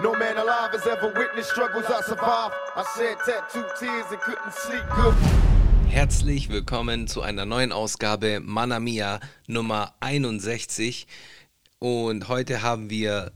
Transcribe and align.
No 0.00 0.12
man 0.12 0.36
alive 0.36 0.70
has 0.70 0.86
ever 0.86 1.12
witnessed 1.12 1.50
struggles 1.50 1.86
I 1.86 2.00
survived. 2.02 2.54
I 2.76 2.84
shed 2.96 3.16
tattooed 3.26 3.66
tears 3.80 4.06
and 4.12 4.20
couldn't 4.20 4.52
sleep 4.52 4.84
good. 4.94 5.14
Herzlich 5.88 6.48
willkommen 6.48 7.08
zu 7.08 7.20
einer 7.22 7.44
neuen 7.44 7.72
Ausgabe 7.72 8.38
Mana 8.38 8.78
Mia 8.78 9.18
Nummer 9.48 9.94
61. 9.98 11.08
Und 11.80 12.28
heute 12.28 12.62
haben 12.62 12.90
wir 12.90 13.32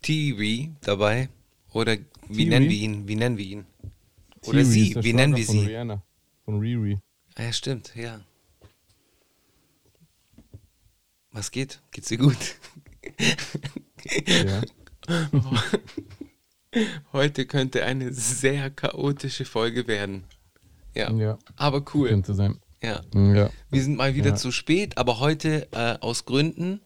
Tiwi 0.00 0.72
dabei. 0.80 1.28
Oder 1.74 1.98
wie 2.28 2.44
Tiwi? 2.44 2.46
nennen 2.46 2.70
wir 2.70 2.78
ihn? 2.78 3.08
Wie 3.08 3.16
nennen 3.16 3.36
wir 3.36 3.44
ihn? 3.44 3.66
Oder 4.46 4.64
sie, 4.64 4.96
wie 5.02 5.12
nennen 5.12 5.36
wir 5.36 5.44
sie? 5.44 5.66
Rihanna, 5.66 6.02
von 6.46 6.60
Riri. 6.60 6.98
Ah, 7.34 7.42
ja, 7.42 7.52
stimmt, 7.52 7.94
ja. 7.94 8.20
Was 11.30 11.50
geht? 11.50 11.82
Geht's 11.90 12.08
dir 12.08 12.16
gut? 12.16 12.56
Ja. 14.26 14.62
Heute 17.12 17.46
könnte 17.46 17.84
eine 17.84 18.12
sehr 18.12 18.70
chaotische 18.70 19.44
Folge 19.44 19.86
werden. 19.86 20.24
Ja, 20.94 21.10
ja, 21.12 21.38
aber 21.56 21.82
cool. 21.94 22.08
könnte 22.08 22.34
sein. 22.34 22.58
Ja. 22.82 23.02
Ja, 23.14 23.50
Wir 23.70 23.82
sind 23.82 23.96
mal 23.96 24.14
wieder 24.14 24.30
Ja. 24.30 24.34
zu 24.36 24.50
spät, 24.50 24.98
aber 24.98 25.20
heute 25.20 25.68
äh, 25.72 25.98
aus 26.00 26.24
Gründen 26.24 26.80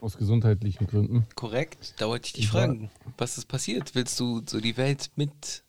aus 0.00 0.16
gesundheitlichen 0.18 0.86
Gründen. 0.86 1.26
korrekt. 1.34 1.94
Da 1.98 2.06
wollte 2.08 2.26
ich 2.26 2.32
dich 2.34 2.48
fragen, 2.48 2.90
was 3.16 3.38
ist 3.38 3.46
passiert? 3.48 3.94
Willst 3.94 4.20
du 4.20 4.42
so 4.46 4.60
die 4.60 4.76
Welt 4.76 5.10
mit? 5.16 5.64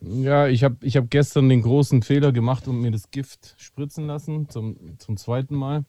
Ja, 0.00 0.46
ich 0.46 0.62
habe 0.62 0.76
ich 0.82 0.96
hab 0.96 1.10
gestern 1.10 1.48
den 1.48 1.62
großen 1.62 2.02
Fehler 2.02 2.30
gemacht 2.32 2.68
und 2.68 2.80
mir 2.80 2.92
das 2.92 3.10
Gift 3.10 3.56
spritzen 3.58 4.06
lassen, 4.06 4.48
zum, 4.48 4.98
zum 4.98 5.16
zweiten 5.16 5.56
Mal. 5.56 5.84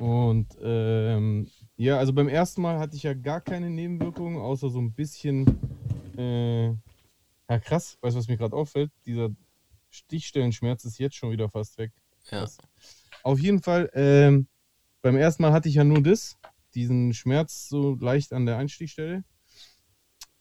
Und 0.00 0.48
ähm, 0.62 1.48
ja, 1.76 1.98
also 1.98 2.12
beim 2.12 2.28
ersten 2.28 2.62
Mal 2.62 2.78
hatte 2.78 2.96
ich 2.96 3.02
ja 3.02 3.14
gar 3.14 3.40
keine 3.40 3.70
Nebenwirkungen, 3.70 4.38
außer 4.38 4.70
so 4.70 4.80
ein 4.80 4.92
bisschen. 4.92 5.46
Äh, 6.16 6.68
ja, 6.68 7.60
krass, 7.60 7.98
weißt 8.00 8.16
du, 8.16 8.18
was 8.18 8.28
mir 8.28 8.36
gerade 8.36 8.56
auffällt? 8.56 8.90
Dieser 9.04 9.30
Stichstellenschmerz 9.90 10.84
ist 10.84 10.98
jetzt 10.98 11.16
schon 11.16 11.30
wieder 11.30 11.48
fast 11.48 11.78
weg. 11.78 11.92
Ja. 12.30 12.46
Auf 13.22 13.38
jeden 13.38 13.62
Fall, 13.62 13.90
ähm, 13.94 14.48
beim 15.02 15.16
ersten 15.16 15.42
Mal 15.42 15.52
hatte 15.52 15.68
ich 15.68 15.76
ja 15.76 15.84
nur 15.84 16.02
das, 16.02 16.36
diesen 16.74 17.14
Schmerz 17.14 17.68
so 17.68 17.94
leicht 18.00 18.32
an 18.32 18.46
der 18.46 18.58
Einstichstelle. 18.58 19.24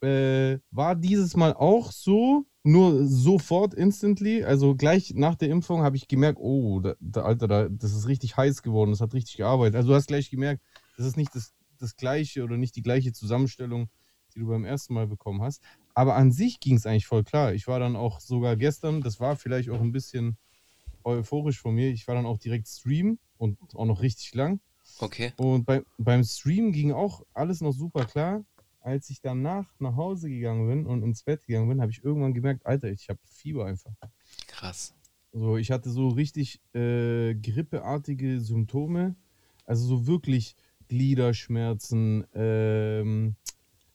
Äh, 0.01 0.59
war 0.71 0.95
dieses 0.95 1.35
Mal 1.35 1.53
auch 1.53 1.91
so, 1.91 2.45
nur 2.65 3.05
sofort, 3.07 3.73
instantly. 3.73 4.43
Also 4.43 4.75
gleich 4.75 5.13
nach 5.13 5.35
der 5.35 5.49
Impfung 5.49 5.83
habe 5.83 5.97
ich 5.97 6.07
gemerkt, 6.07 6.39
oh, 6.41 6.79
da, 6.79 6.95
da, 6.99 7.21
Alter, 7.21 7.47
da, 7.47 7.69
das 7.69 7.93
ist 7.93 8.07
richtig 8.07 8.37
heiß 8.37 8.63
geworden, 8.63 8.91
das 8.91 9.01
hat 9.01 9.13
richtig 9.13 9.37
gearbeitet. 9.37 9.75
Also 9.75 9.89
du 9.89 9.95
hast 9.95 10.07
gleich 10.07 10.29
gemerkt, 10.29 10.63
das 10.97 11.05
ist 11.05 11.17
nicht 11.17 11.33
das, 11.35 11.53
das 11.79 11.95
gleiche 11.95 12.43
oder 12.43 12.57
nicht 12.57 12.75
die 12.75 12.81
gleiche 12.81 13.13
Zusammenstellung, 13.13 13.89
die 14.33 14.39
du 14.39 14.47
beim 14.47 14.65
ersten 14.65 14.93
Mal 14.93 15.07
bekommen 15.07 15.41
hast. 15.41 15.61
Aber 15.93 16.15
an 16.15 16.31
sich 16.31 16.59
ging 16.59 16.75
es 16.75 16.85
eigentlich 16.85 17.07
voll 17.07 17.23
klar. 17.23 17.53
Ich 17.53 17.67
war 17.67 17.79
dann 17.79 17.95
auch 17.95 18.19
sogar 18.19 18.55
gestern, 18.55 19.01
das 19.01 19.19
war 19.19 19.35
vielleicht 19.35 19.69
auch 19.69 19.81
ein 19.81 19.91
bisschen 19.91 20.37
euphorisch 21.03 21.59
von 21.59 21.75
mir, 21.75 21.89
ich 21.89 22.07
war 22.07 22.15
dann 22.15 22.25
auch 22.25 22.37
direkt 22.37 22.67
streamen 22.67 23.19
und 23.37 23.57
auch 23.75 23.85
noch 23.85 24.01
richtig 24.01 24.33
lang. 24.33 24.59
Okay. 24.99 25.33
Und 25.37 25.65
bei, 25.65 25.83
beim 25.97 26.23
Stream 26.23 26.71
ging 26.71 26.91
auch 26.91 27.23
alles 27.33 27.61
noch 27.61 27.73
super 27.73 28.05
klar. 28.05 28.43
Als 28.81 29.09
ich 29.09 29.19
danach 29.19 29.65
nach 29.79 29.95
Hause 29.95 30.29
gegangen 30.29 30.67
bin 30.67 30.85
und 30.85 31.01
ins 31.01 31.23
Bett 31.23 31.45
gegangen 31.47 31.69
bin, 31.69 31.81
habe 31.81 31.91
ich 31.91 32.03
irgendwann 32.03 32.33
gemerkt, 32.33 32.65
Alter, 32.65 32.91
ich 32.91 33.09
habe 33.09 33.19
Fieber 33.25 33.65
einfach. 33.65 33.91
Krass. 34.47 34.93
So, 35.31 35.57
ich 35.57 35.71
hatte 35.71 35.89
so 35.89 36.09
richtig 36.09 36.61
äh, 36.73 37.33
grippeartige 37.33 38.39
Symptome. 38.39 39.15
Also 39.65 39.87
so 39.87 40.07
wirklich 40.07 40.55
Gliederschmerzen, 40.87 42.25
ähm, 42.33 43.35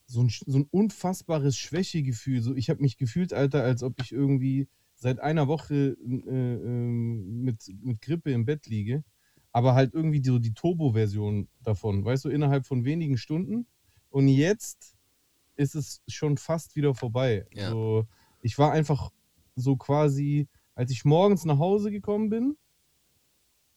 so, 0.06 0.22
ein, 0.22 0.28
so 0.28 0.58
ein 0.58 0.66
unfassbares 0.70 1.56
Schwächegefühl. 1.56 2.42
So, 2.42 2.54
ich 2.54 2.70
habe 2.70 2.82
mich 2.82 2.96
gefühlt, 2.96 3.32
Alter, 3.32 3.62
als 3.62 3.82
ob 3.82 4.00
ich 4.00 4.12
irgendwie 4.12 4.68
seit 4.94 5.20
einer 5.20 5.48
Woche 5.48 5.96
äh, 6.04 6.54
ähm, 6.54 7.42
mit, 7.42 7.64
mit 7.82 8.00
Grippe 8.02 8.32
im 8.32 8.44
Bett 8.44 8.66
liege. 8.66 9.04
Aber 9.52 9.74
halt 9.74 9.94
irgendwie 9.94 10.22
so 10.24 10.38
die 10.38 10.54
Turbo-Version 10.54 11.48
davon, 11.64 12.04
weißt 12.04 12.24
du, 12.24 12.28
innerhalb 12.28 12.66
von 12.66 12.84
wenigen 12.84 13.16
Stunden. 13.16 13.66
Und 14.10 14.28
jetzt 14.28 14.94
ist 15.56 15.74
es 15.74 16.02
schon 16.08 16.36
fast 16.36 16.76
wieder 16.76 16.94
vorbei. 16.94 17.46
Ja. 17.52 17.70
So, 17.70 18.06
ich 18.42 18.58
war 18.58 18.72
einfach 18.72 19.10
so 19.56 19.76
quasi, 19.76 20.48
als 20.74 20.90
ich 20.90 21.04
morgens 21.04 21.44
nach 21.44 21.58
Hause 21.58 21.90
gekommen 21.90 22.30
bin, 22.30 22.56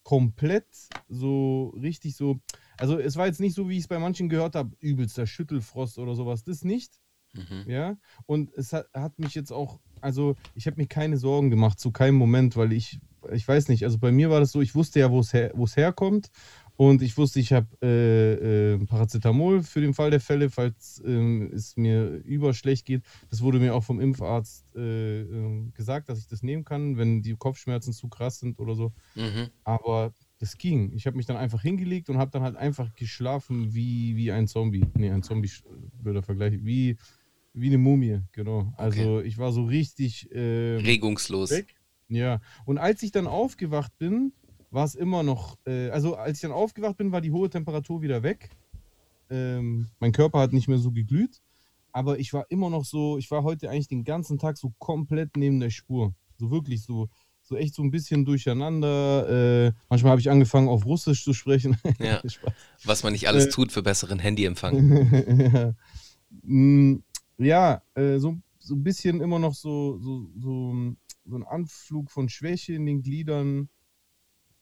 komplett 0.03 0.67
so 1.07 1.69
richtig 1.81 2.15
so. 2.15 2.39
Also 2.77 2.99
es 2.99 3.15
war 3.15 3.27
jetzt 3.27 3.39
nicht 3.39 3.55
so, 3.55 3.69
wie 3.69 3.73
ich 3.73 3.83
es 3.83 3.87
bei 3.87 3.99
manchen 3.99 4.29
gehört 4.29 4.55
habe, 4.55 4.75
übelster 4.79 5.27
Schüttelfrost 5.27 5.97
oder 5.99 6.15
sowas. 6.15 6.43
Das 6.43 6.63
nicht. 6.63 6.99
Mhm. 7.33 7.63
Ja. 7.67 7.97
Und 8.25 8.53
es 8.53 8.73
hat, 8.73 8.87
hat 8.93 9.17
mich 9.19 9.35
jetzt 9.35 9.51
auch, 9.51 9.79
also 10.01 10.35
ich 10.55 10.67
habe 10.67 10.77
mir 10.77 10.87
keine 10.87 11.17
Sorgen 11.17 11.49
gemacht, 11.49 11.79
zu 11.79 11.91
keinem 11.91 12.15
Moment, 12.15 12.55
weil 12.55 12.73
ich, 12.73 12.99
ich 13.31 13.47
weiß 13.47 13.69
nicht, 13.69 13.83
also 13.83 13.97
bei 13.97 14.11
mir 14.11 14.29
war 14.29 14.39
das 14.39 14.51
so, 14.51 14.61
ich 14.61 14.75
wusste 14.75 14.99
ja, 14.99 15.11
wo 15.11 15.19
es 15.19 15.33
her, 15.33 15.53
herkommt. 15.75 16.29
Und 16.75 17.03
ich 17.03 17.17
wusste, 17.17 17.39
ich 17.39 17.53
habe 17.53 17.67
äh, 17.83 18.73
äh, 18.73 18.85
Paracetamol 18.85 19.61
für 19.61 19.79
den 19.79 19.93
Fall 19.93 20.09
der 20.09 20.19
Fälle, 20.19 20.49
falls 20.49 21.01
ähm, 21.05 21.51
es 21.53 21.77
mir 21.77 22.05
überschlecht 22.25 22.85
geht. 22.85 23.03
Das 23.29 23.41
wurde 23.41 23.59
mir 23.59 23.75
auch 23.75 23.83
vom 23.83 23.99
Impfarzt 23.99 24.65
äh, 24.75 25.21
ähm, 25.21 25.71
gesagt, 25.75 26.09
dass 26.09 26.17
ich 26.17 26.27
das 26.27 26.41
nehmen 26.41 26.65
kann, 26.65 26.97
wenn 26.97 27.21
die 27.21 27.35
Kopfschmerzen 27.35 27.93
zu 27.93 28.07
krass 28.07 28.39
sind 28.39 28.59
oder 28.59 28.73
so. 28.73 28.91
Mhm. 29.13 29.49
Aber 29.63 30.13
das 30.43 30.57
ging. 30.57 30.91
Ich 30.91 31.07
habe 31.07 31.15
mich 31.15 31.25
dann 31.25 31.37
einfach 31.37 31.61
hingelegt 31.61 32.09
und 32.09 32.17
habe 32.17 32.29
dann 32.31 32.43
halt 32.43 32.57
einfach 32.57 32.93
geschlafen 32.95 33.73
wie, 33.73 34.17
wie 34.17 34.29
ein 34.29 34.45
Zombie. 34.45 34.85
Nee, 34.95 35.09
ein 35.09 35.23
Zombie, 35.23 35.49
blöder 36.01 36.21
Vergleich. 36.21 36.65
Wie, 36.65 36.97
wie 37.53 37.67
eine 37.67 37.77
Mumie, 37.77 38.19
genau. 38.33 38.73
Also 38.75 39.21
ich 39.21 39.37
war 39.37 39.53
so 39.53 39.63
richtig 39.63 40.29
äh, 40.31 40.75
Regungslos. 40.83 41.51
weg. 41.51 41.75
Ja. 42.09 42.41
Und 42.65 42.77
als 42.77 43.01
ich 43.03 43.11
dann 43.11 43.25
aufgewacht 43.25 43.97
bin, 43.97 44.33
war 44.69 44.83
es 44.83 44.95
immer 44.95 45.23
noch, 45.23 45.57
äh, 45.65 45.89
also 45.91 46.15
als 46.15 46.39
ich 46.39 46.41
dann 46.41 46.51
aufgewacht 46.51 46.97
bin, 46.97 47.13
war 47.13 47.21
die 47.21 47.31
hohe 47.31 47.49
Temperatur 47.49 48.01
wieder 48.01 48.21
weg. 48.21 48.49
Ähm, 49.29 49.87
mein 49.99 50.11
Körper 50.11 50.39
hat 50.39 50.51
nicht 50.51 50.67
mehr 50.67 50.77
so 50.77 50.91
geglüht. 50.91 51.41
Aber 51.93 52.19
ich 52.19 52.33
war 52.33 52.45
immer 52.49 52.69
noch 52.69 52.83
so, 52.83 53.17
ich 53.17 53.31
war 53.31 53.43
heute 53.43 53.69
eigentlich 53.69 53.87
den 53.87 54.03
ganzen 54.03 54.37
Tag 54.37 54.57
so 54.57 54.73
komplett 54.77 55.37
neben 55.37 55.61
der 55.61 55.69
Spur. 55.69 56.13
So 56.37 56.51
wirklich 56.51 56.83
so, 56.83 57.07
so 57.53 57.57
echt 57.57 57.75
so 57.75 57.83
ein 57.83 57.91
bisschen 57.91 58.25
durcheinander. 58.25 59.67
Äh, 59.67 59.71
manchmal 59.89 60.11
habe 60.11 60.21
ich 60.21 60.29
angefangen, 60.29 60.67
auf 60.67 60.85
Russisch 60.85 61.23
zu 61.23 61.33
sprechen. 61.33 61.77
Ja. 61.99 62.21
Was 62.83 63.03
man 63.03 63.13
nicht 63.13 63.27
alles 63.27 63.45
Äh. 63.45 63.49
tut 63.49 63.71
für 63.71 63.83
besseren 63.83 64.19
Handyempfang. 64.19 64.75
ja, 65.53 65.73
Mm, 66.41 66.95
ja 67.37 67.83
äh, 67.93 68.17
so, 68.17 68.37
so 68.57 68.73
ein 68.73 68.83
bisschen 68.83 69.21
immer 69.21 69.37
noch 69.37 69.53
so, 69.53 69.99
so, 69.99 70.27
so, 70.35 70.95
so 71.25 71.35
ein 71.37 71.43
Anflug 71.43 72.09
von 72.09 72.27
Schwäche 72.27 72.73
in 72.73 72.87
den 72.87 73.03
Gliedern. 73.03 73.69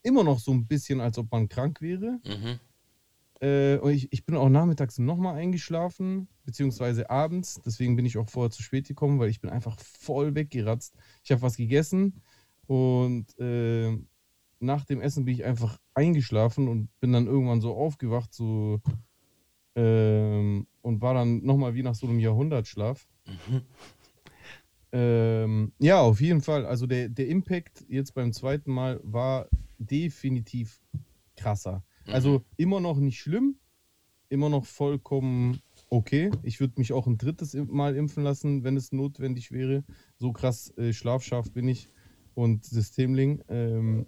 Immer 0.03 0.23
noch 0.25 0.39
so 0.39 0.51
ein 0.51 0.67
bisschen, 0.67 0.99
als 0.99 1.17
ob 1.17 1.31
man 1.31 1.47
krank 1.47 1.79
wäre. 1.81 2.19
Mhm. 2.25 2.59
Äh, 3.41 3.91
ich, 3.93 4.11
ich 4.11 4.25
bin 4.25 4.35
auch 4.35 4.49
nachmittags 4.49 4.99
nochmal 4.99 5.35
eingeschlafen, 5.35 6.27
beziehungsweise 6.43 7.09
abends. 7.09 7.61
Deswegen 7.65 7.95
bin 7.95 8.05
ich 8.05 8.17
auch 8.17 8.29
vorher 8.29 8.51
zu 8.51 8.61
spät 8.63 8.87
gekommen, 8.87 9.17
weil 9.19 9.29
ich 9.29 9.39
bin 9.39 9.49
einfach 9.49 9.79
voll 9.79 10.35
weggeratzt. 10.35 10.93
Ich 11.23 11.31
habe 11.31 11.41
was 11.41 11.55
gegessen 11.55 12.21
und 12.67 13.37
äh, 13.39 13.97
nach 14.59 14.85
dem 14.85 15.01
Essen 15.01 15.25
bin 15.25 15.33
ich 15.35 15.43
einfach 15.43 15.79
eingeschlafen 15.93 16.67
und 16.67 16.89
bin 16.99 17.11
dann 17.11 17.27
irgendwann 17.27 17.61
so 17.61 17.75
aufgewacht, 17.75 18.33
so 18.33 18.79
ähm, 19.75 20.67
und 20.81 21.01
war 21.01 21.13
dann 21.13 21.43
nochmal 21.43 21.73
wie 21.73 21.83
nach 21.83 21.95
so 21.95 22.07
einem 22.07 22.19
Jahrhundertschlaf. 22.19 23.07
Mhm. 23.25 23.61
Ähm, 24.93 25.71
ja, 25.79 26.01
auf 26.01 26.19
jeden 26.19 26.41
Fall. 26.41 26.65
Also 26.65 26.85
der, 26.85 27.09
der 27.09 27.27
Impact 27.27 27.85
jetzt 27.87 28.13
beim 28.13 28.33
zweiten 28.33 28.71
Mal 28.71 28.99
war 29.03 29.47
definitiv 29.77 30.81
krasser. 31.37 31.83
Mhm. 32.05 32.13
Also 32.13 32.45
immer 32.57 32.79
noch 32.79 32.97
nicht 32.97 33.19
schlimm, 33.19 33.55
immer 34.29 34.49
noch 34.49 34.65
vollkommen 34.65 35.61
okay. 35.89 36.31
Ich 36.43 36.59
würde 36.59 36.73
mich 36.77 36.93
auch 36.93 37.07
ein 37.07 37.17
drittes 37.17 37.53
Mal 37.53 37.95
impfen 37.95 38.23
lassen, 38.23 38.63
wenn 38.63 38.77
es 38.77 38.91
notwendig 38.91 39.51
wäre. 39.51 39.83
So 40.17 40.33
krass 40.33 40.75
äh, 40.77 40.93
schlafscharf 40.93 41.51
bin 41.51 41.67
ich 41.67 41.89
und 42.35 42.65
Systemling. 42.65 43.43
Ähm, 43.49 44.05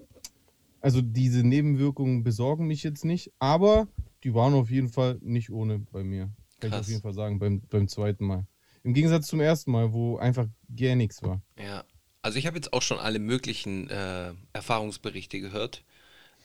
also 0.82 1.02
diese 1.02 1.44
Nebenwirkungen 1.44 2.24
besorgen 2.24 2.68
mich 2.68 2.84
jetzt 2.84 3.06
nicht, 3.06 3.32
aber 3.40 3.88
die 4.24 4.34
waren 4.34 4.54
auf 4.54 4.70
jeden 4.70 4.90
Fall 4.90 5.18
nicht 5.22 5.50
ohne 5.50 5.80
bei 5.80 6.04
mir. 6.04 6.30
Kann 6.60 6.70
ich 6.70 6.76
Krass. 6.76 6.82
auf 6.82 6.90
jeden 6.90 7.02
Fall 7.02 7.14
sagen, 7.14 7.40
beim, 7.40 7.62
beim 7.70 7.88
zweiten 7.88 8.26
Mal. 8.26 8.46
Im 8.84 8.94
Gegensatz 8.94 9.28
zum 9.28 9.40
ersten 9.40 9.72
Mal, 9.72 9.94
wo 9.94 10.18
einfach 10.18 10.48
gar 10.76 10.96
nichts 10.96 11.24
war. 11.24 11.42
Ja, 11.58 11.84
also 12.22 12.38
ich 12.38 12.48
habe 12.48 12.58
jetzt 12.58 12.74
auch 12.74 12.82
schon 12.82 13.00
alle 13.00 13.20
möglichen 13.20 13.90
äh, 13.90 14.34
Erfahrungsberichte 14.54 15.40
gehört. 15.40 15.84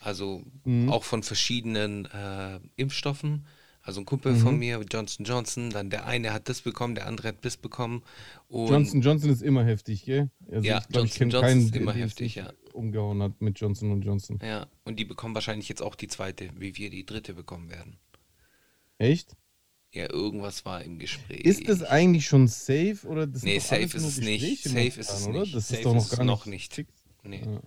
Also 0.00 0.44
Mhm. 0.64 0.88
auch 0.88 1.02
von 1.02 1.22
verschiedenen 1.24 2.06
äh, 2.06 2.60
Impfstoffen. 2.76 3.46
Also 3.88 4.02
ein 4.02 4.04
Kumpel 4.04 4.36
von 4.36 4.58
mir, 4.58 4.84
Johnson 4.92 5.24
Johnson, 5.24 5.70
dann 5.70 5.88
der 5.88 6.04
eine 6.04 6.34
hat 6.34 6.50
das 6.50 6.60
bekommen, 6.60 6.94
der 6.94 7.06
andere 7.06 7.28
hat 7.28 7.42
das 7.46 7.56
bekommen. 7.56 8.02
Und 8.46 8.68
Johnson 8.68 9.00
Johnson 9.00 9.30
ist 9.30 9.40
immer 9.42 9.64
heftig, 9.64 10.04
gell? 10.04 10.28
Also 10.52 10.68
Ja, 10.68 10.80
ich 10.80 10.88
glaub, 10.88 11.06
ich 11.06 11.12
Johnson 11.12 11.18
kenn 11.18 11.30
Johnson 11.30 11.48
keinen, 11.48 11.60
ist 11.62 11.74
immer 11.76 11.92
heftig, 11.94 12.34
ja. 12.34 12.52
Umgehauen 12.74 13.22
hat 13.22 13.40
mit 13.40 13.58
Johnson 13.58 14.02
Johnson. 14.02 14.38
ja, 14.42 14.66
und 14.84 14.98
die 14.98 15.06
bekommen 15.06 15.34
wahrscheinlich 15.34 15.70
jetzt 15.70 15.80
auch 15.80 15.94
die 15.94 16.06
zweite, 16.06 16.50
wie 16.58 16.76
wir 16.76 16.90
die 16.90 17.06
dritte 17.06 17.32
bekommen 17.32 17.70
werden. 17.70 17.96
Echt? 18.98 19.34
Ja, 19.90 20.12
irgendwas 20.12 20.66
war 20.66 20.82
im 20.82 20.98
Gespräch. 20.98 21.40
Ist 21.40 21.66
das 21.66 21.82
eigentlich 21.82 22.26
schon 22.26 22.46
safe 22.46 22.98
oder 23.06 23.26
das 23.26 23.42
Nee, 23.42 23.58
safe 23.58 23.84
ist 23.84 23.94
es 23.94 24.18
nicht. 24.20 24.64
Safe 24.64 25.00
ist 25.00 25.10
es 25.10 25.26
nicht. 25.28 25.54
Das 25.54 25.68
Safe 25.68 25.80
ist 25.80 25.86
doch 25.86 25.94
noch 25.94 26.10
gar 26.10 26.24
noch 26.26 26.44
nicht 26.44 26.76
nicht. 26.76 26.90
Nee, 27.24 27.40
Ja. 27.42 27.62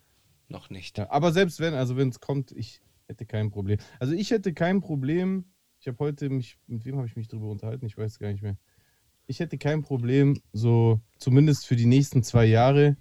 noch 0.49 0.69
nicht. 0.69 0.99
Ja, 0.99 1.09
aber 1.09 1.31
selbst 1.31 1.59
wenn, 1.59 1.73
also 1.73 1.97
wenn 1.97 2.09
es 2.09 2.19
kommt, 2.19 2.51
ich 2.51 2.79
hätte 3.07 3.25
kein 3.25 3.49
Problem. 3.49 3.79
Also 3.99 4.13
ich 4.13 4.29
hätte 4.29 4.53
kein 4.53 4.81
Problem. 4.81 5.45
Ich 5.81 5.87
habe 5.87 5.97
heute 5.97 6.29
mich, 6.29 6.59
mit 6.67 6.85
wem 6.85 6.97
habe 6.97 7.07
ich 7.07 7.15
mich 7.15 7.27
drüber 7.27 7.49
unterhalten? 7.49 7.87
Ich 7.87 7.97
weiß 7.97 8.19
gar 8.19 8.31
nicht 8.31 8.43
mehr. 8.43 8.55
Ich 9.25 9.39
hätte 9.39 9.57
kein 9.57 9.81
Problem, 9.81 10.39
so 10.53 11.01
zumindest 11.17 11.65
für 11.65 11.75
die 11.75 11.87
nächsten 11.87 12.21
zwei 12.21 12.45
Jahre, 12.45 12.97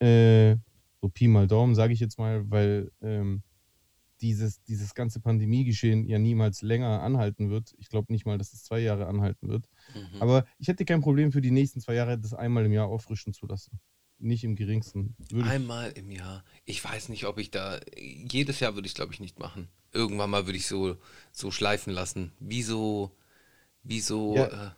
äh, 0.00 0.56
so 1.00 1.08
Pi 1.08 1.28
mal 1.28 1.46
Daumen, 1.46 1.74
sage 1.74 1.94
ich 1.94 2.00
jetzt 2.00 2.18
mal, 2.18 2.50
weil 2.50 2.92
ähm, 3.00 3.42
dieses, 4.20 4.62
dieses 4.64 4.94
ganze 4.94 5.18
Pandemiegeschehen 5.20 6.06
ja 6.06 6.18
niemals 6.18 6.60
länger 6.60 7.02
anhalten 7.02 7.48
wird. 7.48 7.74
Ich 7.78 7.88
glaube 7.88 8.12
nicht 8.12 8.26
mal, 8.26 8.36
dass 8.36 8.52
es 8.52 8.64
zwei 8.64 8.80
Jahre 8.80 9.06
anhalten 9.06 9.48
wird. 9.48 9.70
Mhm. 9.94 10.20
Aber 10.20 10.44
ich 10.58 10.68
hätte 10.68 10.84
kein 10.84 11.00
Problem 11.00 11.32
für 11.32 11.40
die 11.40 11.50
nächsten 11.50 11.80
zwei 11.80 11.94
Jahre, 11.94 12.18
das 12.18 12.34
einmal 12.34 12.66
im 12.66 12.72
Jahr 12.72 12.88
auffrischen 12.88 13.32
zu 13.32 13.46
lassen. 13.46 13.80
Nicht 14.24 14.42
im 14.42 14.56
geringsten. 14.56 15.14
Würde 15.28 15.46
ich, 15.48 15.52
Einmal 15.54 15.90
im 15.92 16.10
Jahr. 16.10 16.44
Ich 16.64 16.82
weiß 16.82 17.10
nicht, 17.10 17.26
ob 17.26 17.38
ich 17.38 17.50
da. 17.50 17.78
Jedes 17.96 18.58
Jahr 18.60 18.74
würde 18.74 18.86
ich, 18.88 18.94
glaube 18.94 19.12
ich, 19.12 19.20
nicht 19.20 19.38
machen. 19.38 19.68
Irgendwann 19.92 20.30
mal 20.30 20.46
würde 20.46 20.56
ich 20.56 20.66
so, 20.66 20.96
so 21.30 21.50
schleifen 21.50 21.92
lassen. 21.92 22.32
Wieso. 22.40 23.10
Wieso. 23.82 24.34
Ja. 24.34 24.46
Äh, 24.46 24.70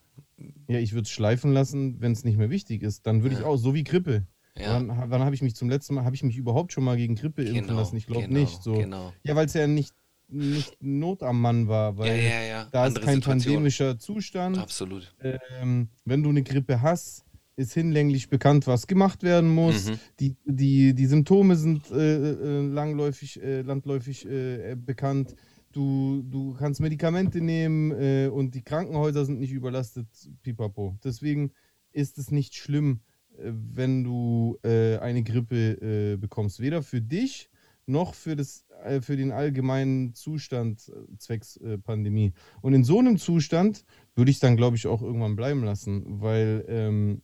Ja, 0.68 0.78
ich 0.80 0.92
würde 0.92 1.02
es 1.04 1.10
schleifen 1.10 1.52
lassen, 1.52 2.00
wenn 2.00 2.10
es 2.12 2.24
nicht 2.24 2.36
mehr 2.38 2.50
wichtig 2.50 2.82
ist. 2.82 3.06
Dann 3.06 3.22
würde 3.22 3.36
ich 3.36 3.42
Ja. 3.42 3.46
auch, 3.46 3.56
so 3.56 3.72
wie 3.72 3.84
Grippe. 3.84 4.26
ja, 4.58 4.74
Wann, 4.74 4.88
wann 5.10 5.22
habe 5.22 5.34
ich 5.34 5.42
mich 5.42 5.54
zum 5.54 5.68
letzten 5.70 5.94
Mal, 5.94 6.04
habe 6.04 6.16
ich 6.16 6.22
mich 6.24 6.36
überhaupt 6.36 6.72
schon 6.72 6.82
mal 6.84 6.96
gegen 6.96 7.14
Grippe 7.14 7.42
impfen 7.42 7.66
genau, 7.68 7.78
lassen? 7.78 7.96
Ich 7.96 8.06
glaube 8.06 8.26
genau, 8.26 8.40
nicht. 8.40 8.62
So. 8.62 8.74
Genau. 8.74 9.12
Ja, 9.22 9.36
weil 9.36 9.46
es 9.46 9.52
ja 9.54 9.66
nicht, 9.66 9.94
nicht 10.28 10.76
Not 10.82 11.22
am 11.22 11.40
Mann 11.40 11.68
war, 11.68 11.96
weil 11.98 12.08
Ja, 12.08 12.14
ja, 12.16 12.42
ja. 12.42 12.64
da 12.72 12.86
ist 12.86 12.88
Andere 12.96 13.04
kein 13.04 13.14
Situation. 13.16 13.52
pandemischer 13.54 13.98
Zustand. 13.98 14.58
Absolut. 14.58 15.14
Ähm, 15.20 15.88
wenn 16.04 16.22
du 16.22 16.30
eine 16.30 16.42
Grippe 16.42 16.80
hast, 16.82 17.24
ist 17.56 17.72
hinlänglich 17.72 18.28
bekannt, 18.28 18.66
was 18.66 18.86
gemacht 18.86 19.22
werden 19.22 19.50
muss. 19.50 19.88
Mhm. 19.88 19.98
Die, 20.20 20.36
die, 20.44 20.94
die 20.94 21.06
Symptome 21.06 21.56
sind 21.56 21.90
äh, 21.90 22.32
äh, 22.32 22.66
langläufig, 22.66 23.42
äh, 23.42 23.62
landläufig 23.62 24.26
äh, 24.26 24.72
äh, 24.72 24.76
bekannt. 24.76 25.34
Du, 25.72 26.22
du 26.22 26.54
kannst 26.54 26.80
Medikamente 26.80 27.40
nehmen 27.40 27.92
äh, 27.92 28.28
und 28.28 28.54
die 28.54 28.62
Krankenhäuser 28.62 29.24
sind 29.24 29.40
nicht 29.40 29.52
überlastet, 29.52 30.06
pipapo. 30.42 30.98
Deswegen 31.02 31.52
ist 31.92 32.18
es 32.18 32.30
nicht 32.30 32.54
schlimm, 32.54 33.00
wenn 33.38 34.04
du 34.04 34.58
äh, 34.62 34.98
eine 34.98 35.22
Grippe 35.22 36.12
äh, 36.12 36.16
bekommst. 36.16 36.60
Weder 36.60 36.82
für 36.82 37.00
dich 37.00 37.50
noch 37.86 38.14
für, 38.14 38.34
das, 38.34 38.66
für 39.00 39.16
den 39.16 39.30
allgemeinen 39.30 40.12
Zustand 40.12 40.90
zwecks 41.18 41.60
Pandemie. 41.84 42.32
Und 42.60 42.74
in 42.74 42.82
so 42.82 42.98
einem 42.98 43.16
Zustand 43.16 43.84
würde 44.16 44.32
ich 44.32 44.40
dann, 44.40 44.56
glaube 44.56 44.76
ich, 44.76 44.88
auch 44.88 45.02
irgendwann 45.02 45.36
bleiben 45.36 45.62
lassen, 45.62 46.20
weil, 46.20 46.64
ähm, 46.66 47.22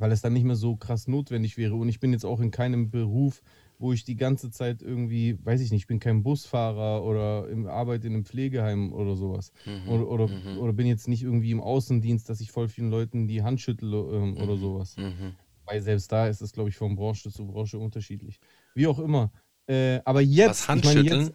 weil 0.00 0.10
es 0.12 0.22
dann 0.22 0.32
nicht 0.32 0.44
mehr 0.44 0.56
so 0.56 0.76
krass 0.76 1.06
notwendig 1.06 1.56
wäre. 1.58 1.74
Und 1.76 1.88
ich 1.88 2.00
bin 2.00 2.12
jetzt 2.12 2.24
auch 2.24 2.40
in 2.40 2.50
keinem 2.50 2.90
Beruf, 2.90 3.42
wo 3.78 3.92
ich 3.92 4.02
die 4.04 4.16
ganze 4.16 4.50
Zeit 4.50 4.82
irgendwie, 4.82 5.38
weiß 5.44 5.60
ich 5.60 5.70
nicht, 5.70 5.82
ich 5.82 5.86
bin 5.86 6.00
kein 6.00 6.22
Busfahrer 6.22 7.04
oder 7.04 7.48
im 7.48 7.66
arbeite 7.66 8.06
in 8.06 8.14
einem 8.14 8.24
Pflegeheim 8.24 8.92
oder 8.92 9.14
sowas. 9.14 9.52
Mhm. 9.64 9.88
Oder, 9.88 10.08
oder, 10.08 10.26
mhm. 10.28 10.58
oder 10.58 10.72
bin 10.72 10.86
jetzt 10.86 11.06
nicht 11.06 11.22
irgendwie 11.22 11.50
im 11.50 11.60
Außendienst, 11.60 12.28
dass 12.28 12.40
ich 12.40 12.50
voll 12.50 12.68
vielen 12.68 12.90
Leuten 12.90 13.28
die 13.28 13.42
Hand 13.42 13.60
schüttle 13.60 13.96
ähm, 14.12 14.36
oder 14.38 14.56
Mhm. 14.56 14.60
sowas. 14.60 14.96
Mhm. 14.96 15.34
Weil 15.66 15.82
selbst 15.82 16.10
da 16.10 16.26
ist 16.26 16.40
es, 16.40 16.52
glaube 16.52 16.70
ich, 16.70 16.76
von 16.76 16.96
Branche 16.96 17.30
zu 17.30 17.46
Branche 17.46 17.78
unterschiedlich. 17.78 18.40
Wie 18.74 18.86
auch 18.86 18.98
immer. 18.98 19.30
Äh, 19.68 20.00
aber 20.04 20.20
jetzt, 20.22 20.48
Was 20.48 20.62
ich 20.62 20.68
Handschütteln? 20.68 21.20
jetzt, 21.26 21.32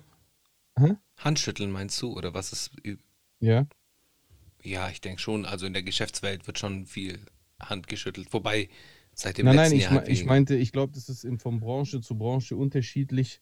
Hä? 0.77 0.95
Handschütteln 1.17 1.71
meinst 1.71 2.01
du? 2.01 2.12
Oder 2.17 2.33
was 2.33 2.51
ist. 2.51 2.71
ja, 3.39 3.65
Ja, 4.62 4.89
ich 4.89 5.00
denke 5.01 5.21
schon. 5.21 5.45
Also 5.45 5.65
in 5.65 5.73
der 5.73 5.83
Geschäftswelt 5.83 6.47
wird 6.47 6.59
schon 6.59 6.85
viel 6.85 7.19
Hand 7.69 7.88
geschüttelt. 7.88 8.27
Wobei 8.31 8.69
seit 9.13 9.38
dem 9.38 9.45
nein, 9.45 9.56
nein, 9.56 9.63
letzten 9.65 9.77
ich, 9.77 9.83
Jahr. 9.83 9.94
halt 9.94 10.09
ich 10.09 10.25
meinte, 10.25 10.56
ich 10.56 10.71
glaube, 10.71 10.94
das 10.94 11.09
ist 11.09 11.27
von 11.41 11.59
Branche 11.59 12.01
zu 12.01 12.17
Branche 12.17 12.56
unterschiedlich, 12.56 13.39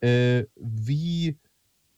äh, 0.00 0.44
wie, 0.56 1.38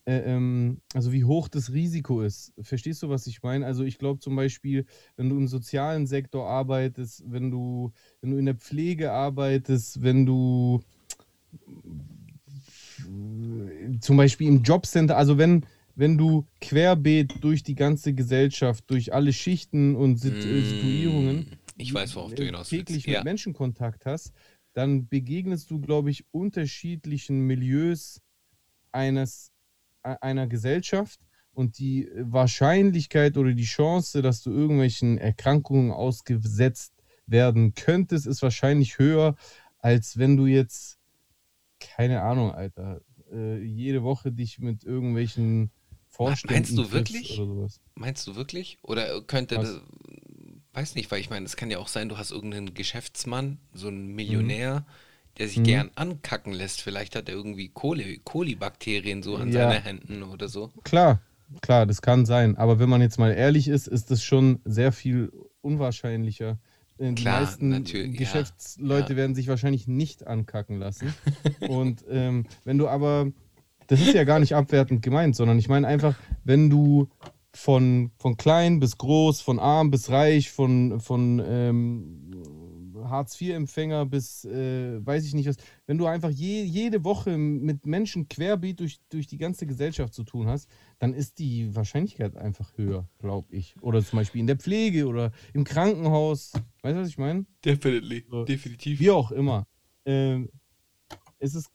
äh, 0.04 0.18
ähm, 0.18 0.80
also 0.94 1.12
wie 1.12 1.24
hoch 1.24 1.48
das 1.48 1.72
Risiko 1.72 2.22
ist. 2.22 2.52
Verstehst 2.60 3.02
du, 3.02 3.08
was 3.08 3.26
ich 3.26 3.42
meine? 3.42 3.66
Also 3.66 3.84
ich 3.84 3.98
glaube 3.98 4.20
zum 4.20 4.36
Beispiel, 4.36 4.86
wenn 5.16 5.28
du 5.28 5.36
im 5.36 5.48
sozialen 5.48 6.06
Sektor 6.06 6.46
arbeitest, 6.48 7.24
wenn 7.26 7.50
du, 7.50 7.92
wenn 8.20 8.30
du 8.30 8.36
in 8.38 8.46
der 8.46 8.56
Pflege 8.56 9.12
arbeitest, 9.12 10.02
wenn 10.02 10.26
du 10.26 10.82
zum 14.00 14.16
Beispiel 14.16 14.48
im 14.48 14.62
Jobcenter, 14.62 15.16
also 15.16 15.38
wenn, 15.38 15.64
wenn 15.98 16.16
du 16.16 16.46
querbeet 16.60 17.42
durch 17.42 17.64
die 17.64 17.74
ganze 17.74 18.14
Gesellschaft, 18.14 18.84
durch 18.88 19.12
alle 19.12 19.32
Schichten 19.32 19.96
und 19.96 20.16
Sit 20.18 20.44
äh, 20.44 20.62
Situierungen 20.62 21.38
Mm, 21.38 21.58
Ich 21.76 21.92
weiß, 21.92 22.14
worauf 22.14 22.34
du 22.34 22.42
äh, 22.42 22.46
hinaus 22.46 22.68
täglich 22.68 23.06
mit 23.06 23.14
Ja. 23.16 23.24
Menschen 23.24 23.52
Kontakt 23.52 24.06
hast, 24.06 24.32
dann 24.74 25.08
begegnest 25.08 25.70
du, 25.72 25.80
glaube 25.80 26.10
ich, 26.10 26.24
unterschiedlichen 26.30 27.40
Milieus 27.40 28.20
eines, 28.92 29.50
e- 30.04 30.14
einer 30.20 30.46
Gesellschaft 30.46 31.18
und 31.52 31.78
die 31.80 32.08
Wahrscheinlichkeit 32.16 33.36
oder 33.36 33.52
die 33.52 33.64
Chance, 33.64 34.22
dass 34.22 34.40
du 34.42 34.52
irgendwelchen 34.52 35.18
Erkrankungen 35.18 35.90
ausgesetzt 35.90 36.92
werden 37.26 37.74
könntest, 37.74 38.26
ist 38.28 38.40
wahrscheinlich 38.42 38.98
höher, 39.00 39.34
als 39.78 40.16
wenn 40.16 40.36
du 40.36 40.46
jetzt, 40.46 40.98
keine 41.80 42.22
Ahnung, 42.22 42.52
Alter, 42.52 43.00
äh, 43.32 43.60
jede 43.62 44.04
Woche 44.04 44.30
dich 44.30 44.60
mit 44.60 44.84
irgendwelchen 44.84 45.72
Vorständen 46.18 46.54
meinst 46.54 46.76
du 46.76 46.92
wirklich? 46.92 47.40
Meinst 47.94 48.26
du 48.26 48.36
wirklich? 48.36 48.78
Oder 48.82 49.22
könnte 49.22 49.56
Was? 49.56 49.74
das. 49.74 49.80
Weiß 50.72 50.94
nicht, 50.94 51.10
weil 51.10 51.20
ich 51.20 51.30
meine, 51.30 51.46
es 51.46 51.56
kann 51.56 51.70
ja 51.70 51.78
auch 51.78 51.88
sein, 51.88 52.08
du 52.08 52.18
hast 52.18 52.30
irgendeinen 52.30 52.74
Geschäftsmann, 52.74 53.58
so 53.72 53.88
einen 53.88 54.08
Millionär, 54.14 54.84
der 55.38 55.48
sich 55.48 55.58
Mhm. 55.58 55.64
gern 55.64 55.90
ankacken 55.94 56.52
lässt. 56.52 56.82
Vielleicht 56.82 57.16
hat 57.16 57.28
er 57.28 57.34
irgendwie 57.34 57.68
Koli, 57.68 58.20
Kolibakterien 58.24 59.22
so 59.22 59.36
an 59.36 59.50
Ja. 59.52 59.70
seinen 59.70 59.82
Händen 59.82 60.22
oder 60.24 60.48
so. 60.48 60.70
Klar, 60.84 61.20
klar, 61.62 61.86
das 61.86 62.02
kann 62.02 62.26
sein. 62.26 62.56
Aber 62.56 62.78
wenn 62.78 62.88
man 62.88 63.00
jetzt 63.00 63.18
mal 63.18 63.32
ehrlich 63.32 63.68
ist, 63.68 63.88
ist 63.88 64.10
das 64.10 64.22
schon 64.22 64.60
sehr 64.64 64.92
viel 64.92 65.32
unwahrscheinlicher. 65.62 66.58
Äh, 66.98 67.12
Die 67.12 67.22
Klar, 67.22 67.40
meisten 67.40 67.84
ja, 67.84 68.08
Geschäftsleute 68.12 69.12
ja. 69.12 69.16
werden 69.16 69.34
sich 69.34 69.48
wahrscheinlich 69.48 69.86
nicht 69.88 70.26
ankacken 70.26 70.78
lassen. 70.78 71.14
Und 71.68 72.04
ähm, 72.10 72.46
wenn 72.64 72.78
du 72.78 72.88
aber, 72.88 73.32
das 73.88 74.00
ist 74.00 74.14
ja 74.14 74.24
gar 74.24 74.38
nicht 74.38 74.54
abwertend 74.54 75.02
gemeint, 75.02 75.34
sondern 75.34 75.58
ich 75.58 75.68
meine 75.68 75.86
einfach, 75.86 76.16
wenn 76.44 76.70
du 76.70 77.08
von, 77.52 78.12
von 78.18 78.36
klein 78.36 78.78
bis 78.78 78.98
groß, 78.98 79.40
von 79.40 79.58
arm 79.58 79.90
bis 79.90 80.10
reich, 80.10 80.50
von, 80.50 81.00
von 81.00 81.42
ähm, 81.44 82.44
Hartz-IV-Empfänger 83.02 84.06
bis 84.06 84.44
äh, 84.44 85.04
weiß 85.04 85.24
ich 85.24 85.34
nicht 85.34 85.48
was, 85.48 85.56
wenn 85.86 85.98
du 85.98 86.06
einfach 86.06 86.30
je, 86.30 86.62
jede 86.62 87.02
Woche 87.04 87.38
mit 87.38 87.86
Menschen 87.86 88.28
querbeet 88.28 88.80
durch, 88.80 89.00
durch 89.08 89.26
die 89.26 89.38
ganze 89.38 89.66
Gesellschaft 89.66 90.12
zu 90.12 90.24
tun 90.24 90.46
hast, 90.46 90.68
dann 90.98 91.14
ist 91.14 91.38
die 91.38 91.74
Wahrscheinlichkeit 91.74 92.36
einfach 92.36 92.76
höher, 92.76 93.08
glaube 93.18 93.48
ich. 93.54 93.74
Oder 93.80 94.04
zum 94.04 94.18
Beispiel 94.18 94.40
in 94.40 94.46
der 94.46 94.56
Pflege 94.56 95.06
oder 95.06 95.32
im 95.54 95.64
Krankenhaus. 95.64 96.52
Weißt 96.82 96.96
du, 96.96 97.00
was 97.00 97.08
ich 97.08 97.18
meine? 97.18 97.46
Definitely. 97.64 98.26
Definitiv. 98.46 99.00
Wie 99.00 99.10
auch 99.10 99.32
immer. 99.32 99.66
Ähm, 100.04 100.50
es 101.38 101.54
ist 101.54 101.70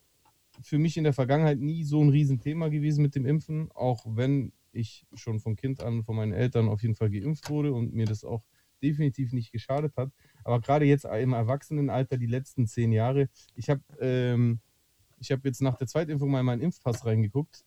für 0.62 0.78
mich 0.78 0.98
in 0.98 1.04
der 1.04 1.14
Vergangenheit 1.14 1.60
nie 1.60 1.84
so 1.84 2.02
ein 2.02 2.10
Riesenthema 2.10 2.70
gewesen 2.70 3.02
mit 3.02 3.16
dem 3.16 3.26
Impfen, 3.26 3.72
auch 3.74 4.06
wenn 4.08 4.54
ich 4.72 5.06
schon 5.14 5.40
von 5.40 5.56
Kind 5.56 5.82
an 5.82 6.04
von 6.04 6.16
meinen 6.16 6.34
Eltern 6.34 6.68
auf 6.68 6.82
jeden 6.82 6.96
Fall 6.96 7.10
geimpft 7.10 7.50
wurde 7.50 7.74
und 7.74 7.94
mir 7.94 8.06
das 8.06 8.24
auch 8.24 8.44
definitiv 8.82 9.32
nicht 9.34 9.52
geschadet 9.52 9.96
hat. 9.96 10.12
Aber 10.44 10.60
gerade 10.60 10.86
jetzt 10.86 11.06
im 11.06 11.34
Erwachsenenalter, 11.34 12.18
die 12.18 12.28
letzten 12.28 12.68
zehn 12.68 12.92
Jahre, 12.92 13.30
ich 13.56 13.70
habe 13.70 13.82
ähm, 14.00 14.60
ich 15.20 15.32
hab 15.32 15.46
jetzt 15.46 15.62
nach 15.62 15.78
der 15.78 15.88
Zweitimpfung 15.88 16.30
mal 16.30 16.42
in 16.42 16.46
meinen 16.46 16.62
Impfpass 16.62 17.06
reingeguckt. 17.06 17.64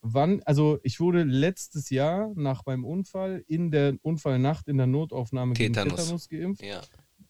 Wann, 0.00 0.42
also 0.44 0.78
ich 0.82 1.00
wurde 1.00 1.24
letztes 1.24 1.90
Jahr 1.90 2.32
nach 2.36 2.64
meinem 2.64 2.84
Unfall 2.84 3.44
in 3.48 3.70
der 3.70 3.98
Unfallnacht 4.02 4.68
in 4.68 4.78
der 4.78 4.86
Notaufnahme 4.86 5.54
gegen 5.54 5.74
Tetanus. 5.74 6.00
Tetanus 6.00 6.28
geimpft 6.28 6.62
Ja. 6.62 6.80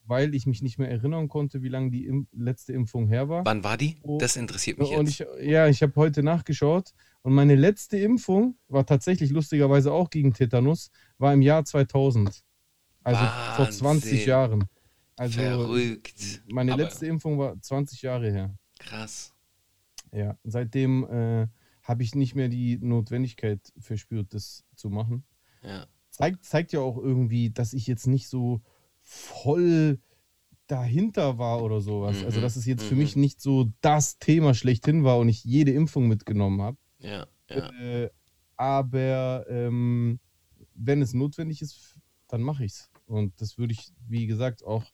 Weil 0.06 0.34
ich 0.34 0.46
mich 0.46 0.62
nicht 0.62 0.78
mehr 0.78 0.90
erinnern 0.90 1.28
konnte, 1.28 1.62
wie 1.62 1.68
lange 1.68 1.90
die 1.90 2.06
Im 2.06 2.28
letzte 2.32 2.72
Impfung 2.72 3.08
her 3.08 3.28
war. 3.28 3.44
Wann 3.44 3.64
war 3.64 3.76
die? 3.76 3.96
Oh. 4.02 4.18
Das 4.18 4.36
interessiert 4.36 4.78
mich 4.78 4.90
Und 4.90 5.08
jetzt. 5.08 5.26
ich, 5.40 5.48
ja, 5.48 5.66
ich 5.68 5.82
habe 5.82 5.92
heute 5.96 6.22
nachgeschaut 6.22 6.92
und 7.22 7.34
meine 7.34 7.54
letzte 7.54 7.98
Impfung 7.98 8.56
war 8.68 8.86
tatsächlich 8.86 9.30
lustigerweise 9.30 9.92
auch 9.92 10.10
gegen 10.10 10.32
Tetanus, 10.32 10.90
war 11.18 11.32
im 11.34 11.42
Jahr 11.42 11.64
2000. 11.64 12.42
Also 13.02 13.24
vor 13.56 13.70
20 13.70 13.82
Wahnsinn. 13.84 14.28
Jahren. 14.28 14.64
Also 15.16 15.40
Verrückt. 15.40 16.42
meine 16.50 16.72
Aber 16.72 16.82
letzte 16.82 17.06
Impfung 17.06 17.38
war 17.38 17.60
20 17.60 18.02
Jahre 18.02 18.30
her. 18.30 18.54
Krass. 18.78 19.32
Ja, 20.12 20.36
seitdem 20.44 21.04
äh, 21.04 21.46
habe 21.82 22.02
ich 22.02 22.14
nicht 22.14 22.34
mehr 22.34 22.48
die 22.48 22.78
Notwendigkeit 22.78 23.60
verspürt, 23.78 24.34
das 24.34 24.64
zu 24.74 24.90
machen. 24.90 25.24
Ja. 25.62 25.86
zeigt, 26.10 26.44
zeigt 26.44 26.72
ja 26.72 26.80
auch 26.80 26.98
irgendwie, 26.98 27.50
dass 27.50 27.72
ich 27.72 27.86
jetzt 27.86 28.06
nicht 28.06 28.28
so 28.28 28.60
voll 29.06 30.00
dahinter 30.66 31.38
war 31.38 31.62
oder 31.62 31.80
sowas. 31.80 32.24
Also, 32.24 32.38
Mhm, 32.38 32.42
dass 32.42 32.56
es 32.56 32.66
jetzt 32.66 32.82
für 32.82 32.94
mhm. 32.94 33.00
mich 33.00 33.16
nicht 33.16 33.40
so 33.40 33.72
das 33.80 34.18
Thema 34.18 34.52
schlechthin 34.52 35.04
war 35.04 35.18
und 35.18 35.28
ich 35.28 35.44
jede 35.44 35.70
Impfung 35.72 36.08
mitgenommen 36.08 36.60
habe. 36.60 36.76
Ja. 36.98 37.26
Ja. 37.48 37.70
Äh, 37.80 38.10
aber 38.56 39.46
ähm, 39.48 40.18
wenn 40.74 41.02
es 41.02 41.14
notwendig 41.14 41.62
ist, 41.62 41.98
dann 42.28 42.42
mache 42.42 42.64
ich 42.64 42.72
es. 42.72 42.90
Und 43.06 43.40
das 43.40 43.58
würde 43.58 43.72
ich, 43.72 43.92
wie 44.08 44.26
gesagt, 44.26 44.64
auch 44.64 44.84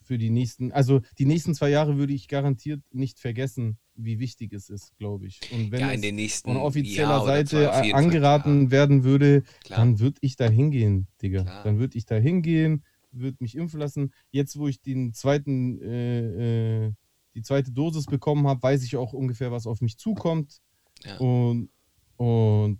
für 0.00 0.18
die 0.18 0.30
nächsten, 0.30 0.70
also 0.70 1.00
die 1.18 1.24
nächsten 1.24 1.54
zwei 1.54 1.70
Jahre 1.70 1.96
würde 1.96 2.12
ich 2.12 2.28
garantiert 2.28 2.82
nicht 2.92 3.18
vergessen, 3.18 3.78
wie 3.96 4.18
wichtig 4.18 4.52
es 4.52 4.68
ist, 4.68 4.96
glaube 4.98 5.26
ich. 5.26 5.40
Und 5.50 5.72
wenn 5.72 5.80
ja, 5.80 5.90
in 5.90 6.02
den 6.02 6.16
nächsten 6.16 6.52
von 6.52 6.60
offizieller 6.60 7.24
Seite 7.24 7.72
angeraten 7.94 8.64
Fall, 8.64 8.70
werden 8.70 9.04
würde, 9.04 9.42
klar. 9.64 9.80
dann 9.80 9.98
würde 10.00 10.18
ich 10.20 10.36
da 10.36 10.48
hingehen, 10.48 11.08
Digga. 11.22 11.42
Klar. 11.42 11.64
Dann 11.64 11.78
würde 11.78 11.96
ich 11.96 12.04
da 12.04 12.16
hingehen, 12.16 12.84
würde 13.14 13.36
mich 13.40 13.56
impfen 13.56 13.80
lassen. 13.80 14.12
Jetzt, 14.30 14.58
wo 14.58 14.68
ich 14.68 14.80
den 14.80 15.12
zweiten, 15.14 15.80
äh, 15.82 16.86
äh, 16.86 16.92
die 17.34 17.42
zweite 17.42 17.72
Dosis 17.72 18.06
bekommen 18.06 18.46
habe, 18.46 18.62
weiß 18.62 18.82
ich 18.84 18.96
auch 18.96 19.12
ungefähr, 19.12 19.50
was 19.50 19.66
auf 19.66 19.80
mich 19.80 19.98
zukommt. 19.98 20.60
Ja. 21.04 21.16
Und, 21.18 21.70
und 22.16 22.78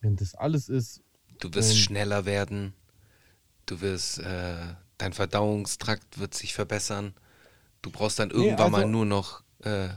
wenn 0.00 0.16
das 0.16 0.34
alles 0.34 0.68
ist, 0.68 1.02
Du 1.40 1.54
wirst 1.54 1.78
schneller 1.78 2.24
werden. 2.24 2.72
Du 3.66 3.80
wirst, 3.80 4.18
äh, 4.18 4.56
dein 4.98 5.12
Verdauungstrakt 5.12 6.18
wird 6.18 6.34
sich 6.34 6.52
verbessern. 6.52 7.14
Du 7.82 7.90
brauchst 7.90 8.18
dann 8.18 8.30
irgendwann 8.30 8.72
mal 8.72 8.78
also- 8.78 8.90
nur 8.90 9.06
noch 9.06 9.44
äh, 9.60 9.88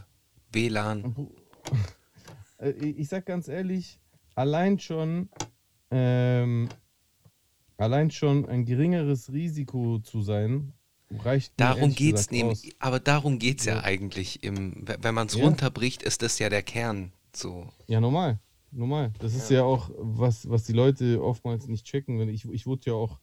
WLAN. 0.52 1.16
Äh, 2.58 2.72
ich 2.74 3.00
ich 3.00 3.08
sag 3.10 3.26
ganz 3.26 3.48
ehrlich, 3.48 4.00
allein 4.36 4.78
schon, 4.78 5.30
ähm, 5.90 6.70
allein 7.82 8.12
schon 8.12 8.46
ein 8.46 8.66
geringeres 8.66 9.32
Risiko 9.34 10.00
zu 10.00 10.22
sein, 10.22 10.74
reicht 11.10 11.54
Darum 11.58 11.94
geht's 11.94 12.28
gesagt 12.28 12.32
nämlich, 12.32 12.76
aber 12.80 13.00
darum 13.00 13.40
geht's 13.40 13.66
ja, 13.66 13.76
Ja. 13.76 13.84
eigentlich. 13.84 14.44
Im, 14.44 14.86
wenn 15.02 15.16
man 15.16 15.28
es 15.28 15.36
Ja. 15.36 15.44
runterbricht, 15.44 16.04
ist 16.04 16.22
das 16.22 16.40
ja 16.40 16.50
der 16.50 16.64
Kern. 16.64 17.12
So. 17.36 17.68
Ja, 17.88 18.00
normal. 18.00 18.40
Normal. 18.72 19.12
Das 19.20 19.36
ist 19.36 19.50
ja, 19.50 19.64
auch, 19.64 19.90
was, 19.98 20.50
was 20.50 20.64
die 20.64 20.72
Leute 20.74 21.22
oftmals 21.22 21.68
nicht 21.68 21.86
checken. 21.86 22.30
Ich, 22.30 22.46
ich 22.46 22.66
wurde 22.66 22.82
ja 22.86 22.94
auch, 22.94 23.20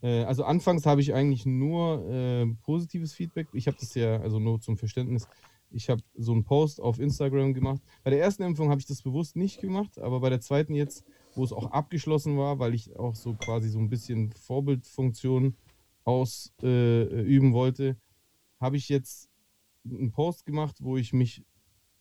äh, 0.00 0.22
also 0.22 0.44
anfangs 0.44 0.86
habe 0.86 1.00
ich 1.00 1.12
eigentlich 1.12 1.44
nur 1.44 2.08
äh, 2.08 2.46
positives 2.62 3.12
Feedback. 3.12 3.48
Ich 3.52 3.66
habe 3.66 3.76
das 3.80 3.94
ja, 3.94 4.20
also 4.20 4.38
nur 4.38 4.60
zum 4.60 4.76
Verständnis, 4.76 5.26
ich 5.70 5.88
habe 5.90 6.02
so 6.14 6.32
einen 6.32 6.44
Post 6.44 6.80
auf 6.80 7.00
Instagram 7.00 7.54
gemacht. 7.54 7.80
Bei 8.04 8.10
der 8.10 8.20
ersten 8.20 8.44
Impfung 8.44 8.70
habe 8.70 8.80
ich 8.80 8.86
das 8.86 9.02
bewusst 9.02 9.34
nicht 9.34 9.60
gemacht, 9.60 9.98
aber 9.98 10.20
bei 10.20 10.28
der 10.28 10.40
zweiten 10.40 10.74
jetzt, 10.74 11.04
wo 11.36 11.44
es 11.44 11.52
auch 11.52 11.70
abgeschlossen 11.70 12.36
war, 12.38 12.58
weil 12.58 12.74
ich 12.74 12.96
auch 12.96 13.14
so 13.14 13.34
quasi 13.34 13.68
so 13.68 13.78
ein 13.78 13.88
bisschen 13.88 14.32
Vorbildfunktion 14.32 15.56
ausüben 16.04 16.62
äh, 16.62 17.22
üben 17.22 17.52
wollte, 17.52 17.96
habe 18.60 18.76
ich 18.76 18.88
jetzt 18.88 19.28
einen 19.84 20.10
Post 20.10 20.46
gemacht, 20.46 20.76
wo 20.80 20.96
ich 20.96 21.12
mich 21.12 21.44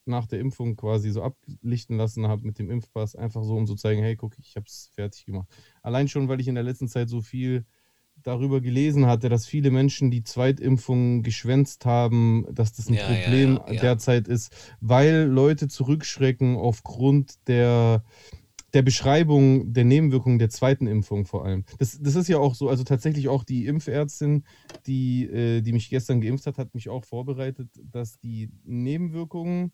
nach 0.06 0.28
der 0.28 0.40
Impfung 0.40 0.76
quasi 0.76 1.12
so 1.12 1.22
ablichten 1.22 1.98
lassen 1.98 2.28
habe 2.28 2.46
mit 2.46 2.60
dem 2.60 2.70
Impfpass, 2.70 3.16
einfach 3.16 3.44
so, 3.44 3.56
um 3.56 3.68
zu 3.68 3.76
zeigen, 3.76 4.02
hey, 4.02 4.16
guck, 4.16 4.38
ich 4.40 4.56
habe 4.56 4.66
es 4.68 4.90
fertig 4.94 5.26
gemacht. 5.26 5.48
Allein 5.82 6.08
schon, 6.08 6.28
weil 6.28 6.40
ich 6.40 6.48
in 6.48 6.56
der 6.56 6.64
letzten 6.64 6.88
Zeit 6.88 7.10
so 7.10 7.22
viel 7.22 7.66
darüber 8.24 8.62
gelesen 8.62 9.08
hatte, 9.08 9.30
dass 9.30 9.46
viele 9.46 9.72
Menschen 9.72 10.12
die 10.12 10.24
Zweitimpfung 10.24 11.24
geschwänzt 11.24 11.86
haben, 11.86 12.46
dass 12.52 12.74
das 12.74 12.88
ein 12.88 12.96
ja, 12.96 13.08
Problem 13.08 13.60
ja, 13.66 13.74
ja. 13.74 13.82
derzeit 13.82 14.28
ist, 14.28 14.76
weil 14.80 15.24
Leute 15.24 15.68
zurückschrecken 15.68 16.56
aufgrund 16.56 17.48
der, 17.48 18.04
der 18.74 18.82
Beschreibung 18.82 19.74
der 19.74 19.84
Nebenwirkungen 19.84 20.40
der 20.40 20.50
zweiten 20.50 20.88
Impfung 20.88 21.26
vor 21.26 21.46
allem. 21.46 21.66
Das, 21.78 22.00
das 22.02 22.16
ist 22.16 22.28
ja 22.30 22.38
auch 22.38 22.56
so, 22.56 22.70
also 22.70 22.84
tatsächlich 22.84 23.28
auch 23.28 23.44
die 23.44 23.66
Impfärztin, 23.66 24.46
die, 24.88 25.26
äh, 25.26 25.62
die 25.62 25.74
mich 25.74 25.90
gestern 25.90 26.22
geimpft 26.22 26.46
hat, 26.48 26.58
hat 26.58 26.74
mich 26.74 26.90
auch 26.90 27.04
vorbereitet, 27.06 27.70
dass 27.92 28.20
die 28.20 28.50
Nebenwirkungen 28.64 29.74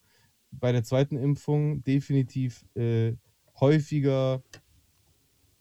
bei 0.51 0.71
der 0.71 0.83
zweiten 0.83 1.17
Impfung 1.17 1.83
definitiv 1.83 2.65
äh, 2.75 3.13
häufiger 3.59 4.41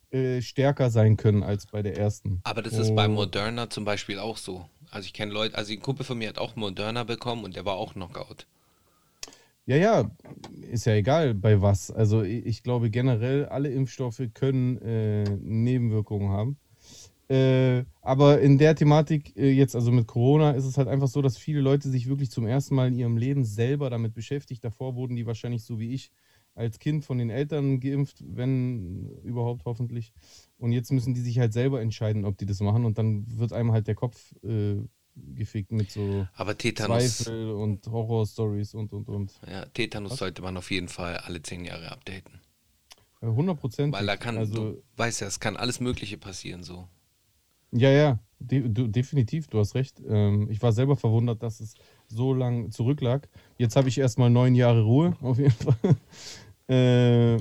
äh, 0.09 0.41
stärker 0.41 0.89
sein 0.89 1.17
können 1.17 1.43
als 1.43 1.67
bei 1.67 1.81
der 1.83 1.97
ersten. 1.97 2.39
Aber 2.43 2.61
das 2.61 2.73
ist 2.73 2.95
bei 2.95 3.05
Und- 3.05 3.15
Moderna 3.15 3.69
zum 3.69 3.85
Beispiel 3.85 4.19
auch 4.19 4.37
so. 4.37 4.65
Also 4.89 5.05
ich 5.05 5.13
kenne 5.13 5.33
Leute, 5.33 5.57
also 5.57 5.73
ein 5.73 5.81
Kumpel 5.81 6.05
von 6.05 6.17
mir 6.17 6.29
hat 6.29 6.37
auch 6.37 6.55
Moderna 6.55 7.03
bekommen 7.03 7.43
und 7.43 7.55
der 7.57 7.65
war 7.65 7.75
auch 7.75 7.93
Knockout. 7.93 8.47
Ja, 9.67 9.75
ja, 9.75 10.11
ist 10.71 10.85
ja 10.85 10.93
egal 10.93 11.33
bei 11.33 11.61
was. 11.61 11.91
Also 11.91 12.23
ich 12.23 12.63
glaube 12.63 12.89
generell, 12.89 13.45
alle 13.47 13.69
Impfstoffe 13.69 14.21
können 14.33 14.77
äh, 14.77 15.25
Nebenwirkungen 15.41 16.29
haben. 16.29 16.57
Äh, 17.29 17.83
aber 18.01 18.39
in 18.39 18.57
der 18.57 18.75
Thematik 18.75 19.35
äh, 19.35 19.51
jetzt, 19.51 19.75
also 19.75 19.91
mit 19.91 20.07
Corona, 20.07 20.51
ist 20.51 20.63
es 20.65 20.77
halt 20.77 20.87
einfach 20.87 21.09
so, 21.09 21.21
dass 21.21 21.37
viele 21.37 21.59
Leute 21.59 21.89
sich 21.89 22.07
wirklich 22.07 22.31
zum 22.31 22.47
ersten 22.47 22.75
Mal 22.75 22.87
in 22.87 22.95
ihrem 22.95 23.17
Leben 23.17 23.43
selber 23.43 23.89
damit 23.89 24.13
beschäftigt. 24.13 24.63
Davor 24.63 24.95
wurden 24.95 25.17
die 25.17 25.25
wahrscheinlich 25.25 25.65
so 25.65 25.79
wie 25.79 25.93
ich 25.93 26.11
als 26.55 26.79
Kind 26.79 27.03
von 27.03 27.17
den 27.17 27.29
Eltern 27.29 27.81
geimpft, 27.81 28.23
wenn 28.25 29.09
überhaupt 29.23 29.65
hoffentlich. 29.65 30.13
Und 30.57 30.71
jetzt 30.71 30.91
müssen 30.93 31.13
die 31.13 31.21
sich 31.21 31.39
halt 31.39 31.51
selber 31.51 31.81
entscheiden, 31.81 32.23
ob 32.23 32.37
die 32.37 32.45
das 32.45 32.61
machen. 32.61 32.85
Und 32.85 32.97
dann 32.97 33.25
wird 33.37 33.51
einem 33.51 33.73
halt 33.73 33.87
der 33.87 33.95
Kopf 33.95 34.33
äh, 34.43 34.77
gefickt 35.35 35.71
mit 35.71 35.91
so 35.91 36.27
Aber 36.35 36.57
Tetanus, 36.57 37.17
Zweifel 37.19 37.51
und 37.51 37.85
Horror-Stories 37.87 38.73
und 38.73 38.93
und 38.93 39.09
und. 39.09 39.31
ja, 39.49 39.65
Tetanus 39.65 40.17
sollte 40.17 40.41
man 40.41 40.57
auf 40.57 40.71
jeden 40.71 40.87
Fall 40.87 41.17
alle 41.17 41.41
zehn 41.41 41.65
Jahre 41.65 41.91
updaten. 41.91 42.39
100 43.21 43.59
Prozent. 43.59 43.93
Weil 43.93 44.05
da 44.05 44.15
kann, 44.15 44.37
also, 44.37 44.73
du 44.73 44.83
weißt 44.95 45.21
ja, 45.21 45.27
es 45.27 45.39
kann 45.39 45.57
alles 45.57 45.79
Mögliche 45.79 46.17
passieren 46.17 46.63
so. 46.63 46.87
Ja, 47.71 47.89
ja, 47.89 48.19
de 48.39 48.69
du, 48.69 48.87
definitiv, 48.87 49.47
du 49.47 49.59
hast 49.59 49.75
recht. 49.75 50.01
Ähm, 50.07 50.49
ich 50.51 50.61
war 50.61 50.71
selber 50.71 50.95
verwundert, 50.95 51.41
dass 51.43 51.59
es 51.59 51.73
so 52.07 52.33
lang 52.33 52.71
zurücklag. 52.71 53.27
Jetzt 53.57 53.75
habe 53.75 53.89
ich 53.89 53.97
erstmal 53.97 54.29
neun 54.29 54.55
Jahre 54.55 54.81
Ruhe, 54.83 55.17
auf 55.21 55.37
jeden 55.39 55.51
Fall. 55.51 55.97
äh, 56.73 57.37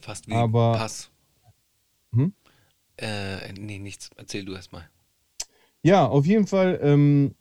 Fast 0.00 0.28
wie 0.28 0.32
Aber- 0.32 0.74
Pass. 0.76 1.10
Hm? 2.12 2.32
Äh, 2.96 3.52
nee, 3.54 3.78
nichts. 3.78 4.10
Erzähl 4.16 4.44
du 4.44 4.54
erst 4.54 4.72
mal. 4.72 4.88
Ja, 5.82 6.06
auf 6.06 6.26
jeden 6.26 6.46
Fall. 6.46 6.78
Ähm, 6.82 7.34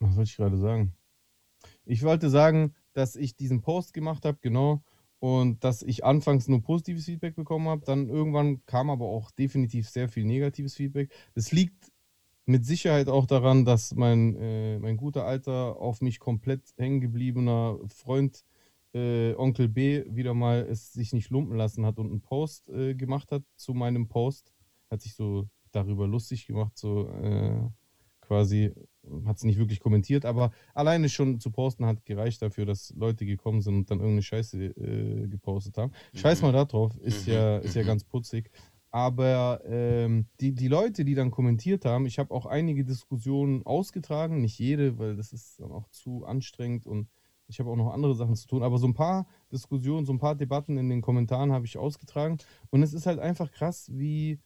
was 0.00 0.16
wollte 0.16 0.30
ich 0.30 0.36
gerade 0.36 0.58
sagen? 0.58 0.94
Ich 1.84 2.02
wollte 2.02 2.30
sagen, 2.30 2.74
dass 2.92 3.16
ich 3.16 3.36
diesen 3.36 3.60
Post 3.62 3.92
gemacht 3.92 4.24
habe, 4.24 4.38
genau, 4.40 4.82
und 5.18 5.62
dass 5.64 5.82
ich 5.82 6.04
anfangs 6.04 6.48
nur 6.48 6.62
positives 6.62 7.04
Feedback 7.04 7.36
bekommen 7.36 7.68
habe. 7.68 7.84
Dann 7.84 8.08
irgendwann 8.08 8.64
kam 8.66 8.90
aber 8.90 9.06
auch 9.06 9.30
definitiv 9.30 9.88
sehr 9.88 10.08
viel 10.08 10.24
negatives 10.24 10.74
Feedback. 10.74 11.12
Das 11.34 11.52
liegt 11.52 11.92
mit 12.46 12.64
Sicherheit 12.64 13.08
auch 13.08 13.26
daran, 13.26 13.64
dass 13.64 13.94
mein, 13.94 14.34
äh, 14.36 14.78
mein 14.78 14.96
guter 14.96 15.24
alter, 15.24 15.76
auf 15.80 16.00
mich 16.00 16.18
komplett 16.18 16.62
hängen 16.78 17.00
gebliebener 17.00 17.78
Freund 17.86 18.44
äh, 18.92 19.34
Onkel 19.34 19.68
B 19.68 20.04
wieder 20.08 20.34
mal 20.34 20.66
es 20.68 20.92
sich 20.92 21.12
nicht 21.12 21.30
lumpen 21.30 21.56
lassen 21.56 21.86
hat 21.86 21.98
und 21.98 22.10
einen 22.10 22.22
Post 22.22 22.68
äh, 22.70 22.94
gemacht 22.94 23.30
hat 23.30 23.44
zu 23.56 23.74
meinem 23.74 24.08
Post. 24.08 24.52
Hat 24.90 25.02
sich 25.02 25.14
so 25.14 25.48
darüber 25.72 26.06
lustig 26.06 26.46
gemacht, 26.46 26.76
so 26.76 27.08
äh, 27.08 27.60
quasi, 28.20 28.72
hat 29.24 29.38
es 29.38 29.44
nicht 29.44 29.58
wirklich 29.58 29.80
kommentiert, 29.80 30.24
aber 30.24 30.52
alleine 30.74 31.08
schon 31.08 31.40
zu 31.40 31.50
posten 31.50 31.84
hat 31.84 32.04
gereicht 32.04 32.40
dafür, 32.42 32.64
dass 32.64 32.94
Leute 32.96 33.26
gekommen 33.26 33.60
sind 33.60 33.74
und 33.74 33.90
dann 33.90 33.98
irgendeine 33.98 34.22
Scheiße 34.22 34.64
äh, 34.64 35.26
gepostet 35.26 35.76
haben. 35.78 35.92
Scheiß 36.14 36.42
mal 36.42 36.52
da 36.52 36.64
drauf, 36.64 36.96
ist 36.98 37.26
Mhm, 37.26 37.32
ja, 37.32 37.58
ist 37.58 37.74
ja 37.74 37.82
mhm. 37.82 37.86
ganz 37.88 38.04
putzig. 38.04 38.50
Aber 38.92 39.60
ähm, 39.64 40.26
die, 40.40 40.52
die 40.52 40.68
Leute, 40.68 41.04
die 41.04 41.14
dann 41.14 41.30
kommentiert 41.30 41.84
haben, 41.84 42.06
ich 42.06 42.18
habe 42.18 42.34
auch 42.34 42.46
einige 42.46 42.84
Diskussionen 42.84 43.64
ausgetragen, 43.64 44.40
nicht 44.40 44.58
jede, 44.58 44.98
weil 44.98 45.16
das 45.16 45.32
ist 45.32 45.60
dann 45.60 45.70
auch 45.70 45.88
zu 45.90 46.24
anstrengend 46.24 46.86
und 46.86 47.08
ich 47.46 47.58
habe 47.58 47.70
auch 47.70 47.76
noch 47.76 47.92
andere 47.92 48.14
Sachen 48.14 48.36
zu 48.36 48.46
tun, 48.46 48.62
aber 48.62 48.78
so 48.78 48.86
ein 48.86 48.94
paar 48.94 49.26
Diskussionen, 49.52 50.06
so 50.06 50.12
ein 50.12 50.18
paar 50.18 50.36
Debatten 50.36 50.76
in 50.78 50.88
den 50.88 51.02
Kommentaren 51.02 51.52
habe 51.52 51.66
ich 51.66 51.78
ausgetragen 51.78 52.38
und 52.70 52.82
es 52.82 52.92
ist 52.92 53.06
halt 53.06 53.18
einfach 53.18 53.50
krass, 53.50 53.90
wie, 53.92 54.38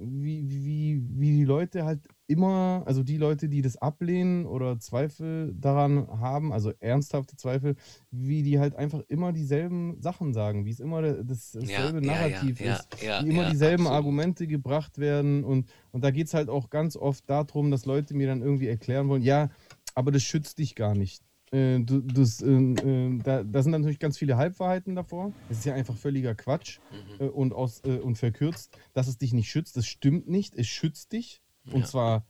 wie, 0.00 0.48
wie, 0.48 1.02
wie 1.08 1.30
die 1.30 1.44
Leute 1.44 1.84
halt 1.84 2.00
immer, 2.26 2.82
also 2.86 3.02
die 3.02 3.16
Leute, 3.16 3.48
die 3.48 3.60
das 3.60 3.76
ablehnen 3.76 4.46
oder 4.46 4.78
Zweifel 4.78 5.52
daran 5.58 6.06
haben, 6.20 6.52
also 6.52 6.72
ernsthafte 6.78 7.36
Zweifel, 7.36 7.74
wie 8.10 8.42
die 8.42 8.58
halt 8.58 8.76
einfach 8.76 9.00
immer 9.08 9.32
dieselben 9.32 10.00
Sachen 10.00 10.32
sagen, 10.32 10.64
wie 10.64 10.70
es 10.70 10.80
immer 10.80 11.02
das, 11.02 11.52
dasselbe 11.52 12.00
Narrativ 12.00 12.60
ja, 12.60 12.74
ist, 12.74 13.02
ja, 13.02 13.24
wie 13.24 13.30
immer 13.30 13.42
ja, 13.42 13.50
dieselben 13.50 13.86
absolut. 13.86 13.96
Argumente 13.96 14.46
gebracht 14.46 14.98
werden 14.98 15.44
und, 15.44 15.68
und 15.90 16.04
da 16.04 16.10
geht 16.10 16.28
es 16.28 16.34
halt 16.34 16.48
auch 16.48 16.70
ganz 16.70 16.96
oft 16.96 17.28
darum, 17.28 17.70
dass 17.70 17.84
Leute 17.84 18.14
mir 18.14 18.28
dann 18.28 18.42
irgendwie 18.42 18.68
erklären 18.68 19.08
wollen, 19.08 19.22
ja, 19.22 19.50
aber 19.94 20.12
das 20.12 20.22
schützt 20.22 20.58
dich 20.58 20.76
gar 20.76 20.94
nicht. 20.94 21.22
Äh, 21.52 21.80
das, 21.84 22.40
äh, 22.42 22.46
äh, 22.48 23.18
da, 23.22 23.42
da 23.42 23.62
sind 23.62 23.72
natürlich 23.72 23.98
ganz 23.98 24.16
viele 24.18 24.36
Halbwahrheiten 24.36 24.94
davor. 24.94 25.32
Das 25.48 25.58
ist 25.58 25.64
ja 25.64 25.74
einfach 25.74 25.96
völliger 25.96 26.34
Quatsch 26.34 26.80
Mhm. 26.90 27.24
äh, 27.26 27.28
und, 27.28 27.52
aus, 27.52 27.80
äh, 27.84 27.98
und 27.98 28.16
verkürzt, 28.18 28.76
dass 28.92 29.08
es 29.08 29.18
dich 29.18 29.32
nicht 29.32 29.50
schützt. 29.50 29.76
Das 29.76 29.86
stimmt 29.86 30.28
nicht. 30.28 30.54
Es 30.54 30.66
schützt 30.68 31.12
dich. 31.12 31.42
Und 31.66 31.80
Ja. 31.80 31.86
zwar 31.86 32.26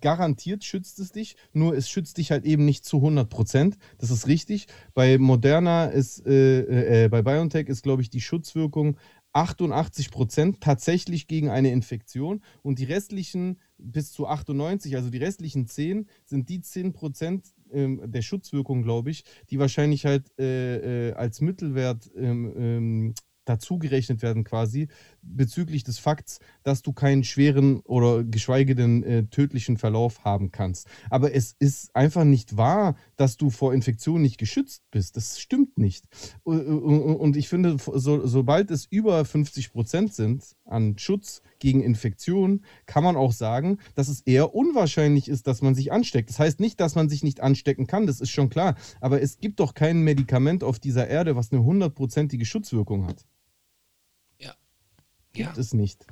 garantiert 0.00 0.64
schützt 0.64 0.98
es 0.98 1.10
dich, 1.12 1.36
nur 1.52 1.74
es 1.74 1.88
schützt 1.88 2.18
dich 2.18 2.30
halt 2.32 2.44
eben 2.44 2.64
nicht 2.64 2.84
zu 2.84 3.00
100 3.00 3.30
Prozent. 3.30 3.78
Das 3.98 4.10
ist 4.10 4.26
richtig. 4.26 4.66
Bei 4.94 5.16
Moderna 5.16 5.86
ist, 5.86 6.26
äh, 6.26 7.04
äh, 7.04 7.08
bei 7.08 7.22
BioNTech 7.22 7.68
ist, 7.68 7.82
glaube 7.82 8.02
ich, 8.02 8.10
die 8.10 8.20
Schutzwirkung 8.20 8.98
88 9.32 10.10
Prozent 10.10 10.60
tatsächlich 10.60 11.28
gegen 11.28 11.48
eine 11.50 11.70
Infektion 11.70 12.42
und 12.62 12.78
die 12.80 12.84
restlichen 12.84 13.58
bis 13.78 14.12
zu 14.12 14.26
98, 14.26 14.96
also 14.96 15.08
die 15.08 15.18
restlichen 15.18 15.66
10, 15.66 16.08
sind 16.24 16.48
die 16.48 16.60
10 16.60 16.92
Prozent 16.92 17.46
ähm, 17.72 18.00
der 18.04 18.22
Schutzwirkung, 18.22 18.82
glaube 18.82 19.10
ich, 19.10 19.24
die 19.50 19.58
wahrscheinlich 19.58 20.06
halt 20.06 20.30
äh, 20.38 21.08
äh, 21.08 21.12
als 21.14 21.40
Mittelwert 21.40 22.10
ähm, 22.16 22.52
ähm, 22.56 23.14
dazugerechnet 23.50 24.22
werden 24.22 24.44
quasi 24.44 24.88
bezüglich 25.22 25.82
des 25.82 25.98
Fakts, 25.98 26.38
dass 26.62 26.82
du 26.82 26.92
keinen 26.92 27.24
schweren 27.24 27.80
oder 27.80 28.22
geschweige 28.22 28.74
denn 28.74 29.02
äh, 29.02 29.24
tödlichen 29.24 29.76
Verlauf 29.76 30.24
haben 30.24 30.52
kannst. 30.52 30.88
Aber 31.10 31.34
es 31.34 31.56
ist 31.58 31.94
einfach 31.96 32.24
nicht 32.24 32.56
wahr, 32.56 32.96
dass 33.16 33.36
du 33.36 33.50
vor 33.50 33.74
Infektionen 33.74 34.22
nicht 34.22 34.38
geschützt 34.38 34.82
bist. 34.90 35.16
Das 35.16 35.40
stimmt 35.40 35.78
nicht. 35.78 36.04
Und 36.44 37.36
ich 37.36 37.48
finde, 37.48 37.76
so, 37.78 38.26
sobald 38.26 38.70
es 38.70 38.86
über 38.86 39.24
50 39.24 39.72
Prozent 39.72 40.14
sind 40.14 40.44
an 40.70 40.98
Schutz 40.98 41.42
gegen 41.58 41.82
Infektionen, 41.82 42.64
kann 42.86 43.04
man 43.04 43.16
auch 43.16 43.32
sagen, 43.32 43.78
dass 43.94 44.08
es 44.08 44.22
eher 44.22 44.54
unwahrscheinlich 44.54 45.28
ist, 45.28 45.46
dass 45.46 45.62
man 45.62 45.74
sich 45.74 45.92
ansteckt. 45.92 46.30
Das 46.30 46.38
heißt 46.38 46.60
nicht, 46.60 46.80
dass 46.80 46.94
man 46.94 47.08
sich 47.08 47.22
nicht 47.22 47.40
anstecken 47.40 47.86
kann, 47.86 48.06
das 48.06 48.20
ist 48.20 48.30
schon 48.30 48.50
klar. 48.50 48.76
Aber 49.00 49.20
es 49.22 49.38
gibt 49.38 49.60
doch 49.60 49.74
kein 49.74 50.02
Medikament 50.02 50.64
auf 50.64 50.78
dieser 50.78 51.08
Erde, 51.08 51.36
was 51.36 51.52
eine 51.52 51.62
hundertprozentige 51.62 52.44
Schutzwirkung 52.44 53.06
hat. 53.06 53.26
Ja. 54.38 54.54
Gibt 55.32 55.56
ja. 55.56 55.60
es 55.60 55.74
nicht. 55.74 56.06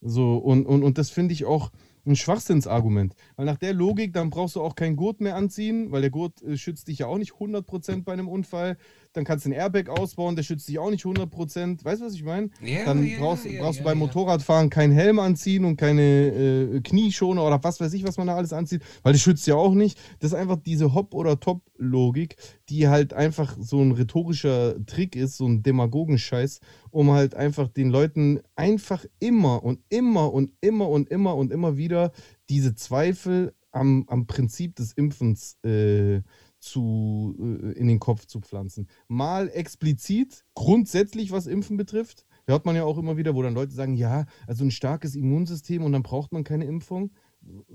So, 0.00 0.36
und, 0.38 0.66
und, 0.66 0.82
und 0.82 0.96
das 0.98 1.10
finde 1.10 1.34
ich 1.34 1.44
auch 1.44 1.70
ein 2.06 2.16
Schwachsinnsargument. 2.16 3.14
Weil 3.36 3.46
nach 3.46 3.58
der 3.58 3.74
Logik, 3.74 4.12
dann 4.12 4.30
brauchst 4.30 4.56
du 4.56 4.62
auch 4.62 4.74
keinen 4.74 4.96
Gurt 4.96 5.20
mehr 5.20 5.36
anziehen, 5.36 5.92
weil 5.92 6.00
der 6.00 6.10
Gurt 6.10 6.42
äh, 6.42 6.56
schützt 6.56 6.88
dich 6.88 7.00
ja 7.00 7.06
auch 7.06 7.18
nicht 7.18 7.32
100% 7.32 8.04
bei 8.04 8.12
einem 8.12 8.28
Unfall. 8.28 8.78
Dann 9.12 9.24
kannst 9.24 9.44
du 9.44 9.50
den 9.50 9.58
Airbag 9.58 9.88
ausbauen, 9.88 10.36
der 10.36 10.42
schützt 10.42 10.68
dich 10.68 10.78
auch 10.78 10.90
nicht 10.90 11.04
100%. 11.04 11.84
Weißt 11.84 12.00
du, 12.00 12.06
was 12.06 12.14
ich 12.14 12.22
meine? 12.22 12.50
Ja, 12.62 12.84
dann 12.84 13.04
ja, 13.04 13.18
brauchst, 13.18 13.44
ja, 13.44 13.62
brauchst 13.62 13.80
du 13.80 13.84
beim. 13.84 13.98
Motorradfahren 13.98 14.70
keinen 14.70 14.92
Helm 14.92 15.18
anziehen 15.18 15.64
und 15.64 15.76
keine 15.76 16.02
äh, 16.02 16.80
Knieschoner 16.80 17.44
oder 17.44 17.62
was 17.62 17.80
weiß 17.80 17.92
ich, 17.92 18.04
was 18.04 18.16
man 18.16 18.28
da 18.28 18.36
alles 18.36 18.52
anzieht, 18.52 18.82
weil 19.02 19.12
das 19.12 19.20
schützt 19.20 19.46
ja 19.46 19.56
auch 19.56 19.74
nicht. 19.74 19.98
Das 20.20 20.32
ist 20.32 20.38
einfach 20.38 20.56
diese 20.56 20.94
Hop- 20.94 21.14
oder 21.14 21.38
Top-Logik, 21.38 22.36
die 22.68 22.88
halt 22.88 23.12
einfach 23.12 23.56
so 23.60 23.80
ein 23.80 23.92
rhetorischer 23.92 24.74
Trick 24.86 25.16
ist, 25.16 25.36
so 25.36 25.46
ein 25.46 25.62
Demagogenscheiß, 25.62 26.60
um 26.90 27.10
halt 27.10 27.34
einfach 27.34 27.68
den 27.68 27.90
Leuten 27.90 28.40
einfach 28.56 29.04
immer 29.18 29.62
und 29.62 29.80
immer 29.88 30.32
und 30.32 30.52
immer 30.60 30.88
und 30.88 31.10
immer 31.10 31.36
und 31.36 31.52
immer 31.52 31.76
wieder 31.76 32.12
diese 32.48 32.74
Zweifel 32.74 33.54
am, 33.72 34.04
am 34.08 34.26
Prinzip 34.26 34.76
des 34.76 34.92
Impfens 34.92 35.56
äh, 35.64 36.22
zu, 36.60 37.36
äh, 37.38 37.72
in 37.72 37.88
den 37.88 37.98
Kopf 37.98 38.26
zu 38.26 38.40
pflanzen. 38.40 38.88
Mal 39.08 39.48
explizit, 39.48 40.44
grundsätzlich, 40.54 41.32
was 41.32 41.46
Impfen 41.46 41.76
betrifft. 41.76 42.26
Hört 42.46 42.66
man 42.66 42.76
ja 42.76 42.84
auch 42.84 42.98
immer 42.98 43.16
wieder, 43.16 43.34
wo 43.34 43.42
dann 43.42 43.54
Leute 43.54 43.72
sagen, 43.72 43.94
ja, 43.94 44.26
also 44.46 44.64
ein 44.64 44.70
starkes 44.70 45.14
Immunsystem 45.14 45.82
und 45.82 45.92
dann 45.92 46.02
braucht 46.02 46.32
man 46.32 46.44
keine 46.44 46.64
Impfung. 46.64 47.10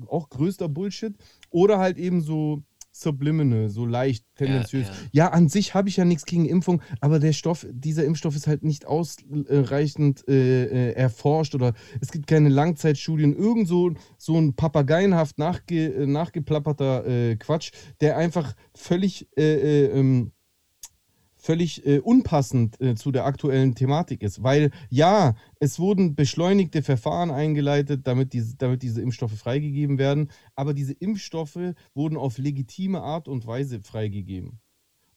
Auch 0.08 0.30
größter 0.30 0.70
Bullshit. 0.70 1.16
Oder 1.50 1.80
halt 1.80 1.98
eben 1.98 2.22
so 2.22 2.64
subliminal, 3.02 3.70
so 3.70 3.86
leicht 3.86 4.26
tendenziös. 4.36 4.88
Ja, 4.88 4.94
Ja, 4.94 5.26
ja. 5.26 5.32
an 5.32 5.50
sich 5.50 5.74
habe 5.74 5.90
ich 5.90 5.98
ja 5.98 6.06
nichts 6.06 6.26
gegen 6.26 6.46
Impfung, 6.46 6.82
aber 7.02 7.20
der 7.20 7.34
Stoff, 7.34 7.66
dieser 7.70 8.06
Impfstoff 8.06 8.36
ist 8.36 8.48
halt 8.48 8.64
nicht 8.64 8.86
ausreichend 8.86 10.28
äh, 10.28 10.66
äh, 10.66 10.92
erforscht 10.94 11.56
oder 11.56 11.74
es 12.00 12.12
gibt 12.12 12.28
keine 12.28 12.50
Langzeitstudien. 12.50 13.36
Irgend 13.36 13.68
so, 13.68 13.92
so 14.18 14.38
ein 14.38 14.56
papageienhaft 14.56 15.38
nachge, 15.38 15.88
äh, 15.94 16.06
nachgeplapperter 16.06 17.06
äh, 17.06 17.36
Quatsch, 17.36 17.72
der 18.02 18.18
einfach 18.18 18.56
völlig 18.74 19.28
äh, 19.38 19.44
äh, 19.44 19.86
ähm, 19.88 20.32
völlig 21.46 21.86
äh, 21.86 22.00
unpassend 22.00 22.82
äh, 22.82 22.96
zu 22.96 23.12
der 23.12 23.26
aktuellen 23.26 23.76
Thematik 23.76 24.24
ist. 24.24 24.42
Weil 24.42 24.72
ja, 24.90 25.36
es 25.60 25.78
wurden 25.78 26.16
beschleunigte 26.16 26.82
Verfahren 26.82 27.30
eingeleitet, 27.30 28.08
damit 28.08 28.34
diese, 28.34 28.56
damit 28.58 28.82
diese 28.82 29.02
Impfstoffe 29.02 29.38
freigegeben 29.38 30.00
werden, 30.00 30.32
aber 30.56 30.74
diese 30.74 30.94
Impfstoffe 30.94 31.76
wurden 31.94 32.18
auf 32.18 32.40
legitime 32.40 33.02
Art 33.02 33.28
und 33.28 33.46
Weise 33.46 33.82
freigegeben. 33.84 34.60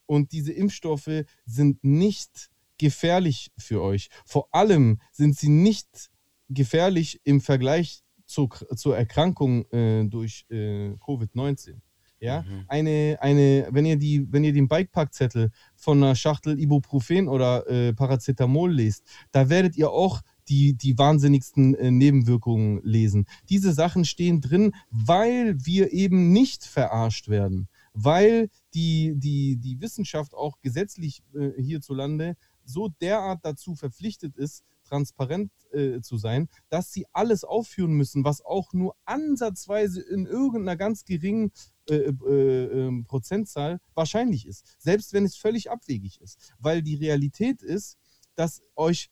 Und 0.05 0.33
diese 0.33 0.53
Impfstoffe 0.53 1.25
sind 1.47 1.83
nicht 1.83 2.51
gefährlich 2.77 3.51
für 3.59 3.83
euch. 3.83 4.11
Vor 4.27 4.49
allem 4.53 5.01
sind 5.13 5.37
sie 5.37 5.49
nicht 5.49 6.11
gefährlich 6.51 7.21
im 7.25 7.41
Vergleich 7.41 8.03
zur, 8.27 8.51
zur 8.77 8.97
Erkrankung 8.97 9.65
äh, 9.73 10.05
durch 10.05 10.45
äh, 10.51 10.91
Covid-19. 11.01 11.81
Ja, 12.21 12.43
Mhm. 12.43 12.65
eine, 12.69 13.19
eine, 13.21 13.69
wenn 13.71 13.87
ihr 13.87 13.97
die, 13.97 14.27
wenn 14.33 14.43
ihr 14.45 14.53
den 14.53 14.67
Bikepackzettel 14.69 15.51
von 15.77 16.03
einer 16.03 16.15
Schachtel 16.17 16.59
Ibuprofen 16.59 17.29
oder 17.29 17.69
äh, 17.69 17.93
Paracetamol 17.93 18.73
lest, 18.73 19.05
da 19.31 19.49
werdet 19.49 19.77
ihr 19.77 19.91
auch 19.91 20.23
die, 20.49 20.75
die 20.75 20.97
wahnsinnigsten 20.99 21.75
äh, 21.75 21.91
Nebenwirkungen 21.91 22.81
lesen. 22.83 23.27
Diese 23.49 23.73
Sachen 23.73 24.05
stehen 24.05 24.41
drin, 24.41 24.73
weil 24.91 25.57
wir 25.65 25.93
eben 25.93 26.33
nicht 26.33 26.65
verarscht 26.65 27.29
werden, 27.29 27.69
weil 27.93 28.49
die, 28.75 29.15
die, 29.17 29.57
die 29.57 29.81
Wissenschaft 29.81 30.35
auch 30.35 30.59
gesetzlich 30.61 31.23
äh, 31.35 31.51
hierzulande 31.63 32.35
so 32.65 32.89
derart 33.01 33.41
dazu 33.45 33.75
verpflichtet 33.75 34.37
ist, 34.37 34.65
transparent 34.89 35.51
äh, 35.73 36.01
zu 36.01 36.17
sein, 36.17 36.49
dass 36.69 36.93
sie 36.93 37.07
alles 37.13 37.45
aufführen 37.45 37.93
müssen, 37.93 38.25
was 38.25 38.45
auch 38.45 38.73
nur 38.73 38.97
ansatzweise 39.05 40.01
in 40.01 40.27
irgendeiner 40.27 40.77
ganz 40.77 41.05
geringen 41.05 41.53
äh, 41.89 41.95
äh, 41.97 42.65
ähm, 42.65 43.05
Prozentzahl 43.05 43.81
wahrscheinlich 43.95 44.47
ist. 44.47 44.77
Selbst 44.79 45.13
wenn 45.13 45.25
es 45.25 45.37
völlig 45.37 45.71
abwegig 45.71 46.21
ist. 46.21 46.53
Weil 46.59 46.83
die 46.83 46.97
Realität 46.97 47.63
ist, 47.63 47.97
dass 48.35 48.63
euch 48.77 49.11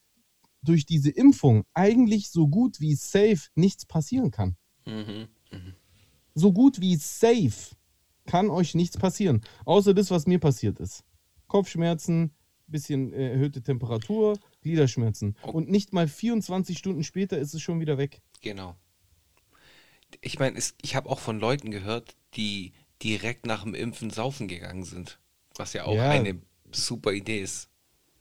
durch 0.62 0.84
diese 0.84 1.10
Impfung 1.10 1.64
eigentlich 1.74 2.30
so 2.30 2.48
gut 2.48 2.80
wie 2.80 2.94
safe 2.94 3.48
nichts 3.54 3.86
passieren 3.86 4.30
kann. 4.30 4.56
Mhm. 4.84 5.28
Mhm. 5.52 5.74
So 6.34 6.52
gut 6.52 6.80
wie 6.80 6.96
safe 6.96 7.76
kann 8.26 8.50
euch 8.50 8.74
nichts 8.74 8.98
passieren. 8.98 9.40
Außer 9.64 9.94
das, 9.94 10.10
was 10.10 10.26
mir 10.26 10.38
passiert 10.38 10.80
ist. 10.80 11.04
Kopfschmerzen, 11.46 12.32
bisschen 12.66 13.12
äh, 13.12 13.32
erhöhte 13.32 13.62
Temperatur, 13.62 14.38
Gliederschmerzen. 14.66 15.36
Oh. 15.42 15.50
Und 15.50 15.70
nicht 15.70 15.92
mal 15.92 16.08
24 16.08 16.76
Stunden 16.76 17.04
später 17.04 17.38
ist 17.38 17.54
es 17.54 17.62
schon 17.62 17.80
wieder 17.80 17.96
weg. 17.98 18.20
Genau. 18.42 18.74
Ich 20.20 20.38
meine, 20.38 20.58
ich 20.82 20.94
habe 20.96 21.08
auch 21.08 21.18
von 21.18 21.38
Leuten 21.40 21.70
gehört, 21.70 22.16
die 22.34 22.72
direkt 23.02 23.46
nach 23.46 23.62
dem 23.64 23.74
Impfen 23.74 24.10
saufen 24.10 24.48
gegangen 24.48 24.84
sind. 24.84 25.18
Was 25.56 25.72
ja 25.72 25.84
auch 25.84 25.94
Ja. 25.94 26.10
eine 26.10 26.40
super 26.72 27.12
Idee 27.12 27.40
ist. 27.40 27.68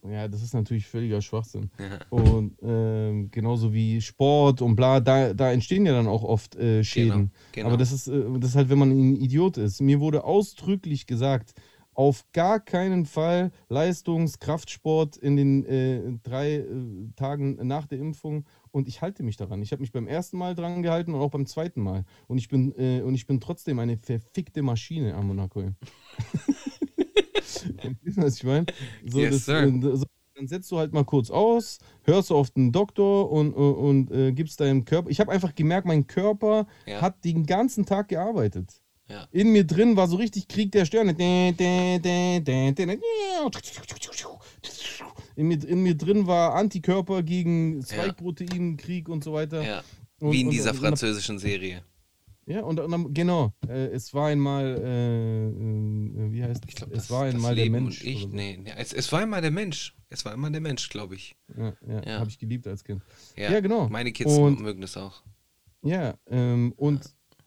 Ja, 0.08 0.28
das 0.28 0.44
ist 0.44 0.54
natürlich 0.54 0.86
völliger 0.86 1.20
Schwachsinn. 1.22 1.72
Ja. 1.80 2.00
Und 2.12 2.58
ähm, 2.62 3.32
genauso 3.32 3.74
wie 3.74 4.00
Sport 4.02 4.62
und 4.62 4.76
bla, 4.76 5.00
da, 5.00 5.34
da 5.34 5.52
entstehen 5.52 5.86
ja 5.86 5.94
dann 5.94 6.08
auch 6.08 6.24
oft 6.24 6.56
äh, 6.56 6.84
Schäden. 6.84 7.32
genau. 7.54 7.70
Aber 7.70 7.78
das 7.78 7.92
ist, 7.92 8.08
äh, 8.08 8.24
das 8.40 8.52
ist 8.52 8.56
halt, 8.56 8.70
wenn 8.70 8.78
man 8.78 8.92
ein 8.92 9.16
Idiot 9.16 9.58
ist. 9.58 9.82
Mir 9.82 10.00
wurde 10.00 10.24
ausdrücklich 10.24 11.08
gesagt, 11.08 11.56
auf 11.96 12.26
gar 12.34 12.60
keinen 12.60 13.06
Fall 13.06 13.52
Leistungskraftsport 13.70 15.18
in 15.18 15.36
den 15.36 15.66
äh, 15.66 16.02
drei 16.24 16.56
äh, 16.58 16.66
Tagen 17.16 17.56
nach 17.68 17.88
der 17.88 18.00
Impfung. 18.00 18.46
Und 18.72 18.88
ich 18.88 19.02
halte 19.02 19.24
mich 19.24 19.38
daran. 19.38 19.62
Ich 19.62 19.72
habe 19.72 19.82
mich 19.82 19.92
beim 19.92 20.08
ersten 20.08 20.38
Mal 20.38 20.54
dran 20.56 20.84
gehalten 20.84 21.14
und 21.14 21.22
auch 21.22 21.32
beim 21.32 21.46
zweiten 21.46 21.82
Mal. 21.82 22.04
Und 22.28 22.38
ich 22.38 22.50
bin, 22.50 22.74
äh, 22.78 23.02
und 23.02 23.16
ich 23.16 23.26
bin 23.26 23.40
trotzdem 23.40 23.80
eine 23.80 23.98
verfickte 23.98 24.62
Maschine 24.62 25.16
am 25.16 25.28
Monaco. 25.28 25.64
Was 28.18 28.38
ich 28.38 28.44
meine? 28.44 28.66
So, 29.06 29.20
Yes, 29.20 29.32
das, 29.34 29.46
sir. 29.46 29.64
äh, 29.64 29.96
so, 29.98 30.06
dann 30.36 30.48
setzt 30.48 30.70
du 30.72 30.78
halt 30.78 30.94
mal 30.94 31.06
kurz 31.06 31.30
aus, 31.32 31.80
hörst 32.04 32.30
du 32.30 32.36
auf 32.36 32.50
den 32.52 32.72
Doktor 32.74 33.32
und, 33.32 33.54
und, 33.54 33.74
und 33.76 34.12
äh, 34.12 34.32
gibst 34.34 34.60
deinem 34.60 34.84
Körper. 34.84 35.10
Ich 35.10 35.20
habe 35.22 35.32
einfach 35.32 35.56
gemerkt, 35.56 35.88
mein 35.88 36.08
Körper 36.08 36.68
Ja. 36.86 37.02
hat 37.02 37.24
den 37.24 37.46
ganzen 37.46 37.86
Tag 37.86 38.10
gearbeitet. 38.10 38.82
Ja. 39.08 39.28
In 39.32 39.52
mir 39.52 39.64
drin 39.66 39.96
war 39.96 40.08
so 40.08 40.16
richtig 40.16 40.48
Krieg 40.48 40.72
der 40.72 40.86
Sterne. 40.86 41.12
In 45.36 45.48
mir, 45.48 45.64
in 45.68 45.84
mir 45.84 45.96
drin 45.96 46.28
war 46.28 46.56
Antikörper 46.56 47.22
gegen 47.24 47.84
Spike-Protein-Krieg 47.84 49.10
und 49.10 49.24
so 49.24 49.34
weiter. 49.34 49.62
Ja. 49.64 49.84
Und- 50.20 50.32
Wie 50.32 50.42
in 50.42 50.48
und- 50.48 50.54
dieser 50.54 50.72
und- 50.72 50.78
französischen 50.78 51.40
Serie. 51.40 51.84
Ja, 52.48 52.62
und, 52.62 52.80
und 52.80 53.14
genau. 53.14 53.54
Äh, 53.68 53.88
es 53.88 54.14
war 54.14 54.28
einmal, 54.28 54.78
äh, 54.78 55.48
äh, 55.48 56.32
wie 56.32 56.44
heißt 56.44 56.64
Ich 56.68 56.76
glaube, 56.76 56.94
es? 56.94 57.00
das, 57.08 57.10
war 57.12 57.26
das 57.26 57.34
einmal 57.34 57.56
der 57.56 57.70
Mensch. 57.72 58.04
ich. 58.04 58.22
so. 58.22 58.28
Nee, 58.28 58.60
nee 58.64 58.72
es, 58.78 58.94
es 58.94 59.12
war 59.12 59.24
immer 59.24 59.42
der 59.42 59.50
Mensch. 59.50 59.96
Es 60.10 60.24
war 60.26 60.34
immer 60.34 60.52
der 60.52 60.62
Mensch, 60.62 60.88
glaube 60.90 61.16
ich. 61.16 61.36
Ja, 61.58 61.74
ja, 61.88 62.04
Ja. 62.06 62.20
habe 62.20 62.30
ich 62.30 62.38
geliebt 62.38 62.68
als 62.68 62.84
Kind. 62.84 63.02
Ja, 63.36 63.52
Ja, 63.52 63.60
genau. 63.62 63.90
Meine 63.90 64.12
Kids 64.12 64.32
Und- 64.38 64.62
mögen 64.62 64.82
das 64.82 64.96
auch. 64.96 65.24
Ja, 65.82 66.14
ähm, 66.30 66.72
und 66.78 67.02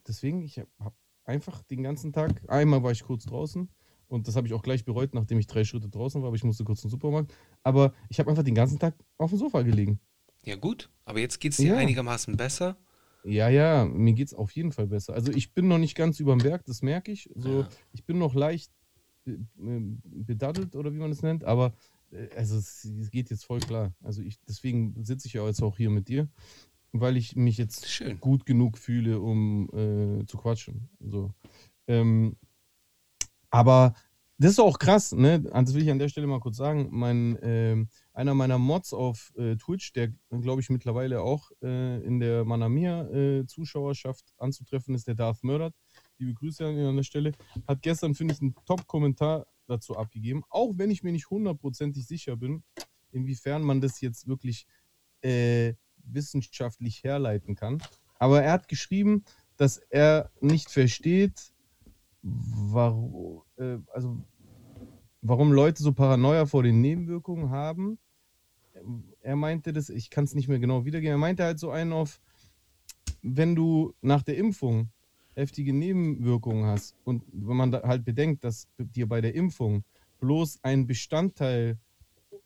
deswegen, 0.06 0.42
ich 0.42 0.58
habe 0.58 0.68
hab 0.80 0.94
einfach 1.28 1.62
den 1.62 1.82
ganzen 1.82 2.12
Tag, 2.12 2.42
einmal 2.48 2.82
war 2.82 2.90
ich 2.90 3.04
kurz 3.04 3.24
draußen 3.26 3.68
und 4.08 4.26
das 4.26 4.34
habe 4.36 4.46
ich 4.46 4.54
auch 4.54 4.62
gleich 4.62 4.84
bereut, 4.84 5.14
nachdem 5.14 5.38
ich 5.38 5.46
drei 5.46 5.64
Schritte 5.64 5.88
draußen 5.88 6.20
war, 6.22 6.28
aber 6.28 6.36
ich 6.36 6.44
musste 6.44 6.64
kurz 6.64 6.80
zum 6.80 6.90
Supermarkt. 6.90 7.32
Aber 7.62 7.92
ich 8.08 8.18
habe 8.18 8.30
einfach 8.30 8.42
den 8.42 8.54
ganzen 8.54 8.78
Tag 8.78 8.94
auf 9.18 9.30
dem 9.30 9.38
Sofa 9.38 9.62
gelegen. 9.62 10.00
Ja, 10.44 10.56
gut. 10.56 10.90
Aber 11.04 11.20
jetzt 11.20 11.38
geht 11.40 11.52
es 11.52 11.58
dir 11.58 11.72
Ja. 11.74 11.76
einigermaßen 11.76 12.36
besser. 12.36 12.76
Ja, 13.24 13.48
ja, 13.48 13.84
mir 13.84 14.14
geht 14.14 14.28
es 14.28 14.34
auf 14.34 14.50
jeden 14.52 14.72
Fall 14.72 14.86
besser. 14.86 15.12
Also 15.12 15.32
ich 15.32 15.52
bin 15.52 15.68
noch 15.68 15.78
nicht 15.78 15.94
ganz 15.94 16.20
über 16.20 16.34
dem 16.34 16.42
Berg, 16.42 16.64
das 16.64 16.82
merke 16.82 17.12
ich. 17.12 17.28
So, 17.34 17.60
Ja. 17.62 17.68
Ich 17.92 18.04
bin 18.04 18.18
noch 18.18 18.34
leicht 18.34 18.72
bedaddelt 19.26 20.74
oder 20.76 20.92
wie 20.94 20.98
man 20.98 21.10
es 21.10 21.22
nennt, 21.22 21.44
aber 21.44 21.74
äh, 22.10 22.28
also 22.36 22.56
es, 22.56 22.84
es 22.84 23.10
geht 23.10 23.28
jetzt 23.30 23.44
voll 23.44 23.60
klar. 23.60 23.92
Also 24.02 24.22
ich, 24.22 24.40
deswegen 24.48 25.04
sitze 25.04 25.26
ich 25.26 25.34
ja 25.34 25.46
jetzt 25.46 25.62
auch 25.62 25.76
hier 25.76 25.90
mit 25.90 26.08
dir, 26.08 26.28
weil 26.92 27.16
ich 27.16 27.36
mich 27.36 27.58
jetzt 27.58 27.88
Schön. 27.88 28.20
gut 28.20 28.46
genug 28.46 28.78
fühle, 28.78 29.20
um 29.20 29.68
äh, 29.72 30.26
zu 30.26 30.38
quatschen. 30.38 30.88
So. 31.00 31.32
Ähm, 31.86 32.36
aber 33.50 33.94
das 34.40 34.52
ist 34.52 34.60
auch 34.60 34.78
krass, 34.78 35.10
ne? 35.12 35.40
Das 35.40 35.74
will 35.74 35.82
ich 35.82 35.90
an 35.90 35.98
der 35.98 36.08
Stelle 36.08 36.28
mal 36.28 36.38
kurz 36.38 36.56
sagen. 36.56 36.88
Mein, 36.92 37.36
ähm, 37.42 37.88
einer 38.12 38.34
meiner 38.34 38.58
Mods 38.58 38.92
auf 38.92 39.32
äh, 39.36 39.56
Twitch, 39.56 39.92
der 39.94 40.12
glaube 40.30 40.60
ich 40.60 40.70
mittlerweile 40.70 41.22
auch 41.22 41.50
äh, 41.60 42.00
in 42.04 42.20
der 42.20 42.44
Manamia-Zuschauerschaft 42.44 44.34
äh, 44.38 44.44
anzutreffen 44.44 44.94
ist, 44.94 45.08
der 45.08 45.16
Darth 45.16 45.42
Murdered. 45.42 45.74
Liebe 46.18 46.34
Grüße 46.34 46.64
an 46.64 46.76
ihn 46.76 46.86
an 46.86 46.96
der 46.96 47.02
Stelle. 47.02 47.32
Hat 47.66 47.82
gestern, 47.82 48.14
finde 48.14 48.34
ich, 48.34 48.40
einen 48.40 48.54
Top-Kommentar 48.64 49.46
dazu 49.66 49.96
abgegeben. 49.96 50.44
Auch 50.50 50.72
wenn 50.76 50.92
ich 50.92 51.02
mir 51.02 51.12
nicht 51.12 51.30
hundertprozentig 51.30 52.06
sicher 52.06 52.36
bin, 52.36 52.62
inwiefern 53.10 53.62
man 53.62 53.80
das 53.80 54.00
jetzt 54.00 54.28
wirklich 54.28 54.66
äh, 55.22 55.74
wissenschaftlich 56.12 57.04
herleiten 57.04 57.54
kann. 57.54 57.82
Aber 58.18 58.42
er 58.42 58.52
hat 58.52 58.68
geschrieben, 58.68 59.24
dass 59.56 59.78
er 59.78 60.30
nicht 60.40 60.70
versteht, 60.70 61.52
warum, 62.22 63.42
äh, 63.56 63.78
also, 63.92 64.22
warum 65.22 65.52
Leute 65.52 65.82
so 65.82 65.92
Paranoia 65.92 66.46
vor 66.46 66.62
den 66.62 66.80
Nebenwirkungen 66.80 67.50
haben. 67.50 67.98
Er 69.20 69.36
meinte 69.36 69.72
das, 69.72 69.88
ich 69.88 70.10
kann 70.10 70.24
es 70.24 70.34
nicht 70.34 70.48
mehr 70.48 70.60
genau 70.60 70.84
wiedergeben, 70.84 71.14
er 71.14 71.18
meinte 71.18 71.44
halt 71.44 71.58
so 71.58 71.70
einen 71.70 71.92
auf, 71.92 72.20
wenn 73.22 73.56
du 73.56 73.94
nach 74.00 74.22
der 74.22 74.36
Impfung 74.36 74.90
heftige 75.34 75.72
Nebenwirkungen 75.72 76.66
hast 76.66 76.96
und 77.04 77.24
wenn 77.32 77.56
man 77.56 77.72
halt 77.72 78.04
bedenkt, 78.04 78.44
dass 78.44 78.68
dir 78.78 79.08
bei 79.08 79.20
der 79.20 79.34
Impfung 79.34 79.84
bloß 80.20 80.60
ein 80.62 80.86
Bestandteil 80.86 81.78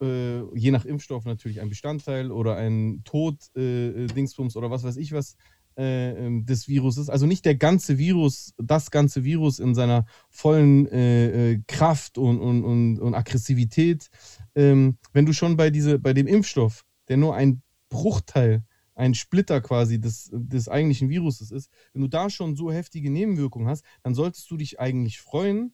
äh, 0.02 0.42
je 0.54 0.70
nach 0.70 0.84
Impfstoff 0.84 1.24
natürlich 1.24 1.60
ein 1.60 1.68
Bestandteil 1.68 2.30
oder 2.30 2.56
ein 2.56 3.02
Tod-Dingsbums 3.04 4.54
äh, 4.54 4.58
oder 4.58 4.70
was 4.70 4.82
weiß 4.84 4.96
ich 4.96 5.12
was 5.12 5.36
äh, 5.76 6.26
ähm, 6.26 6.44
des 6.44 6.68
Viruses. 6.68 7.08
Also 7.08 7.26
nicht 7.26 7.44
der 7.44 7.54
ganze 7.54 7.96
Virus, 7.96 8.52
das 8.58 8.90
ganze 8.90 9.24
Virus 9.24 9.58
in 9.58 9.74
seiner 9.74 10.04
vollen 10.28 10.86
äh, 10.88 11.52
äh, 11.52 11.62
Kraft 11.66 12.18
und, 12.18 12.40
und, 12.40 12.64
und, 12.64 12.98
und 12.98 13.14
Aggressivität. 13.14 14.10
Ähm, 14.54 14.98
wenn 15.12 15.24
du 15.24 15.32
schon 15.32 15.56
bei, 15.56 15.70
diese, 15.70 15.98
bei 15.98 16.12
dem 16.12 16.26
Impfstoff, 16.26 16.84
der 17.08 17.16
nur 17.16 17.34
ein 17.34 17.62
Bruchteil, 17.88 18.64
ein 18.94 19.14
Splitter 19.14 19.62
quasi 19.62 19.98
des, 19.98 20.30
des 20.32 20.68
eigentlichen 20.68 21.08
Viruses 21.08 21.50
ist, 21.50 21.70
wenn 21.94 22.02
du 22.02 22.08
da 22.08 22.28
schon 22.28 22.54
so 22.54 22.70
heftige 22.70 23.10
Nebenwirkungen 23.10 23.68
hast, 23.68 23.84
dann 24.02 24.14
solltest 24.14 24.50
du 24.50 24.58
dich 24.58 24.78
eigentlich 24.78 25.20
freuen, 25.20 25.72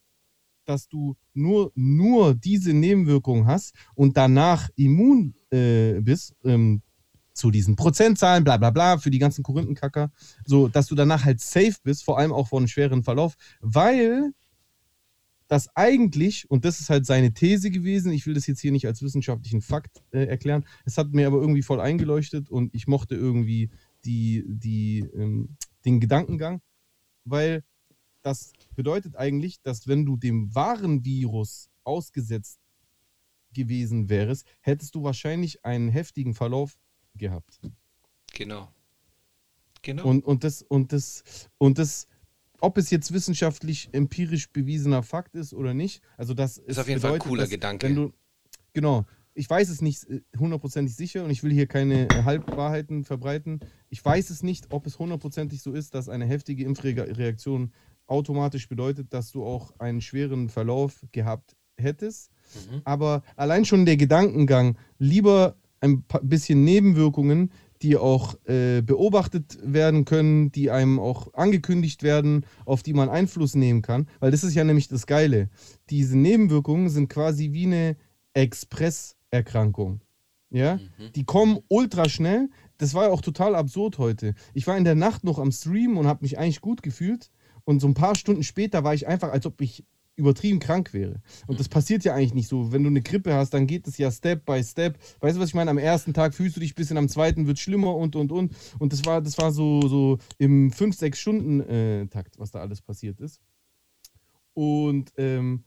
dass 0.68 0.88
du 0.88 1.16
nur, 1.32 1.72
nur 1.74 2.34
diese 2.34 2.72
Nebenwirkungen 2.72 3.46
hast 3.46 3.74
und 3.94 4.16
danach 4.16 4.68
immun 4.76 5.34
äh, 5.50 6.00
bist, 6.00 6.34
ähm, 6.44 6.82
zu 7.32 7.50
diesen 7.50 7.76
Prozentzahlen, 7.76 8.44
bla 8.44 8.56
bla 8.56 8.70
bla, 8.70 8.98
für 8.98 9.10
die 9.10 9.20
ganzen 9.20 9.42
Korinthenkacker, 9.44 10.10
so 10.44 10.68
dass 10.68 10.88
du 10.88 10.94
danach 10.94 11.24
halt 11.24 11.40
safe 11.40 11.76
bist, 11.84 12.04
vor 12.04 12.18
allem 12.18 12.32
auch 12.32 12.48
vor 12.48 12.58
einem 12.58 12.68
schweren 12.68 13.04
Verlauf, 13.04 13.36
weil 13.60 14.32
das 15.46 15.74
eigentlich, 15.74 16.50
und 16.50 16.64
das 16.64 16.80
ist 16.80 16.90
halt 16.90 17.06
seine 17.06 17.32
These 17.32 17.70
gewesen, 17.70 18.12
ich 18.12 18.26
will 18.26 18.34
das 18.34 18.46
jetzt 18.46 18.60
hier 18.60 18.72
nicht 18.72 18.86
als 18.86 19.02
wissenschaftlichen 19.02 19.62
Fakt 19.62 20.02
äh, 20.10 20.24
erklären, 20.26 20.66
es 20.84 20.98
hat 20.98 21.12
mir 21.12 21.26
aber 21.26 21.40
irgendwie 21.40 21.62
voll 21.62 21.80
eingeleuchtet 21.80 22.50
und 22.50 22.74
ich 22.74 22.86
mochte 22.86 23.14
irgendwie 23.14 23.70
die, 24.04 24.44
die, 24.46 25.08
ähm, 25.14 25.56
den 25.84 26.00
Gedankengang, 26.00 26.60
weil 27.24 27.62
das 28.22 28.52
bedeutet 28.74 29.16
eigentlich, 29.16 29.60
dass 29.62 29.88
wenn 29.88 30.04
du 30.04 30.16
dem 30.16 30.54
wahren 30.54 31.04
Virus 31.04 31.70
ausgesetzt 31.84 32.60
gewesen 33.52 34.08
wärst, 34.08 34.46
hättest 34.60 34.94
du 34.94 35.02
wahrscheinlich 35.02 35.64
einen 35.64 35.88
heftigen 35.88 36.34
Verlauf 36.34 36.78
gehabt. 37.14 37.60
Genau. 38.34 38.72
Genau. 39.82 40.04
Und, 40.04 40.24
und 40.24 40.44
das, 40.44 40.62
und 40.62 40.92
das, 40.92 41.22
und 41.56 41.78
das, 41.78 42.06
ob 42.60 42.76
es 42.78 42.90
jetzt 42.90 43.12
wissenschaftlich, 43.12 43.88
empirisch 43.92 44.50
bewiesener 44.50 45.02
Fakt 45.02 45.34
ist 45.34 45.54
oder 45.54 45.74
nicht, 45.74 46.02
also 46.16 46.34
das 46.34 46.58
ist 46.58 46.78
auf 46.78 46.88
jeden 46.88 47.00
bedeutet, 47.00 47.22
Fall 47.22 47.26
ein 47.26 47.30
cooler 47.30 47.42
dass, 47.42 47.50
Gedanke. 47.50 47.94
Du, 47.94 48.12
genau, 48.72 49.06
ich 49.34 49.48
weiß 49.48 49.68
es 49.68 49.80
nicht 49.80 50.04
äh, 50.10 50.20
hundertprozentig 50.36 50.96
sicher 50.96 51.24
und 51.24 51.30
ich 51.30 51.42
will 51.44 51.52
hier 51.52 51.68
keine 51.68 52.08
äh, 52.10 52.24
Halbwahrheiten 52.24 53.04
verbreiten. 53.04 53.60
Ich 53.88 54.04
weiß 54.04 54.30
es 54.30 54.42
nicht, 54.42 54.72
ob 54.72 54.86
es 54.86 54.98
hundertprozentig 54.98 55.62
so 55.62 55.72
ist, 55.72 55.94
dass 55.94 56.08
eine 56.08 56.26
heftige 56.26 56.64
Impfreaktion 56.64 57.72
automatisch 58.08 58.68
bedeutet, 58.68 59.12
dass 59.14 59.30
du 59.30 59.44
auch 59.44 59.72
einen 59.78 60.00
schweren 60.00 60.48
Verlauf 60.48 61.06
gehabt 61.12 61.56
hättest. 61.76 62.30
Mhm. 62.54 62.82
Aber 62.84 63.22
allein 63.36 63.64
schon 63.64 63.86
der 63.86 63.96
Gedankengang, 63.96 64.76
lieber 64.98 65.56
ein 65.80 66.04
bisschen 66.22 66.64
Nebenwirkungen, 66.64 67.52
die 67.82 67.96
auch 67.96 68.34
äh, 68.46 68.82
beobachtet 68.82 69.58
werden 69.62 70.04
können, 70.04 70.50
die 70.50 70.70
einem 70.70 70.98
auch 70.98 71.32
angekündigt 71.34 72.02
werden, 72.02 72.44
auf 72.64 72.82
die 72.82 72.92
man 72.92 73.08
Einfluss 73.08 73.54
nehmen 73.54 73.82
kann. 73.82 74.08
Weil 74.18 74.32
das 74.32 74.42
ist 74.42 74.54
ja 74.54 74.64
nämlich 74.64 74.88
das 74.88 75.06
Geile. 75.06 75.48
Diese 75.90 76.18
Nebenwirkungen 76.18 76.88
sind 76.88 77.08
quasi 77.08 77.52
wie 77.52 77.66
eine 77.66 77.96
Expresserkrankung. 78.34 80.00
Ja, 80.50 80.76
mhm. 80.76 81.12
die 81.14 81.24
kommen 81.24 81.58
ultra 81.68 82.08
schnell. 82.08 82.48
Das 82.78 82.94
war 82.94 83.04
ja 83.04 83.10
auch 83.10 83.20
total 83.20 83.54
absurd 83.54 83.98
heute. 83.98 84.34
Ich 84.54 84.66
war 84.66 84.76
in 84.76 84.84
der 84.84 84.94
Nacht 84.94 85.22
noch 85.22 85.38
am 85.38 85.52
Stream 85.52 85.98
und 85.98 86.06
habe 86.06 86.22
mich 86.22 86.38
eigentlich 86.38 86.60
gut 86.60 86.82
gefühlt. 86.82 87.30
Und 87.68 87.80
so 87.80 87.86
ein 87.86 87.92
paar 87.92 88.14
Stunden 88.14 88.42
später 88.44 88.82
war 88.82 88.94
ich 88.94 89.06
einfach, 89.06 89.30
als 89.30 89.44
ob 89.44 89.60
ich 89.60 89.84
übertrieben 90.16 90.58
krank 90.58 90.94
wäre. 90.94 91.20
Und 91.46 91.60
das 91.60 91.68
passiert 91.68 92.02
ja 92.02 92.14
eigentlich 92.14 92.32
nicht 92.32 92.48
so. 92.48 92.72
Wenn 92.72 92.82
du 92.82 92.88
eine 92.88 93.02
Grippe 93.02 93.34
hast, 93.34 93.50
dann 93.50 93.66
geht 93.66 93.86
es 93.86 93.98
ja 93.98 94.10
Step 94.10 94.46
by 94.46 94.64
Step. 94.64 94.98
Weißt 95.20 95.36
du, 95.36 95.40
was 95.42 95.50
ich 95.50 95.54
meine? 95.54 95.70
Am 95.70 95.76
ersten 95.76 96.14
Tag 96.14 96.34
fühlst 96.34 96.56
du 96.56 96.60
dich 96.60 96.72
ein 96.72 96.76
bisschen, 96.76 96.96
am 96.96 97.10
zweiten 97.10 97.46
wird 97.46 97.58
es 97.58 97.62
schlimmer 97.62 97.94
und 97.94 98.16
und 98.16 98.32
und. 98.32 98.56
Und 98.78 98.94
das 98.94 99.04
war, 99.04 99.20
das 99.20 99.36
war 99.36 99.52
so, 99.52 99.86
so 99.86 100.16
im 100.38 100.70
5-6-Stunden-Takt, 100.70 102.36
äh, 102.36 102.40
was 102.40 102.52
da 102.52 102.60
alles 102.60 102.80
passiert 102.80 103.20
ist. 103.20 103.38
Und 104.54 105.12
ähm, 105.18 105.62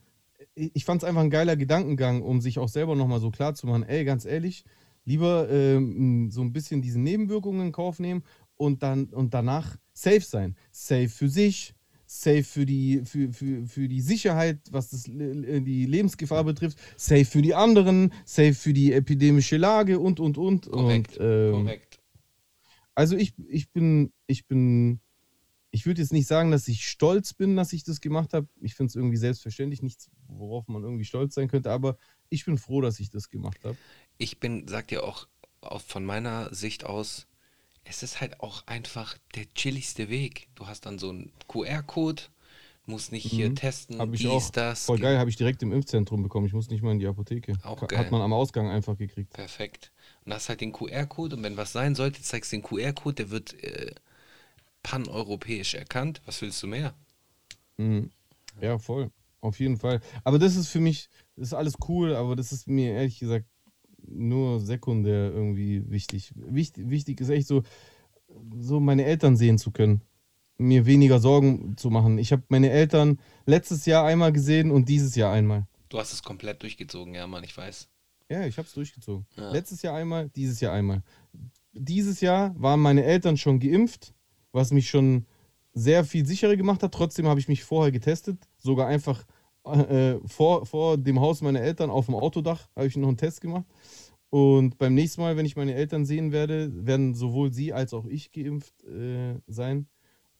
ich 0.56 0.86
fand 0.86 1.04
es 1.04 1.08
einfach 1.08 1.22
ein 1.22 1.30
geiler 1.30 1.56
Gedankengang, 1.56 2.24
um 2.24 2.42
sich 2.42 2.58
auch 2.58 2.70
selber 2.70 2.96
nochmal 2.96 3.20
so 3.20 3.30
klar 3.30 3.54
zu 3.54 3.68
machen, 3.68 3.84
ey, 3.84 4.06
ganz 4.06 4.26
ehrlich, 4.26 4.66
lieber 5.06 5.48
ähm, 5.52 6.32
so 6.32 6.42
ein 6.42 6.52
bisschen 6.52 6.82
diese 6.82 7.00
Nebenwirkungen 7.00 7.68
in 7.68 7.72
Kauf 7.72 8.00
nehmen 8.00 8.24
und 8.58 8.82
dann 8.82 9.06
und 9.06 9.36
danach 9.36 9.78
safe 9.94 10.22
sein. 10.22 10.56
Safe 10.72 11.08
für 11.08 11.30
sich, 11.30 11.76
safe 12.12 12.44
für 12.44 12.66
die, 12.66 13.04
für, 13.06 13.32
für, 13.32 13.66
für 13.66 13.88
die 13.88 14.02
Sicherheit, 14.02 14.60
was 14.70 14.90
das, 14.90 15.04
die 15.04 15.86
Lebensgefahr 15.86 16.44
betrifft, 16.44 16.78
safe 16.98 17.24
für 17.24 17.42
die 17.42 17.56
anderen, 17.56 18.12
safe 18.26 18.54
für 18.54 18.74
die 18.74 18.92
epidemische 18.92 19.56
Lage 19.56 19.98
und, 19.98 20.20
und, 20.20 20.38
und. 20.38 20.70
Korrekt, 20.70 21.18
und, 21.18 21.26
ähm, 21.26 21.52
korrekt. 21.54 22.02
Also 22.96 23.16
ich, 23.16 23.34
ich 23.48 23.72
bin, 23.72 24.12
ich 24.28 24.46
bin, 24.46 25.00
ich 25.72 25.86
würde 25.86 26.02
jetzt 26.02 26.12
nicht 26.12 26.28
sagen, 26.28 26.52
dass 26.52 26.68
ich 26.68 26.86
stolz 26.86 27.34
bin, 27.34 27.56
dass 27.56 27.72
ich 27.72 27.86
das 27.86 28.02
gemacht 28.02 28.34
habe. 28.34 28.48
Ich 28.60 28.76
finde 28.76 28.90
es 28.90 28.96
irgendwie 28.96 29.18
selbstverständlich, 29.18 29.82
nichts, 29.82 30.12
worauf 30.28 30.68
man 30.68 30.84
irgendwie 30.84 31.06
stolz 31.06 31.34
sein 31.34 31.48
könnte, 31.48 31.72
aber 31.72 31.98
ich 32.30 32.44
bin 32.44 32.58
froh, 32.58 32.82
dass 32.82 33.00
ich 33.00 33.10
das 33.10 33.30
gemacht 33.30 33.64
habe. 33.64 33.78
Ich 34.18 34.42
bin, 34.42 34.68
sag 34.68 34.90
dir 34.90 35.06
auch, 35.06 35.30
auch 35.62 35.82
von 35.82 36.04
meiner 36.04 36.54
Sicht 36.54 36.84
aus, 36.84 37.28
es 37.84 38.04
ist 38.04 38.22
halt 38.22 38.40
auch 38.40 38.66
einfach 38.68 39.18
der 39.36 39.52
chilligste 39.54 40.10
Weg. 40.10 40.48
Du 40.56 40.68
hast 40.68 40.86
dann 40.86 41.00
so 41.00 41.10
einen 41.10 41.32
QR-Code, 41.48 42.24
musst 42.86 43.12
nicht 43.12 43.26
hier 43.26 43.50
mhm. 43.50 43.56
testen, 43.56 44.00
hab 44.00 44.14
ich 44.14 44.22
dies, 44.22 44.30
auch. 44.30 44.50
das. 44.52 44.86
Voll 44.86 45.00
geil, 45.00 45.18
habe 45.18 45.30
ich 45.30 45.36
direkt 45.36 45.62
im 45.64 45.72
Impfzentrum 45.72 46.24
bekommen. 46.24 46.46
Ich 46.46 46.54
muss 46.54 46.70
nicht 46.70 46.82
mal 46.82 46.92
in 46.92 47.00
die 47.00 47.08
Apotheke. 47.08 47.54
Auch 47.64 47.88
geil. 47.88 48.00
Hat 48.00 48.12
man 48.12 48.22
am 48.22 48.34
Ausgang 48.34 48.70
einfach 48.70 48.98
gekriegt. 48.98 49.34
Perfekt. 49.34 49.92
Und 50.26 50.34
hast 50.34 50.50
halt 50.50 50.62
den 50.62 50.72
QR-Code 50.72 51.36
und 51.36 51.44
wenn 51.44 51.58
was 51.58 51.72
sein 51.72 51.96
sollte, 51.96 52.22
zeigst 52.22 52.52
den 52.52 52.62
QR-Code, 52.62 53.16
der 53.16 53.30
wird 53.30 53.62
äh, 53.64 53.94
paneuropäisch 54.84 55.74
erkannt. 55.74 56.22
Was 56.26 56.42
willst 56.42 56.62
du 56.64 56.68
mehr? 56.68 56.94
Mhm. 57.78 58.12
Ja, 58.60 58.78
voll. 58.78 59.12
Auf 59.42 59.60
jeden 59.60 59.78
Fall. 59.78 60.02
Aber 60.24 60.38
das 60.38 60.56
ist 60.56 60.68
für 60.68 60.80
mich, 60.80 61.10
das 61.36 61.48
ist 61.48 61.54
alles 61.54 61.74
cool, 61.88 62.16
aber 62.16 62.36
das 62.36 62.52
ist 62.52 62.68
mir 62.68 62.94
ehrlich 62.94 63.18
gesagt 63.18 63.46
nur 64.08 64.60
sekundär 64.60 65.32
irgendwie 65.32 65.90
wichtig. 65.90 66.34
Wichtig, 66.36 66.90
wichtig 66.90 67.22
ist 67.22 67.30
echt 67.30 67.48
so, 67.48 67.64
so 68.60 68.80
meine 68.80 69.06
Eltern 69.06 69.36
sehen 69.36 69.58
zu 69.58 69.72
können. 69.72 70.02
Mir 70.58 70.86
weniger 70.86 71.20
Sorgen 71.20 71.76
zu 71.78 71.90
machen. 71.90 72.18
Ich 72.18 72.32
habe 72.32 72.44
meine 72.50 72.70
Eltern 72.70 73.20
letztes 73.46 73.86
Jahr 73.86 74.06
einmal 74.06 74.32
gesehen 74.32 74.72
und 74.72 74.90
dieses 74.90 75.16
Jahr 75.16 75.34
einmal. 75.34 75.68
Du 75.90 75.98
hast 75.98 76.14
es 76.14 76.24
komplett 76.24 76.62
durchgezogen, 76.62 77.14
ja, 77.16 77.26
Mann, 77.28 77.44
ich 77.44 77.56
weiß. 77.58 77.90
Ja, 78.30 78.46
ich 78.46 78.58
habe 78.58 78.68
es 78.68 78.74
durchgezogen. 78.74 79.26
Ja. 79.36 79.52
Letztes 79.52 79.82
Jahr 79.82 79.96
einmal, 79.96 80.30
dieses 80.30 80.62
Jahr 80.62 80.74
einmal. 80.74 81.04
Dieses 81.74 82.22
Jahr 82.22 82.54
waren 82.58 82.80
meine 82.80 83.04
Eltern 83.04 83.38
schon 83.38 83.60
geimpft, 83.60 84.14
was 84.52 84.72
mich 84.72 84.90
schon 84.90 85.26
sehr 85.74 86.06
viel 86.06 86.26
sicherer 86.26 86.56
gemacht 86.56 86.84
hat. 86.84 86.94
Trotzdem 86.94 87.28
habe 87.28 87.40
ich 87.40 87.48
mich 87.48 87.64
vorher 87.64 87.92
getestet, 87.92 88.38
sogar 88.58 88.88
einfach 88.88 89.26
äh, 89.66 90.20
vor, 90.26 90.66
vor 90.66 90.98
dem 90.98 91.20
Haus 91.20 91.42
meiner 91.42 91.62
Eltern 91.62 91.90
auf 91.90 92.06
dem 92.06 92.16
Autodach 92.16 92.68
habe 92.76 92.88
ich 92.88 92.98
noch 92.98 93.08
einen 93.08 93.18
Test 93.18 93.42
gemacht. 93.42 93.66
Und 94.30 94.78
beim 94.78 94.94
nächsten 94.94 95.22
Mal, 95.22 95.36
wenn 95.36 95.46
ich 95.46 95.58
meine 95.58 95.74
Eltern 95.74 96.06
sehen 96.06 96.32
werde, 96.32 96.72
werden 96.74 97.14
sowohl 97.14 97.52
sie 97.52 97.74
als 97.74 97.94
auch 97.94 98.06
ich 98.06 98.32
geimpft 98.32 98.84
äh, 98.86 99.36
sein. 99.48 99.88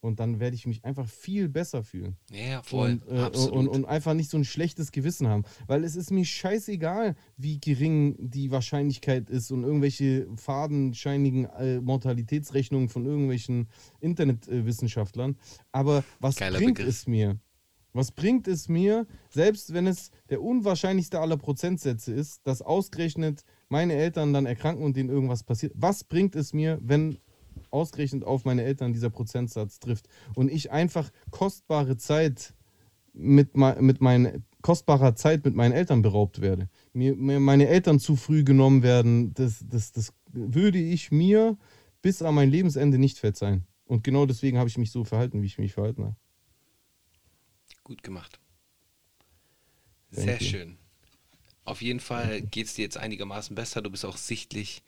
Und 0.00 0.18
dann 0.18 0.40
werde 0.40 0.56
ich 0.56 0.66
mich 0.66 0.84
einfach 0.84 1.06
viel 1.06 1.48
besser 1.48 1.84
fühlen. 1.84 2.16
Ja, 2.32 2.60
voll. 2.62 3.00
Und, 3.06 3.08
äh, 3.08 3.50
und, 3.50 3.68
und, 3.68 3.84
einfach 3.84 4.14
nicht 4.14 4.30
so 4.30 4.36
ein 4.36 4.44
schlechtes 4.44 4.90
Gewissen 4.90 5.28
haben. 5.28 5.44
Weil 5.68 5.84
es 5.84 5.94
ist 5.94 6.10
mir 6.10 6.24
scheißegal, 6.24 7.14
wie 7.36 7.60
gering 7.60 8.16
die 8.18 8.50
Wahrscheinlichkeit 8.50 9.30
ist 9.30 9.52
und 9.52 9.62
irgendwelche 9.62 10.26
fadenscheinigen 10.34 11.44
äh, 11.44 11.80
Mortalitätsrechnungen 11.80 12.88
von 12.88 13.06
irgendwelchen 13.06 13.68
Internetwissenschaftlern. 14.00 15.36
Aber 15.70 16.02
was 16.18 16.34
Geiler 16.34 16.58
bringt 16.58 16.78
Begriff. 16.78 16.88
es 16.88 17.06
mir? 17.06 17.38
Was 17.92 18.10
bringt 18.10 18.48
es 18.48 18.68
mir, 18.68 19.06
selbst 19.28 19.74
wenn 19.74 19.86
es 19.86 20.10
der 20.30 20.42
unwahrscheinlichste 20.42 21.20
aller 21.20 21.36
Prozentsätze 21.36 22.12
ist, 22.12 22.46
dass 22.46 22.62
ausgerechnet 22.62 23.44
meine 23.68 23.94
Eltern 23.94 24.32
dann 24.32 24.46
erkranken 24.46 24.84
und 24.84 24.96
denen 24.96 25.10
irgendwas 25.10 25.42
passiert? 25.42 25.72
Was 25.76 26.04
bringt 26.04 26.34
es 26.34 26.52
mir, 26.52 26.78
wenn 26.82 27.18
ausgerechnet 27.70 28.24
auf 28.24 28.44
meine 28.44 28.62
Eltern 28.62 28.92
dieser 28.92 29.10
Prozentsatz 29.10 29.78
trifft 29.78 30.08
und 30.34 30.50
ich 30.50 30.70
einfach 30.70 31.10
kostbare 31.30 31.96
Zeit 31.96 32.54
mit, 33.12 33.56
mit 33.56 34.00
meinen 34.00 34.44
kostbarer 34.62 35.14
Zeit 35.14 35.44
mit 35.44 35.54
meinen 35.54 35.72
Eltern 35.72 36.02
beraubt 36.02 36.40
werde, 36.40 36.68
mir, 36.92 37.14
mir 37.14 37.40
meine 37.40 37.68
Eltern 37.68 37.98
zu 37.98 38.16
früh 38.16 38.44
genommen 38.44 38.82
werden, 38.82 39.34
das, 39.34 39.64
das, 39.68 39.92
das 39.92 40.12
würde 40.32 40.78
ich 40.78 41.10
mir 41.10 41.58
bis 42.00 42.22
an 42.22 42.34
mein 42.34 42.50
Lebensende 42.50 42.98
nicht 42.98 43.18
verzeihen. 43.18 43.66
Und 43.84 44.04
genau 44.04 44.24
deswegen 44.24 44.58
habe 44.58 44.68
ich 44.68 44.78
mich 44.78 44.90
so 44.90 45.04
verhalten, 45.04 45.42
wie 45.42 45.46
ich 45.46 45.58
mich 45.58 45.74
verhalten 45.74 46.04
habe. 46.04 46.16
Gut 47.92 48.02
gemacht. 48.02 48.40
Sehr 50.12 50.40
schön. 50.40 50.78
Auf 51.66 51.82
jeden 51.82 52.00
Fall 52.00 52.40
geht 52.40 52.64
es 52.64 52.72
dir 52.72 52.84
jetzt 52.84 52.96
einigermaßen 52.96 53.54
besser. 53.54 53.82
Du 53.82 53.90
bist 53.90 54.06
auch 54.06 54.16
sichtlich. 54.16 54.82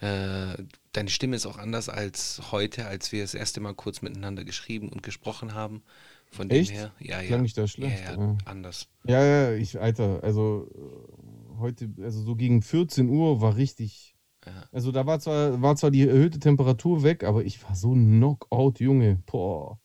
Äh, 0.00 0.56
deine 0.92 1.10
Stimme 1.10 1.36
ist 1.36 1.44
auch 1.44 1.58
anders 1.58 1.90
als 1.90 2.40
heute, 2.52 2.86
als 2.86 3.12
wir 3.12 3.20
das 3.20 3.34
erste 3.34 3.60
Mal 3.60 3.74
kurz 3.74 4.00
miteinander 4.00 4.42
geschrieben 4.42 4.88
und 4.88 5.02
gesprochen 5.02 5.52
haben. 5.52 5.82
Von 6.30 6.48
Echt? 6.48 6.70
dem 6.70 6.76
her, 6.76 6.92
ja, 6.98 7.20
ja. 7.20 7.26
Klang 7.26 7.44
ich 7.44 7.52
da 7.52 7.66
schlecht? 7.66 8.02
Ja, 8.06 8.14
ja, 8.14 8.38
anders. 8.46 8.88
Ja, 9.04 9.22
ja, 9.22 9.52
ich, 9.52 9.78
Alter, 9.78 10.24
also 10.24 10.70
äh, 10.74 11.58
heute, 11.58 11.90
also 12.00 12.22
so 12.22 12.36
gegen 12.36 12.62
14 12.62 13.10
Uhr 13.10 13.42
war 13.42 13.56
richtig. 13.56 14.16
Ja. 14.46 14.64
Also 14.72 14.92
da 14.92 15.04
war 15.04 15.20
zwar, 15.20 15.60
war 15.60 15.76
zwar 15.76 15.90
die 15.90 16.08
erhöhte 16.08 16.38
Temperatur 16.38 17.02
weg, 17.02 17.22
aber 17.22 17.44
ich 17.44 17.62
war 17.64 17.76
so 17.76 17.92
Knockout, 17.92 18.80
Junge. 18.80 19.22
Boah. 19.26 19.78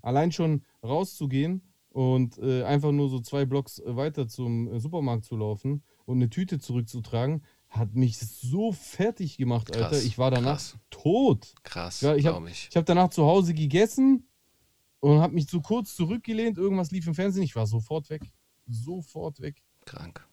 Allein 0.00 0.32
schon 0.32 0.64
rauszugehen 0.82 1.73
und 1.94 2.38
äh, 2.38 2.64
einfach 2.64 2.90
nur 2.90 3.08
so 3.08 3.20
zwei 3.20 3.44
Blocks 3.44 3.80
weiter 3.86 4.26
zum 4.26 4.66
äh, 4.66 4.80
Supermarkt 4.80 5.24
zu 5.24 5.36
laufen 5.36 5.84
und 6.06 6.16
eine 6.16 6.28
Tüte 6.28 6.58
zurückzutragen, 6.58 7.44
hat 7.68 7.94
mich 7.94 8.18
so 8.18 8.72
fertig 8.72 9.36
gemacht, 9.36 9.72
Alter. 9.74 9.90
Krass, 9.90 10.04
ich 10.04 10.18
war 10.18 10.32
danach 10.32 10.56
krass. 10.56 10.76
tot. 10.90 11.54
Krass, 11.62 12.00
Ja, 12.00 12.16
ich 12.16 12.26
habe 12.26 12.50
ich. 12.50 12.66
ich 12.68 12.76
hab 12.76 12.84
danach 12.84 13.10
zu 13.10 13.24
Hause 13.24 13.54
gegessen 13.54 14.26
und 14.98 15.20
habe 15.20 15.34
mich 15.34 15.46
zu 15.46 15.60
kurz 15.60 15.94
zurückgelehnt. 15.94 16.58
Irgendwas 16.58 16.90
lief 16.90 17.06
im 17.06 17.14
Fernsehen. 17.14 17.44
Ich 17.44 17.54
war 17.54 17.68
sofort 17.68 18.10
weg. 18.10 18.22
Sofort 18.66 19.40
weg. 19.40 19.62
Krank. 19.84 20.26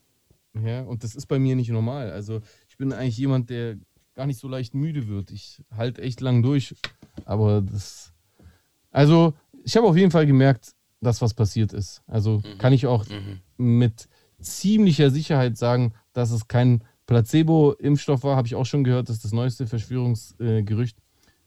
Ja, 0.65 0.81
und 0.81 1.03
das 1.03 1.13
ist 1.13 1.27
bei 1.27 1.37
mir 1.37 1.55
nicht 1.55 1.69
normal. 1.69 2.11
Also 2.11 2.41
ich 2.69 2.77
bin 2.77 2.91
eigentlich 2.91 3.17
jemand, 3.17 3.51
der 3.51 3.77
gar 4.15 4.25
nicht 4.25 4.39
so 4.39 4.47
leicht 4.47 4.73
müde 4.73 5.07
wird. 5.07 5.29
Ich 5.29 5.61
halte 5.69 6.01
echt 6.01 6.21
lang 6.21 6.41
durch. 6.41 6.73
Aber 7.25 7.61
das. 7.61 8.13
Also, 8.89 9.33
ich 9.63 9.77
habe 9.77 9.87
auf 9.87 9.95
jeden 9.95 10.11
Fall 10.11 10.25
gemerkt, 10.25 10.73
dass 11.01 11.21
was 11.21 11.33
passiert 11.33 11.73
ist. 11.73 12.01
Also 12.07 12.41
kann 12.59 12.73
ich 12.73 12.87
auch 12.87 13.05
Mhm. 13.09 13.39
mit 13.79 14.07
ziemlicher 14.39 15.09
Sicherheit 15.11 15.57
sagen, 15.57 15.93
dass 16.13 16.31
es 16.31 16.47
kein 16.47 16.83
Placebo-Impfstoff 17.07 18.23
war. 18.23 18.35
Habe 18.37 18.47
ich 18.47 18.55
auch 18.55 18.65
schon 18.65 18.83
gehört, 18.83 19.09
das 19.09 19.17
ist 19.17 19.25
das 19.25 19.31
neueste 19.33 19.67
Verschwörungsgerücht. 19.67 20.97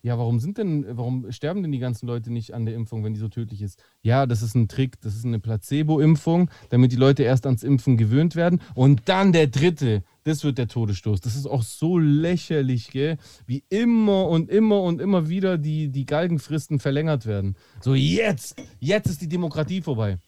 Ja, 0.05 0.19
warum 0.19 0.38
sind 0.38 0.59
denn, 0.59 0.85
warum 0.99 1.33
sterben 1.33 1.62
denn 1.62 1.73
die 1.73 1.79
ganzen 1.79 2.07
Leute 2.07 2.31
nicht 2.31 2.53
an 2.53 2.67
der 2.67 2.75
Impfung, 2.75 3.03
wenn 3.03 3.14
die 3.14 3.21
so 3.21 3.29
tödlich 3.29 3.62
ist? 3.62 3.83
Ja, 4.03 4.27
das 4.27 4.43
ist 4.43 4.55
ein 4.55 4.69
Trick, 4.69 5.01
das 5.01 5.14
ist 5.14 5.25
eine 5.25 5.40
Placebo-Impfung, 5.40 6.51
damit 6.69 6.93
die 6.93 6.97
Leute 6.97 7.23
erst 7.23 7.47
ans 7.47 7.62
Impfen 7.62 7.97
gewöhnt 7.97 8.37
werden. 8.37 8.61
Und 8.75 9.09
dann 9.09 9.33
der 9.33 9.47
dritte, 9.47 10.05
das 10.25 10.45
wird 10.45 10.59
der 10.59 10.69
Todesstoß. 10.69 11.23
Das 11.23 11.37
ist 11.37 11.47
auch 11.47 11.62
so 11.62 11.97
lächerlich, 11.97 12.90
gell? 12.90 13.17
Wie 13.47 13.64
immer 13.71 14.29
und 14.29 14.51
immer 14.51 14.83
und 14.83 15.01
immer 15.01 15.31
wieder 15.31 15.57
die, 15.57 15.88
die 15.88 16.05
Galgenfristen 16.05 16.81
verlängert 16.81 17.25
werden. 17.25 17.57
So, 17.81 17.95
jetzt, 17.95 18.62
jetzt 18.81 19.09
ist 19.09 19.23
die 19.23 19.29
Demokratie 19.31 19.81
vorbei. 19.81 20.19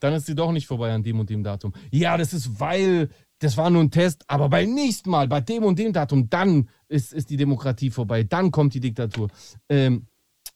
Dann 0.00 0.14
ist 0.14 0.24
sie 0.24 0.34
doch 0.34 0.52
nicht 0.52 0.66
vorbei 0.66 0.94
an 0.94 1.02
dem 1.02 1.20
und 1.20 1.28
dem 1.28 1.42
Datum. 1.42 1.74
Ja, 1.90 2.16
das 2.16 2.32
ist, 2.32 2.58
weil 2.58 3.10
das 3.38 3.56
war 3.56 3.70
nur 3.70 3.82
ein 3.82 3.90
Test, 3.90 4.24
aber 4.28 4.48
beim 4.48 4.72
nächsten 4.74 5.10
Mal, 5.10 5.26
bei 5.28 5.40
dem 5.40 5.64
und 5.64 5.78
dem 5.78 5.92
Datum, 5.92 6.30
dann 6.30 6.68
ist, 6.88 7.12
ist 7.12 7.30
die 7.30 7.36
Demokratie 7.36 7.90
vorbei, 7.90 8.22
dann 8.22 8.50
kommt 8.50 8.72
die 8.74 8.80
Diktatur. 8.80 9.28
Ähm, 9.68 10.06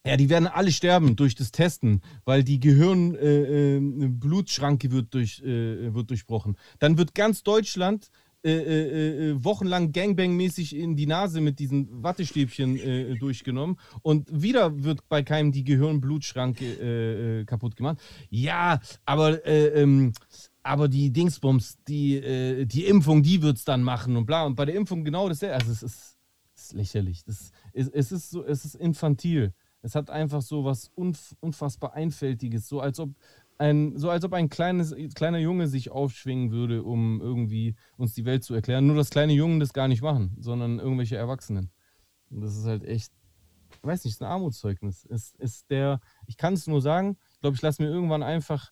ja, 0.05 0.17
die 0.17 0.29
werden 0.29 0.47
alle 0.47 0.71
sterben 0.71 1.15
durch 1.15 1.35
das 1.35 1.51
Testen, 1.51 2.01
weil 2.25 2.43
die 2.43 2.59
Gehirn-Blutschranke 2.59 4.91
wird, 4.91 5.13
durch, 5.13 5.43
äh, 5.43 5.93
wird 5.93 6.09
durchbrochen. 6.09 6.57
Dann 6.79 6.97
wird 6.97 7.13
ganz 7.13 7.43
Deutschland 7.43 8.09
äh, 8.43 8.53
äh, 8.53 9.29
äh, 9.29 9.43
wochenlang 9.43 9.91
Gangbang-mäßig 9.91 10.75
in 10.75 10.95
die 10.95 11.05
Nase 11.05 11.41
mit 11.41 11.59
diesen 11.59 12.01
Wattestäbchen 12.01 12.75
äh, 12.75 13.15
durchgenommen 13.15 13.77
und 14.01 14.27
wieder 14.31 14.83
wird 14.83 15.07
bei 15.07 15.21
keinem 15.21 15.51
die 15.51 15.63
Gehirn-Blutschranke 15.63 16.65
äh, 16.65 17.41
äh, 17.41 17.45
kaputt 17.45 17.75
gemacht. 17.75 17.99
Ja, 18.31 18.79
aber 19.05 19.45
äh, 19.45 19.83
ähm, 19.83 20.13
aber 20.63 20.87
die 20.87 21.11
Dingsbums, 21.11 21.77
die, 21.87 22.17
äh, 22.17 22.65
die 22.65 22.85
Impfung, 22.85 23.23
die 23.23 23.41
wird 23.41 23.57
es 23.57 23.65
dann 23.65 23.83
machen 23.83 24.15
und 24.15 24.25
bla. 24.25 24.45
Und 24.45 24.55
bei 24.55 24.65
der 24.65 24.75
Impfung 24.75 25.03
genau 25.03 25.27
das. 25.27 25.43
Also 25.43 25.71
es 25.71 25.83
ist, 25.83 26.17
es 26.55 26.63
ist 26.63 26.73
lächerlich. 26.73 27.23
Das 27.23 27.51
ist, 27.73 27.93
es 27.93 28.11
ist 28.11 28.29
so, 28.29 28.45
es 28.45 28.65
ist 28.65 28.75
infantil. 28.75 29.53
Es 29.81 29.95
hat 29.95 30.09
einfach 30.09 30.41
so 30.41 30.63
was 30.63 30.91
unf 30.93 31.35
unfassbar 31.39 31.93
Einfältiges, 31.93 32.67
so 32.67 32.81
als 32.81 32.99
ob 32.99 33.15
ein, 33.57 33.97
so 33.97 34.09
als 34.09 34.23
ob 34.23 34.33
ein 34.33 34.49
kleines, 34.49 34.95
kleiner 35.15 35.37
Junge 35.37 35.67
sich 35.67 35.91
aufschwingen 35.91 36.51
würde, 36.51 36.83
um 36.83 37.21
irgendwie 37.21 37.75
uns 37.97 38.13
die 38.13 38.25
Welt 38.25 38.43
zu 38.43 38.53
erklären. 38.53 38.87
Nur 38.87 38.95
dass 38.95 39.09
kleine 39.09 39.33
Jungen 39.33 39.59
das 39.59 39.73
gar 39.73 39.87
nicht 39.87 40.01
machen, 40.01 40.35
sondern 40.39 40.79
irgendwelche 40.79 41.15
Erwachsenen. 41.15 41.71
Und 42.29 42.41
das 42.41 42.55
ist 42.57 42.65
halt 42.65 42.83
echt, 42.83 43.11
ich 43.71 43.83
weiß 43.83 44.03
nicht, 44.03 44.13
ist 44.13 44.21
ein 44.21 44.31
Armutszeugnis. 44.31 45.05
Es 45.05 45.33
ist 45.37 45.69
der, 45.69 45.99
ich 46.27 46.37
kann 46.37 46.53
es 46.53 46.67
nur 46.67 46.81
sagen, 46.81 47.17
ich 47.33 47.39
glaube, 47.41 47.55
ich 47.55 47.61
lasse 47.61 47.81
mir 47.81 47.89
irgendwann 47.89 48.23
einfach 48.23 48.71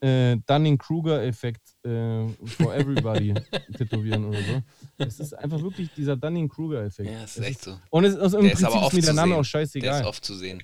äh, 0.00 0.36
Dunning-Kruger-Effekt 0.46 1.74
äh, 1.84 2.28
for 2.46 2.74
everybody 2.74 3.34
tätowieren 3.76 4.24
oder 4.26 4.38
so. 4.42 4.62
Es 4.98 5.20
ist 5.20 5.32
einfach 5.34 5.60
wirklich 5.60 5.90
dieser 5.94 6.16
Dunning-Kruger-Effekt. 6.16 7.10
Ja, 7.10 7.22
das 7.22 7.36
ist 7.36 7.44
echt 7.44 7.62
so. 7.62 7.78
Und 7.90 8.04
es, 8.04 8.16
also 8.16 8.38
im 8.38 8.44
Der 8.44 8.52
ist 8.52 8.60
Prinzip 8.60 8.78
ist 8.78 8.84
oft 8.84 8.94
mir 8.94 9.02
der 9.02 9.14
Name 9.14 9.30
sehen. 9.32 9.34
auch 9.34 9.42
Der 9.42 9.44
scheißegal 9.44 10.00
ist 10.00 10.06
oft 10.06 10.24
zu 10.24 10.34
sehen. 10.34 10.62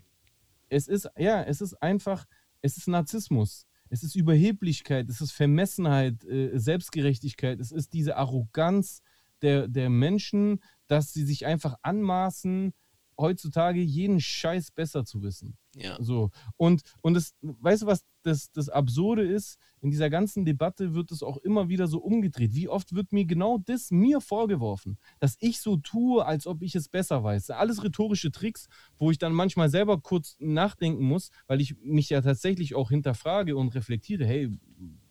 es 0.69 0.89
ist, 0.89 1.09
ja, 1.19 1.43
es 1.43 1.61
ist 1.61 1.75
einfach, 1.83 2.25
es 2.63 2.77
ist 2.77 2.89
Narzissmus. 2.89 3.67
Es 3.91 4.03
ist 4.03 4.17
Überheblichkeit, 4.17 5.09
es 5.09 5.21
ist 5.21 5.33
Vermessenheit, 5.33 6.25
äh, 6.25 6.59
Selbstgerechtigkeit, 6.59 7.61
es 7.61 7.71
ist 7.71 7.93
diese 7.93 8.17
Arroganz 8.17 9.03
der, 9.43 9.69
der 9.69 9.91
Menschen, 9.91 10.61
dass 10.87 11.13
sie 11.13 11.25
sich 11.25 11.47
einfach 11.47 11.77
anmaßen, 11.83 12.73
heutzutage 13.19 13.81
jeden 13.81 14.21
Scheiß 14.21 14.71
besser 14.71 15.05
zu 15.05 15.23
wissen. 15.23 15.57
Ja. 15.77 15.97
So. 16.01 16.31
Und, 16.57 16.83
und 17.01 17.15
das, 17.15 17.35
weißt 17.41 17.83
du, 17.83 17.87
was 17.87 18.05
das, 18.23 18.51
das 18.53 18.69
Absurde 18.69 19.23
ist? 19.23 19.59
In 19.81 19.91
dieser 19.91 20.09
ganzen 20.09 20.45
Debatte 20.45 20.95
wird 20.95 21.11
es 21.13 21.23
auch 21.23 21.37
immer 21.39 21.69
wieder 21.69 21.87
so 21.87 21.99
umgedreht. 21.99 22.55
Wie 22.55 22.69
oft 22.69 22.95
wird 22.95 23.13
mir 23.13 23.27
genau 23.27 23.59
das 23.59 23.91
mir 23.91 24.21
vorgeworfen, 24.21 24.99
dass 25.21 25.37
ich 25.41 25.61
so 25.61 25.77
tue, 25.77 26.25
als 26.25 26.47
ob 26.47 26.63
ich 26.63 26.75
es 26.75 26.89
besser 26.89 27.23
weiß. 27.23 27.51
Alles 27.51 27.83
rhetorische 27.83 28.31
Tricks, 28.31 28.69
wo 28.99 29.11
ich 29.11 29.19
dann 29.19 29.33
manchmal 29.33 29.69
selber 29.69 30.01
kurz 30.01 30.37
nachdenken 30.39 31.05
muss, 31.05 31.31
weil 31.47 31.61
ich 31.61 31.77
mich 31.83 32.09
ja 32.09 32.21
tatsächlich 32.23 32.75
auch 32.75 32.91
hinterfrage 32.91 33.57
und 33.57 33.75
reflektiere, 33.75 34.25
hey, 34.25 34.51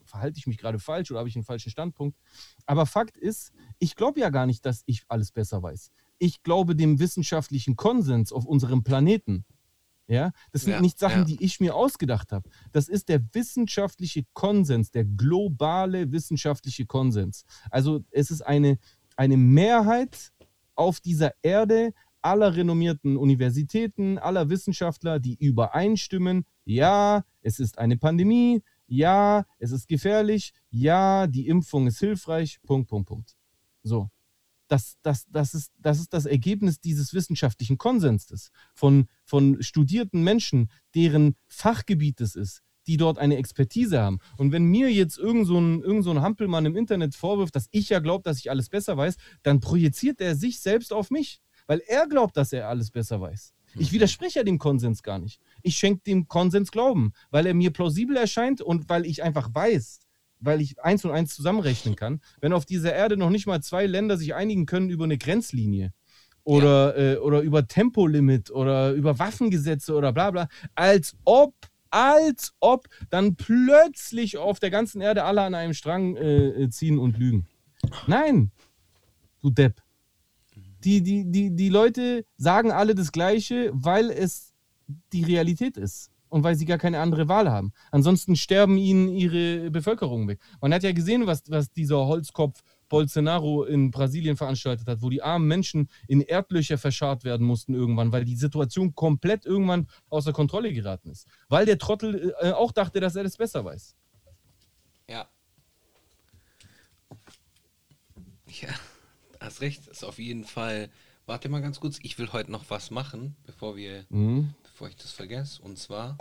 verhalte 0.05 0.37
ich 0.37 0.47
mich 0.47 0.57
gerade 0.57 0.79
falsch 0.79 1.11
oder 1.11 1.19
habe 1.19 1.29
ich 1.29 1.35
einen 1.35 1.43
falschen 1.43 1.71
Standpunkt? 1.71 2.17
Aber 2.65 2.85
Fakt 2.85 3.17
ist, 3.17 3.51
ich 3.79 3.95
glaube 3.95 4.19
ja 4.19 4.29
gar 4.29 4.45
nicht, 4.45 4.65
dass 4.65 4.83
ich 4.85 5.03
alles 5.07 5.31
besser 5.31 5.61
weiß. 5.61 5.91
Ich 6.19 6.43
glaube 6.43 6.75
dem 6.75 6.99
wissenschaftlichen 6.99 7.75
Konsens 7.75 8.31
auf 8.31 8.45
unserem 8.45 8.83
Planeten. 8.83 9.45
Ja, 10.07 10.31
das 10.51 10.63
sind 10.63 10.73
Ja, 10.73 10.81
nicht 10.81 10.99
Sachen, 10.99 11.19
ja. 11.19 11.25
die 11.25 11.43
ich 11.43 11.59
mir 11.59 11.75
ausgedacht 11.75 12.31
habe. 12.31 12.49
Das 12.71 12.89
ist 12.89 13.07
der 13.09 13.21
wissenschaftliche 13.33 14.25
Konsens, 14.33 14.91
der 14.91 15.05
globale 15.05 16.11
wissenschaftliche 16.11 16.85
Konsens. 16.85 17.45
Also 17.69 18.03
es 18.11 18.29
ist 18.29 18.41
eine, 18.41 18.79
eine 19.15 19.37
Mehrheit 19.37 20.33
auf 20.75 20.99
dieser 20.99 21.31
Erde 21.41 21.93
aller 22.21 22.55
renommierten 22.55 23.17
Universitäten, 23.17 24.17
aller 24.17 24.49
Wissenschaftler, 24.49 25.19
die 25.19 25.35
übereinstimmen, 25.35 26.45
ja, 26.65 27.23
es 27.41 27.59
ist 27.59 27.77
eine 27.77 27.97
Pandemie, 27.97 28.63
ja, 28.87 29.45
es 29.59 29.71
ist 29.71 29.87
gefährlich, 29.87 30.53
ja, 30.69 31.27
die 31.27 31.47
Impfung 31.47 31.87
ist 31.87 31.99
hilfreich, 31.99 32.59
Punkt, 32.63 32.89
Punkt, 32.89 33.07
Punkt. 33.07 33.35
So. 33.83 34.09
Das, 34.73 34.97
das, 35.03 35.27
das, 35.29 35.53
ist, 35.53 35.71
das 35.77 35.99
ist 35.99 36.15
das 36.15 36.25
Ergebnis 36.25 36.79
dieses 36.79 37.13
wissenschaftlichen 37.13 37.77
Konsenses 37.77 38.49
von, 38.73 39.05
von 39.23 39.61
studierten 39.61 40.23
Menschen, 40.23 40.71
deren 40.95 41.35
Fachgebiet 41.47 42.19
es 42.21 42.33
ist, 42.35 42.63
die 42.87 42.97
dort 42.97 43.19
eine 43.19 43.37
Expertise 43.37 44.01
haben. 44.01 44.17
Und 44.35 44.51
wenn 44.51 44.65
mir 44.65 44.91
jetzt 44.91 45.19
irgend 45.19 45.45
so 45.45 45.59
ein, 45.59 45.83
irgend 45.83 46.03
so 46.05 46.09
ein 46.09 46.21
Hampelmann 46.21 46.65
im 46.65 46.75
Internet 46.75 47.13
vorwirft, 47.13 47.55
dass 47.55 47.67
ich 47.69 47.89
ja 47.89 47.99
glaube, 47.99 48.23
dass 48.23 48.39
ich 48.39 48.49
alles 48.49 48.67
besser 48.67 48.97
weiß, 48.97 49.17
dann 49.43 49.59
projiziert 49.59 50.19
er 50.19 50.35
sich 50.35 50.59
selbst 50.59 50.91
auf 50.91 51.11
mich, 51.11 51.39
weil 51.67 51.83
er 51.85 52.07
glaubt, 52.07 52.35
dass 52.35 52.51
er 52.51 52.67
alles 52.67 52.89
besser 52.89 53.21
weiß. 53.21 53.53
Ich 53.77 53.91
widerspreche 53.91 54.39
ja 54.39 54.43
dem 54.43 54.57
Konsens 54.57 55.03
gar 55.03 55.19
nicht. 55.19 55.39
Ich 55.61 55.77
schenke 55.77 56.01
dem 56.01 56.27
Konsens 56.27 56.71
Glauben, 56.71 57.13
weil 57.29 57.45
er 57.45 57.53
mir 57.53 57.69
plausibel 57.69 58.17
erscheint 58.17 58.59
und 58.59 58.89
weil 58.89 59.05
ich 59.05 59.21
einfach 59.21 59.53
weiß, 59.53 59.99
weil 60.43 60.61
ich 60.61 60.81
eins 60.83 61.05
und 61.05 61.11
eins 61.11 61.35
zusammenrechnen 61.35 61.95
kann, 61.95 62.21
wenn 62.41 62.53
auf 62.53 62.65
dieser 62.65 62.93
Erde 62.93 63.17
noch 63.17 63.29
nicht 63.29 63.47
mal 63.47 63.61
zwei 63.61 63.85
Länder 63.85 64.17
sich 64.17 64.35
einigen 64.35 64.65
können 64.65 64.89
über 64.89 65.05
eine 65.05 65.17
Grenzlinie 65.17 65.93
oder, 66.43 66.97
äh, 66.97 67.17
oder 67.17 67.41
über 67.41 67.67
Tempolimit 67.67 68.51
oder 68.51 68.91
über 68.91 69.17
Waffengesetze 69.19 69.93
oder 69.93 70.11
bla 70.11 70.31
bla, 70.31 70.47
als 70.75 71.15
ob, 71.23 71.53
als 71.89 72.53
ob 72.59 72.87
dann 73.09 73.35
plötzlich 73.35 74.37
auf 74.37 74.59
der 74.59 74.69
ganzen 74.69 75.01
Erde 75.01 75.23
alle 75.23 75.41
an 75.41 75.55
einem 75.55 75.73
Strang 75.73 76.15
äh, 76.17 76.69
ziehen 76.69 76.99
und 76.99 77.17
lügen. 77.17 77.47
Nein, 78.07 78.51
du 79.41 79.49
Depp. 79.49 79.81
Die, 80.83 81.01
die, 81.01 81.31
die, 81.31 81.55
die 81.55 81.69
Leute 81.69 82.25
sagen 82.35 82.71
alle 82.71 82.93
das 82.93 83.13
Gleiche, 83.13 83.71
weil 83.73 84.09
es 84.09 84.53
die 85.13 85.23
Realität 85.23 85.77
ist 85.77 86.12
und 86.33 86.43
weil 86.43 86.55
sie 86.55 86.65
gar 86.65 86.79
keine 86.79 86.99
andere 86.99 87.27
Wahl 87.27 87.51
haben. 87.51 87.73
Ansonsten 87.91 88.35
sterben 88.35 88.77
ihnen 88.77 89.07
ihre 89.07 89.69
Bevölkerung 89.69 90.27
weg. 90.27 90.39
Man 90.61 90.73
hat 90.73 90.81
ja 90.81 90.91
gesehen, 90.91 91.27
was, 91.27 91.43
was 91.47 91.71
dieser 91.71 92.07
Holzkopf 92.07 92.63
Bolsonaro 92.89 93.65
in 93.65 93.91
Brasilien 93.91 94.35
veranstaltet 94.35 94.87
hat, 94.87 95.03
wo 95.03 95.11
die 95.11 95.21
armen 95.21 95.47
Menschen 95.47 95.89
in 96.07 96.21
Erdlöcher 96.21 96.79
verscharrt 96.79 97.23
werden 97.23 97.45
mussten 97.45 97.75
irgendwann, 97.75 98.11
weil 98.11 98.25
die 98.25 98.35
Situation 98.35 98.95
komplett 98.95 99.45
irgendwann 99.45 99.87
außer 100.09 100.33
Kontrolle 100.33 100.73
geraten 100.73 101.11
ist. 101.11 101.27
Weil 101.49 101.67
der 101.67 101.77
Trottel 101.77 102.33
äh, 102.41 102.51
auch 102.51 102.71
dachte, 102.71 102.99
dass 102.99 103.15
er 103.15 103.23
das 103.23 103.37
besser 103.37 103.63
weiß. 103.63 103.95
Ja. 105.07 105.27
Ja, 108.47 108.69
hast 109.39 109.61
recht. 109.61 109.87
Ist 109.87 110.03
auf 110.03 110.17
jeden 110.17 110.45
Fall. 110.45 110.89
Warte 111.27 111.47
mal 111.47 111.61
ganz 111.61 111.79
kurz. 111.79 111.99
Ich 112.01 112.17
will 112.17 112.33
heute 112.33 112.51
noch 112.51 112.65
was 112.69 112.89
machen, 112.89 113.35
bevor 113.45 113.75
wir, 113.75 114.05
Mhm. 114.09 114.53
Bevor 114.83 114.89
ich 114.89 114.95
das 114.97 115.11
vergesse. 115.11 115.61
Und 115.61 115.79
zwar 115.79 116.17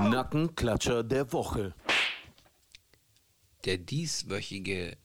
Nackenklatscher 0.00 1.02
der 1.02 1.32
Woche. 1.32 1.74
der 3.64 3.78
dieswöchige 3.78 4.98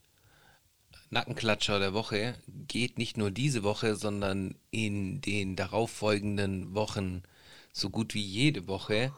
Nackenklatscher 1.11 1.79
der 1.79 1.93
Woche 1.93 2.35
geht 2.47 2.97
nicht 2.97 3.15
nur 3.15 3.31
diese 3.31 3.63
Woche, 3.63 3.95
sondern 3.95 4.55
in 4.71 5.21
den 5.21 5.55
darauffolgenden 5.55 6.75
Wochen 6.75 7.23
so 7.71 7.89
gut 7.89 8.13
wie 8.13 8.23
jede 8.23 8.67
Woche 8.67 9.13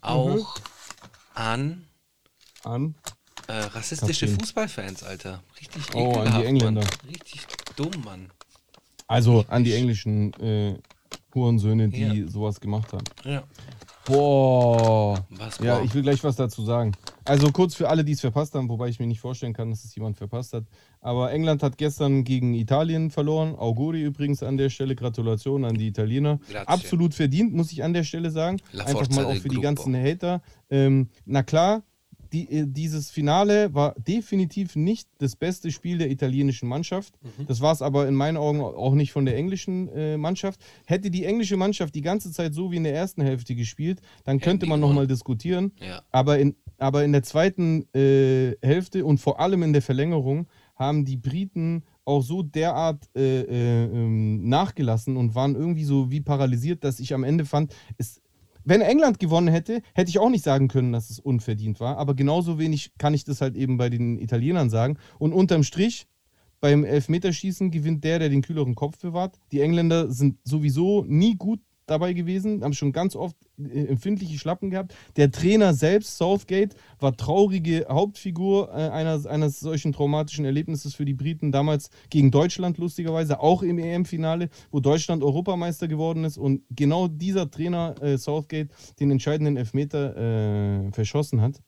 auch 0.00 0.56
an 1.34 1.86
An. 2.62 2.94
äh, 3.48 3.52
rassistische 3.52 4.24
Kathleen. 4.26 4.40
Fußballfans, 4.40 5.02
Alter. 5.02 5.42
Richtig 5.60 5.94
Oh, 5.94 6.14
an 6.20 6.40
die 6.40 6.46
Engländer. 6.46 6.80
Mann. 6.84 6.90
Richtig 7.06 7.46
dumm, 7.76 8.02
Mann. 8.02 8.30
Also 9.06 9.44
an 9.48 9.64
die 9.64 9.74
englischen 9.74 10.32
äh, 10.40 10.78
Hurensöhne, 11.34 11.88
die 11.88 12.00
Ja. 12.00 12.28
sowas 12.28 12.60
gemacht 12.60 12.92
haben. 12.92 13.04
Ja. 13.24 13.42
Boah. 14.06 15.24
Was, 15.30 15.58
Ja, 15.58 15.76
boah? 15.78 15.84
ich 15.84 15.94
will 15.94 16.02
gleich 16.02 16.22
was 16.22 16.36
dazu 16.36 16.62
sagen. 16.62 16.92
Also 17.24 17.50
kurz 17.50 17.74
für 17.74 17.88
alle, 17.88 18.04
die 18.04 18.12
es 18.12 18.20
verpasst 18.20 18.54
haben, 18.54 18.68
wobei 18.68 18.88
ich 18.88 19.00
mir 19.00 19.06
nicht 19.06 19.20
vorstellen 19.20 19.54
kann, 19.54 19.70
dass 19.70 19.82
es 19.84 19.94
jemand 19.94 20.16
verpasst 20.18 20.52
hat. 20.52 20.64
Aber 21.00 21.32
England 21.32 21.62
hat 21.62 21.78
gestern 21.78 22.22
gegen 22.22 22.54
Italien 22.54 23.10
verloren. 23.10 23.54
Auguri 23.56 24.02
übrigens 24.02 24.42
an 24.42 24.56
der 24.58 24.68
Stelle. 24.68 24.94
Gratulation 24.94 25.64
an 25.64 25.74
die 25.74 25.88
Italiener. 25.88 26.38
Grazie. 26.50 26.68
Absolut 26.68 27.14
verdient, 27.14 27.54
muss 27.54 27.72
ich 27.72 27.82
an 27.82 27.94
der 27.94 28.04
Stelle 28.04 28.30
sagen. 28.30 28.60
Einfach 28.72 29.08
mal 29.10 29.24
auch 29.24 29.34
für 29.36 29.48
die 29.48 29.60
ganzen 29.60 29.94
Hater. 29.96 30.42
Ähm, 30.70 31.08
na 31.24 31.42
klar, 31.42 31.82
die, 32.34 32.50
äh, 32.50 32.66
dieses 32.66 33.10
Finale 33.10 33.72
war 33.72 33.94
definitiv 33.94 34.74
nicht 34.74 35.08
das 35.18 35.36
beste 35.36 35.70
Spiel 35.70 35.98
der 35.98 36.10
italienischen 36.10 36.68
Mannschaft. 36.68 37.14
Mhm. 37.22 37.46
Das 37.46 37.60
war 37.60 37.72
es 37.72 37.80
aber 37.80 38.08
in 38.08 38.14
meinen 38.14 38.36
Augen 38.36 38.60
auch 38.60 38.94
nicht 38.94 39.12
von 39.12 39.24
der 39.24 39.36
englischen 39.36 39.88
äh, 39.88 40.16
Mannschaft. 40.16 40.60
Hätte 40.84 41.10
die 41.10 41.24
englische 41.24 41.56
Mannschaft 41.56 41.94
die 41.94 42.02
ganze 42.02 42.32
Zeit 42.32 42.52
so 42.52 42.72
wie 42.72 42.76
in 42.76 42.84
der 42.84 42.94
ersten 42.94 43.22
Hälfte 43.22 43.54
gespielt, 43.54 44.00
dann 44.24 44.40
könnte 44.40 44.66
man 44.66 44.80
nochmal 44.80 45.06
diskutieren. 45.06 45.72
Ja. 45.80 46.02
Aber 46.10 46.38
in, 46.38 46.56
aber 46.78 47.04
in 47.04 47.12
der 47.12 47.22
zweiten 47.22 47.86
äh, 47.94 48.56
Hälfte 48.60 49.04
und 49.04 49.18
vor 49.18 49.38
allem 49.38 49.62
in 49.62 49.72
der 49.72 49.82
Verlängerung 49.82 50.48
haben 50.74 51.04
die 51.04 51.16
Briten 51.16 51.84
auch 52.04 52.22
so 52.22 52.42
derart 52.42 53.08
äh, 53.16 53.42
äh, 53.42 53.84
ähm, 53.84 54.48
nachgelassen 54.48 55.16
und 55.16 55.34
waren 55.34 55.54
irgendwie 55.54 55.84
so 55.84 56.10
wie 56.10 56.20
paralysiert, 56.20 56.84
dass 56.84 57.00
ich 57.00 57.14
am 57.14 57.24
Ende 57.24 57.44
fand, 57.44 57.74
es, 57.96 58.20
wenn 58.64 58.80
England 58.80 59.18
gewonnen 59.18 59.48
hätte, 59.48 59.82
hätte 59.94 60.10
ich 60.10 60.18
auch 60.18 60.30
nicht 60.30 60.44
sagen 60.44 60.68
können, 60.68 60.92
dass 60.92 61.10
es 61.10 61.18
unverdient 61.18 61.80
war. 61.80 61.98
Aber 61.98 62.14
genauso 62.14 62.58
wenig 62.58 62.92
kann 62.98 63.14
ich 63.14 63.24
das 63.24 63.40
halt 63.40 63.56
eben 63.56 63.76
bei 63.76 63.90
den 63.90 64.18
Italienern 64.18 64.70
sagen. 64.70 64.98
Und 65.18 65.32
unterm 65.32 65.62
Strich, 65.62 66.06
beim 66.60 66.84
Elfmeterschießen 66.84 67.70
gewinnt 67.70 68.04
der, 68.04 68.18
der 68.18 68.30
den 68.30 68.40
kühleren 68.40 68.74
Kopf 68.74 68.98
bewahrt. 68.98 69.38
Die 69.52 69.60
Engländer 69.60 70.10
sind 70.10 70.38
sowieso 70.44 71.04
nie 71.06 71.36
gut 71.36 71.60
dabei 71.86 72.12
gewesen, 72.12 72.62
haben 72.62 72.72
schon 72.72 72.92
ganz 72.92 73.16
oft 73.16 73.36
äh, 73.58 73.86
empfindliche 73.86 74.38
Schlappen 74.38 74.70
gehabt. 74.70 74.94
Der 75.16 75.30
Trainer 75.30 75.74
selbst, 75.74 76.16
Southgate, 76.18 76.74
war 76.98 77.16
traurige 77.16 77.86
Hauptfigur 77.88 78.70
äh, 78.70 78.88
einer, 78.90 79.24
eines 79.26 79.60
solchen 79.60 79.92
traumatischen 79.92 80.44
Erlebnisses 80.44 80.94
für 80.94 81.04
die 81.04 81.14
Briten. 81.14 81.52
Damals 81.52 81.90
gegen 82.10 82.30
Deutschland, 82.30 82.78
lustigerweise, 82.78 83.40
auch 83.40 83.62
im 83.62 83.78
EM-Finale, 83.78 84.48
wo 84.70 84.80
Deutschland 84.80 85.22
Europameister 85.22 85.88
geworden 85.88 86.24
ist. 86.24 86.38
Und 86.38 86.62
genau 86.70 87.08
dieser 87.08 87.50
Trainer, 87.50 87.94
äh, 88.02 88.18
Southgate, 88.18 88.70
den 89.00 89.10
entscheidenden 89.10 89.56
Elfmeter 89.56 90.86
äh, 90.86 90.92
verschossen 90.92 91.40
hat. 91.40 91.60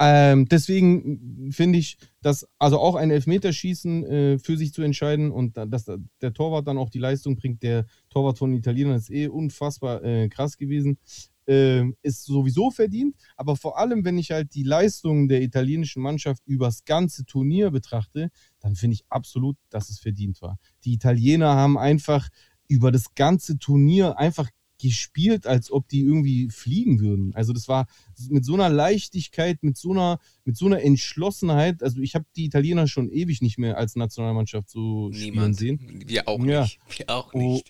Ähm, 0.00 0.46
deswegen 0.48 1.50
finde 1.52 1.78
ich, 1.78 1.98
dass 2.22 2.46
also 2.58 2.78
auch 2.78 2.94
ein 2.94 3.10
Elfmeterschießen 3.10 4.04
äh, 4.04 4.38
für 4.38 4.56
sich 4.56 4.72
zu 4.72 4.82
entscheiden 4.82 5.30
und 5.32 5.56
da- 5.56 5.66
dass 5.66 5.84
da- 5.84 5.98
der 6.22 6.32
Torwart 6.32 6.66
dann 6.68 6.78
auch 6.78 6.90
die 6.90 7.00
Leistung 7.00 7.36
bringt, 7.36 7.62
der 7.64 7.84
Torwart 8.08 8.38
von 8.38 8.52
Italienern 8.54 8.96
ist 8.96 9.10
eh 9.10 9.26
unfassbar 9.28 10.02
äh, 10.04 10.28
krass 10.28 10.56
gewesen, 10.56 10.98
ähm, 11.46 11.96
ist 12.02 12.24
sowieso 12.26 12.70
verdient. 12.70 13.16
Aber 13.36 13.56
vor 13.56 13.78
allem, 13.78 14.04
wenn 14.04 14.18
ich 14.18 14.30
halt 14.30 14.54
die 14.54 14.62
Leistungen 14.62 15.28
der 15.28 15.42
italienischen 15.42 16.02
Mannschaft 16.02 16.42
übers 16.46 16.84
ganze 16.84 17.24
Turnier 17.24 17.70
betrachte, 17.70 18.30
dann 18.60 18.76
finde 18.76 18.94
ich 18.94 19.04
absolut, 19.08 19.56
dass 19.70 19.88
es 19.90 19.98
verdient 19.98 20.42
war. 20.42 20.58
Die 20.84 20.92
Italiener 20.92 21.54
haben 21.56 21.78
einfach 21.78 22.28
über 22.68 22.92
das 22.92 23.14
ganze 23.14 23.58
Turnier 23.58 24.18
einfach 24.18 24.50
gespielt, 24.78 25.46
als 25.46 25.70
ob 25.70 25.88
die 25.88 26.00
irgendwie 26.00 26.48
fliegen 26.50 27.00
würden. 27.00 27.34
Also 27.34 27.52
das 27.52 27.68
war 27.68 27.86
mit 28.30 28.44
so 28.44 28.54
einer 28.54 28.68
Leichtigkeit, 28.68 29.62
mit 29.62 29.76
so 29.76 29.90
einer, 29.92 30.18
mit 30.44 30.56
so 30.56 30.66
einer 30.66 30.82
Entschlossenheit. 30.82 31.82
Also 31.82 32.00
ich 32.00 32.14
habe 32.14 32.24
die 32.36 32.44
Italiener 32.44 32.86
schon 32.86 33.10
ewig 33.10 33.42
nicht 33.42 33.58
mehr 33.58 33.76
als 33.76 33.96
Nationalmannschaft 33.96 34.68
so 34.70 35.10
spielen 35.12 35.30
Niemand. 35.34 35.56
sehen. 35.56 36.02
Wir 36.06 36.28
auch 36.28 36.42
Ja. 36.44 36.62
nicht. 36.62 36.78
Wir 36.96 37.10
auch 37.10 37.32
Oh. 37.34 37.38
nicht. 37.38 37.66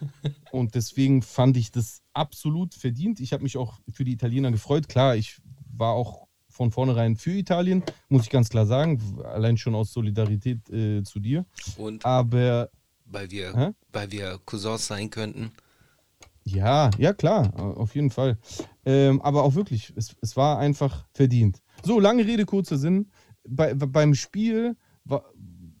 Und 0.52 0.74
deswegen 0.74 1.22
fand 1.22 1.56
ich 1.56 1.70
das 1.70 2.02
absolut 2.12 2.74
verdient. 2.74 3.20
Ich 3.20 3.32
habe 3.32 3.42
mich 3.42 3.56
auch 3.56 3.78
für 3.92 4.04
die 4.04 4.12
Italiener 4.12 4.50
gefreut. 4.50 4.88
Klar, 4.88 5.16
ich 5.16 5.38
war 5.76 5.92
auch 5.92 6.26
von 6.48 6.70
vornherein 6.72 7.16
für 7.16 7.32
Italien, 7.32 7.82
muss 8.08 8.22
ich 8.22 8.30
ganz 8.30 8.48
klar 8.48 8.64
sagen. 8.64 9.20
Allein 9.24 9.58
schon 9.58 9.74
aus 9.74 9.92
Solidarität 9.92 10.70
äh, 10.70 11.02
zu 11.02 11.20
dir. 11.20 11.44
Und 11.76 12.04
Aber 12.06 12.70
weil 13.04 13.30
wir, 13.30 13.54
Hä? 13.54 13.70
weil 13.92 14.10
wir 14.10 14.40
Cousins 14.46 14.86
sein 14.86 15.10
könnten. 15.10 15.52
Ja, 16.48 16.90
ja, 16.96 17.12
klar, 17.12 17.52
auf 17.56 17.94
jeden 17.96 18.10
Fall. 18.10 18.38
Ähm, 18.84 19.20
aber 19.20 19.42
auch 19.42 19.56
wirklich, 19.56 19.92
es, 19.96 20.14
es 20.20 20.36
war 20.36 20.58
einfach 20.58 21.04
verdient. 21.12 21.60
So, 21.82 21.98
lange 21.98 22.24
Rede, 22.24 22.46
kurzer 22.46 22.76
Sinn. 22.78 23.10
Bei, 23.48 23.74
beim 23.74 24.14
Spiel 24.14 24.76
wa- 25.04 25.24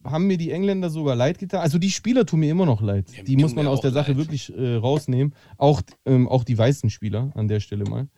haben 0.02 0.26
mir 0.26 0.36
die 0.38 0.50
Engländer 0.50 0.90
sogar 0.90 1.14
leid 1.14 1.38
getan. 1.38 1.60
Also 1.60 1.78
die 1.78 1.90
Spieler 1.90 2.26
tun 2.26 2.40
mir 2.40 2.50
immer 2.50 2.66
noch 2.66 2.80
leid. 2.80 3.12
Ja, 3.16 3.22
die 3.22 3.36
muss 3.36 3.54
man 3.54 3.68
aus 3.68 3.80
der 3.80 3.92
Sache 3.92 4.10
leid. 4.12 4.18
wirklich 4.18 4.52
äh, 4.56 4.74
rausnehmen. 4.74 5.34
Auch, 5.56 5.82
ähm, 6.04 6.28
auch 6.28 6.42
die 6.42 6.58
weißen 6.58 6.90
Spieler 6.90 7.30
an 7.36 7.46
der 7.46 7.60
Stelle 7.60 7.84
mal. 7.84 8.08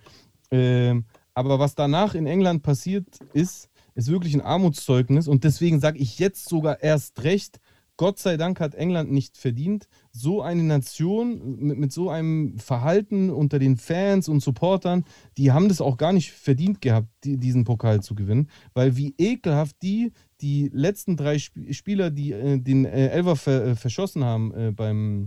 Ähm, 0.51 1.05
aber 1.35 1.59
was 1.59 1.75
danach 1.75 2.15
in 2.15 2.27
England 2.27 2.63
passiert 2.63 3.07
ist, 3.35 3.69
ist 3.95 4.11
wirklich 4.11 4.35
ein 4.35 4.41
Armutszeugnis. 4.41 5.29
Und 5.29 5.45
deswegen 5.45 5.81
sage 5.81 5.99
ich 5.99 6.19
jetzt 6.19 6.49
sogar 6.49 6.83
erst 6.83 7.23
recht, 7.25 7.61
Gott 7.99 8.21
sei 8.21 8.37
Dank 8.37 8.61
hat 8.61 8.77
England 8.77 9.11
nicht 9.11 9.37
verdient, 9.37 9.89
so 10.13 10.41
eine 10.41 10.63
Nation 10.63 11.59
mit, 11.59 11.79
mit 11.79 11.93
so 11.93 12.09
einem 12.09 12.57
Verhalten 12.59 13.29
unter 13.29 13.59
den 13.59 13.77
Fans 13.77 14.29
und 14.29 14.41
Supportern, 14.41 15.05
die 15.37 15.51
haben 15.51 15.69
das 15.69 15.81
auch 15.81 15.97
gar 15.97 16.13
nicht 16.13 16.31
verdient 16.31 16.81
gehabt, 16.81 17.09
die, 17.25 17.37
diesen 17.37 17.65
Pokal 17.65 18.01
zu 18.01 18.15
gewinnen, 18.15 18.49
weil 18.73 18.97
wie 18.97 19.15
ekelhaft 19.19 19.83
die, 19.83 20.13
die 20.41 20.71
letzten 20.73 21.17
drei 21.17 21.35
Sp 21.43 21.75
Spieler, 21.75 22.11
die 22.11 22.33
äh, 22.33 22.59
den 22.59 22.85
äh, 22.85 23.09
Elfer 23.09 23.35
ver 23.35 23.67
äh, 23.67 23.75
verschossen 23.75 24.25
haben 24.25 24.55
äh, 24.55 24.71
beim, 24.71 25.27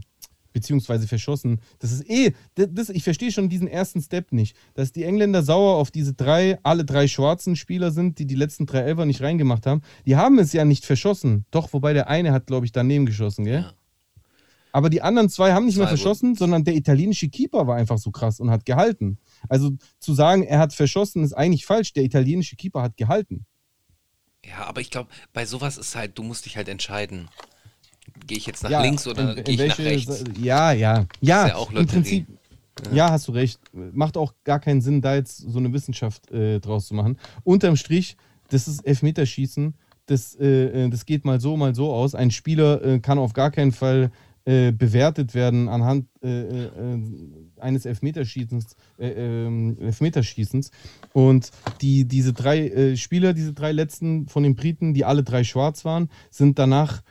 beziehungsweise 0.53 1.07
verschossen. 1.07 1.59
Das 1.79 1.91
ist 1.91 2.09
eh, 2.09 2.33
das, 2.55 2.89
ich 2.89 3.03
verstehe 3.03 3.31
schon 3.31 3.49
diesen 3.49 3.67
ersten 3.67 4.01
Step 4.01 4.31
nicht, 4.31 4.55
dass 4.73 4.91
die 4.91 5.03
Engländer 5.03 5.43
sauer 5.43 5.75
auf 5.75 5.91
diese 5.91 6.13
drei, 6.13 6.59
alle 6.63 6.85
drei 6.85 7.07
schwarzen 7.07 7.55
Spieler 7.55 7.91
sind, 7.91 8.19
die 8.19 8.25
die 8.25 8.35
letzten 8.35 8.65
drei 8.65 8.79
Elfer 8.79 9.05
nicht 9.05 9.21
reingemacht 9.21 9.65
haben. 9.65 9.81
Die 10.05 10.15
haben 10.15 10.39
es 10.39 10.53
ja 10.53 10.65
nicht 10.65 10.85
verschossen. 10.85 11.45
Doch, 11.51 11.73
wobei 11.73 11.93
der 11.93 12.07
eine 12.07 12.31
hat, 12.31 12.47
glaube 12.47 12.65
ich, 12.65 12.71
daneben 12.71 13.05
geschossen, 13.05 13.45
gell? 13.45 13.61
Ja. 13.61 13.73
Aber 14.73 14.89
die 14.89 15.01
anderen 15.01 15.29
zwei 15.29 15.53
haben 15.53 15.65
nicht 15.65 15.77
mehr 15.77 15.87
Zwei 15.87 15.97
verschossen, 15.97 16.35
sondern 16.35 16.63
der 16.63 16.75
italienische 16.75 17.29
Keeper 17.29 17.67
war 17.67 17.75
einfach 17.75 17.97
so 17.97 18.11
krass 18.11 18.39
und 18.39 18.49
hat 18.49 18.65
gehalten. 18.65 19.17
Also 19.49 19.71
zu 19.99 20.13
sagen, 20.13 20.43
er 20.43 20.59
hat 20.59 20.73
verschossen, 20.73 21.23
ist 21.23 21.33
eigentlich 21.33 21.65
falsch. 21.65 21.93
Der 21.93 22.03
italienische 22.03 22.55
Keeper 22.55 22.81
hat 22.81 22.97
gehalten. 22.97 23.45
Ja, 24.45 24.65
aber 24.65 24.81
ich 24.81 24.89
glaube, 24.89 25.09
bei 25.33 25.45
sowas 25.45 25.77
ist 25.77 25.95
halt, 25.95 26.17
du 26.17 26.23
musst 26.23 26.45
dich 26.45 26.57
halt 26.57 26.67
entscheiden. 26.67 27.29
Gehe 28.27 28.37
ich 28.37 28.45
jetzt 28.45 28.63
nach 28.63 28.69
Ja, 28.69 28.81
links 28.81 29.07
oder 29.07 29.35
gehe 29.35 29.53
ich 29.55 29.59
nach 29.59 29.77
welche 29.77 29.85
rechts? 29.85 30.19
Sa- 30.19 30.25
Ja, 30.41 30.71
ja. 30.71 31.05
Ja, 31.21 31.43
Ist 31.45 31.49
ja 31.49 31.55
auch 31.55 31.71
im. 31.71 31.85
Prinzip. 31.87 32.27
Ja. 32.93 33.11
hast 33.11 33.27
du 33.27 33.33
recht. 33.33 33.59
Macht 33.73 34.17
auch 34.17 34.33
gar 34.43 34.59
keinen 34.59 34.81
Sinn, 34.81 35.01
da 35.01 35.15
jetzt 35.15 35.37
so 35.37 35.59
eine 35.59 35.71
Wissenschaft 35.73 36.31
äh, 36.31 36.59
draus 36.59 36.87
zu 36.87 36.95
machen. 36.95 37.17
Unterm 37.43 37.75
Strich, 37.75 38.15
das 38.49 38.67
ist 38.67 38.85
Elfmeterschießen. 38.85 39.73
Das, 40.07 40.35
äh, 40.39 40.85
äh, 40.85 40.89
das 40.89 41.05
geht 41.05 41.25
mal 41.25 41.39
so, 41.39 41.57
mal 41.57 41.75
so 41.75 41.93
aus. 41.93 42.15
Ein 42.15 42.31
Spieler 42.31 42.83
äh, 42.83 42.99
kann 42.99 43.19
auf 43.19 43.33
gar 43.33 43.51
keinen 43.51 43.71
Fall 43.71 44.11
äh, 44.45 44.71
bewertet 44.71 45.35
werden 45.35 45.69
anhand 45.69 46.07
äh, 46.23 46.67
eines 47.59 47.85
Elfmeterschießens, 47.85 48.75
äh, 48.97 49.09
ähm, 49.09 49.77
Elfmeterschießens. 49.79 50.71
Und 51.13 51.51
die, 51.81 52.05
diese 52.05 52.33
drei 52.33 52.95
Spieler, 52.95 53.33
diese 53.33 53.53
drei 53.53 53.71
letzten 53.71 54.27
von 54.27 54.41
den 54.43 54.55
Briten, 54.55 54.93
die 54.95 55.05
alle 55.05 55.23
drei 55.23 55.43
schwarz 55.43 55.85
waren, 55.85 56.09
sind 56.31 56.57
danach 56.57 57.03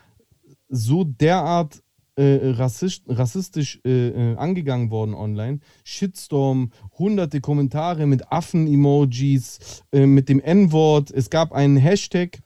so 0.71 1.05
derart 1.05 1.83
äh, 2.17 2.51
rassist, 2.51 3.05
rassistisch 3.09 3.81
äh, 3.85 4.09
äh, 4.09 4.37
angegangen 4.37 4.91
worden 4.91 5.15
online. 5.15 5.61
Shitstorm, 5.85 6.71
hunderte 6.99 7.41
Kommentare 7.41 8.07
mit 8.07 8.31
Affen-Emojis, 8.33 9.83
äh, 9.93 10.07
mit 10.07 10.29
dem 10.29 10.41
N-Wort. 10.41 11.11
Es 11.11 11.31
gab 11.31 11.53
einen 11.53 11.77
Hashtag 11.77 12.39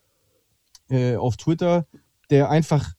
äh, 0.90 1.16
auf 1.16 1.36
Twitter, 1.36 1.86
der 2.30 2.50
einfach 2.50 2.94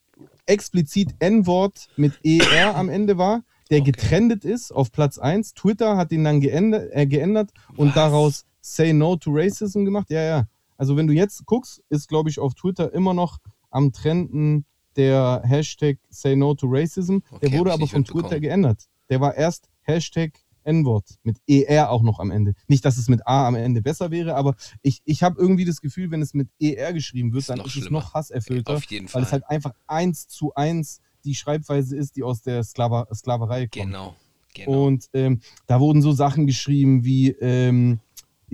explizit 0.46 1.16
N-Wort 1.20 1.88
mit 1.98 2.14
ER 2.24 2.76
am 2.76 2.90
Ende 2.90 3.18
war, 3.18 3.44
der 3.72 3.82
Okay. 3.82 3.92
getrendet 3.92 4.46
ist 4.46 4.72
auf 4.72 4.92
Platz 4.92 5.18
1. 5.18 5.54
Twitter 5.54 5.98
hat 5.98 6.12
ihn 6.12 6.24
dann 6.24 6.40
geändert, 6.40 6.90
äh, 6.94 7.08
geändert 7.08 7.52
und 7.78 7.90
Was? 7.90 7.96
daraus 7.96 8.46
Say 8.62 8.94
No 8.94 9.16
to 9.16 9.32
Racism 9.34 9.86
gemacht. 9.86 10.10
Ja, 10.10 10.24
ja. 10.24 10.48
Also 10.78 10.98
wenn 10.98 11.08
du 11.08 11.14
jetzt 11.14 11.46
guckst, 11.46 11.84
ist, 11.90 12.10
glaube 12.10 12.30
ich, 12.30 12.40
auf 12.40 12.54
Twitter 12.56 12.94
immer 12.94 13.14
noch 13.14 13.38
am 13.70 13.92
Trenden 13.92 14.66
der 14.98 15.42
Hashtag 15.46 15.98
Say 16.10 16.36
No 16.36 16.54
to 16.56 16.68
Racism. 16.70 17.18
Okay, 17.32 17.50
der 17.50 17.60
wurde 17.60 17.74
aber 17.74 17.88
von 17.88 18.04
Twitter 18.06 18.40
geändert. 18.40 18.86
Der 19.10 19.22
war 19.22 19.36
erst 19.36 19.70
Hashtag 19.82 20.34
N-Wort 20.64 21.06
mit 21.24 21.38
ER 21.48 21.92
auch 21.92 22.02
noch 22.02 22.20
am 22.20 22.32
Ende. 22.32 22.56
Nicht, 22.68 22.84
dass 22.86 22.98
es 22.98 23.08
mit 23.08 23.26
A 23.28 23.48
am 23.48 23.54
Ende 23.56 23.84
besser 23.84 24.10
wäre, 24.10 24.36
aber 24.36 24.56
ich, 24.82 25.02
ich 25.06 25.22
habe 25.22 25.40
irgendwie 25.40 25.64
das 25.66 25.80
Gefühl, 25.80 26.10
wenn 26.10 26.24
es 26.24 26.34
mit 26.34 26.50
ER 26.60 26.92
geschrieben 26.92 27.34
wird, 27.34 27.42
Ist 27.42 27.50
dann 27.50 27.60
ist 27.60 27.68
es 27.68 27.72
schlimmer. 27.74 28.00
noch 28.00 28.14
hasserfüllter, 28.16 28.74
Auf 28.74 28.84
jeden 28.86 29.06
weil 29.06 29.12
Fall. 29.12 29.22
es 29.24 29.32
halt 29.32 29.44
einfach 29.48 29.74
eins 29.86 30.28
zu 30.28 30.54
eins 30.56 31.02
die 31.24 31.36
Schreibweise 31.36 31.96
ist, 31.96 32.16
die 32.16 32.24
aus 32.24 32.42
der 32.42 32.64
Sklava 32.64 33.08
Sklaverei 33.14 33.62
kommt. 33.68 33.72
genau. 33.86 34.16
Genau. 34.56 34.86
Und 34.88 35.10
ähm, 35.14 35.42
da 35.68 35.80
wurden 35.82 36.02
so 36.02 36.14
Sachen 36.14 36.48
geschrieben 36.48 37.04
wie, 37.04 37.30
ähm, 37.32 38.00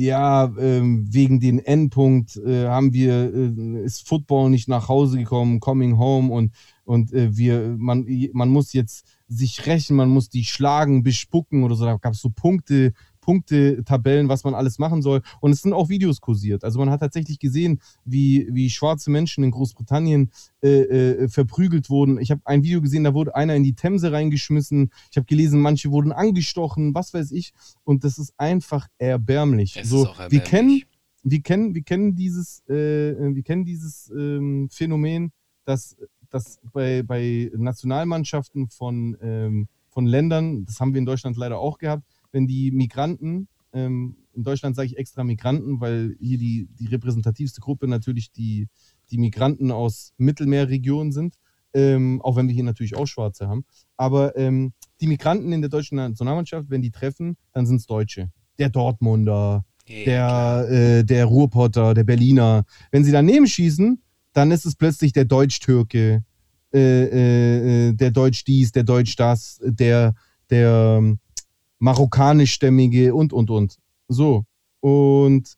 ja, 0.05 0.51
ähm, 0.57 1.05
wegen 1.11 1.39
den 1.39 1.59
Endpunkt 1.59 2.37
äh, 2.37 2.67
haben 2.67 2.93
wir, 2.93 3.33
äh, 3.33 3.83
ist 3.83 4.07
Football 4.07 4.49
nicht 4.49 4.67
nach 4.67 4.89
Hause 4.89 5.17
gekommen, 5.17 5.59
coming 5.59 5.97
home 5.97 6.31
und, 6.31 6.53
und 6.83 7.13
äh, 7.13 7.35
wir, 7.35 7.75
man, 7.77 8.05
man 8.33 8.49
muss 8.49 8.73
jetzt 8.73 9.05
sich 9.27 9.65
rächen, 9.65 9.95
man 9.95 10.09
muss 10.09 10.29
die 10.29 10.43
schlagen, 10.43 11.03
bespucken 11.03 11.63
oder 11.63 11.75
so. 11.75 11.85
Da 11.85 11.97
gab 11.97 12.13
es 12.13 12.21
so 12.21 12.29
Punkte, 12.29 12.93
Punkte-Tabellen, 13.21 14.27
was 14.27 14.43
man 14.43 14.53
alles 14.53 14.79
machen 14.79 15.01
soll. 15.01 15.21
Und 15.39 15.51
es 15.51 15.61
sind 15.61 15.73
auch 15.73 15.89
Videos 15.89 16.19
kursiert. 16.19 16.63
Also 16.63 16.79
man 16.79 16.89
hat 16.89 16.99
tatsächlich 16.99 17.39
gesehen, 17.39 17.79
wie, 18.03 18.49
wie 18.51 18.69
schwarze 18.69 19.09
Menschen 19.09 19.43
in 19.43 19.51
Großbritannien 19.51 20.31
äh, 20.61 20.81
äh, 20.81 21.29
verprügelt 21.29 21.89
wurden. 21.89 22.19
Ich 22.19 22.31
habe 22.31 22.41
ein 22.45 22.63
Video 22.63 22.81
gesehen, 22.81 23.03
da 23.03 23.13
wurde 23.13 23.35
einer 23.35 23.55
in 23.55 23.63
die 23.63 23.73
Themse 23.73 24.11
reingeschmissen. 24.11 24.91
Ich 25.11 25.17
habe 25.17 25.25
gelesen, 25.25 25.61
manche 25.61 25.91
wurden 25.91 26.11
angestochen, 26.11 26.93
was 26.93 27.13
weiß 27.13 27.31
ich. 27.31 27.53
Und 27.83 28.03
das 28.03 28.17
ist 28.17 28.33
einfach 28.37 28.87
erbärmlich. 28.97 29.77
Es 29.77 29.89
so, 29.89 30.03
ist 30.03 30.09
auch 30.09 30.17
wir 30.17 30.23
erbärmlich. 30.23 30.49
kennen, 30.49 30.81
wir 31.23 31.41
kennen, 31.41 31.75
wir 31.75 31.83
kennen 31.83 32.15
dieses, 32.15 32.67
äh, 32.67 33.15
wir 33.35 33.43
kennen 33.43 33.63
dieses 33.63 34.11
ähm, 34.15 34.69
Phänomen, 34.71 35.31
dass, 35.65 35.95
dass 36.29 36.59
bei, 36.73 37.03
bei 37.03 37.51
Nationalmannschaften 37.55 38.69
von, 38.69 39.17
ähm, 39.21 39.67
von 39.89 40.05
Ländern, 40.05 40.65
das 40.65 40.79
haben 40.79 40.93
wir 40.93 40.99
in 40.99 41.05
Deutschland 41.05 41.37
leider 41.37 41.59
auch 41.59 41.77
gehabt, 41.77 42.03
wenn 42.31 42.47
die 42.47 42.71
Migranten, 42.71 43.47
ähm, 43.73 44.17
in 44.33 44.43
Deutschland 44.43 44.75
sage 44.75 44.87
ich 44.87 44.97
extra 44.97 45.23
Migranten, 45.23 45.81
weil 45.81 46.15
hier 46.19 46.37
die, 46.37 46.67
die 46.79 46.87
repräsentativste 46.87 47.61
Gruppe 47.61 47.87
natürlich 47.87 48.31
die, 48.31 48.67
die 49.09 49.17
Migranten 49.17 49.71
aus 49.71 50.13
Mittelmeerregionen 50.17 51.11
sind, 51.11 51.35
ähm, 51.73 52.21
auch 52.21 52.35
wenn 52.35 52.47
wir 52.47 52.55
hier 52.55 52.63
natürlich 52.63 52.95
auch 52.95 53.07
Schwarze 53.07 53.47
haben. 53.47 53.65
Aber 53.97 54.37
ähm, 54.37 54.73
die 54.99 55.07
Migranten 55.07 55.51
in 55.51 55.61
der 55.61 55.69
deutschen 55.69 55.97
Nationalmannschaft, 55.97 56.69
wenn 56.69 56.81
die 56.81 56.91
treffen, 56.91 57.37
dann 57.53 57.65
sind 57.65 57.77
es 57.77 57.85
Deutsche. 57.85 58.31
Der 58.57 58.69
Dortmunder, 58.69 59.65
Ja, 59.87 60.63
der, 60.63 60.99
äh, 60.99 61.03
der 61.03 61.25
Ruhrpotter, 61.25 61.93
der 61.93 62.03
Berliner. 62.03 62.65
Wenn 62.91 63.03
sie 63.03 63.11
daneben 63.11 63.47
schießen, 63.47 64.01
dann 64.33 64.51
ist 64.51 64.65
es 64.65 64.75
plötzlich 64.75 65.13
der 65.13 65.25
Deutsch-Türke, 65.25 66.23
äh, 66.73 67.03
äh, 67.03 67.89
äh, 67.89 67.93
der 67.93 68.11
Deutsch 68.11 68.45
dies, 68.45 68.71
der 68.71 68.83
Deutsch 68.83 69.15
das, 69.17 69.59
der, 69.63 70.15
der 70.49 70.97
ähm, 70.99 71.19
marokkanischstämmige 71.81 73.13
und, 73.13 73.33
und, 73.33 73.49
und. 73.49 73.77
So. 74.07 74.45
Und 74.79 75.57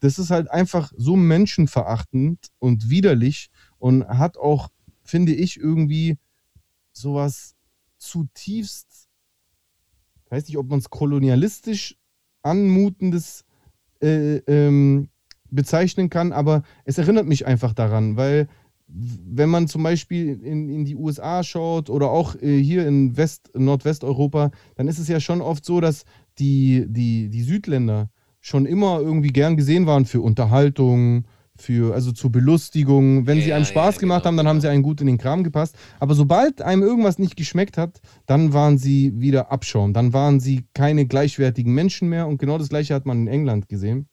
das 0.00 0.18
ist 0.18 0.30
halt 0.30 0.50
einfach 0.50 0.92
so 0.96 1.16
menschenverachtend 1.16 2.48
und 2.58 2.90
widerlich 2.90 3.48
und 3.78 4.06
hat 4.06 4.36
auch, 4.36 4.68
finde 5.02 5.34
ich, 5.34 5.58
irgendwie 5.58 6.18
sowas 6.92 7.54
zutiefst, 7.96 9.08
weiß 10.28 10.46
nicht, 10.46 10.58
ob 10.58 10.68
man 10.68 10.78
es 10.78 10.90
kolonialistisch 10.90 11.96
anmutendes 12.42 13.44
äh, 14.02 14.36
ähm, 14.46 15.08
bezeichnen 15.50 16.10
kann, 16.10 16.32
aber 16.32 16.64
es 16.84 16.98
erinnert 16.98 17.26
mich 17.26 17.46
einfach 17.46 17.72
daran, 17.72 18.16
weil 18.16 18.48
wenn 18.88 19.50
man 19.50 19.68
zum 19.68 19.82
Beispiel 19.82 20.40
in, 20.42 20.68
in 20.68 20.84
die 20.84 20.96
USA 20.96 21.42
schaut 21.42 21.90
oder 21.90 22.10
auch 22.10 22.36
äh, 22.36 22.62
hier 22.62 22.86
in 22.86 23.16
West, 23.16 23.50
Nordwesteuropa, 23.54 24.50
dann 24.76 24.88
ist 24.88 24.98
es 24.98 25.08
ja 25.08 25.20
schon 25.20 25.40
oft 25.40 25.64
so, 25.64 25.80
dass 25.80 26.04
die, 26.38 26.84
die, 26.88 27.28
die 27.28 27.42
Südländer 27.42 28.10
schon 28.40 28.64
immer 28.64 29.00
irgendwie 29.00 29.32
gern 29.32 29.56
gesehen 29.56 29.86
waren 29.86 30.04
für 30.04 30.20
Unterhaltung, 30.20 31.26
für, 31.56 31.94
also 31.94 32.12
zur 32.12 32.30
Belustigung. 32.30 33.26
Wenn 33.26 33.38
Ja, 33.38 33.44
sie 33.44 33.52
einem 33.52 33.64
Spaß 33.64 33.96
ja, 33.96 34.00
gemacht 34.00 34.22
genau, 34.22 34.28
haben, 34.28 34.36
dann 34.36 34.46
haben 34.46 34.56
genau. 34.58 34.68
sie 34.68 34.68
einen 34.68 34.82
gut 34.82 35.00
in 35.00 35.08
den 35.08 35.18
Kram 35.18 35.42
gepasst. 35.42 35.76
Aber 35.98 36.14
sobald 36.14 36.62
einem 36.62 36.82
irgendwas 36.82 37.18
nicht 37.18 37.36
geschmeckt 37.36 37.76
hat, 37.76 38.00
dann 38.26 38.52
waren 38.52 38.78
sie 38.78 39.12
wieder 39.20 39.50
Abschaum. 39.50 39.92
Dann 39.92 40.12
waren 40.12 40.38
sie 40.38 40.64
keine 40.74 41.06
gleichwertigen 41.06 41.74
Menschen 41.74 42.08
mehr. 42.08 42.28
Und 42.28 42.38
genau 42.38 42.58
das 42.58 42.68
Gleiche 42.68 42.94
hat 42.94 43.06
man 43.06 43.22
in 43.22 43.28
England 43.28 43.68
gesehen. 43.68 44.08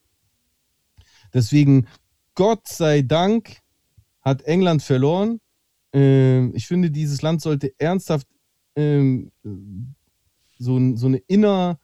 Deswegen, 1.33 1.87
Gott 2.35 2.67
sei 2.67 3.01
Dank, 3.01 3.57
hat 4.23 4.41
England 4.43 4.81
verloren. 4.81 5.39
Ähm, 5.93 6.53
ich 6.55 6.67
finde, 6.67 6.89
dieses 6.89 7.21
Land 7.21 7.41
sollte 7.41 7.73
ernsthaft 7.77 8.27
ähm, 8.75 9.31
so, 10.57 10.95
so 10.95 11.07
eine 11.07 11.17
inner, 11.27 11.79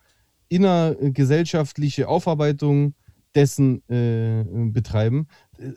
innergesellschaftliche 0.48 2.08
Aufarbeitung 2.08 2.96
dessen 3.36 3.88
äh, 3.90 4.44
betreiben. 4.72 5.28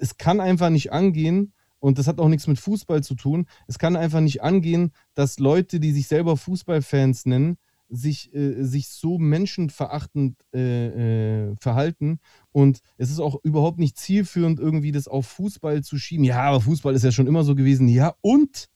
Es 0.00 0.16
kann 0.16 0.40
einfach 0.40 0.70
nicht 0.70 0.92
angehen, 0.92 1.52
und 1.80 1.98
das 1.98 2.06
hat 2.06 2.20
auch 2.20 2.28
nichts 2.28 2.46
mit 2.46 2.58
Fußball 2.58 3.02
zu 3.02 3.14
tun, 3.14 3.46
es 3.66 3.78
kann 3.78 3.96
einfach 3.96 4.20
nicht 4.20 4.42
angehen, 4.42 4.92
dass 5.14 5.38
Leute, 5.38 5.80
die 5.80 5.92
sich 5.92 6.06
selber 6.06 6.36
Fußballfans 6.36 7.26
nennen, 7.26 7.58
sich, 7.88 8.34
äh, 8.34 8.62
sich 8.62 8.88
so 8.88 9.18
menschenverachtend 9.18 10.36
äh, 10.54 11.50
äh, 11.50 11.56
verhalten. 11.60 12.20
Und 12.52 12.80
es 12.98 13.10
ist 13.10 13.18
auch 13.18 13.36
überhaupt 13.42 13.78
nicht 13.78 13.98
zielführend, 13.98 14.60
irgendwie 14.60 14.92
das 14.92 15.08
auf 15.08 15.26
Fußball 15.26 15.82
zu 15.82 15.98
schieben. 15.98 16.24
Ja, 16.24 16.42
aber 16.42 16.60
Fußball 16.60 16.94
ist 16.94 17.02
ja 17.02 17.12
schon 17.12 17.26
immer 17.26 17.44
so 17.44 17.54
gewesen. 17.54 17.88
Ja, 17.88 18.14
und? 18.20 18.68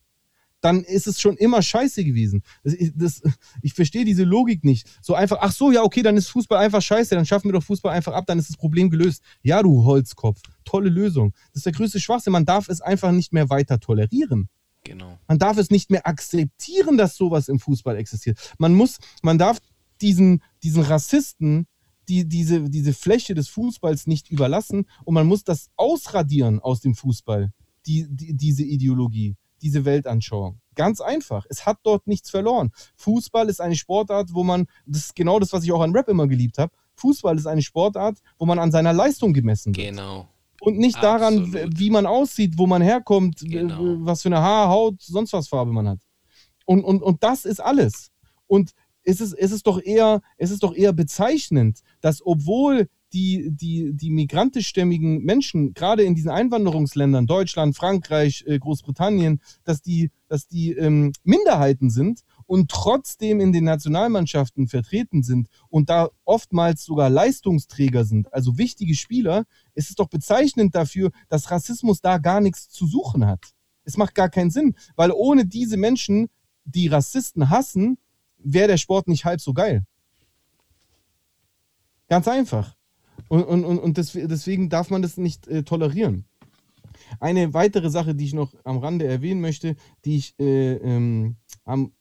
Dann 0.63 0.83
ist 0.83 1.07
es 1.07 1.21
schon 1.21 1.37
immer 1.37 1.61
scheiße 1.63 2.03
gewesen. 2.03 2.43
Das, 2.65 2.75
das, 2.95 3.23
ich 3.63 3.75
verstehe 3.75 4.07
diese 4.07 4.25
Logik 4.25 4.65
nicht. 4.65 4.89
So 5.03 5.15
einfach, 5.15 5.39
ach 5.41 5.53
so, 5.53 5.71
ja, 5.71 5.83
okay, 5.83 6.03
dann 6.03 6.17
ist 6.17 6.29
Fußball 6.29 6.59
einfach 6.59 6.81
scheiße, 6.81 7.15
dann 7.15 7.27
schaffen 7.27 7.49
wir 7.49 7.53
doch 7.53 7.63
Fußball 7.63 7.93
einfach 7.93 8.15
ab, 8.15 8.25
dann 8.27 8.39
ist 8.39 8.49
das 8.49 8.57
Problem 8.57 8.89
gelöst. 8.91 9.23
Ja, 9.43 9.63
du 9.63 9.85
Holzkopf, 9.85 10.41
tolle 10.65 10.89
Lösung. 10.89 11.35
Das 11.53 11.59
ist 11.59 11.67
der 11.67 11.73
größte 11.73 12.01
Schwachsinn. 12.01 12.33
Man 12.33 12.47
darf 12.47 12.69
es 12.69 12.81
einfach 12.81 13.13
nicht 13.13 13.33
mehr 13.35 13.51
weiter 13.51 13.79
tolerieren. 13.79 14.49
Genau. 14.83 15.19
Man 15.29 15.39
darf 15.39 15.59
es 15.59 15.71
nicht 15.71 15.91
mehr 15.91 16.07
akzeptieren, 16.07 16.97
dass 16.97 17.17
sowas 17.17 17.49
im 17.49 17.59
Fußball 17.59 17.97
existiert. 17.97 18.39
Man 18.59 18.73
muss, 18.73 18.99
man 19.23 19.37
darf 19.37 19.59
diesen, 20.01 20.43
diesen 20.63 20.83
Rassisten 20.83 21.67
die, 22.09 22.25
diese, 22.29 22.69
diese 22.71 22.93
Fläche 22.93 23.35
des 23.35 23.49
Fußballs 23.49 24.07
nicht 24.07 24.31
überlassen 24.31 24.87
und 25.05 25.15
man 25.15 25.27
muss 25.27 25.45
das 25.45 25.71
ausradieren 25.77 26.61
aus 26.61 26.81
dem 26.81 26.95
Fußball, 26.95 27.53
die, 27.87 28.07
die, 28.09 28.35
diese 28.35 28.63
Ideologie, 28.65 29.37
diese 29.63 29.85
Weltanschauung. 29.85 30.61
Ganz 30.75 31.01
einfach. 31.01 31.47
Es 31.49 31.65
hat 31.67 31.79
dort 31.83 32.07
nichts 32.07 32.31
verloren. 32.31 32.71
Fußball 32.97 33.49
ist 33.49 33.61
eine 33.61 33.77
Sportart, 33.77 34.35
wo 34.35 34.45
man, 34.45 34.67
das 34.87 35.05
ist 35.07 35.17
genau 35.17 35.39
das, 35.41 35.53
was 35.53 35.65
ich 35.65 35.73
auch 35.73 35.81
an 35.81 35.93
Rap 35.93 36.09
immer 36.09 36.27
geliebt 36.27 36.59
habe. 36.59 36.73
Fußball 36.97 37.37
ist 37.37 37.47
eine 37.47 37.63
Sportart, 37.63 38.19
wo 38.39 38.47
man 38.47 38.59
an 38.59 38.71
seiner 38.71 38.93
Leistung 38.93 39.33
gemessen 39.33 39.75
wird. 39.75 39.89
Genau. 39.89 40.29
Und 40.61 40.79
nicht 40.79 40.97
daran, 41.03 41.39
Absolut. 41.45 41.55
w- 41.55 41.69
wie 41.79 41.91
man 41.91 42.07
aussieht, 42.07 42.57
wo 42.57 42.67
man 42.67 42.83
herkommt, 42.83 43.41
Genau. 43.41 43.97
was 44.07 44.23
für 44.23 44.29
eine 44.29 44.41
Haar, 44.41 44.69
Haut, 44.69 45.01
sonst 45.03 45.33
was 45.33 45.49
Farbe 45.49 45.73
man 45.73 45.89
hat. 45.89 46.01
Und, 46.65 46.83
und, 46.85 47.03
und 47.03 47.23
das 47.23 47.45
ist 47.45 47.61
alles. 47.61 48.11
Und 48.47 48.73
es 49.07 49.21
ist, 49.21 49.33
es 49.35 49.53
ist 49.53 49.67
doch 49.67 49.81
eher, 49.81 50.21
es 50.37 50.51
ist 50.51 50.63
doch 50.63 50.75
eher 50.75 50.93
bezeichnend, 50.93 51.81
dass 52.01 52.25
obwohl 52.27 52.89
die, 53.13 53.51
die, 53.53 53.93
die 53.95 54.11
migrantischstämmigen 54.11 55.23
Menschen, 55.23 55.75
gerade 55.75 56.03
in 56.03 56.17
diesen 56.17 56.31
Einwanderungsländern, 56.31 57.27
Deutschland, 57.27 57.77
Frankreich, 57.77 58.45
äh, 58.47 58.59
Großbritannien, 58.59 59.41
dass 59.65 59.81
die, 59.81 60.11
dass 60.29 60.49
die 60.49 60.73
ähm, 60.73 61.13
Minderheiten 61.23 61.89
sind 61.89 62.21
und 62.47 62.69
trotzdem 62.69 63.41
in 63.41 63.53
den 63.53 63.65
Nationalmannschaften 63.65 64.67
vertreten 64.67 65.23
sind 65.23 65.49
und 65.69 65.89
da 65.89 66.09
oftmals 66.25 66.85
sogar 66.85 67.09
Leistungsträger 67.09 68.05
sind, 68.05 68.33
also 68.35 68.59
wichtige 68.59 68.97
Spieler, 68.97 69.45
ist 69.75 69.89
es 69.89 69.97
doch 69.97 70.09
bezeichnend 70.09 70.75
dafür, 70.75 71.11
dass 71.29 71.51
Rassismus 71.51 72.01
da 72.01 72.19
gar 72.19 72.41
nichts 72.41 72.69
zu 72.69 72.87
suchen 72.87 73.25
hat. 73.25 73.53
Es 73.85 73.97
macht 73.97 74.17
gar 74.17 74.29
keinen 74.29 74.51
Sinn, 74.51 74.75
weil 74.97 75.13
ohne 75.13 75.47
diese 75.47 75.77
Menschen 75.77 76.27
die 76.65 76.89
Rassisten 76.89 77.51
hassen, 77.51 77.99
wäre 78.47 78.69
der 78.69 78.77
Sport 78.77 79.09
nicht 79.09 79.25
halb 79.25 79.41
so 79.41 79.53
geil. 79.53 79.85
Ganz 82.09 82.29
einfach. 82.29 82.77
Und, 83.29 83.43
und, 83.45 83.65
und, 83.65 83.79
und 83.79 83.97
des, 83.99 84.13
deswegen 84.13 84.69
darf 84.69 84.91
man 84.91 85.03
das 85.03 85.17
nicht 85.17 85.49
äh, 85.49 85.63
tolerieren. 85.65 86.27
Eine 87.21 87.53
weitere 87.55 87.91
Sache, 87.91 88.15
die 88.15 88.25
ich 88.25 88.35
noch 88.35 88.55
am 88.65 88.79
Rande 88.79 89.07
erwähnen 89.07 89.41
möchte, 89.41 89.77
die 90.05 90.17
ich 90.17 90.35
äh, 90.39 90.75
ähm, 90.75 91.37
am, 91.65 91.93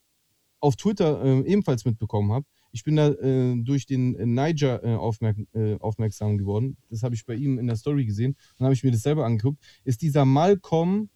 auf 0.60 0.76
Twitter 0.76 1.24
äh, 1.24 1.40
ebenfalls 1.52 1.86
mitbekommen 1.86 2.32
habe. 2.32 2.46
Ich 2.72 2.84
bin 2.84 2.96
da 2.98 3.10
äh, 3.10 3.56
durch 3.64 3.86
den 3.86 4.12
Niger 4.34 4.84
äh, 4.84 4.96
aufmerk 4.96 5.38
äh, 5.54 5.76
aufmerksam 5.80 6.38
geworden. 6.38 6.78
Das 6.90 7.04
habe 7.04 7.16
ich 7.16 7.26
bei 7.26 7.36
ihm 7.36 7.58
in 7.58 7.68
der 7.68 7.78
Story 7.78 8.06
gesehen. 8.06 8.36
Dann 8.58 8.66
habe 8.66 8.74
ich 8.74 8.84
mir 8.84 8.92
das 8.92 9.02
selber 9.02 9.26
angeguckt. 9.26 9.64
Ist 9.86 10.02
dieser 10.02 10.26
Malcolm 10.26 11.10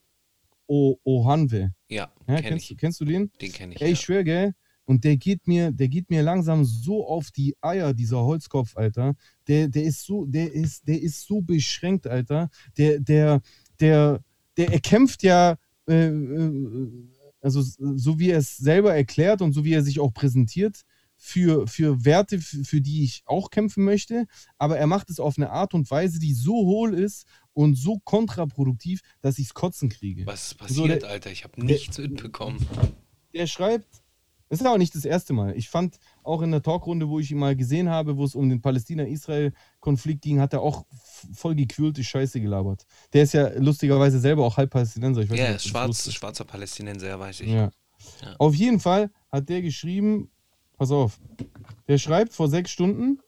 o 0.68 0.98
Ohanwe. 1.04 1.74
Ja, 1.90 2.12
Ja, 2.28 2.36
kenn 2.36 2.44
kennst, 2.46 2.70
du- 2.70 2.74
ich. 2.74 2.78
kennst 2.80 3.02
du 3.02 3.06
den? 3.06 3.32
Den 3.42 3.52
kenne 3.52 3.76
ich. 3.76 3.82
Ey, 3.82 3.88
ja. 3.88 3.94
ich 3.94 4.00
schwör, 4.00 4.24
gell? 4.24 4.54
Und 4.90 5.04
der 5.04 5.18
geht 5.18 5.46
mir, 5.48 5.72
der 5.72 5.88
geht 5.88 6.10
mir 6.10 6.24
langsam 6.24 6.66
so 6.66 7.06
auf 7.06 7.30
die 7.30 7.56
Eier, 7.62 7.94
dieser 7.94 8.24
Holzkopf, 8.24 8.76
Alter. 8.76 9.14
Der, 9.48 9.68
der 9.68 9.84
ist 9.84 10.04
so, 10.04 10.26
der 10.26 10.52
ist, 10.52 10.88
der 10.88 11.00
ist 11.00 11.28
so 11.28 11.42
beschränkt, 11.42 12.08
Alter. 12.08 12.50
Der, 12.76 13.00
der, 13.00 13.40
der, 13.80 14.20
der, 14.58 14.74
er 14.74 14.80
kämpft 14.80 15.22
ja, 15.22 15.58
äh, 15.88 16.08
äh, 16.08 16.90
also 17.40 17.62
so 17.62 18.18
wie 18.18 18.32
er 18.32 18.40
es 18.40 18.58
selber 18.58 18.96
erklärt 18.96 19.44
und 19.44 19.54
so 19.54 19.64
wie 19.64 19.74
er 19.74 19.84
sich 19.84 20.00
auch 20.00 20.12
präsentiert, 20.12 20.82
für, 21.22 21.68
für 21.68 22.04
Werte, 22.04 22.40
für 22.40 22.82
die 22.82 23.04
ich 23.04 23.22
auch 23.28 23.52
kämpfen 23.52 23.84
möchte, 23.86 24.26
aber 24.58 24.80
er 24.80 24.88
macht 24.88 25.12
es 25.12 25.20
auf 25.20 25.38
eine 25.38 25.52
Art 25.52 25.76
und 25.76 25.92
Weise, 25.92 26.18
die 26.18 26.34
so 26.34 26.54
hohl 26.54 26.96
ist 26.96 27.28
und 27.54 27.76
so 27.76 28.00
kontraproduktiv, 28.06 29.02
dass 29.22 29.38
ich 29.38 29.46
es 29.48 29.54
kotzen 29.54 29.90
kriege. 29.90 30.26
Was 30.26 30.44
ist 30.44 30.50
So, 30.52 30.58
passiert, 30.84 31.04
der- 31.04 31.10
Alter? 31.12 31.30
Ich 31.30 31.44
habe 31.44 31.64
nichts 31.64 31.98
mitbekommen. 32.00 32.66
der 33.36 33.46
schreibt, 33.46 33.86
das 34.50 34.60
ist 34.62 34.66
aber 34.66 34.78
nicht 34.78 34.96
das 34.96 35.06
erste 35.06 35.34
Mal. 35.34 35.56
Ich 35.56 35.70
fand 35.70 35.98
auch 36.24 36.42
in 36.42 36.52
der 36.52 36.62
Talkrunde, 36.62 37.08
wo 37.08 37.20
ich 37.20 37.32
ihn 37.32 37.38
mal 37.38 37.56
gesehen 37.56 37.90
habe, 37.90 38.18
wo 38.18 38.26
es 38.26 38.36
um 38.36 38.50
den 38.50 38.62
Palästina-Israel-Konflikt 38.62 40.22
ging, 40.22 40.40
hat 40.40 40.54
er 40.54 40.62
auch 40.62 40.86
voll 41.34 41.56
gequälte 41.56 42.04
Scheiße 42.04 42.42
gelabert. 42.42 42.86
Der 43.14 43.24
ist 43.24 43.34
ja 43.34 43.50
lustigerweise 43.58 44.20
selber 44.20 44.46
auch 44.46 44.58
halb 44.58 44.72
Palästinenser. 44.72 45.22
Ich 45.22 45.30
weiß 45.30 45.40
Ja, 45.40 45.52
nicht, 45.54 45.68
schwarz, 45.68 46.12
schwarzer 46.12 46.46
Palästinenser, 46.46 47.20
weiß 47.20 47.42
ich. 47.42 47.50
Ja. 47.50 47.70
Ja. 48.22 48.36
Auf 48.38 48.56
jeden 48.56 48.80
Fall 48.80 49.12
hat 49.32 49.50
der 49.50 49.62
geschrieben, 49.62 50.30
pass 50.78 50.92
auf, 50.92 51.20
der 51.88 51.98
schreibt 51.98 52.34
vor 52.34 52.48
sechs 52.48 52.72
Stunden, 52.72 53.20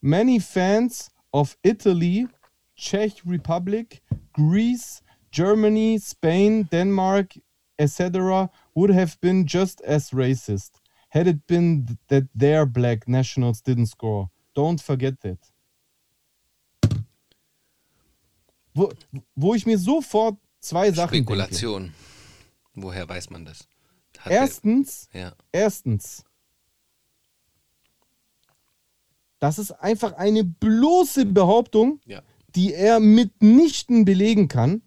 many 0.00 0.40
fans 0.40 1.10
of 1.32 1.56
Italy, 1.62 2.26
Czech 2.74 3.22
Republic, 3.26 4.02
Greece, 4.32 5.02
Germany, 5.30 6.00
Spain, 6.02 6.68
Denmark, 6.70 7.38
etc. 7.76 8.50
would 8.76 8.90
have 8.94 9.16
been 9.20 9.46
just 9.46 9.80
as 9.82 10.10
racist 10.12 10.80
had 11.08 11.26
it 11.26 11.46
been 11.46 11.86
th- 11.86 11.98
that 12.08 12.24
their 12.34 12.66
black 12.66 13.08
nationals 13.08 13.62
didn't 13.62 13.86
score. 13.86 14.28
Don't 14.54 14.80
forget 14.80 15.14
that. 15.22 15.38
Wo, 18.74 18.92
wo 19.34 19.54
ich 19.54 19.64
mir 19.66 19.78
sofort 19.78 20.36
zwei 20.60 20.90
Sachen 20.92 21.12
denke. 21.12 21.32
Spekulation. 21.32 21.94
Woher 22.74 23.08
weiß 23.08 23.30
man 23.30 23.44
das? 23.46 23.66
Hat 24.18 24.32
Erstens, 24.32 25.08
Der, 25.12 25.20
ja. 25.20 25.32
Erstens, 25.52 26.24
das 29.38 29.58
ist 29.58 29.70
einfach 29.72 30.12
eine 30.14 30.44
bloße 30.44 31.26
Behauptung, 31.26 32.00
Ja. 32.06 32.22
die 32.54 32.74
er 32.74 33.00
mitnichten 33.00 34.04
belegen 34.04 34.48
kann. 34.48 34.82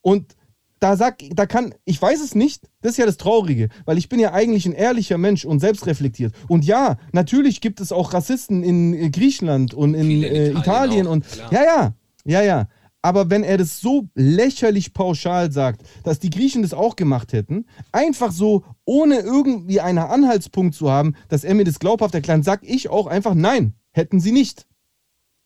Und 0.00 0.35
da 0.78 0.96
sag, 0.96 1.22
da 1.30 1.46
kann, 1.46 1.74
ich 1.84 2.00
weiß 2.00 2.20
es 2.22 2.34
nicht, 2.34 2.68
das 2.82 2.92
ist 2.92 2.98
ja 2.98 3.06
das 3.06 3.16
Traurige, 3.16 3.68
weil 3.86 3.96
ich 3.98 4.08
bin 4.08 4.20
ja 4.20 4.32
eigentlich 4.32 4.66
ein 4.66 4.72
ehrlicher 4.72 5.16
Mensch 5.18 5.44
und 5.44 5.60
selbstreflektiert. 5.60 6.34
Und 6.48 6.64
ja, 6.64 6.98
natürlich 7.12 7.60
gibt 7.60 7.80
es 7.80 7.92
auch 7.92 8.12
Rassisten 8.12 8.62
in 8.62 8.92
äh, 8.94 9.10
Griechenland 9.10 9.72
und 9.74 9.94
in, 9.94 10.10
in 10.10 10.22
äh, 10.22 10.50
Italien 10.50 10.56
Italien 10.58 11.06
auch, 11.06 11.12
und 11.12 11.28
klar. 11.28 11.52
ja, 11.52 11.62
ja, 11.64 11.94
ja, 12.24 12.42
ja. 12.42 12.68
Aber 13.02 13.30
wenn 13.30 13.44
er 13.44 13.56
das 13.56 13.78
so 13.80 14.08
lächerlich 14.14 14.92
pauschal 14.92 15.52
sagt, 15.52 15.82
dass 16.02 16.18
die 16.18 16.30
Griechen 16.30 16.62
das 16.62 16.74
auch 16.74 16.96
gemacht 16.96 17.32
hätten, 17.32 17.66
einfach 17.92 18.32
so, 18.32 18.64
ohne 18.84 19.20
irgendwie 19.20 19.80
einen 19.80 19.98
Anhaltspunkt 19.98 20.74
zu 20.74 20.90
haben, 20.90 21.14
dass 21.28 21.44
er 21.44 21.54
mir 21.54 21.64
das 21.64 21.78
glaubhaft 21.78 22.14
erklärt, 22.14 22.44
sag 22.44 22.64
ich 22.64 22.88
auch 22.90 23.06
einfach 23.06 23.34
nein, 23.34 23.74
hätten 23.92 24.18
sie 24.18 24.32
nicht. 24.32 24.66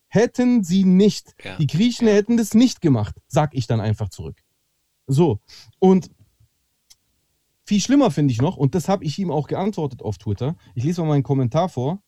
Hätten 0.08 0.64
sie 0.64 0.84
nicht. 0.84 1.34
Ja. 1.44 1.56
Die 1.58 1.66
Griechen 1.66 2.08
Ja. 2.08 2.14
hätten 2.14 2.36
das 2.36 2.54
nicht 2.54 2.80
gemacht, 2.80 3.14
sag 3.28 3.54
ich 3.54 3.66
dann 3.66 3.80
einfach 3.80 4.08
zurück. 4.08 4.39
So. 5.10 5.40
Und 5.80 6.10
viel 7.64 7.80
schlimmer 7.80 8.10
finde 8.10 8.32
ich 8.32 8.40
noch, 8.40 8.56
und 8.56 8.74
das 8.74 8.88
habe 8.88 9.04
ich 9.04 9.18
ihm 9.18 9.30
auch 9.30 9.48
geantwortet 9.48 10.02
auf 10.02 10.18
Twitter. 10.18 10.56
Ich 10.74 10.84
lese 10.84 11.02
mal 11.02 11.08
meinen 11.08 11.22
Kommentar 11.22 11.68
vor. 11.68 12.02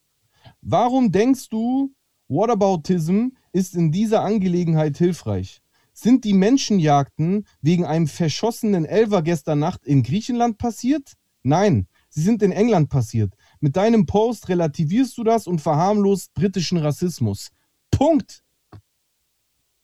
Warum 0.60 1.12
denkst 1.12 1.48
du, 1.48 1.94
Whataboutism 2.28 3.28
ist 3.52 3.74
in 3.74 3.92
dieser 3.92 4.22
Angelegenheit 4.22 4.96
hilfreich? 4.96 5.62
Sind 5.92 6.24
die 6.24 6.32
Menschenjagden 6.32 7.46
wegen 7.60 7.84
einem 7.84 8.06
verschossenen 8.06 8.84
Elfer 8.84 9.22
gestern 9.22 9.58
Nacht 9.58 9.84
in 9.84 10.02
Griechenland 10.02 10.58
passiert? 10.58 11.12
Nein, 11.42 11.88
sie 12.08 12.22
sind 12.22 12.42
in 12.42 12.52
England 12.52 12.88
passiert. 12.88 13.34
Mit 13.60 13.76
deinem 13.76 14.06
Post 14.06 14.48
relativierst 14.48 15.18
du 15.18 15.24
das 15.24 15.46
und 15.46 15.60
verharmlost 15.60 16.32
britischen 16.34 16.78
Rassismus. 16.78 17.50
Punkt. 17.90 18.42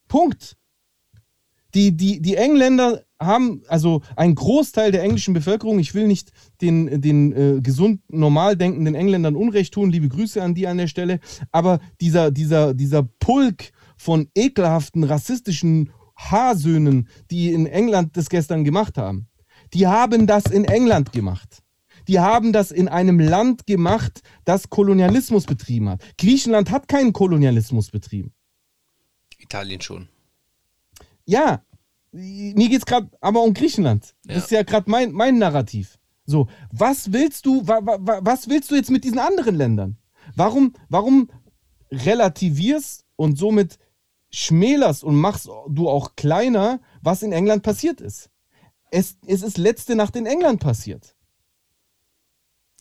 Punkt. 0.09 0.58
Die, 1.79 1.97
die, 1.97 2.21
die 2.21 2.35
Engländer 2.35 3.05
haben, 3.21 3.63
also 3.69 4.03
ein 4.17 4.35
Großteil 4.35 4.91
der 4.91 5.05
englischen 5.05 5.33
Bevölkerung, 5.33 5.79
ich 5.79 5.95
will 5.95 6.09
nicht 6.09 6.33
den, 6.61 7.01
den 7.01 7.33
äh, 7.33 7.61
gesund 7.61 8.01
normal 8.09 8.57
denkenden 8.57 8.97
Engländern 8.97 9.37
Unrecht 9.37 9.75
tun, 9.75 9.89
liebe 9.89 10.09
Grüße 10.09 10.43
an 10.43 10.57
die 10.57 10.67
an 10.67 10.79
der 10.79 10.89
Stelle, 10.89 11.21
aber 11.53 11.79
dieser, 12.01 12.33
dieser, 12.33 12.75
dieser 12.75 13.05
Pulk 13.05 13.71
von 13.97 14.29
ekelhaften, 14.35 15.05
rassistischen 15.05 15.91
Haarsöhnen, 16.17 17.07
die 17.31 17.53
in 17.53 17.67
England 17.67 18.17
das 18.17 18.29
gestern 18.29 18.65
gemacht 18.65 18.99
haben, 18.99 19.29
die 19.73 19.87
haben 19.87 20.27
das 20.27 20.47
in 20.47 20.65
England 20.65 21.13
gemacht. 21.13 21.63
Die 22.09 22.19
haben 22.19 22.53
das 22.53 22.73
in 22.73 22.89
einem 22.89 23.21
Land 23.21 23.69
gemacht, 23.69 24.23
das 24.45 24.69
Kolonialismus 24.69 25.45
betrieben 25.45 25.91
hat. 25.91 26.03
Griechenland 26.19 26.73
hat 26.73 26.89
keinen 26.89 27.13
Kolonialismus 27.13 27.93
betrieben. 27.93 28.33
Italien 29.39 29.81
schon. 29.81 30.09
Ja, 31.25 31.63
mir 32.13 32.69
geht 32.69 32.81
es 32.81 32.87
gerade 32.87 33.11
aber 33.21 33.43
um 33.43 33.55
Griechenland. 33.55 34.15
Ja. 34.27 34.35
Das 34.35 34.45
ist 34.45 34.51
ja 34.51 34.63
gerade 34.63 34.91
mein, 34.91 35.13
mein 35.13 35.39
Narrativ. 35.39 35.99
So, 36.25 36.49
was 36.71 37.13
willst 37.13 37.47
du, 37.47 37.67
wa, 37.67 37.81
wa, 37.83 38.21
was 38.23 38.49
willst 38.49 38.71
du 38.71 38.75
jetzt 38.75 38.91
mit 38.91 39.05
diesen 39.05 39.19
anderen 39.19 39.57
Ländern? 39.57 39.99
Warum, 40.37 40.75
warum 40.89 41.31
relativierst 41.91 43.05
und 43.17 43.39
somit 43.39 43.79
schmälerst 44.31 45.05
und 45.05 45.17
machst 45.17 45.49
du 45.69 45.89
auch 45.89 46.17
kleiner, 46.17 46.81
was 47.01 47.23
in 47.23 47.33
England 47.33 47.63
passiert 47.63 48.01
ist? 48.01 48.31
Es, 48.91 49.17
es 49.27 49.43
ist 49.43 49.59
letzte 49.59 49.95
Nacht 49.97 50.17
in 50.17 50.27
England 50.27 50.61
passiert. 50.61 51.17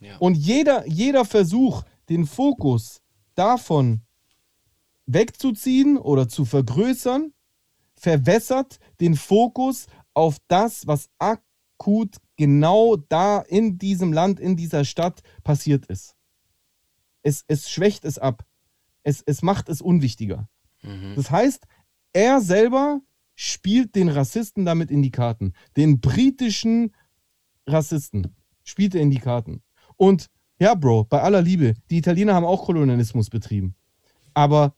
Ja. 0.01 0.17
Und 0.17 0.35
jeder, 0.35 0.85
jeder 0.87 1.25
Versuch, 1.25 1.83
den 2.09 2.25
Fokus 2.25 3.01
davon 3.35 4.01
wegzuziehen 5.05 5.97
oder 5.97 6.27
zu 6.27 6.45
vergrößern, 6.45 7.33
verwässert 7.99 8.79
den 8.99 9.15
Fokus 9.15 9.87
auf 10.13 10.37
das, 10.47 10.87
was 10.87 11.09
akut 11.19 12.17
genau 12.37 12.95
da 12.95 13.39
in 13.41 13.77
diesem 13.77 14.13
Land, 14.13 14.39
in 14.39 14.55
dieser 14.55 14.85
Stadt 14.85 15.21
passiert 15.43 15.85
ist. 15.87 16.15
Es, 17.23 17.43
es 17.47 17.69
schwächt 17.69 18.05
es 18.05 18.17
ab. 18.17 18.45
Es, 19.03 19.21
es 19.25 19.41
macht 19.41 19.69
es 19.69 19.81
unwichtiger. 19.81 20.49
Mhm. 20.81 21.13
Das 21.15 21.31
heißt, 21.31 21.65
er 22.13 22.41
selber 22.41 23.01
spielt 23.35 23.95
den 23.95 24.09
Rassisten 24.09 24.65
damit 24.65 24.89
in 24.89 25.01
die 25.01 25.11
Karten. 25.11 25.53
Den 25.75 25.99
britischen 25.99 26.95
Rassisten 27.67 28.35
spielt 28.63 28.95
er 28.95 29.01
in 29.01 29.11
die 29.11 29.19
Karten. 29.19 29.61
Und 29.95 30.27
ja, 30.59 30.73
Bro, 30.73 31.05
bei 31.05 31.21
aller 31.21 31.41
Liebe, 31.41 31.75
die 31.89 31.97
Italiener 31.97 32.33
haben 32.33 32.45
auch 32.45 32.65
Kolonialismus 32.65 33.29
betrieben. 33.29 33.75
Aber 34.33 34.75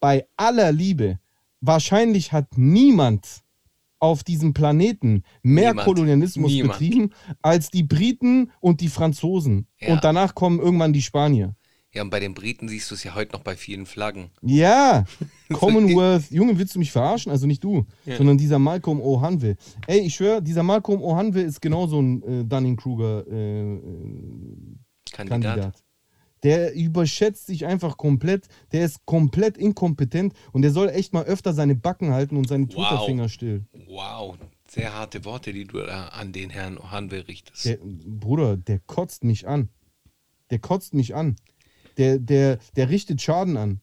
bei 0.00 0.26
aller 0.36 0.72
Liebe, 0.72 1.18
wahrscheinlich 1.60 2.32
hat 2.32 2.56
niemand 2.56 3.42
auf 3.98 4.24
diesem 4.24 4.54
Planeten 4.54 5.24
mehr 5.42 5.70
Niemand. 5.70 5.86
Kolonialismus 5.86 6.52
Niemand. 6.52 6.72
betrieben 6.78 7.10
als 7.42 7.68
die 7.70 7.82
Briten 7.82 8.50
und 8.60 8.80
die 8.80 8.88
Franzosen. 8.88 9.66
Ja. 9.78 9.92
Und 9.92 10.04
danach 10.04 10.34
kommen 10.34 10.58
irgendwann 10.58 10.94
die 10.94 11.02
Spanier. 11.02 11.54
Ja, 11.92 12.02
und 12.02 12.10
bei 12.10 12.20
den 12.20 12.34
Briten 12.34 12.68
siehst 12.68 12.88
du 12.90 12.94
es 12.94 13.02
ja 13.02 13.16
heute 13.16 13.32
noch 13.32 13.42
bei 13.42 13.56
vielen 13.56 13.84
Flaggen. 13.84 14.30
Ja, 14.42 15.04
Commonwealth. 15.52 16.30
Junge, 16.30 16.56
willst 16.56 16.76
du 16.76 16.78
mich 16.78 16.92
verarschen? 16.92 17.32
Also 17.32 17.48
nicht 17.48 17.64
du, 17.64 17.84
Ja. 18.04 18.16
sondern 18.16 18.38
dieser 18.38 18.60
Malcolm 18.60 19.00
O'Hanwe. 19.00 19.56
Ey, 19.88 19.98
ich 20.00 20.14
schwöre, 20.14 20.40
dieser 20.40 20.62
Malcolm 20.62 21.00
O'Hanwe 21.02 21.40
ist 21.40 21.60
genauso 21.60 22.00
ein 22.00 22.22
äh, 22.22 22.44
Dunning-Kruger-Kandidat. 22.44 25.28
Kandidat. 25.28 25.82
Der 26.42 26.74
überschätzt 26.74 27.46
sich 27.46 27.66
einfach 27.66 27.96
komplett. 27.96 28.48
Der 28.72 28.84
ist 28.84 29.04
komplett 29.04 29.58
inkompetent 29.58 30.34
und 30.52 30.62
der 30.62 30.70
soll 30.70 30.88
echt 30.88 31.12
mal 31.12 31.24
öfter 31.24 31.52
seine 31.52 31.74
Backen 31.74 32.12
halten 32.12 32.36
und 32.36 32.48
seine 32.48 32.66
Wow. 32.68 32.74
Twitter-Finger 32.74 33.28
still. 33.28 33.64
Wow. 33.86 34.38
Sehr 34.68 34.94
harte 34.94 35.24
Worte, 35.24 35.52
die 35.52 35.64
du 35.64 35.78
da 35.78 36.08
an 36.08 36.32
den 36.32 36.50
Herrn 36.50 36.78
Hanwe 36.90 37.26
richtest. 37.26 37.64
Der, 37.64 37.78
Bruder, 37.82 38.56
der 38.56 38.78
kotzt 38.78 39.24
mich 39.24 39.48
an. 39.48 39.68
Der 40.50 40.60
kotzt 40.60 40.94
mich 40.94 41.14
an. 41.14 41.36
Der, 41.98 42.18
der, 42.18 42.58
der 42.76 42.88
richtet 42.88 43.20
Schaden 43.20 43.56
an. 43.56 43.80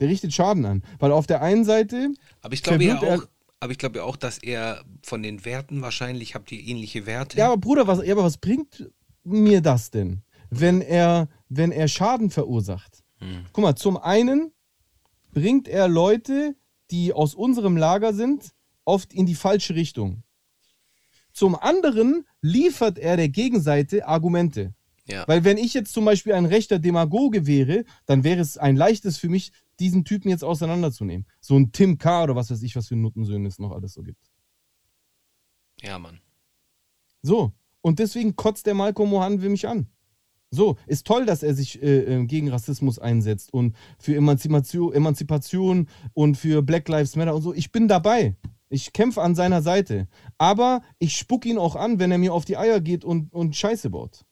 Der 0.00 0.08
richtet 0.08 0.32
Schaden 0.32 0.64
an. 0.64 0.82
Weil 0.98 1.12
auf 1.12 1.26
der 1.26 1.42
einen 1.42 1.64
Seite. 1.64 2.14
aber 2.40 2.54
ich 2.54 2.62
glaube 2.62 2.84
ja 2.84 2.98
auch, 2.98 3.26
aber 3.60 3.72
ich 3.72 3.78
glaube 3.78 3.98
ja 3.98 4.04
auch, 4.04 4.16
dass 4.16 4.38
er 4.38 4.82
von 5.02 5.22
den 5.22 5.44
Werten 5.44 5.82
wahrscheinlich 5.82 6.34
habt 6.34 6.50
ihr 6.50 6.60
ähnliche 6.60 7.04
Werte. 7.04 7.36
Ja, 7.36 7.48
aber 7.48 7.58
Bruder, 7.58 7.86
was, 7.86 8.00
aber 8.00 8.24
was 8.24 8.38
bringt 8.38 8.90
mir 9.22 9.60
das 9.60 9.90
denn, 9.90 10.22
wenn 10.48 10.80
er, 10.80 11.28
wenn 11.50 11.72
er 11.72 11.88
Schaden 11.88 12.30
verursacht? 12.30 13.04
Hm. 13.18 13.44
Guck 13.52 13.62
mal, 13.62 13.76
zum 13.76 13.98
einen 13.98 14.52
bringt 15.32 15.68
er 15.68 15.88
Leute, 15.88 16.56
die 16.90 17.12
aus 17.12 17.34
unserem 17.34 17.76
Lager 17.76 18.14
sind, 18.14 18.52
oft 18.84 19.12
in 19.12 19.26
die 19.26 19.34
falsche 19.34 19.74
Richtung. 19.74 20.22
Zum 21.32 21.54
anderen 21.54 22.26
liefert 22.40 22.98
er 22.98 23.16
der 23.16 23.28
Gegenseite 23.28 24.06
Argumente. 24.06 24.74
ja. 25.06 25.26
Weil 25.28 25.44
wenn 25.44 25.58
ich 25.58 25.74
jetzt 25.74 25.92
zum 25.92 26.04
Beispiel 26.04 26.32
ein 26.32 26.46
rechter 26.46 26.78
Demagoge 26.78 27.46
wäre, 27.46 27.84
dann 28.06 28.24
wäre 28.24 28.40
es 28.40 28.58
ein 28.58 28.76
leichtes 28.76 29.18
für 29.18 29.28
mich, 29.28 29.52
diesen 29.78 30.04
Typen 30.04 30.28
jetzt 30.28 30.44
auseinanderzunehmen. 30.44 31.26
So 31.40 31.56
ein 31.56 31.72
Tim 31.72 31.98
K. 31.98 32.24
oder 32.24 32.36
was 32.36 32.50
weiß 32.50 32.62
ich, 32.62 32.76
was 32.76 32.88
für 32.88 32.96
Nuttensöhne 32.96 33.48
es 33.48 33.58
noch 33.58 33.72
alles 33.72 33.94
so 33.94 34.02
gibt. 34.02 34.30
ja, 35.80 35.98
Mann. 35.98 36.20
So. 37.22 37.52
Und 37.80 37.98
deswegen 37.98 38.36
kotzt 38.36 38.66
der 38.66 38.74
Malcolm 38.74 39.08
Mohan 39.10 39.36
mich 39.36 39.66
an. 39.66 39.86
So, 40.50 40.76
ist 40.86 41.06
toll, 41.06 41.26
dass 41.26 41.42
er 41.42 41.54
sich 41.54 41.80
äh, 41.82 42.00
äh, 42.00 42.24
gegen 42.26 42.48
Rassismus 42.48 42.98
einsetzt 42.98 43.52
und 43.52 43.76
für 43.98 44.16
Emanzipation, 44.16 44.92
Emanzipation 44.92 45.88
und 46.12 46.36
für 46.36 46.62
Black 46.62 46.88
Lives 46.88 47.14
Matter 47.14 47.34
und 47.34 47.42
so. 47.42 47.54
Ich 47.54 47.70
bin 47.70 47.86
dabei. 47.86 48.36
Ich 48.68 48.92
kämpfe 48.92 49.22
an 49.22 49.34
seiner 49.34 49.62
Seite. 49.62 50.08
Aber 50.38 50.82
ich 50.98 51.16
spuck 51.16 51.46
ihn 51.46 51.58
auch 51.58 51.76
an, 51.76 51.98
wenn 51.98 52.10
er 52.10 52.18
mir 52.18 52.34
auf 52.34 52.44
die 52.44 52.56
Eier 52.56 52.80
geht 52.80 53.04
und, 53.04 53.32
und 53.32 53.54
Scheiße 53.56 53.90
baut. 53.90 54.24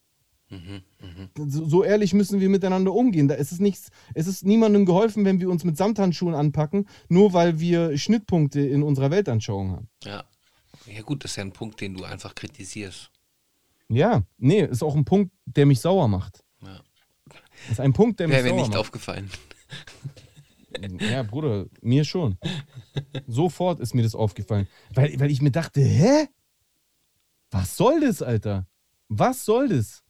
So, 1.37 1.65
so 1.65 1.83
ehrlich 1.83 2.13
müssen 2.13 2.39
wir 2.39 2.49
miteinander 2.49 2.91
umgehen. 2.93 3.27
Da 3.27 3.35
ist 3.35 3.51
es 3.51 3.59
nichts, 3.59 3.89
es 4.15 4.27
ist 4.27 4.43
niemandem 4.43 4.85
geholfen, 4.85 5.23
wenn 5.23 5.39
wir 5.39 5.49
uns 5.49 5.63
mit 5.63 5.77
Samthandschuhen 5.77 6.33
anpacken, 6.33 6.87
nur 7.07 7.33
weil 7.33 7.59
wir 7.59 7.97
Schnittpunkte 7.97 8.59
in 8.59 8.81
unserer 8.81 9.11
Weltanschauung 9.11 9.71
haben. 9.71 9.89
Ja. 10.03 10.23
Ja, 10.85 11.01
gut, 11.01 11.23
das 11.23 11.31
ist 11.31 11.37
ja 11.37 11.43
ein 11.43 11.51
Punkt, 11.51 11.81
den 11.81 11.93
du 11.93 12.03
einfach 12.03 12.33
kritisierst. 12.33 13.11
Ja, 13.89 14.23
nee, 14.37 14.61
ist 14.61 14.83
auch 14.83 14.95
ein 14.95 15.05
Punkt, 15.05 15.33
der 15.45 15.65
mich 15.65 15.79
sauer 15.81 16.07
macht. 16.07 16.43
Ja. 16.61 16.79
Ist 17.69 17.79
ein 17.79 17.93
Punkt, 17.93 18.19
der 18.19 18.27
mich 18.27 18.37
Wäre 18.37 18.43
mir 18.45 18.49
sauer 18.51 18.59
nicht 18.59 18.69
macht. 18.69 18.79
aufgefallen. 18.79 19.29
Ja, 20.99 21.23
Bruder, 21.23 21.65
mir 21.81 22.05
schon. 22.05 22.37
Sofort 23.27 23.79
ist 23.79 23.95
mir 23.95 24.03
das 24.03 24.15
aufgefallen. 24.15 24.67
Weil, 24.93 25.19
weil 25.19 25.31
ich 25.31 25.41
mir 25.41 25.51
dachte, 25.51 25.81
hä? 25.81 26.27
Was 27.51 27.75
soll 27.75 28.01
das, 28.01 28.21
Alter? 28.21 28.67
Was 29.07 29.43
soll 29.43 29.69
das? 29.69 30.03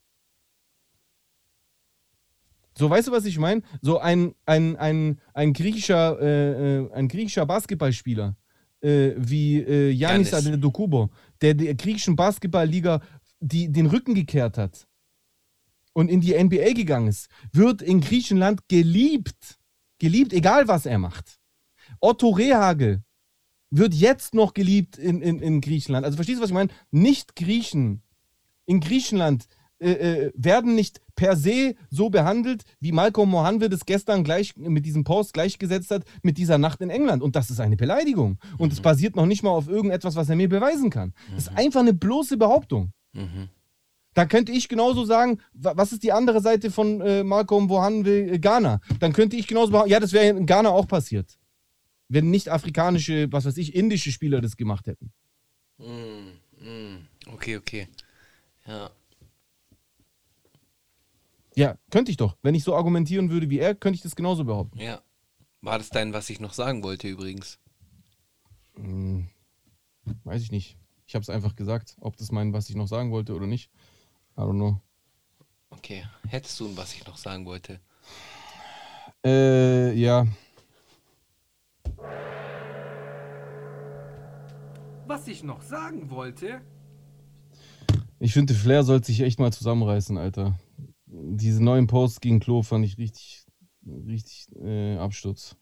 So, 2.77 2.89
weißt 2.89 3.07
du, 3.07 3.11
was 3.11 3.25
ich 3.25 3.37
meine? 3.39 3.61
So 3.81 3.99
ein, 3.99 4.35
ein, 4.45 4.75
ein, 4.75 5.19
ein 5.33 5.53
griechischer, 5.53 6.19
äh, 6.21 6.79
äh, 6.79 6.91
ein 6.93 7.07
griechischer 7.07 7.45
Basketballspieler 7.45 8.35
äh, 8.81 9.11
wie 9.17 9.57
äh, 9.57 9.91
Yanis 9.91 10.29
Giannis. 10.29 10.33
Antetokounmpo, 10.33 11.09
der 11.41 11.53
der 11.53 11.75
griechischen 11.75 12.15
Basketballliga 12.15 13.01
die, 13.39 13.71
den 13.71 13.85
Rücken 13.85 14.15
gekehrt 14.15 14.57
hat 14.57 14.87
und 15.93 16.09
in 16.09 16.21
die 16.21 16.41
NBA 16.41 16.73
gegangen 16.73 17.07
ist, 17.07 17.29
wird 17.51 17.81
in 17.81 18.01
Griechenland 18.01 18.67
geliebt. 18.67 19.59
Geliebt, 19.99 20.31
egal 20.33 20.67
was 20.67 20.85
er 20.85 20.97
macht. 20.97 21.39
Otto 21.99 22.29
Rehagel 22.29 23.03
wird 23.69 23.93
jetzt 23.93 24.33
noch 24.33 24.53
geliebt 24.53 24.97
in, 24.97 25.21
in, 25.21 25.39
in 25.39 25.61
Griechenland. 25.61 26.05
Also 26.05 26.15
verstehst 26.15 26.39
du, 26.39 26.43
was 26.43 26.49
ich 26.49 26.53
meine? 26.55 26.71
Nicht 26.91 27.35
Griechen 27.35 28.01
in 28.65 28.79
Griechenland 28.79 29.47
äh, 29.79 29.91
äh, 29.91 30.31
werden 30.35 30.75
nicht 30.75 31.01
per 31.15 31.35
se 31.35 31.75
so 31.89 32.09
behandelt, 32.09 32.63
wie 32.79 32.91
Malcolm 32.91 33.29
Mohanwe 33.29 33.69
das 33.69 33.85
gestern 33.85 34.23
gleich 34.23 34.55
mit 34.57 34.85
diesem 34.85 35.03
Post 35.03 35.33
gleichgesetzt 35.33 35.91
hat 35.91 36.03
mit 36.21 36.37
dieser 36.37 36.57
Nacht 36.57 36.81
in 36.81 36.89
England. 36.89 37.23
Und 37.23 37.35
das 37.35 37.49
ist 37.49 37.59
eine 37.59 37.77
Beleidigung. 37.77 38.39
Und 38.57 38.73
es 38.73 38.81
basiert 38.81 39.15
noch 39.15 39.25
nicht 39.25 39.43
mal 39.43 39.51
auf 39.51 39.67
irgendetwas, 39.67 40.15
was 40.15 40.29
er 40.29 40.35
mir 40.35 40.49
beweisen 40.49 40.89
kann. 40.89 41.13
Das 41.33 41.47
ist 41.47 41.57
einfach 41.57 41.79
eine 41.79 41.93
bloße 41.93 42.37
Behauptung. 42.37 42.91
Mhm. 43.13 43.49
Da 44.13 44.25
könnte 44.25 44.51
ich 44.51 44.67
genauso 44.69 45.05
sagen, 45.05 45.39
wa- 45.53 45.73
was 45.75 45.91
ist 45.93 46.03
die 46.03 46.11
andere 46.11 46.41
Seite 46.41 46.71
von 46.71 46.99
äh, 47.01 47.23
Malcolm 47.23 47.69
Wohanwe 47.69 48.31
äh, 48.33 48.39
Ghana? 48.39 48.81
Dann 48.99 49.13
könnte 49.13 49.35
ich 49.37 49.47
genauso 49.47 49.71
behaupten, 49.71 49.91
ja, 49.91 49.99
das 49.99 50.13
wäre 50.13 50.27
in 50.37 50.45
Ghana 50.45 50.69
auch 50.69 50.87
passiert. 50.87 51.37
Wenn 52.07 52.31
nicht 52.31 52.49
afrikanische, 52.49 53.31
was 53.31 53.45
weiß 53.45 53.57
ich, 53.57 53.75
indische 53.75 54.11
Spieler 54.11 54.41
das 54.41 54.57
gemacht 54.57 54.87
hätten. 54.87 55.11
Mm, 55.77 56.31
mm. 56.59 57.07
Okay, 57.33 57.57
okay. 57.57 57.87
Ja. 58.65 58.89
Ja, 61.55 61.77
könnte 61.91 62.09
ich 62.09 62.17
doch. 62.17 62.35
Wenn 62.41 62.55
ich 62.55 62.63
so 62.63 62.75
argumentieren 62.75 63.29
würde 63.29 63.49
wie 63.49 63.59
er, 63.59 63.75
könnte 63.75 63.95
ich 63.97 64.01
das 64.01 64.15
genauso 64.15 64.43
behaupten. 64.45 64.79
Ja. 64.79 65.01
War 65.61 65.77
das 65.77 65.89
dein, 65.89 66.13
was 66.13 66.29
ich 66.29 66.39
noch 66.39 66.53
sagen 66.53 66.83
wollte 66.83 67.07
übrigens? 67.07 67.59
Hm, 68.75 69.27
weiß 70.23 70.41
ich 70.41 70.51
nicht. 70.51 70.78
Ich 71.09 71.15
habe 71.15 71.23
es 71.23 71.29
einfach 71.31 71.55
gesagt, 71.55 71.95
ob 72.01 72.17
das 72.17 72.31
mein, 72.31 72.53
was 72.53 72.69
ich 72.69 72.75
noch 72.75 72.87
sagen 72.87 73.09
wollte 73.09 73.33
oder 73.33 73.47
nicht. 73.47 73.71
I 74.37 74.41
don't 74.41 74.53
know. 74.53 74.79
Okay. 75.71 76.05
Hättest 76.27 76.59
du 76.59 76.67
ein, 76.67 76.77
was 76.77 76.93
ich 76.93 77.03
noch 77.07 77.17
sagen 77.17 77.47
wollte? 77.47 77.79
Äh, 79.25 79.91
ja. 79.95 80.27
Was 85.07 85.27
ich 85.27 85.41
noch 85.41 85.63
sagen 85.63 86.11
wollte, 86.11 86.61
Ich 88.19 88.33
finde, 88.33 88.53
Flair 88.53 88.83
sollte 88.83 89.07
sich 89.07 89.21
echt 89.21 89.39
mal 89.39 89.51
zusammenreißen, 89.51 90.15
Alter. 90.15 90.59
Diese 91.07 91.63
neuen 91.63 91.87
Posts 91.87 92.21
gegen 92.21 92.39
Klo 92.39 92.61
fand 92.61 92.85
ich 92.85 92.99
richtig, 92.99 93.47
richtig 93.83 94.45
äh, 94.61 94.97
Absturz. 94.97 95.55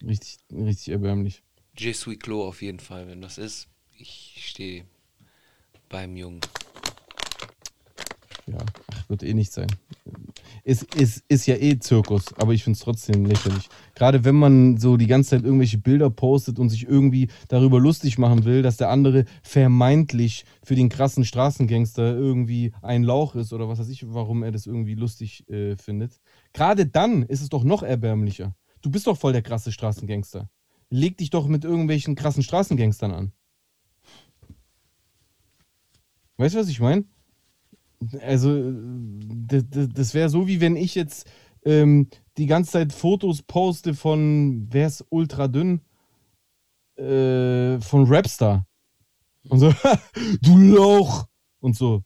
Richtig, 0.00 0.36
richtig 0.52 0.90
erbärmlich. 0.90 1.42
Je 1.76 1.92
suis 1.92 2.20
Klo 2.20 2.46
auf 2.46 2.62
jeden 2.62 2.78
Fall, 2.78 3.08
wenn 3.08 3.20
das 3.20 3.36
ist. 3.36 3.68
Ich 3.98 4.36
stehe 4.40 4.84
beim 5.88 6.16
Jungen. 6.16 6.40
Ja, 8.46 8.58
wird 9.08 9.22
eh 9.22 9.34
nicht 9.34 9.52
sein. 9.52 9.66
Ist, 10.62 10.94
ist, 10.94 11.24
ist 11.28 11.46
ja 11.46 11.56
eh 11.56 11.78
Zirkus, 11.78 12.34
aber 12.34 12.52
ich 12.52 12.62
finde 12.62 12.76
es 12.76 12.82
trotzdem 12.82 13.24
lächerlich. 13.24 13.68
Gerade 13.94 14.24
wenn 14.24 14.34
man 14.34 14.78
so 14.78 14.96
die 14.96 15.06
ganze 15.06 15.30
Zeit 15.30 15.44
irgendwelche 15.44 15.78
Bilder 15.78 16.10
postet 16.10 16.58
und 16.58 16.68
sich 16.68 16.86
irgendwie 16.86 17.28
darüber 17.48 17.80
lustig 17.80 18.18
machen 18.18 18.44
will, 18.44 18.62
dass 18.62 18.76
der 18.76 18.90
andere 18.90 19.24
vermeintlich 19.42 20.44
für 20.62 20.74
den 20.74 20.88
krassen 20.88 21.24
Straßengangster 21.24 22.14
irgendwie 22.14 22.72
ein 22.82 23.02
Lauch 23.02 23.34
ist 23.34 23.52
oder 23.52 23.68
was 23.68 23.78
weiß 23.78 23.88
ich, 23.88 24.12
warum 24.12 24.42
er 24.42 24.52
das 24.52 24.66
irgendwie 24.66 24.94
lustig 24.94 25.48
äh, 25.48 25.76
findet. 25.76 26.20
Gerade 26.52 26.86
dann 26.86 27.22
ist 27.22 27.42
es 27.42 27.48
doch 27.48 27.64
noch 27.64 27.82
erbärmlicher. 27.82 28.54
Du 28.82 28.90
bist 28.90 29.06
doch 29.06 29.18
voll 29.18 29.32
der 29.32 29.42
krasse 29.42 29.72
Straßengangster. 29.72 30.50
Leg 30.90 31.16
dich 31.16 31.30
doch 31.30 31.48
mit 31.48 31.64
irgendwelchen 31.64 32.14
krassen 32.14 32.42
Straßengangstern 32.42 33.12
an. 33.12 33.32
Weißt 36.36 36.54
du, 36.54 36.58
was 36.58 36.68
ich 36.68 36.80
meine? 36.80 37.04
Also, 38.20 38.72
das, 39.48 39.64
das 39.70 40.14
wäre 40.14 40.28
so, 40.28 40.46
wie 40.46 40.60
wenn 40.60 40.76
ich 40.76 40.94
jetzt 40.94 41.28
ähm, 41.64 42.08
die 42.36 42.46
ganze 42.46 42.72
Zeit 42.72 42.92
Fotos 42.92 43.42
poste 43.42 43.94
von, 43.94 44.66
wer 44.70 44.86
ist 44.86 45.04
ultra 45.08 45.48
dünn? 45.48 45.80
Äh, 46.96 47.80
von 47.80 48.04
Rapstar. 48.06 48.66
Und 49.48 49.60
so, 49.60 49.72
du 50.42 50.58
Lauch! 50.58 51.26
Und 51.60 51.76
so. 51.76 52.02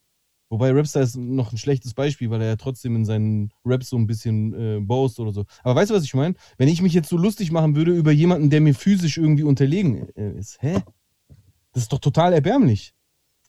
Wobei 0.48 0.72
Rapstar 0.72 1.02
ist 1.02 1.16
noch 1.16 1.52
ein 1.52 1.58
schlechtes 1.58 1.94
Beispiel, 1.94 2.28
weil 2.30 2.42
er 2.42 2.48
ja 2.48 2.56
trotzdem 2.56 2.96
in 2.96 3.04
seinen 3.04 3.52
Raps 3.64 3.88
so 3.88 3.96
ein 3.96 4.08
bisschen 4.08 4.52
äh, 4.54 4.80
boast 4.80 5.20
oder 5.20 5.32
so. 5.32 5.44
Aber 5.62 5.76
weißt 5.76 5.90
du, 5.90 5.94
was 5.94 6.02
ich 6.02 6.14
meine? 6.14 6.34
Wenn 6.58 6.68
ich 6.68 6.82
mich 6.82 6.92
jetzt 6.92 7.08
so 7.08 7.16
lustig 7.16 7.52
machen 7.52 7.76
würde 7.76 7.92
über 7.92 8.10
jemanden, 8.10 8.50
der 8.50 8.60
mir 8.60 8.74
physisch 8.74 9.16
irgendwie 9.16 9.44
unterlegen 9.44 10.08
äh, 10.16 10.32
ist, 10.32 10.60
hä? 10.60 10.82
Das 11.72 11.84
ist 11.84 11.92
doch 11.92 12.00
total 12.00 12.32
erbärmlich. 12.32 12.94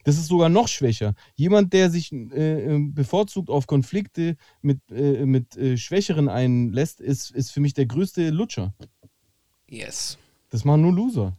Das 0.03 0.17
ist 0.17 0.27
sogar 0.27 0.49
noch 0.49 0.67
schwächer. 0.67 1.13
Jemand, 1.35 1.73
der 1.73 1.89
sich 1.89 2.11
äh, 2.11 2.75
äh, 2.75 2.79
bevorzugt 2.79 3.49
auf 3.49 3.67
Konflikte 3.67 4.37
mit, 4.61 4.79
äh, 4.91 5.25
mit 5.25 5.55
äh, 5.57 5.77
Schwächeren 5.77 6.29
einlässt, 6.29 7.01
ist, 7.01 7.31
ist 7.31 7.51
für 7.51 7.59
mich 7.59 7.73
der 7.73 7.85
größte 7.85 8.29
Lutscher. 8.29 8.73
Yes. 9.69 10.17
Das 10.49 10.65
machen 10.65 10.81
nur 10.81 10.93
Loser. 10.93 11.37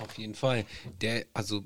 Auf 0.00 0.16
jeden 0.18 0.34
Fall. 0.34 0.64
Der, 1.00 1.26
also, 1.32 1.64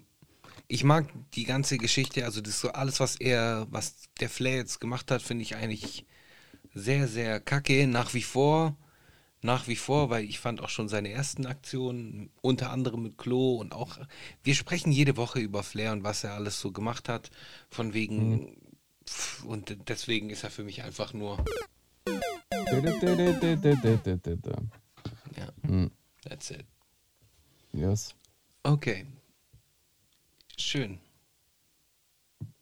ich 0.68 0.84
mag 0.84 1.06
die 1.34 1.44
ganze 1.44 1.76
Geschichte, 1.76 2.24
also 2.24 2.40
das 2.40 2.60
so 2.60 2.70
alles, 2.70 3.00
was 3.00 3.16
er, 3.16 3.66
was 3.70 4.08
der 4.20 4.30
Flair 4.30 4.56
jetzt 4.56 4.80
gemacht 4.80 5.10
hat, 5.10 5.22
finde 5.22 5.42
ich 5.42 5.56
eigentlich 5.56 6.06
sehr, 6.74 7.08
sehr 7.08 7.40
kacke. 7.40 7.86
Nach 7.86 8.14
wie 8.14 8.22
vor, 8.22 8.76
nach 9.42 9.66
wie 9.66 9.76
vor, 9.76 10.08
weil 10.08 10.24
ich 10.24 10.38
fand 10.38 10.60
auch 10.60 10.68
schon 10.68 10.88
seine 10.88 11.10
ersten 11.10 11.46
Aktionen, 11.46 12.30
unter 12.40 12.70
anderem 12.70 13.02
mit 13.02 13.18
Klo 13.18 13.56
und 13.56 13.72
auch, 13.72 13.98
wir 14.42 14.54
sprechen 14.54 14.92
jede 14.92 15.16
Woche 15.16 15.40
über 15.40 15.62
Flair 15.64 15.92
und 15.92 16.04
was 16.04 16.22
er 16.24 16.34
alles 16.34 16.60
so 16.60 16.70
gemacht 16.70 17.08
hat, 17.08 17.30
von 17.68 17.92
wegen, 17.92 18.56
pf, 19.06 19.44
und 19.44 19.76
deswegen 19.88 20.30
ist 20.30 20.44
er 20.44 20.50
für 20.50 20.62
mich 20.62 20.82
einfach 20.82 21.12
nur, 21.12 21.44
ja, 25.36 25.48
Hm. 25.66 25.90
that's 26.22 26.50
it. 26.50 26.64
Yes. 27.72 28.14
Okay. 28.62 29.06
schön. 30.56 31.00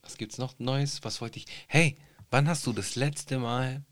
Was 0.03 0.17
gibt's 0.17 0.39
noch 0.39 0.59
Neues? 0.59 1.05
Was 1.05 1.21
wollte 1.21 1.39
ich. 1.39 1.47
Hey, 1.69 1.97
wann 2.31 2.49
hast 2.49 2.67
du 2.67 2.73
das 2.73 2.97
letzte 2.97 3.39
Mal 3.39 3.85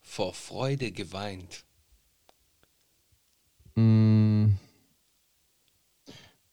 vor 0.00 0.34
Freude 0.34 0.92
geweint? 0.92 1.64
Mm. 3.80 4.52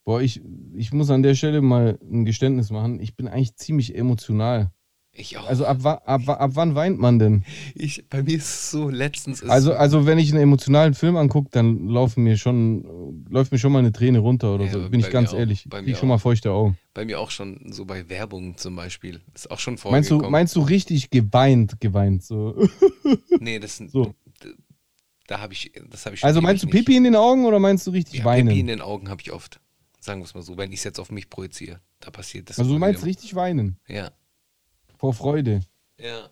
Boah, 0.05 0.21
ich, 0.21 0.41
ich 0.75 0.93
muss 0.93 1.09
an 1.09 1.21
der 1.21 1.35
Stelle 1.35 1.61
mal 1.61 1.99
ein 2.01 2.23
Geständnis 2.23 2.71
machen. 2.71 3.01
Ich 3.01 3.15
bin 3.15 3.27
eigentlich 3.27 3.55
ziemlich 3.55 3.93
emotional. 3.95 4.71
Ich 5.19 5.35
auch. 5.37 5.47
Also 5.47 5.65
ab, 5.65 5.83
ab, 6.05 6.29
ab 6.29 6.51
wann 6.53 6.75
weint 6.75 6.99
man 6.99 7.17
denn? 7.19 7.43
ich, 7.75 8.07
bei 8.07 8.21
mir 8.23 8.37
ist 8.37 8.45
es 8.45 8.71
so, 8.71 8.89
letztens 8.89 9.41
ist 9.41 9.49
Also, 9.49 9.73
also 9.73 10.05
wenn 10.05 10.19
ich 10.19 10.31
einen 10.31 10.43
emotionalen 10.43 10.93
Film 10.93 11.17
angucke, 11.17 11.49
dann 11.51 11.87
laufen 11.89 12.23
mir 12.23 12.37
schon, 12.37 13.25
läuft 13.27 13.51
mir 13.51 13.57
schon 13.57 13.71
mal 13.71 13.79
eine 13.79 13.91
Träne 13.91 14.19
runter 14.19 14.53
oder 14.53 14.65
Ja, 14.65 14.71
so. 14.73 14.89
Bin 14.89 14.99
ich 14.99 15.09
ganz 15.09 15.33
auch. 15.33 15.39
ehrlich. 15.39 15.65
Bei 15.67 15.81
mir 15.81 15.95
schon 15.95 16.07
mal 16.07 16.19
feuchte 16.19 16.51
Augen. 16.51 16.77
bei 16.93 17.03
mir 17.03 17.19
auch 17.19 17.31
schon 17.31 17.59
so 17.73 17.83
bei 17.85 18.07
Werbung 18.09 18.55
zum 18.57 18.75
Beispiel. 18.75 19.19
Ist 19.33 19.49
auch 19.49 19.59
schon 19.59 19.73
Meinst 19.89 20.09
du, 20.11 20.15
vorgekommen. 20.15 20.31
meinst 20.31 20.55
du 20.55 20.61
richtig 20.61 21.09
geweint, 21.09 21.81
geweint? 21.81 22.23
So. 22.23 22.55
nee, 23.39 23.57
das 23.59 23.75
sind. 23.77 23.91
So. 23.91 24.13
Da 25.27 25.39
habe 25.39 25.53
ich, 25.53 25.71
das 25.89 26.05
habe 26.05 26.15
ich 26.15 26.23
Also 26.23 26.41
meinst 26.41 26.63
du 26.63 26.67
ewig 26.67 26.73
nicht. 26.73 26.85
Pipi 26.85 26.97
in 26.97 27.03
den 27.03 27.15
Augen 27.15 27.45
oder 27.45 27.59
meinst 27.59 27.85
du 27.85 27.91
richtig 27.91 28.19
Ja, 28.19 28.25
weinen? 28.25 28.47
Pipi 28.47 28.61
in 28.61 28.67
den 28.67 28.81
Augen 28.81 29.09
habe 29.09 29.21
ich 29.21 29.31
oft. 29.31 29.59
Sagen 29.99 30.21
wir 30.21 30.25
es 30.25 30.33
mal 30.33 30.41
so, 30.41 30.57
wenn 30.57 30.71
ich 30.71 30.79
es 30.79 30.83
jetzt 30.85 30.99
auf 30.99 31.11
mich 31.11 31.29
projiziere. 31.29 31.81
Da 31.99 32.11
passiert 32.11 32.49
das. 32.49 32.59
also 32.59 32.71
du 32.71 32.79
meinst 32.79 33.01
wieder. 33.01 33.07
richtig 33.09 33.35
weinen? 33.35 33.77
Ja. 33.87 34.11
Vor 34.97 35.13
Freude. 35.13 35.61
Ja. 35.99 36.29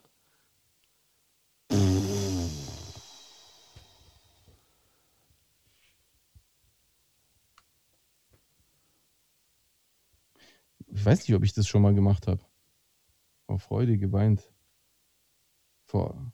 Ich 10.88 11.06
weiß 11.06 11.28
nicht, 11.28 11.36
ob 11.36 11.44
ich 11.44 11.54
das 11.54 11.68
schon 11.68 11.82
mal 11.82 11.94
gemacht 11.94 12.28
habe. 12.28 12.44
Vor 13.46 13.60
Freude 13.60 13.98
geweint. 13.98 14.42
Vor. 15.86 16.34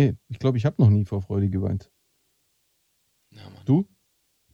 Nee, 0.00 0.14
ich 0.28 0.38
glaube, 0.38 0.56
ich 0.56 0.64
habe 0.64 0.80
noch 0.82 0.88
nie 0.90 1.04
vor 1.04 1.20
Freude 1.20 1.50
geweint. 1.50 1.90
ja. 3.32 3.42
Du? 3.66 3.86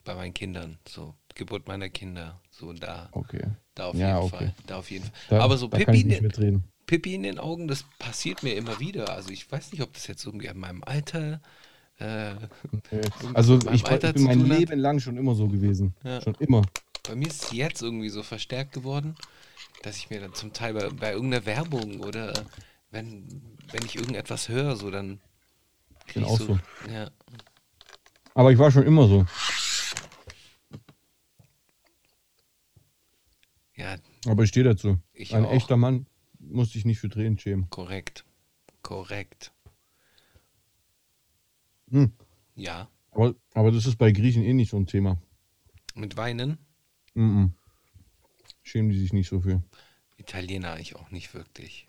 Bei 0.03 0.15
meinen 0.15 0.35
Kindern. 0.35 0.79
So, 0.89 1.15
Geburt 1.35 1.67
meiner 1.69 1.89
Kinder. 1.89 2.41
So, 2.51 2.73
da, 2.73 3.09
Okay. 3.13 3.43
da 3.75 3.87
auf 3.87 3.95
Ja, 3.95 4.09
jeden 4.21 4.27
okay. 4.27 4.37
Fall. 4.37 4.55
Da 4.67 4.77
auf 4.79 4.91
jeden 4.91 5.05
Fall. 5.05 5.13
Da, 5.29 5.41
Aber 5.41 5.57
so 5.57 5.71
ich 5.73 5.89
in. 6.05 6.65
Pipi 6.87 7.15
in 7.15 7.23
den 7.25 7.39
Augen, 7.41 7.67
das 7.67 7.85
passiert 7.99 8.43
mir 8.45 8.55
immer 8.55 8.79
wieder. 8.79 9.09
Also 9.11 9.31
ich 9.31 9.51
weiß 9.51 9.73
nicht, 9.73 9.83
ob 9.83 9.93
das 9.93 10.07
jetzt 10.07 10.25
irgendwie 10.25 10.49
an 10.49 10.59
meinem 10.59 10.83
Alter. 10.85 11.41
Äh, 11.99 12.35
Nee. 12.93 13.01
Also 13.35 13.59
ich, 13.73 13.85
Alter 13.87 14.09
ich 14.11 14.15
bin 14.15 14.25
mein 14.25 14.49
hat. 14.51 14.59
Leben 14.59 14.79
lang 14.79 15.01
schon 15.01 15.17
immer 15.17 15.35
so 15.35 15.49
gewesen. 15.49 15.95
Ja. 16.05 16.21
Schon 16.21 16.35
immer. 16.37 16.63
bei 17.09 17.15
mir 17.17 17.27
ist 17.29 17.45
es 17.45 17.53
jetzt 17.53 17.83
irgendwie 17.83 18.09
so 18.11 18.23
verstärkt 18.23 18.73
geworden, 18.73 19.17
dass 19.83 19.97
ich 19.97 20.11
mir 20.11 20.21
dann 20.21 20.35
zum 20.35 20.53
Teil 20.53 20.75
bei, 20.75 20.89
bei 20.91 21.13
irgendeiner 21.13 21.47
Werbung 21.47 22.01
oder 22.01 22.33
wenn, 22.91 23.27
wenn 23.73 23.85
ich 23.85 23.97
irgendetwas 23.97 24.49
höre, 24.49 24.77
so 24.77 24.91
dann. 24.91 25.21
Krieg 26.07 26.15
Bin 26.15 26.25
ich 26.25 26.29
auch 26.29 26.39
so. 26.39 26.59
Ja, 26.91 27.11
Aber 28.35 28.53
ich 28.53 28.59
war 28.59 28.71
schon 28.71 28.85
immer 28.85 29.07
so. 29.09 29.27
ja, 33.75 33.97
Aber 34.27 34.43
ich 34.45 34.49
stehe 34.49 34.65
dazu. 34.65 34.99
Ich 35.13 35.35
Ein 35.35 35.45
auch. 35.45 35.53
echter 35.53 35.77
Mann 35.77 36.07
muss 36.39 36.73
sich 36.73 36.85
nicht 36.85 36.99
für 36.99 37.09
Tränen 37.09 37.39
schämen. 37.39 37.69
korrekt. 37.71 38.25
Korrekt. 38.83 39.53
Hm. 41.91 42.13
Ja. 42.55 42.89
Aber, 43.11 43.35
aber 43.55 43.73
das 43.73 43.87
ist 43.87 43.97
bei 43.97 44.13
Griechen 44.13 44.43
eh 44.43 44.53
nicht 44.53 44.71
so 44.71 44.77
ein 44.77 44.87
Thema. 44.87 45.21
Mit 45.95 46.17
Weinen? 46.17 46.59
Mhm. 47.15 47.53
Schämen 48.63 48.91
die 48.91 48.99
sich 48.99 49.13
nicht 49.13 49.29
so 49.29 49.41
für. 49.41 49.63
Italiener 50.17 50.73
eigentlich 50.73 50.97
auch 50.97 51.11
nicht 51.11 51.35
wirklich. 51.35 51.87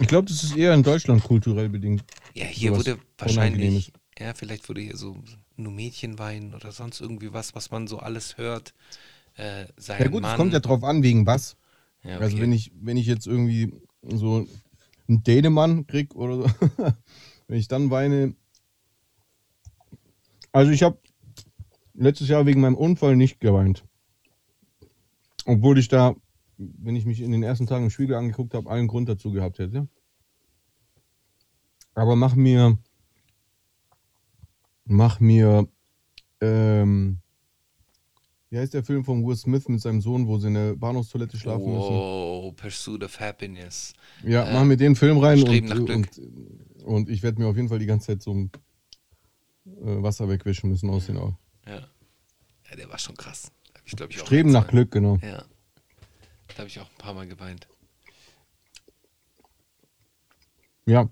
Ich 0.00 0.08
glaube, 0.08 0.28
das 0.28 0.42
ist 0.42 0.56
eher 0.56 0.74
in 0.74 0.82
Deutschland 0.82 1.22
kulturell 1.22 1.68
bedingt. 1.68 2.04
Ja, 2.34 2.46
hier 2.46 2.74
wurde 2.76 2.98
wahrscheinlich, 3.18 3.92
ja, 4.18 4.34
vielleicht 4.34 4.68
wurde 4.68 4.80
hier 4.80 4.96
so 4.96 5.16
nur 5.56 5.72
Mädchen 5.72 6.18
weinen 6.18 6.54
oder 6.54 6.72
sonst 6.72 7.00
irgendwie 7.00 7.32
was, 7.32 7.54
was 7.54 7.70
man 7.70 7.86
so 7.86 7.98
alles 7.98 8.38
hört. 8.38 8.74
Äh, 9.36 9.66
Ja 9.86 10.08
gut, 10.08 10.22
Mann. 10.22 10.32
es 10.32 10.36
kommt 10.36 10.52
ja 10.52 10.60
drauf 10.60 10.82
an, 10.84 11.02
wegen 11.02 11.26
was. 11.26 11.56
Ja, 12.04 12.18
Also 12.18 12.34
okay. 12.34 12.42
wenn 12.42 12.52
ich, 12.52 12.72
wenn 12.74 12.96
ich 12.96 13.06
jetzt 13.06 13.26
irgendwie 13.26 13.74
so 14.02 14.46
einen 15.08 15.22
Dänemann 15.22 15.86
krieg 15.86 16.14
oder 16.14 16.36
so, 16.36 16.46
wenn 17.48 17.58
ich 17.58 17.68
dann 17.68 17.90
weine. 17.90 18.34
Also 20.52 20.70
ich 20.72 20.82
habe 20.82 20.98
letztes 21.94 22.28
Jahr 22.28 22.46
wegen 22.46 22.60
meinem 22.60 22.76
Unfall 22.76 23.16
nicht 23.16 23.40
geweint. 23.40 23.84
Obwohl 25.44 25.78
ich 25.78 25.88
da, 25.88 26.14
wenn 26.78 26.96
ich 26.96 27.04
mich 27.06 27.20
in 27.20 27.32
den 27.32 27.42
ersten 27.42 27.66
Tagen 27.66 27.84
im 27.84 27.90
Spiegel 27.90 28.16
angeguckt 28.16 28.54
habe, 28.54 28.68
allen 28.70 28.88
Grund 28.88 29.08
dazu 29.08 29.32
gehabt 29.32 29.58
hätte. 29.58 29.88
Aber 31.94 32.16
mach 32.16 32.34
mir, 32.34 32.78
mach 34.84 35.20
mir, 35.20 35.68
ähm, 36.40 37.18
wie 38.50 38.58
heißt 38.58 38.74
der 38.74 38.84
Film 38.84 39.04
von 39.04 39.24
Will 39.26 39.36
Smith 39.36 39.68
mit 39.68 39.80
seinem 39.80 40.00
Sohn, 40.00 40.26
wo 40.26 40.38
sie 40.38 40.48
in 40.48 40.54
der 40.54 40.74
Bahnhofstoilette 40.74 41.36
schlafen 41.38 41.64
müssen? 41.72 41.94
Wow, 41.94 42.54
Pursuit 42.56 43.02
of 43.02 43.18
Happiness. 43.18 43.94
Ja, 44.24 44.44
Äh, 44.48 44.52
machen 44.54 44.68
wir 44.70 44.76
den 44.76 44.94
Film 44.96 45.18
rein 45.18 45.42
und, 45.42 45.64
nach 45.68 45.76
Glück. 45.76 45.88
und, 45.90 46.84
und 46.84 47.08
ich 47.08 47.22
werde 47.22 47.40
mir 47.40 47.48
auf 47.48 47.56
jeden 47.56 47.68
Fall 47.68 47.78
die 47.78 47.86
ganze 47.86 48.08
Zeit 48.08 48.22
so 48.22 48.32
ein 48.34 48.50
äh, 49.66 50.02
Wasser 50.02 50.28
wegwischen 50.28 50.68
müssen 50.70 50.90
aus 50.90 51.06
den 51.06 51.16
Augen. 51.16 51.38
Ja. 51.66 51.80
Ja, 52.68 52.76
der 52.76 52.88
war 52.88 52.98
schon 52.98 53.16
krass. 53.16 53.50
Ich, 53.84 53.96
glaub 53.96 54.10
ich, 54.10 54.18
Streben 54.18 54.50
nach 54.50 54.66
Glück, 54.68 54.90
genau. 54.90 55.18
Ja. 55.22 55.44
Da 56.54 56.58
habe 56.58 56.68
ich 56.68 56.80
auch 56.80 56.90
ein 56.90 56.98
paar 56.98 57.14
Mal 57.14 57.26
geweint. 57.26 57.66
Ja. 60.86 61.08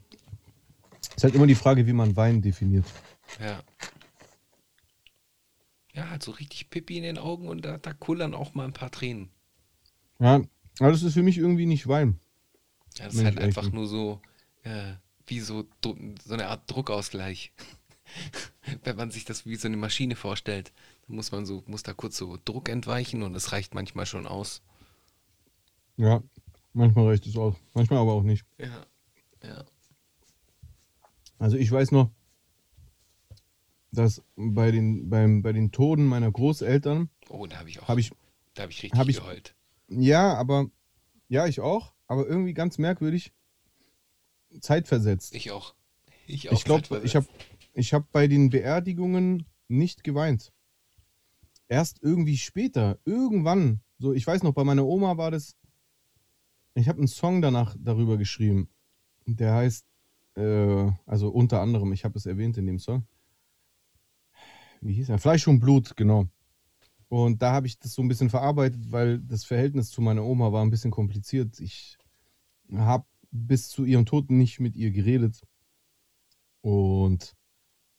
ist 1.17 1.25
halt 1.25 1.35
immer 1.35 1.47
die 1.47 1.55
Frage, 1.55 1.87
wie 1.87 1.93
man 1.93 2.17
Wein 2.17 2.43
definiert. 2.43 2.85
Ja. 3.41 3.63
Ja, 5.93 6.11
halt 6.11 6.23
so 6.23 6.33
richtig 6.33 6.71
Pippi 6.71 6.97
in 6.97 7.03
den 7.03 7.19
Augen 7.19 7.49
und 7.49 7.65
da, 7.65 7.79
da 7.79 7.93
kullern 7.93 8.35
auch 8.35 8.55
mal 8.55 8.65
ein 8.65 8.73
paar 8.73 8.91
Tränen. 8.91 9.31
Ja, 10.19 10.43
aber 10.79 10.93
das 10.93 11.03
ist 11.03 11.15
für 11.15 11.23
mich 11.23 11.39
irgendwie 11.39 11.67
nicht 11.67 11.87
Wein. 11.89 12.21
Ja, 12.99 13.07
das 13.07 13.15
ist 13.15 13.25
halt 13.25 13.39
einfach 13.39 13.65
bin. 13.65 13.75
nur 13.75 13.87
so, 13.87 14.21
äh, 14.63 14.95
wie 15.27 15.41
so, 15.41 15.67
so 15.83 16.35
eine 16.35 16.49
Art 16.49 16.71
Druckausgleich. 16.71 17.53
Wenn 18.85 18.97
man 18.97 19.11
sich 19.11 19.25
das 19.25 19.47
wie 19.47 19.57
so 19.57 19.69
eine 19.69 19.77
Maschine 19.77 20.17
vorstellt, 20.17 20.73
dann 21.07 21.17
muss 21.17 21.33
man 21.33 21.47
so, 21.47 21.63
muss 21.67 21.83
da 21.83 21.93
kurz 21.93 22.17
so 22.17 22.39
Druck 22.45 22.69
entweichen 22.69 23.23
und 23.23 23.35
es 23.35 23.53
reicht 23.53 23.75
manchmal 23.75 24.07
schon 24.07 24.27
aus. 24.27 24.63
Ja, 26.01 26.23
manchmal 26.73 27.09
reicht 27.09 27.27
es 27.27 27.37
aus. 27.37 27.55
Manchmal 27.75 27.99
aber 27.99 28.13
auch 28.15 28.23
nicht. 28.23 28.47
Ja. 28.59 28.87
Ja. 29.43 29.65
Also 31.39 31.59
ich 31.59 31.71
weiß 31.71 31.93
noch, 31.93 32.11
dass 33.93 34.23
bei 34.37 34.71
den, 34.71 35.11
beim, 35.11 35.43
bei 35.43 35.53
den 35.53 35.73
Toten 35.73 36.07
meiner 36.07 36.31
Großeltern 36.33 37.11
Oh, 37.29 37.47
da 37.47 37.59
habe 37.59 37.69
ich 37.69 37.81
auch, 37.81 37.89
habe 37.89 38.01
ich, 38.01 38.13
da 38.55 38.63
habe 38.63 38.73
ich 38.73 38.83
richtig 38.83 38.99
hab 38.99 39.09
ich- 39.09 39.17
geheult. 39.17 39.55
ja, 39.89 40.35
aber, 40.35 40.71
ja, 41.29 41.47
ich 41.47 41.61
auch, 41.61 41.93
aber 42.07 42.27
irgendwie 42.27 42.55
ganz 42.55 42.79
merkwürdig 42.79 43.33
zeitversetzt. 44.61 45.35
Ich 45.35 45.51
auch. 45.51 45.75
Ich 46.27 46.49
auch. 46.49 46.53
Ich 46.55 46.65
glaube, 46.65 47.03
ich 47.05 47.15
habe 47.15 47.27
ich 47.75 47.93
hab 47.93 48.11
bei 48.11 48.27
den 48.27 48.49
Beerdigungen 48.51 49.45
nicht 49.69 50.03
geweint. 50.03 50.51
Erst 51.69 52.03
irgendwie 52.03 52.37
später, 52.39 52.99
irgendwann. 53.05 53.81
So, 53.99 54.13
ich 54.15 54.27
weiß 54.27 54.43
noch, 54.43 54.55
bei 54.55 54.65
meiner 54.65 54.87
Oma 54.87 55.19
war 55.19 55.31
das. 55.31 55.57
Ich 56.81 56.89
habe 56.89 56.99
einen 56.99 57.09
Song 57.09 57.43
danach 57.43 57.77
darüber 57.79 58.17
geschrieben. 58.17 58.69
Der 59.27 59.55
heißt, 59.55 59.87
äh, 60.37 60.91
also 61.07 61.29
unter 61.29 61.61
anderem, 61.61 61.93
ich 61.93 62.05
habe 62.05 62.19
es 62.19 62.27
erwähnt 62.27 62.57
in 62.57 62.67
dem 62.67 62.79
Song. 62.79 63.07
Wie 64.81 64.95
hieß 64.95 65.11
er? 65.11 65.19
Fleisch 65.19 65.47
und 65.47 65.61
Blut, 65.61 65.97
genau. 65.97 66.27
Und 67.09 67.43
da 67.43 67.53
habe 67.53 67.67
ich 67.67 67.79
das 67.79 67.93
so 67.93 68.03
ein 68.03 68.09
bisschen 68.09 68.31
verarbeitet, 68.31 68.93
weil 68.93 69.19
das 69.19 69.45
Verhältnis 69.45 69.91
zu 69.91 70.01
meiner 70.01 70.25
Oma 70.25 70.53
war 70.53 70.63
ein 70.63 70.71
bisschen 70.71 70.91
kompliziert. 70.91 71.61
Ich 71.61 71.99
habe 72.73 73.05
bis 73.31 73.69
zu 73.69 73.85
ihrem 73.85 74.07
Tod 74.07 74.31
nicht 74.31 74.59
mit 74.61 74.75
ihr 74.75 74.91
geredet. 74.91 75.43
Und 76.63 77.37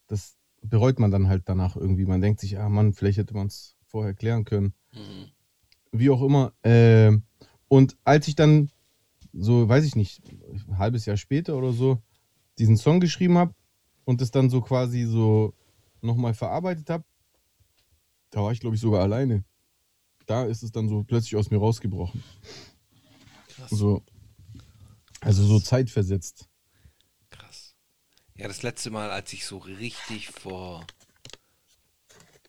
das 0.07 0.38
bereut 0.61 0.99
man 0.99 1.11
dann 1.11 1.27
halt 1.27 1.43
danach 1.45 1.75
irgendwie. 1.75 2.05
Man 2.05 2.21
denkt 2.21 2.39
sich, 2.39 2.57
ah 2.57 2.69
Mann, 2.69 2.93
vielleicht 2.93 3.17
hätte 3.17 3.34
man 3.36 3.47
es 3.47 3.75
vorher 3.86 4.13
klären 4.13 4.45
können. 4.45 4.73
Mhm. 4.93 5.32
Wie 5.91 6.09
auch 6.09 6.21
immer. 6.21 6.53
Ähm, 6.63 7.23
und 7.72 7.95
als 8.03 8.28
ich 8.28 8.36
dann 8.36 8.69
so, 9.32 9.69
weiß 9.69 9.86
ich 9.86 9.95
nicht, 9.95 10.22
ein 10.67 10.78
halbes 10.78 11.05
Jahr 11.05 11.15
später 11.15 11.55
oder 11.55 11.72
so, 11.72 12.03
diesen 12.57 12.76
Song 12.76 12.99
geschrieben 12.99 13.38
habe 13.38 13.55
und 14.03 14.22
es 14.22 14.30
dann 14.30 14.49
so 14.49 14.59
quasi 14.59 15.05
so 15.05 15.53
nochmal 16.01 16.34
verarbeitet 16.34 16.89
habe, 16.89 17.05
da 18.30 18.43
war 18.43 18.51
ich, 18.51 18.59
glaube 18.59 18.76
ich, 18.76 18.82
sogar 18.82 19.01
alleine. 19.01 19.45
Da 20.26 20.43
ist 20.43 20.63
es 20.63 20.74
dann 20.74 20.89
so 20.89 21.05
plötzlich 21.05 21.38
aus 21.38 21.49
mir 21.49 21.59
rausgebrochen. 21.59 22.22
Krass. 23.47 23.69
So, 23.69 24.03
also 25.22 25.45
so 25.45 25.57
zeitversetzt. 25.61 26.49
Krass. 27.30 27.74
Ja, 28.36 28.49
das 28.49 28.63
letzte 28.63 28.89
Mal, 28.89 29.11
als 29.11 29.32
ich 29.32 29.45
so 29.45 29.59
richtig 29.59 30.28
vor 30.28 30.86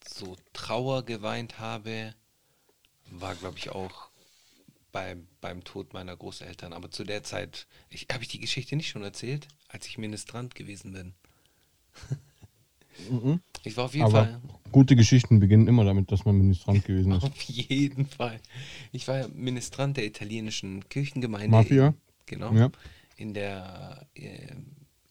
so 0.04 0.36
Trauer 0.52 1.04
geweint 1.04 1.60
habe, 1.60 2.12
war, 3.08 3.36
glaube 3.36 3.58
ich, 3.58 3.70
auch 3.70 4.11
beim, 4.92 5.26
beim 5.40 5.64
Tod 5.64 5.92
meiner 5.92 6.16
Großeltern. 6.16 6.72
Aber 6.72 6.90
zu 6.90 7.04
der 7.04 7.22
Zeit, 7.22 7.66
ich, 7.90 8.06
habe 8.12 8.22
ich 8.22 8.28
die 8.28 8.40
Geschichte 8.40 8.76
nicht 8.76 8.88
schon 8.88 9.02
erzählt, 9.02 9.48
als 9.68 9.86
ich 9.86 9.98
Ministrant 9.98 10.54
gewesen 10.54 10.92
bin. 10.92 11.14
Ich 13.64 13.76
war 13.76 13.86
auf 13.86 13.94
jeden 13.94 14.06
Aber 14.06 14.24
Fall. 14.24 14.40
gute 14.70 14.96
Geschichten 14.96 15.40
beginnen 15.40 15.66
immer 15.66 15.84
damit, 15.84 16.12
dass 16.12 16.24
man 16.24 16.36
Ministrant 16.36 16.84
gewesen 16.86 17.12
ist. 17.12 17.24
Auf 17.24 17.42
jeden 17.42 18.06
Fall. 18.06 18.40
Ich 18.92 19.08
war 19.08 19.18
ja 19.18 19.28
Ministrant 19.28 19.96
der 19.96 20.04
italienischen 20.04 20.88
Kirchengemeinde. 20.88 21.48
Mafia? 21.48 21.88
In, 21.88 21.94
genau. 22.26 22.52
Ja. 22.52 22.70
In 23.16 23.34
der, 23.34 24.06
äh, 24.14 24.54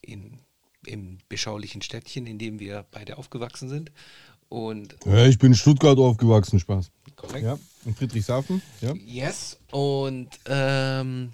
in, 0.01 0.39
im 0.85 1.17
beschaulichen 1.29 1.81
Städtchen, 1.81 2.27
in 2.27 2.37
dem 2.37 2.59
wir 2.59 2.85
beide 2.91 3.17
aufgewachsen 3.17 3.69
sind. 3.69 3.91
Und 4.51 4.97
Ja, 5.05 5.27
ich 5.27 5.39
bin 5.39 5.53
in 5.53 5.57
Stuttgart 5.57 5.97
aufgewachsen, 5.97 6.59
Spaß. 6.59 6.91
korrekt. 7.15 7.45
Ja, 7.45 7.57
in 7.85 7.95
Friedrichshafen. 7.95 8.61
Ja. 8.81 8.93
Yes. 8.95 9.57
Und 9.71 10.27
ähm, 10.45 11.31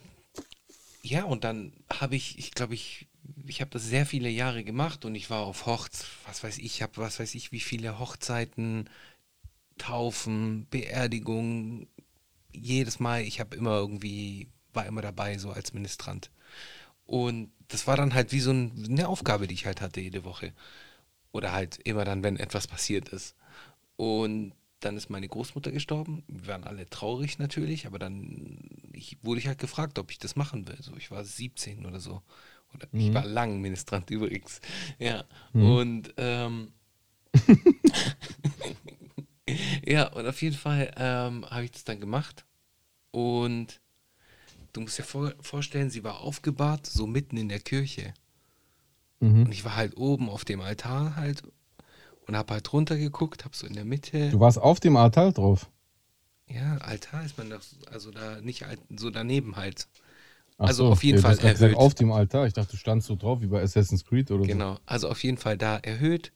ja, 1.01 1.23
und 1.23 1.43
dann 1.43 1.73
habe 1.91 2.15
ich, 2.15 2.37
ich 2.37 2.51
glaube, 2.51 2.75
ich, 2.75 3.07
ich 3.47 3.59
habe 3.59 3.71
das 3.71 3.85
sehr 3.85 4.05
viele 4.05 4.29
Jahre 4.29 4.63
gemacht 4.63 5.03
und 5.03 5.15
ich 5.15 5.31
war 5.31 5.39
auf 5.47 5.65
Hochz, 5.65 6.05
was 6.27 6.43
weiß 6.43 6.59
ich, 6.59 6.65
ich 6.65 6.81
habe 6.83 6.97
was 6.97 7.19
weiß 7.19 7.33
ich, 7.33 7.51
wie 7.51 7.59
viele 7.59 7.97
Hochzeiten, 7.97 8.87
Taufen, 9.79 10.67
Beerdigungen, 10.69 11.87
jedes 12.53 12.99
Mal, 12.99 13.23
ich 13.23 13.39
habe 13.39 13.55
immer 13.55 13.77
irgendwie, 13.77 14.47
war 14.73 14.85
immer 14.85 15.01
dabei, 15.01 15.39
so 15.39 15.49
als 15.49 15.73
Ministrant. 15.73 16.29
Und 17.07 17.49
das 17.69 17.87
war 17.87 17.97
dann 17.97 18.13
halt 18.13 18.31
wie 18.31 18.41
so 18.41 18.51
ein, 18.51 18.85
eine 18.87 19.07
Aufgabe, 19.07 19.47
die 19.47 19.55
ich 19.55 19.65
halt 19.65 19.81
hatte 19.81 20.01
jede 20.01 20.23
Woche. 20.23 20.53
Oder 21.31 21.51
halt 21.51 21.77
immer 21.83 22.05
dann, 22.05 22.23
wenn 22.23 22.37
etwas 22.37 22.67
passiert 22.67 23.09
ist. 23.09 23.35
Und 23.95 24.53
dann 24.79 24.95
ist 24.95 25.09
meine 25.09 25.27
Großmutter 25.27 25.71
gestorben. 25.71 26.23
Wir 26.27 26.47
waren 26.47 26.63
alle 26.63 26.89
traurig 26.89 27.39
natürlich, 27.39 27.87
aber 27.87 27.99
dann 27.99 28.59
ich, 28.93 29.17
wurde 29.23 29.39
ich 29.39 29.47
halt 29.47 29.59
gefragt, 29.59 29.99
ob 29.99 30.11
ich 30.11 30.19
das 30.19 30.35
machen 30.35 30.67
will. 30.67 30.77
So, 30.81 30.95
ich 30.95 31.11
war 31.11 31.23
17 31.23 31.85
oder 31.85 31.99
so. 31.99 32.21
Oder 32.73 32.87
ich 32.91 33.13
war 33.13 33.25
lang 33.25 33.61
Ministrant 33.61 34.09
übrigens. 34.09 34.59
Ja. 34.99 35.23
Und 35.53 36.13
ähm, 36.17 36.73
ja, 39.85 40.07
und 40.07 40.27
auf 40.27 40.41
jeden 40.41 40.55
Fall 40.55 40.93
ähm, 40.97 41.45
habe 41.49 41.63
ich 41.65 41.71
das 41.71 41.83
dann 41.83 41.99
gemacht. 41.99 42.45
Und 43.11 43.79
du 44.73 44.81
musst 44.81 44.99
dir 44.99 45.03
vor, 45.03 45.33
vorstellen, 45.39 45.89
sie 45.89 46.03
war 46.03 46.19
aufgebahrt, 46.21 46.85
so 46.85 47.07
mitten 47.07 47.37
in 47.37 47.49
der 47.49 47.59
Kirche. 47.59 48.13
Und 49.19 49.51
ich 49.51 49.65
war 49.65 49.75
halt 49.75 49.97
oben 49.97 50.29
auf 50.29 50.45
dem 50.45 50.61
Altar 50.61 51.15
halt 51.15 51.43
und 52.27 52.35
habe 52.35 52.53
halt 52.53 52.71
runtergeguckt, 52.71 53.45
habe 53.45 53.55
so 53.55 53.65
in 53.67 53.73
der 53.73 53.85
Mitte. 53.85 54.29
Du 54.29 54.39
warst 54.39 54.59
auf 54.59 54.79
dem 54.79 54.95
Altar 54.97 55.31
drauf. 55.31 55.69
Ja, 56.49 56.77
Altar 56.77 57.25
ist 57.25 57.37
man 57.37 57.49
doch, 57.49 57.61
also 57.91 58.11
da 58.11 58.39
nicht 58.41 58.65
so 58.95 59.09
daneben 59.09 59.55
halt. 59.55 59.87
Ach 60.57 60.67
Also 60.67 60.85
so, 60.85 60.91
auf 60.91 61.03
jeden 61.03 61.17
ja, 61.17 61.21
Fall 61.21 61.37
erhöht. 61.39 61.75
Auf 61.75 61.93
dem 61.93 62.11
Altar. 62.11 62.47
Ich 62.47 62.53
dachte, 62.53 62.71
du 62.71 62.77
standst 62.77 63.07
so 63.07 63.15
drauf 63.15 63.41
wie 63.41 63.47
bei 63.47 63.61
Assassin's 63.61 64.05
Creed 64.05 64.31
oder 64.31 64.45
Genau, 64.45 64.77
also 64.85 65.09
auf 65.09 65.23
jeden 65.23 65.37
Fall 65.37 65.57
da 65.57 65.77
erhöht. 65.77 66.31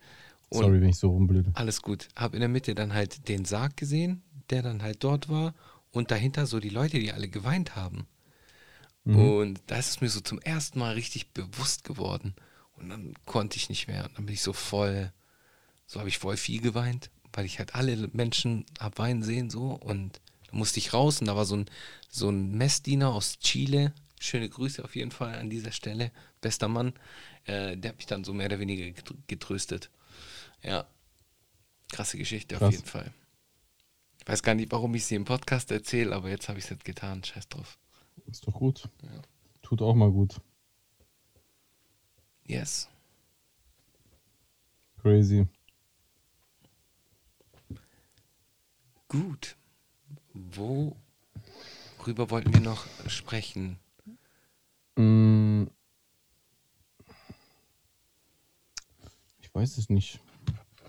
so. 0.50 0.60
Und 0.60 0.66
Sorry, 0.66 0.82
wenn 0.82 0.90
ich 0.90 0.98
so 0.98 1.10
rumblöde. 1.10 1.52
alles 1.56 1.82
gut. 1.82 2.10
Habe 2.16 2.36
in 2.36 2.42
der 2.42 2.50
Mitte 2.50 2.76
dann 2.76 2.94
halt 2.94 3.28
den 3.30 3.46
Sarg 3.46 3.78
gesehen, 3.78 4.22
der 4.50 4.62
dann 4.62 4.82
halt 4.84 5.04
dort 5.04 5.30
war. 5.30 5.54
Und 5.92 6.12
dahinter 6.12 6.46
so 6.46 6.60
die 6.60 6.70
Leute, 6.70 7.00
die 7.00 7.12
alle 7.12 7.28
geweint 7.28 7.76
haben. 7.76 8.06
Und 9.04 9.60
da 9.68 9.78
ist 9.78 9.90
es 9.90 10.02
mir 10.02 10.10
so 10.10 10.22
zum 10.22 10.40
ersten 10.40 10.80
Mal 10.80 10.94
richtig 10.94 11.32
bewusst 11.34 11.84
geworden. 11.84 12.36
Und 12.82 12.90
dann 12.90 13.14
konnte 13.26 13.58
ich 13.58 13.70
nicht 13.70 13.88
mehr. 13.88 14.06
Und 14.06 14.18
dann 14.18 14.26
bin 14.26 14.34
ich 14.34 14.42
so 14.42 14.54
voll, 14.54 15.12
so 15.86 16.00
habe 16.00 16.10
ich 16.10 16.18
voll 16.18 16.38
viel 16.38 16.62
geweint, 16.62 17.10
weil 17.34 17.46
ich 17.46 17.60
halt 17.60 17.76
alle 17.76 18.10
Menschen 18.14 18.66
hab 18.80 18.98
weinen 18.98 19.24
sehen 19.24 19.50
so. 19.50 19.72
Und 19.74 20.20
da 20.48 20.58
musste 20.58 20.80
ich 20.80 20.94
raus 20.94 21.22
und 21.22 21.28
da 21.28 21.36
war 21.36 21.46
so 21.46 21.58
ein, 21.58 21.66
so 22.10 22.30
ein 22.30 22.52
Messdiener 22.58 23.14
aus 23.14 23.40
Chile. 23.40 23.94
Schöne 24.20 24.50
Grüße 24.50 24.84
auf 24.84 24.96
jeden 24.96 25.12
Fall 25.12 25.36
an 25.38 25.50
dieser 25.50 25.72
Stelle. 25.72 26.12
Bester 26.42 26.68
Mann. 26.68 26.94
Äh, 27.46 27.78
der 27.78 27.90
hat 27.90 27.98
mich 27.98 28.06
dann 28.06 28.24
so 28.24 28.34
mehr 28.34 28.48
oder 28.48 28.60
weniger 28.60 28.86
getr- 28.86 29.16
getröstet. 29.28 29.90
Ja. 30.62 30.86
Krasse 31.92 32.18
Geschichte 32.18 32.56
auf 32.56 32.60
Krass. 32.60 32.76
jeden 32.76 32.86
Fall. 32.86 33.12
Ich 34.20 34.28
weiß 34.28 34.44
gar 34.44 34.54
nicht, 34.54 34.72
warum 34.72 34.94
ich 34.94 35.06
sie 35.06 35.16
im 35.16 35.26
Podcast 35.26 35.72
erzähle, 35.72 36.16
aber 36.16 36.30
jetzt 36.30 36.48
habe 36.48 36.60
ich 36.60 36.66
es 36.66 36.70
jetzt 36.70 36.86
getan. 36.86 37.24
Scheiß 37.24 37.50
drauf. 37.50 37.80
Ist 38.28 38.46
doch 38.46 38.54
gut. 38.54 38.88
Tut 39.64 39.82
auch 39.82 39.96
mal 39.96 40.12
gut. 40.12 40.40
Yes. 42.52 42.90
Crazy. 45.02 45.48
Gut. 49.08 49.56
Worüber 50.34 52.30
wollten 52.30 52.54
wir 52.54 52.60
noch 52.60 52.86
sprechen? 53.08 53.80
Mm. 54.98 55.68
Ich 59.40 59.56
weiß 59.56 59.78
es 59.78 59.90
nicht. 59.90 60.20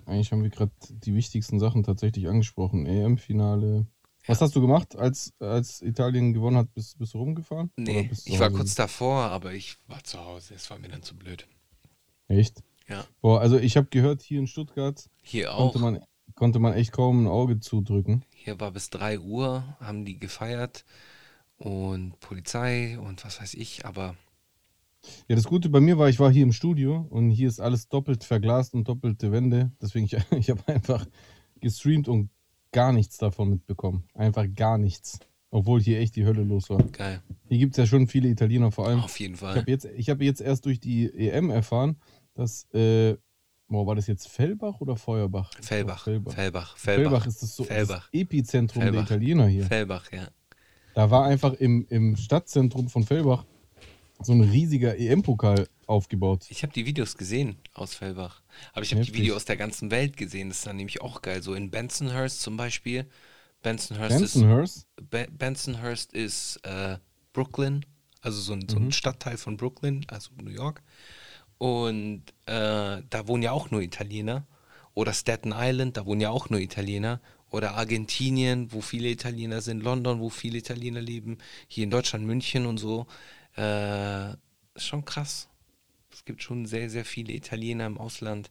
Eigentlich 0.04 0.32
haben 0.32 0.42
wir 0.42 0.50
gerade 0.50 0.72
die 0.88 1.14
wichtigsten 1.14 1.60
Sachen 1.60 1.84
tatsächlich 1.84 2.26
angesprochen. 2.26 2.86
EM-Finale. 2.86 3.86
Was 4.26 4.40
hast 4.40 4.54
du 4.54 4.60
gemacht, 4.60 4.96
als, 4.96 5.32
als 5.40 5.82
Italien 5.82 6.32
gewonnen 6.32 6.56
hat? 6.56 6.72
Bist, 6.74 6.98
bist 6.98 7.14
du 7.14 7.18
rumgefahren? 7.18 7.70
Nee, 7.76 8.08
du 8.08 8.16
ich 8.24 8.38
war 8.38 8.50
kurz 8.50 8.74
davor, 8.74 9.24
aber 9.24 9.52
ich 9.52 9.76
war 9.88 10.02
zu 10.04 10.18
Hause. 10.18 10.54
Es 10.54 10.70
war 10.70 10.78
mir 10.78 10.88
dann 10.88 11.02
zu 11.02 11.16
blöd. 11.16 11.46
Echt? 12.28 12.62
Ja. 12.88 13.04
Boah, 13.20 13.40
also 13.40 13.58
ich 13.58 13.76
habe 13.76 13.88
gehört, 13.88 14.22
hier 14.22 14.38
in 14.38 14.46
Stuttgart 14.46 15.08
Hier 15.22 15.48
konnte 15.48 15.78
man, 15.78 16.00
konnte 16.34 16.58
man 16.58 16.74
echt 16.74 16.92
kaum 16.92 17.24
ein 17.24 17.26
Auge 17.28 17.58
zudrücken. 17.58 18.24
Hier 18.34 18.60
war 18.60 18.70
bis 18.70 18.90
3 18.90 19.18
Uhr, 19.18 19.76
haben 19.80 20.04
die 20.04 20.18
gefeiert 20.18 20.84
und 21.56 22.18
Polizei 22.20 22.98
und 22.98 23.24
was 23.24 23.40
weiß 23.40 23.54
ich, 23.54 23.84
aber 23.86 24.16
Ja, 25.28 25.36
das 25.36 25.44
Gute 25.44 25.68
bei 25.68 25.80
mir 25.80 25.98
war, 25.98 26.08
ich 26.08 26.20
war 26.20 26.30
hier 26.30 26.42
im 26.42 26.52
Studio 26.52 27.06
und 27.10 27.30
hier 27.30 27.48
ist 27.48 27.60
alles 27.60 27.88
doppelt 27.88 28.24
verglast 28.24 28.74
und 28.74 28.86
doppelte 28.88 29.32
Wände. 29.32 29.72
Deswegen, 29.80 30.06
ich, 30.06 30.16
ich 30.30 30.50
habe 30.50 30.66
einfach 30.68 31.06
gestreamt 31.60 32.08
und 32.08 32.30
gar 32.72 32.92
nichts 32.92 33.18
davon 33.18 33.50
mitbekommen. 33.50 34.04
Einfach 34.14 34.46
gar 34.54 34.78
nichts. 34.78 35.18
Obwohl 35.50 35.80
hier 35.82 35.98
echt 36.00 36.16
die 36.16 36.24
Hölle 36.24 36.42
los 36.44 36.70
war. 36.70 36.82
geil. 36.82 37.22
Hier 37.48 37.58
gibt 37.58 37.74
es 37.74 37.76
ja 37.76 37.86
schon 37.86 38.06
viele 38.08 38.28
Italiener, 38.28 38.72
vor 38.72 38.88
allem. 38.88 39.00
Auf 39.00 39.20
jeden 39.20 39.34
Ich 39.34 39.40
Fall. 39.40 39.56
habe 39.56 39.70
jetzt, 39.70 39.84
ich 39.84 40.08
hab 40.08 40.22
jetzt 40.22 40.40
erst 40.40 40.64
durch 40.64 40.80
die 40.80 41.12
EM 41.12 41.50
erfahren, 41.50 41.96
dass, 42.34 42.64
äh, 42.72 43.16
boah, 43.68 43.86
war 43.86 43.94
das 43.94 44.06
jetzt 44.06 44.28
Fellbach 44.28 44.80
oder 44.80 44.96
Feuerbach? 44.96 45.50
Ich 45.60 45.66
Fellbach. 45.66 46.04
Fellbach. 46.04 46.32
Fellbach. 46.32 46.76
Fellbach 46.78 47.26
ist 47.26 47.42
das 47.42 47.54
so 47.54 47.64
Fellbach. 47.64 48.08
das 48.10 48.18
Epizentrum 48.20 48.80
der 48.82 48.92
Fellbach. 48.94 49.10
Italiener 49.10 49.46
hier. 49.46 49.64
Fellbach, 49.66 50.10
ja. 50.10 50.28
Da 50.94 51.10
war 51.10 51.24
einfach 51.26 51.52
im, 51.52 51.86
im 51.90 52.16
Stadtzentrum 52.16 52.88
von 52.88 53.04
Fellbach 53.04 53.44
so 54.24 54.32
ein 54.32 54.40
riesiger 54.40 54.98
EM-Pokal 54.98 55.68
aufgebaut. 55.86 56.46
Ich 56.48 56.62
habe 56.62 56.72
die 56.72 56.86
Videos 56.86 57.16
gesehen 57.16 57.56
aus 57.74 57.94
Fellbach. 57.94 58.42
Aber 58.72 58.82
ich 58.82 58.92
habe 58.92 59.04
die. 59.04 59.14
Videos 59.14 59.36
aus 59.36 59.44
der 59.44 59.56
ganzen 59.56 59.90
Welt 59.90 60.16
gesehen. 60.16 60.48
Das 60.48 60.58
ist 60.58 60.66
dann 60.66 60.76
nämlich 60.76 61.00
auch 61.00 61.22
geil. 61.22 61.42
So 61.42 61.54
in 61.54 61.70
Bensonhurst 61.70 62.40
zum 62.40 62.56
Beispiel. 62.56 63.06
Bensonhurst, 63.62 64.18
Bensonhurst? 64.18 64.76
ist, 64.76 65.10
Be 65.10 65.28
Bensonhurst 65.30 66.12
ist 66.12 66.56
äh, 66.64 66.98
Brooklyn. 67.32 67.84
Also 68.20 68.40
so 68.40 68.52
ein, 68.52 68.68
so 68.68 68.76
ein 68.76 68.92
Stadtteil 68.92 69.36
von 69.36 69.56
Brooklyn, 69.56 70.06
also 70.08 70.30
New 70.40 70.50
York. 70.50 70.82
Und 71.58 72.22
äh, 72.46 73.02
da 73.08 73.26
wohnen 73.26 73.42
ja 73.42 73.52
auch 73.52 73.70
nur 73.70 73.82
Italiener. 73.82 74.46
Oder 74.94 75.12
Staten 75.12 75.54
Island, 75.56 75.96
da 75.96 76.06
wohnen 76.06 76.20
ja 76.20 76.30
auch 76.30 76.50
nur 76.50 76.60
Italiener. 76.60 77.20
Oder 77.50 77.74
Argentinien, 77.74 78.72
wo 78.72 78.80
viele 78.80 79.08
Italiener 79.08 79.60
sind. 79.60 79.82
London, 79.82 80.20
wo 80.20 80.28
viele 80.28 80.58
Italiener 80.58 81.00
leben. 81.00 81.38
Hier 81.68 81.84
in 81.84 81.90
Deutschland, 81.90 82.24
München 82.26 82.66
und 82.66 82.78
so. 82.78 83.06
Äh, 83.57 84.32
ist 84.74 84.86
schon 84.86 85.05
krass. 85.05 85.48
Es 86.12 86.24
gibt 86.24 86.42
schon 86.42 86.66
sehr, 86.66 86.90
sehr 86.90 87.05
viele 87.05 87.32
Italiener 87.32 87.86
im 87.86 87.98
Ausland, 87.98 88.50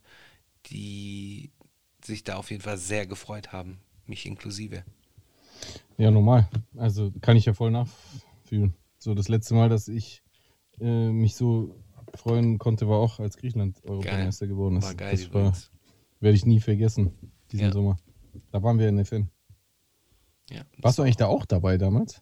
die 0.68 1.52
sich 2.04 2.24
da 2.24 2.36
auf 2.38 2.52
jeden 2.52 2.64
Fall 2.64 2.78
sehr 2.78 3.06
gefreut 3.06 3.52
haben. 3.52 3.80
Mich 4.08 4.26
inklusive. 4.26 4.84
Ja, 5.98 6.12
normal. 6.12 6.50
Also 6.78 7.12
kann 7.22 7.38
ich 7.38 7.46
ja 7.46 7.54
voll 7.54 7.72
nachfühlen. 7.72 8.74
So 8.98 9.14
das 9.14 9.30
letzte 9.30 9.54
Mal, 9.54 9.70
dass 9.70 9.88
ich 9.88 10.24
äh, 10.80 11.10
mich 11.10 11.36
so 11.36 11.76
freuen 12.16 12.58
konnte, 12.58 12.88
war 12.88 12.98
auch, 12.98 13.20
als 13.20 13.38
Griechenland 13.38 13.84
Europameister 13.84 14.48
geworden 14.48 14.78
ist. 14.78 14.86
War 14.86 14.96
geil 14.96 15.12
das 15.16 15.34
war, 15.34 15.54
werde 16.20 16.36
ich 16.36 16.46
nie 16.46 16.60
vergessen, 16.60 17.14
diesen 17.52 17.68
Ja. 17.68 17.72
Sommer. 17.72 17.98
Da 18.52 18.62
waren 18.64 18.80
wir 18.80 18.90
in 18.90 18.96
der 18.96 19.06
FN. 19.06 19.30
Ja, 20.50 20.64
Warst 20.80 20.98
du 20.98 21.04
eigentlich 21.04 21.18
da 21.18 21.28
auch 21.28 21.46
dabei 21.46 21.78
damals? 21.78 22.22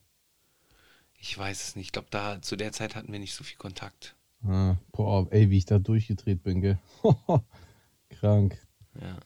Ich 1.19 1.37
weiß 1.37 1.63
es 1.67 1.75
nicht. 1.75 1.87
Ich 1.87 1.91
glaube, 1.91 2.07
da 2.11 2.41
zu 2.41 2.55
der 2.55 2.71
Zeit 2.71 2.95
hatten 2.95 3.11
wir 3.11 3.19
nicht 3.19 3.33
so 3.33 3.43
viel 3.43 3.57
Kontakt. 3.57 4.15
Ah, 4.43 4.77
boah, 4.91 5.27
ey, 5.31 5.49
wie 5.49 5.57
ich 5.57 5.65
da 5.65 5.79
durchgedreht 5.79 6.43
bin, 6.43 6.61
gell? 6.61 6.79
Krank. 8.09 8.57
Ja. 8.99 9.19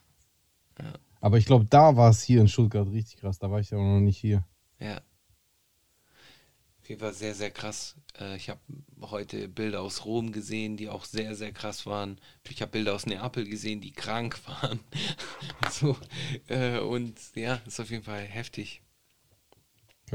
Aber 1.23 1.37
ich 1.37 1.45
glaube, 1.45 1.63
da 1.63 1.95
war 1.95 2.09
es 2.09 2.21
hier 2.21 2.41
in 2.41 2.49
Stuttgart 2.49 2.91
richtig 2.91 3.21
krass. 3.21 3.39
Da 3.39 3.49
war 3.49 3.61
ich 3.61 3.69
ja 3.69 3.77
noch 3.77 4.01
nicht 4.01 4.17
hier. 4.17 4.45
Ja. 4.77 5.01
Auf 6.81 6.89
jeden 6.89 6.99
Fall 6.99 7.13
sehr, 7.13 7.33
sehr 7.33 7.49
krass. 7.49 7.95
Äh, 8.19 8.35
ich 8.35 8.49
habe 8.49 8.59
heute 8.99 9.47
Bilder 9.47 9.81
aus 9.81 10.03
Rom 10.03 10.33
gesehen, 10.33 10.75
die 10.75 10.89
auch 10.89 11.05
sehr, 11.05 11.33
sehr 11.35 11.53
krass 11.53 11.85
waren. 11.85 12.19
Ich 12.49 12.61
habe 12.61 12.73
Bilder 12.73 12.93
aus 12.93 13.05
Neapel 13.05 13.45
gesehen, 13.45 13.79
die 13.79 13.93
krank 13.93 14.37
waren. 14.61 14.81
so, 15.71 15.95
äh, 16.49 16.79
und 16.79 17.17
ja, 17.35 17.61
ist 17.65 17.79
auf 17.79 17.89
jeden 17.89 18.03
Fall 18.03 18.25
heftig. 18.25 18.82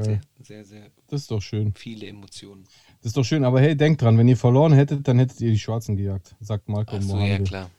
Sehr, 0.03 0.13
Geil. 0.15 0.21
sehr, 0.41 0.65
sehr 0.65 0.91
Das 1.07 1.21
ist 1.21 1.31
doch 1.31 1.41
schön. 1.41 1.73
viele 1.75 2.07
Emotionen. 2.07 2.63
Das 3.01 3.07
ist 3.07 3.17
doch 3.17 3.23
schön, 3.23 3.43
aber 3.43 3.59
hey, 3.61 3.75
denkt 3.75 4.01
dran, 4.01 4.17
wenn 4.17 4.27
ihr 4.27 4.37
verloren 4.37 4.73
hättet, 4.73 5.07
dann 5.07 5.19
hättet 5.19 5.39
ihr 5.41 5.51
die 5.51 5.59
Schwarzen 5.59 5.95
gejagt, 5.95 6.35
sagt 6.39 6.67
Malcolm 6.69 6.99
Achso, 7.03 7.17
ja, 7.17 7.25
Mohammed. 7.25 7.47
klar. 7.47 7.69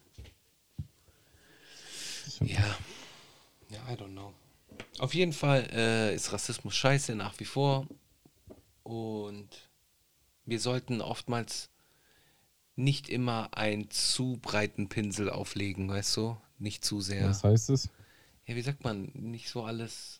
Ja. 2.40 2.64
Ja, 3.68 3.92
I 3.92 3.96
don't 3.96 4.12
know. 4.12 4.32
Auf 4.98 5.14
jeden 5.14 5.32
Fall 5.32 5.68
äh, 5.72 6.14
ist 6.14 6.32
Rassismus 6.32 6.74
scheiße 6.74 7.14
nach 7.14 7.38
wie 7.38 7.44
vor. 7.44 7.86
Und 8.82 9.48
wir 10.46 10.58
sollten 10.58 11.00
oftmals 11.00 11.70
nicht 12.76 13.08
immer 13.08 13.50
einen 13.56 13.90
zu 13.90 14.38
breiten 14.40 14.88
Pinsel 14.88 15.30
auflegen, 15.30 15.88
weißt 15.88 16.16
du? 16.16 16.36
Nicht 16.58 16.84
zu 16.84 17.00
sehr. 17.00 17.28
Was 17.28 17.44
heißt 17.44 17.70
es? 17.70 17.88
Ja, 18.46 18.56
wie 18.56 18.62
sagt 18.62 18.82
man? 18.84 19.10
Nicht 19.14 19.48
so 19.50 19.62
alles. 19.64 20.19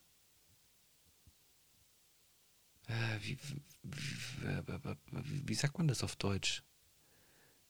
Äh, 2.91 3.23
wie, 3.23 3.39
wie, 3.85 5.49
wie, 5.49 5.55
sagt 5.55 5.79
man 5.79 5.87
das 5.87 6.03
auf 6.03 6.17
Deutsch? 6.17 6.65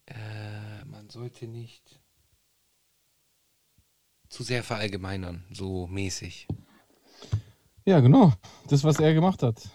Äh, 0.07 0.85
man 0.87 1.11
sollte 1.11 1.47
nicht 1.47 2.01
zu 4.31 4.43
sehr 4.43 4.64
verallgemeinern, 4.64 5.45
so 5.53 5.87
mäßig. 5.87 6.49
Ja, 7.85 8.01
genau. 8.01 8.33
Das, 8.68 8.83
was 8.83 8.99
er 8.99 9.12
gemacht 9.12 9.43
hat. 9.43 9.68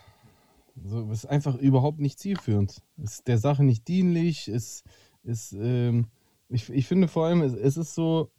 So, 0.83 1.11
ist 1.11 1.27
einfach 1.27 1.55
überhaupt 1.55 1.99
nicht 1.99 2.19
zielführend. 2.19 2.81
Ist 2.97 3.27
der 3.27 3.37
Sache 3.37 3.63
nicht 3.63 3.87
dienlich. 3.87 4.47
Ist, 4.47 4.83
ist, 5.23 5.53
ähm, 5.53 6.07
ich, 6.49 6.69
ich 6.69 6.87
finde 6.87 7.07
vor 7.07 7.27
allem, 7.27 7.41
es, 7.41 7.53
es 7.53 7.77
ist 7.77 7.93
so. 7.93 8.31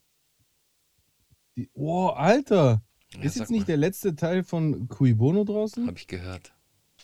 Die, 1.56 1.70
oh, 1.72 2.08
Alter! 2.08 2.82
Ja, 3.14 3.20
ist 3.22 3.36
jetzt 3.36 3.50
nicht 3.50 3.60
mal. 3.60 3.66
der 3.66 3.76
letzte 3.76 4.16
Teil 4.16 4.42
von 4.42 4.88
Cui 4.88 5.14
Bono 5.14 5.44
draußen? 5.44 5.86
Habe 5.86 5.98
ich 5.98 6.08
gehört. 6.08 6.55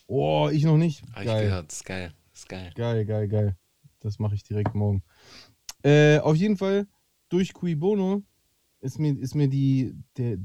Oh, 0.06 0.48
ich 0.52 0.64
noch 0.64 0.76
nicht. 0.76 1.02
Habe 1.12 1.20
ich 1.20 1.26
Geil. 1.26 1.44
gehört. 1.46 1.72
Ist 1.72 1.84
geil. 1.84 2.12
Ist 2.34 2.48
geil. 2.48 2.72
Geil, 2.74 3.04
geil, 3.04 3.28
geil. 3.28 3.56
Das 4.00 4.18
mache 4.18 4.34
ich 4.34 4.42
direkt 4.42 4.74
morgen. 4.74 5.02
Äh, 5.82 6.18
auf 6.18 6.36
jeden 6.36 6.56
Fall, 6.56 6.86
durch 7.28 7.52
Cui 7.52 7.74
Bono 7.74 8.22
ist 8.80 8.98
mir, 8.98 9.18
ist 9.18 9.34
mir 9.34 9.48
die, 9.48 9.94
der, 10.16 10.38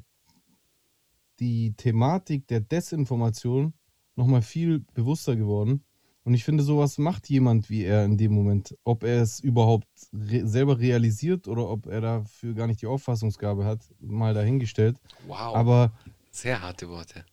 die 1.39 1.73
Thematik 1.73 2.47
der 2.47 2.61
Desinformation 2.61 3.73
nochmal 4.15 4.41
viel 4.41 4.79
bewusster 4.93 5.35
geworden. 5.35 5.83
Und 6.23 6.33
ich 6.33 6.43
finde, 6.43 6.63
sowas 6.63 6.97
macht 6.97 7.29
jemand 7.29 7.69
wie 7.69 7.85
er 7.85 8.03
in 8.03 8.17
dem 8.17 8.33
Moment. 8.33 8.75
Ob 8.83 9.03
er 9.03 9.21
es 9.21 9.39
überhaupt 9.39 9.87
re 10.13 10.45
selber 10.45 10.77
realisiert 10.77 11.47
oder 11.47 11.69
ob 11.69 11.87
er 11.87 12.01
dafür 12.01 12.53
gar 12.53 12.67
nicht 12.67 12.81
die 12.81 12.87
Auffassungsgabe 12.87 13.63
hat, 13.63 13.79
mal 13.99 14.33
dahingestellt. 14.33 14.97
Wow. 15.25 15.55
Aber 15.55 15.93
Sehr 16.31 16.61
harte 16.61 16.89
Worte. 16.89 17.23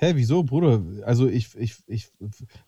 Hä, 0.00 0.12
wieso, 0.14 0.44
Bruder? 0.44 0.80
Also 1.04 1.26
ich, 1.26 1.56
ich, 1.56 1.74
ich, 1.88 2.08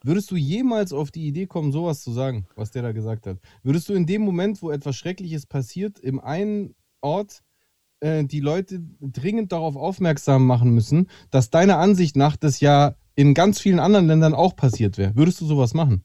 würdest 0.03 0.33
du 0.33 0.37
jemals 0.37 0.93
auf 0.93 1.12
die 1.12 1.28
Idee 1.28 1.47
kommen, 1.47 1.70
sowas 1.70 2.03
zu 2.03 2.11
sagen, 2.11 2.49
was 2.57 2.72
der 2.72 2.83
da 2.83 2.91
gesagt 2.91 3.28
hat? 3.28 3.39
Würdest 3.62 3.89
du 3.89 3.95
in 3.95 4.05
dem 4.05 4.22
Moment, 4.22 4.61
wo 4.62 4.72
etwas 4.72 4.97
Schreckliches 4.97 5.47
passiert, 5.47 6.01
im 6.01 6.18
einen 6.18 6.74
Ort 7.01 7.45
äh, 8.01 8.24
die 8.24 8.41
Leute 8.41 8.83
dringend 9.01 9.53
darauf 9.53 9.76
aufmerksam 9.76 10.45
machen 10.45 10.74
müssen, 10.74 11.09
dass 11.31 11.51
deiner 11.51 11.78
Ansicht 11.78 12.16
nach 12.16 12.35
das 12.35 12.59
ja 12.59 12.97
in 13.14 13.33
ganz 13.33 13.61
vielen 13.61 13.78
anderen 13.78 14.09
Ländern 14.09 14.35
auch 14.35 14.57
passiert 14.57 14.99
wäre? 14.99 15.14
Würdest 15.14 15.41
du 15.41 15.47
sowas 15.47 15.72
machen? 15.72 16.03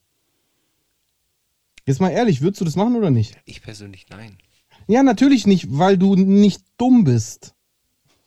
Jetzt 1.86 2.00
mal 2.00 2.10
ehrlich, 2.10 2.40
würdest 2.40 2.60
du 2.60 2.64
das 2.64 2.76
machen 2.76 2.94
oder 2.94 3.10
nicht? 3.10 3.36
Ich 3.46 3.62
persönlich 3.62 4.06
nein. 4.10 4.38
Ja, 4.86 5.02
natürlich 5.02 5.44
nicht, 5.44 5.66
weil 5.76 5.98
du 5.98 6.14
nicht 6.14 6.62
dumm 6.78 7.02
bist. 7.02 7.55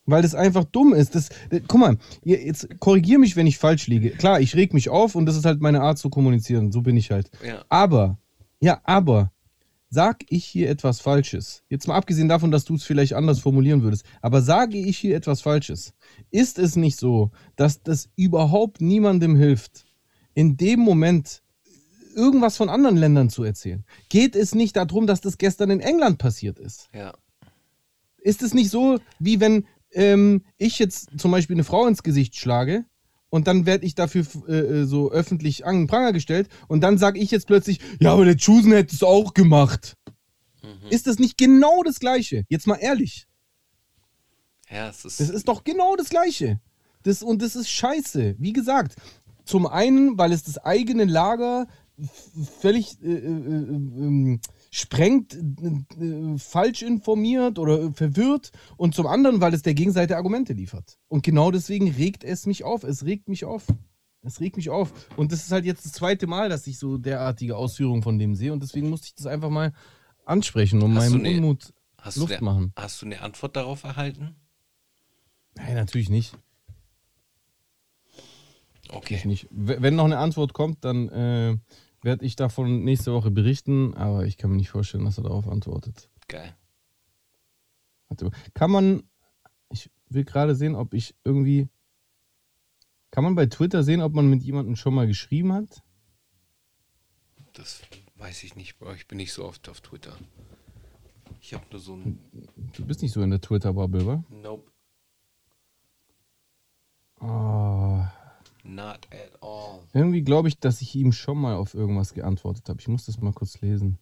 Weil 0.10 0.22
das 0.22 0.36
einfach 0.36 0.66
dumm 0.66 0.94
ist. 0.94 1.16
Das, 1.16 1.30
äh, 1.50 1.62
guck 1.68 1.80
mal, 1.80 1.98
jetzt 2.24 2.80
korrigier 2.80 3.20
mich, 3.20 3.36
wenn 3.36 3.48
ich 3.48 3.58
falsch 3.58 3.88
liege. 3.88 4.12
Klar, 4.12 4.40
ich 4.40 4.56
reg 4.56 4.74
mich 4.74 4.90
auf 4.90 5.16
und 5.16 5.26
das 5.26 5.36
ist 5.36 5.46
halt 5.46 5.62
meine 5.62 5.82
Art 5.82 5.98
zu 5.98 6.10
kommunizieren. 6.10 6.72
So 6.72 6.82
bin 6.82 6.98
ich 6.98 7.12
halt. 7.12 7.30
Ja. 7.46 7.64
Aber, 7.70 8.18
ja, 8.60 8.82
aber, 8.84 9.32
sag 9.90 10.24
ich 10.30 10.46
hier 10.46 10.70
etwas 10.70 11.02
Falsches? 11.02 11.64
Jetzt 11.70 11.88
mal 11.88 11.96
abgesehen 11.96 12.30
davon, 12.30 12.52
dass 12.52 12.66
du 12.66 12.76
es 12.76 12.84
vielleicht 12.84 13.14
anders 13.14 13.40
formulieren 13.40 13.82
würdest. 13.82 14.06
Aber 14.22 14.42
sage 14.42 14.78
ich 14.78 14.98
hier 14.98 15.16
etwas 15.16 15.42
Falsches? 15.42 15.94
Ist 16.32 16.60
es 16.60 16.76
nicht 16.76 17.00
so, 17.00 17.32
dass 17.56 17.82
das 17.84 18.10
überhaupt 18.16 18.82
niemandem 18.82 19.36
hilft, 19.36 19.86
in 20.34 20.58
dem 20.58 20.80
Moment 20.80 21.42
irgendwas 22.16 22.58
von 22.58 22.70
anderen 22.70 22.98
Ländern 22.98 23.30
zu 23.30 23.44
erzählen? 23.44 23.84
Geht 24.10 24.36
es 24.36 24.54
nicht 24.54 24.76
darum, 24.76 25.08
dass 25.08 25.22
das 25.22 25.38
gestern 25.38 25.72
in 25.72 25.80
England 25.80 26.18
passiert 26.18 26.60
ist? 26.60 26.90
Ja. 26.94 27.14
Ist 28.22 28.42
es 28.42 28.54
nicht 28.54 28.70
so, 28.70 29.00
wie 29.20 29.40
wenn 29.40 29.66
ähm, 29.94 30.44
ich 30.58 30.80
jetzt 30.80 31.10
zum 31.18 31.32
Beispiel 31.32 31.56
eine 31.56 31.64
Frau 31.64 31.88
ins 31.88 32.04
Gesicht 32.04 32.36
schlage 32.36 32.86
und 33.30 33.48
dann 33.48 33.66
werde 33.66 33.86
ich 33.86 33.96
dafür 33.96 34.26
äh, 34.48 34.54
äh, 34.54 34.86
so 34.86 35.12
öffentlich 35.12 35.66
an 35.66 35.76
den 35.76 35.88
Pranger 35.88 36.14
gestellt 36.14 36.50
und 36.68 36.82
dann 36.82 36.98
sage 36.98 37.20
ich 37.20 37.32
jetzt 37.32 37.48
plötzlich, 37.48 37.80
ja, 38.00 38.14
aber 38.14 38.26
der 38.26 38.38
Chusen 38.38 38.72
hätte 38.72 38.96
es 38.96 39.04
auch 39.04 39.34
gemacht. 39.34 39.96
Mhm. 40.64 40.90
Ist 40.90 41.08
das 41.08 41.20
nicht 41.20 41.38
genau 41.38 41.84
das 41.84 42.00
Gleiche? 42.00 42.46
Jetzt 42.50 42.68
mal 42.68 42.76
ehrlich. 42.76 43.28
Ja, 44.70 44.90
es 44.90 45.06
ist. 45.06 45.20
Das 45.20 45.30
ist 45.30 45.48
doch 45.48 45.64
genau 45.64 45.96
das 45.96 46.10
Gleiche. 46.10 46.60
Das, 47.04 47.24
und 47.24 47.42
das 47.42 47.56
ist 47.56 47.70
scheiße. 47.70 48.36
Wie 48.38 48.54
gesagt, 48.54 48.96
zum 49.46 49.66
einen, 49.66 50.18
weil 50.18 50.32
es 50.32 50.44
das 50.44 50.58
eigene 50.58 51.06
Lager 51.06 51.68
völlig 52.60 53.02
äh, 53.02 53.08
äh, 53.08 53.14
äh, 53.14 53.28
ähm, 53.28 54.42
sprengt, 54.72 55.34
äh, 55.36 56.04
äh, 56.04 56.38
falsch 56.38 56.82
informiert 56.84 57.58
oder 57.60 57.92
verwirrt 57.94 58.52
und 58.78 58.94
zum 58.96 59.08
anderen, 59.08 59.42
weil 59.42 59.54
es 59.54 59.62
der 59.64 59.74
Gegenseite 59.74 60.16
Argumente 60.18 60.54
liefert. 60.54 60.98
Und 61.08 61.24
genau 61.24 61.52
deswegen 61.52 61.90
regt 61.92 62.24
es 62.24 62.46
mich 62.46 62.64
auf. 62.64 62.84
Es 62.84 63.04
regt 63.06 63.30
mich 63.30 63.46
auf. 63.46 63.66
Es 64.22 64.40
regt 64.42 64.58
mich 64.58 64.70
auf. 64.70 64.92
Und 65.16 65.32
das 65.32 65.44
ist 65.46 65.52
halt 65.52 65.66
jetzt 65.66 65.86
das 65.86 65.94
zweite 65.94 66.28
Mal, 66.28 66.50
dass 66.50 66.68
ich 66.68 66.78
so 66.78 66.98
derartige 66.98 67.56
Ausführungen 67.56 68.04
von 68.04 68.20
dem 68.20 68.36
sehe 68.36 68.52
und 68.54 68.62
deswegen 68.62 68.90
musste 68.90 69.08
ich 69.08 69.16
das 69.16 69.26
einfach 69.26 69.50
mal 69.50 69.74
ansprechen 70.26 70.82
und 70.82 70.96
Hast 70.96 71.10
meinem 71.10 71.22
ne- 71.24 71.36
Unmut 71.38 71.74
hast, 71.98 72.18
du 72.18 72.22
Luft 72.22 72.34
eine, 72.34 72.42
machen. 72.44 72.74
hast 72.76 73.02
du 73.02 73.06
eine 73.08 73.22
Antwort 73.22 73.56
darauf 73.56 73.84
erhalten? 73.84 74.36
Nein, 75.56 75.74
natürlich 75.76 76.10
nicht. 76.10 76.38
Okay. 78.90 79.16
Ich 79.16 79.26
nicht. 79.26 79.48
Wenn 79.52 79.96
noch 79.96 80.06
eine 80.06 80.18
Antwort 80.18 80.54
kommt, 80.54 80.84
dann 80.84 81.10
äh, 81.10 81.58
werde 82.02 82.26
ich 82.26 82.36
davon 82.36 82.84
nächste 82.84 83.14
Woche 83.14 83.32
berichten, 83.32 83.94
aber 83.94 84.26
ich 84.26 84.38
kann 84.38 84.52
mir 84.52 84.58
nicht 84.58 84.70
vorstellen, 84.70 85.06
dass 85.06 85.18
er 85.18 85.24
darauf 85.24 85.48
antwortet. 85.48 86.10
Geil. 86.28 86.56
Warte, 88.08 88.32
kann 88.54 88.72
man, 88.72 89.04
ich 89.72 89.92
will 90.10 90.24
gerade 90.24 90.56
sehen, 90.56 90.76
ob 90.76 90.94
ich 90.94 91.16
irgendwie, 91.24 91.70
kann 93.12 93.24
man 93.24 93.36
bei 93.36 93.46
Twitter 93.46 93.84
sehen, 93.84 94.02
ob 94.02 94.14
man 94.14 94.30
mit 94.30 94.44
jemandem 94.44 94.76
schon 94.76 94.94
mal 94.94 95.08
geschrieben 95.08 95.54
hat? 95.54 95.84
Das 97.54 97.82
weiß 98.16 98.44
ich 98.44 98.56
nicht. 98.56 98.78
Ich 98.96 99.08
bin 99.08 99.18
nicht 99.18 99.34
so 99.34 99.46
oft 99.46 99.68
auf 99.70 99.82
Twitter. 99.82 100.16
Ich 101.42 101.54
habe 101.54 101.66
nur 101.72 101.80
so 101.80 101.96
ein. 101.96 102.20
Du 102.74 102.86
bist 102.86 103.02
nicht 103.02 103.14
so 103.14 103.22
in 103.22 103.30
der 103.30 103.42
Twitter-Bubble, 103.42 104.06
wa? 104.06 104.24
Nope. 104.30 104.72
Oh, 107.22 108.06
Not 108.64 109.08
at 109.12 109.42
all. 109.42 109.88
irgendwie 109.94 110.22
glaube 110.22 110.48
ich, 110.48 110.60
dass 110.60 110.82
ich 110.82 110.96
ihm 110.96 111.12
schon 111.12 111.38
mal 111.38 111.56
auf 111.56 111.74
irgendwas 111.74 112.14
geantwortet 112.14 112.68
habe. 112.70 112.80
Ich 112.82 112.88
muss 112.88 113.06
das 113.06 113.20
mal 113.20 113.34
kurz 113.34 113.62
lesen. 113.62 113.98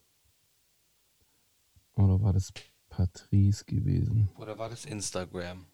Oder 1.96 2.22
war 2.22 2.34
das 2.34 2.52
Patrice 2.90 3.66
gewesen? 3.66 4.30
Oder 4.38 4.58
war 4.58 4.70
das 4.70 4.86
Instagram? 4.86 5.66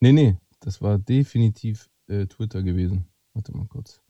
Nee, 0.00 0.12
nee, 0.12 0.36
das 0.60 0.80
war 0.80 0.98
definitiv 0.98 1.88
äh, 2.06 2.26
Twitter 2.26 2.62
gewesen. 2.62 3.06
Warte 3.34 3.56
mal 3.56 3.66
kurz. 3.66 4.00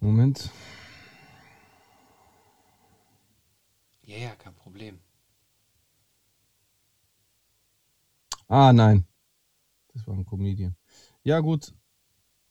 Moment. 0.00 0.50
Ja, 4.02 4.16
ja, 4.18 4.36
kein 4.36 4.54
Problem. 4.54 5.00
Ah, 8.48 8.72
nein. 8.72 9.04
Das 9.92 10.06
war 10.06 10.14
ein 10.14 10.24
Comedian. 10.24 10.76
Ja, 11.24 11.40
gut. 11.40 11.74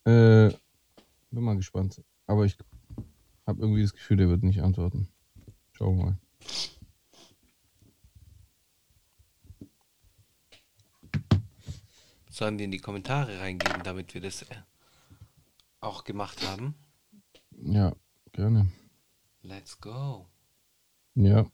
Äh, 0.04 0.50
bin 1.32 1.44
mal 1.44 1.56
gespannt. 1.56 2.04
Aber 2.28 2.46
ich 2.46 2.58
habe 3.48 3.62
irgendwie 3.62 3.84
das 3.84 3.94
Gefühl, 3.94 4.18
der 4.18 4.28
wird 4.28 4.44
nicht 4.44 4.62
antworten. 4.62 5.08
Schauen 5.72 5.98
wir 5.98 6.06
mal. 6.06 6.18
Sollen 12.36 12.58
wir 12.58 12.66
in 12.66 12.72
die 12.72 12.80
Kommentare 12.80 13.40
reingeben, 13.40 13.82
damit 13.84 14.14
wir 14.14 14.20
das 14.20 14.42
äh, 14.42 14.56
auch 15.80 16.04
gemacht 16.04 16.46
haben? 16.46 16.76
Ja, 17.52 17.96
gerne. 18.34 18.70
Let's 19.42 19.80
go. 19.80 20.28
Ja. 21.14 21.46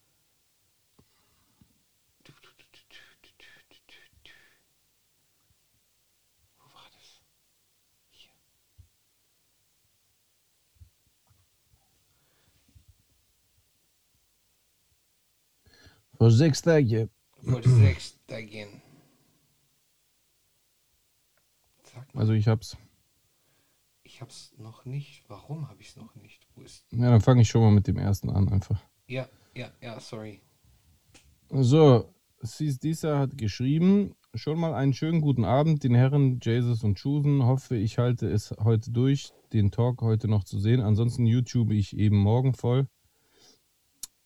Wo 6.58 6.66
war 6.74 6.90
das? 6.96 7.22
Hier. 8.10 8.32
Vor 16.18 16.32
sechs 16.32 16.60
Tagen. 16.64 17.12
Vor 17.44 17.62
sechs 17.62 18.18
Tagen. 18.26 18.82
Sag 21.94 22.14
mal, 22.14 22.22
Also 22.22 22.34
ich 22.34 22.48
hab's. 22.48 22.78
ich 24.04 24.22
hab's 24.22 24.54
noch 24.58 24.86
nicht. 24.86 25.24
Warum 25.28 25.70
habe 25.70 25.82
ich 25.82 25.90
es 25.90 25.96
noch 25.96 26.16
nicht? 26.16 26.48
Wo 26.56 26.62
ist. 26.62 26.86
Ja, 26.92 27.10
dann 27.10 27.22
fange 27.22 27.42
ich 27.42 27.50
schon 27.50 27.62
mal 27.62 27.72
mit 27.72 27.88
dem 27.88 27.98
ersten 27.98 28.30
an 28.30 28.50
einfach. 28.50 28.82
Ja, 29.08 29.28
ja, 29.56 29.72
ja, 29.82 30.00
sorry. 30.00 30.42
So, 31.50 32.14
Sis 32.42 32.80
Disa 32.80 33.20
hat 33.20 33.38
geschrieben, 33.38 34.16
schon 34.34 34.60
mal 34.60 34.74
einen 34.74 34.94
schönen 34.94 35.22
guten 35.22 35.44
Abend 35.44 35.84
den 35.84 35.94
Herren 35.94 36.40
Jesus 36.42 36.84
und 36.84 36.98
Chusen. 36.98 37.44
Hoffe, 37.44 37.76
ich 37.76 37.98
halte 37.98 38.28
es 38.30 38.52
heute 38.64 38.92
durch, 38.92 39.32
den 39.52 39.72
Talk 39.72 40.02
heute 40.02 40.28
noch 40.28 40.44
zu 40.46 40.60
sehen. 40.60 40.82
Ansonsten 40.82 41.26
YouTube 41.26 41.72
ich 41.72 41.98
eben 41.98 42.18
morgen 42.18 42.54
voll. 42.54 42.88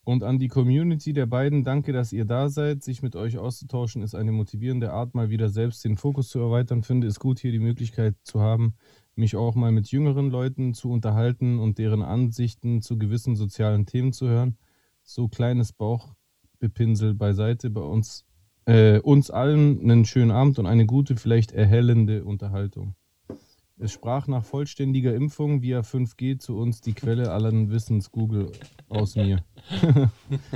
Und 0.06 0.22
an 0.22 0.38
die 0.38 0.46
Community 0.46 1.12
der 1.12 1.26
beiden, 1.26 1.64
danke, 1.64 1.92
dass 1.92 2.12
ihr 2.12 2.26
da 2.26 2.48
seid. 2.48 2.84
Sich 2.84 3.02
mit 3.02 3.16
euch 3.16 3.38
auszutauschen 3.38 4.02
ist 4.02 4.14
eine 4.14 4.30
motivierende 4.30 4.92
Art, 4.92 5.16
mal 5.16 5.30
wieder 5.30 5.48
selbst 5.48 5.84
den 5.84 5.96
Fokus 5.96 6.28
zu 6.28 6.38
erweitern. 6.38 6.84
Finde 6.84 7.08
es 7.08 7.18
gut, 7.18 7.40
hier 7.40 7.50
die 7.50 7.58
Möglichkeit 7.58 8.14
zu 8.22 8.40
haben, 8.40 8.74
mich 9.16 9.34
auch 9.34 9.56
mal 9.56 9.72
mit 9.72 9.88
jüngeren 9.88 10.30
Leuten 10.30 10.74
zu 10.74 10.92
unterhalten 10.92 11.58
und 11.58 11.78
deren 11.78 12.02
Ansichten 12.02 12.82
zu 12.82 12.98
gewissen 12.98 13.34
sozialen 13.34 13.84
Themen 13.84 14.12
zu 14.12 14.28
hören. 14.28 14.56
So 15.02 15.26
kleines 15.26 15.72
Bauchbepinsel 15.72 17.12
beiseite 17.14 17.68
bei 17.68 17.80
uns. 17.80 18.24
Äh, 18.64 19.00
uns 19.00 19.32
allen 19.32 19.80
einen 19.80 20.04
schönen 20.04 20.30
Abend 20.30 20.60
und 20.60 20.66
eine 20.66 20.86
gute, 20.86 21.16
vielleicht 21.16 21.50
erhellende 21.50 22.24
Unterhaltung. 22.24 22.94
Es 23.78 23.92
sprach 23.92 24.26
nach 24.26 24.44
vollständiger 24.44 25.14
Impfung 25.14 25.60
via 25.60 25.80
5G 25.80 26.38
zu 26.38 26.56
uns 26.56 26.80
die 26.80 26.94
Quelle 26.94 27.30
allen 27.30 27.70
Wissens 27.70 28.10
Google 28.10 28.50
aus 28.88 29.16
mir. 29.16 29.44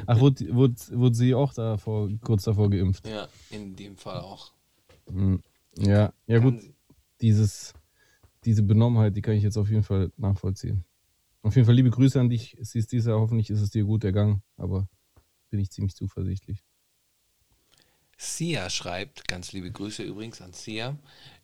Ach, 0.07 0.19
wurde, 0.21 0.55
wurde, 0.55 0.75
wurde 0.93 1.15
sie 1.15 1.35
auch 1.35 1.53
davor, 1.53 2.09
kurz 2.23 2.45
davor 2.45 2.71
geimpft? 2.71 3.07
Ja, 3.07 3.29
in 3.51 3.77
dem 3.77 3.97
Fall 3.97 4.21
auch. 4.21 4.53
Hm. 5.09 5.43
Ja, 5.77 6.15
ja 6.27 6.39
Kann 6.41 6.53
gut, 6.53 6.63
sie- 6.63 6.75
dieses, 7.21 7.75
diese 8.47 8.63
Benommenheit, 8.63 9.15
die 9.15 9.21
kann 9.23 9.35
ich 9.35 9.43
jetzt 9.43 9.59
auf 9.59 9.69
jeden 9.69 9.83
Fall 9.83 10.11
nachvollziehen. 10.17 10.85
Auf 11.43 11.55
jeden 11.57 11.67
Fall 11.67 11.75
liebe 11.75 11.91
Grüße 11.91 12.19
an 12.19 12.31
dich. 12.31 12.57
Es 12.59 12.75
ist 12.75 12.91
dieser, 12.93 13.19
hoffentlich 13.21 13.51
ist 13.51 13.61
es 13.61 13.71
dir 13.71 13.85
gut 13.85 14.03
ergangen, 14.03 14.43
aber 14.57 14.89
bin 15.51 15.61
ich 15.61 15.71
ziemlich 15.71 15.95
zuversichtlich. 15.95 16.65
Sia 18.17 18.69
schreibt, 18.69 19.27
ganz 19.29 19.53
liebe 19.53 19.71
Grüße 19.71 20.03
übrigens 20.03 20.41
an 20.43 20.53
Sia, 20.53 20.99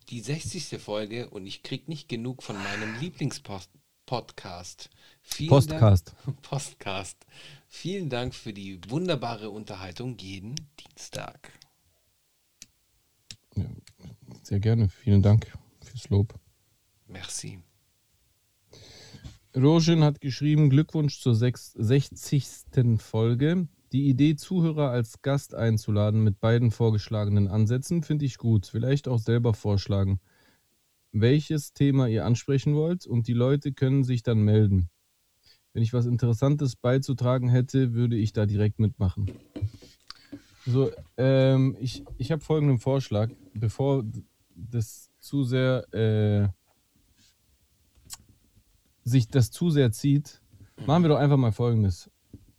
die 0.09 0.21
60. 0.21 0.79
Folge 0.81 1.29
und 1.29 1.45
ich 1.45 1.63
krieg 1.63 1.87
nicht 1.87 2.07
genug 2.09 2.43
von 2.43 2.55
meinem 2.57 2.99
Lieblingspodcast. 2.99 4.89
Vielen 5.21 5.49
Postcast. 5.49 6.15
Dank, 6.25 6.41
Postcast. 6.41 7.25
Vielen 7.67 8.09
Dank 8.09 8.33
für 8.33 8.53
die 8.53 8.79
wunderbare 8.89 9.49
Unterhaltung 9.49 10.17
jeden 10.17 10.55
Dienstag. 10.79 11.51
Ja, 13.55 13.65
sehr 14.43 14.59
gerne. 14.59 14.89
Vielen 14.89 15.21
Dank 15.21 15.51
fürs 15.81 16.09
Lob. 16.09 16.33
Merci. 17.07 17.59
Rojin 19.55 20.03
hat 20.03 20.21
geschrieben, 20.21 20.69
Glückwunsch 20.69 21.19
zur 21.19 21.33
sechs- 21.35 21.73
60. 21.73 22.99
Folge. 22.99 23.67
Die 23.97 24.09
Idee, 24.09 24.35
Zuhörer 24.35 24.91
als 24.91 25.23
Gast 25.23 25.55
einzuladen 25.55 26.23
mit 26.23 26.39
beiden 26.39 26.69
vorgeschlagenen 26.69 27.47
Ansätzen, 27.47 28.03
finde 28.03 28.25
ich 28.25 28.37
gut. 28.37 28.67
Vielleicht 28.67 29.07
auch 29.07 29.17
selber 29.17 29.55
vorschlagen, 29.55 30.19
welches 31.11 31.73
Thema 31.73 32.05
ihr 32.05 32.23
ansprechen 32.23 32.75
wollt 32.75 33.07
und 33.07 33.27
die 33.27 33.33
Leute 33.33 33.73
können 33.73 34.03
sich 34.03 34.21
dann 34.21 34.41
melden. 34.41 34.91
Wenn 35.73 35.81
ich 35.81 35.93
was 35.93 36.05
Interessantes 36.05 36.75
beizutragen 36.75 37.49
hätte, 37.49 37.95
würde 37.95 38.17
ich 38.17 38.33
da 38.33 38.45
direkt 38.45 38.77
mitmachen. 38.77 39.31
So, 40.67 40.91
ähm, 41.17 41.75
ich, 41.79 42.03
ich 42.19 42.31
habe 42.31 42.43
folgenden 42.43 42.77
Vorschlag, 42.77 43.31
bevor 43.55 44.05
das 44.53 45.09
zu 45.17 45.43
sehr 45.43 45.91
äh, 45.91 46.49
sich 49.03 49.27
das 49.27 49.49
zu 49.49 49.71
sehr 49.71 49.91
zieht, 49.91 50.39
machen 50.85 51.03
wir 51.03 51.09
doch 51.09 51.17
einfach 51.17 51.37
mal 51.37 51.51
folgendes. 51.51 52.11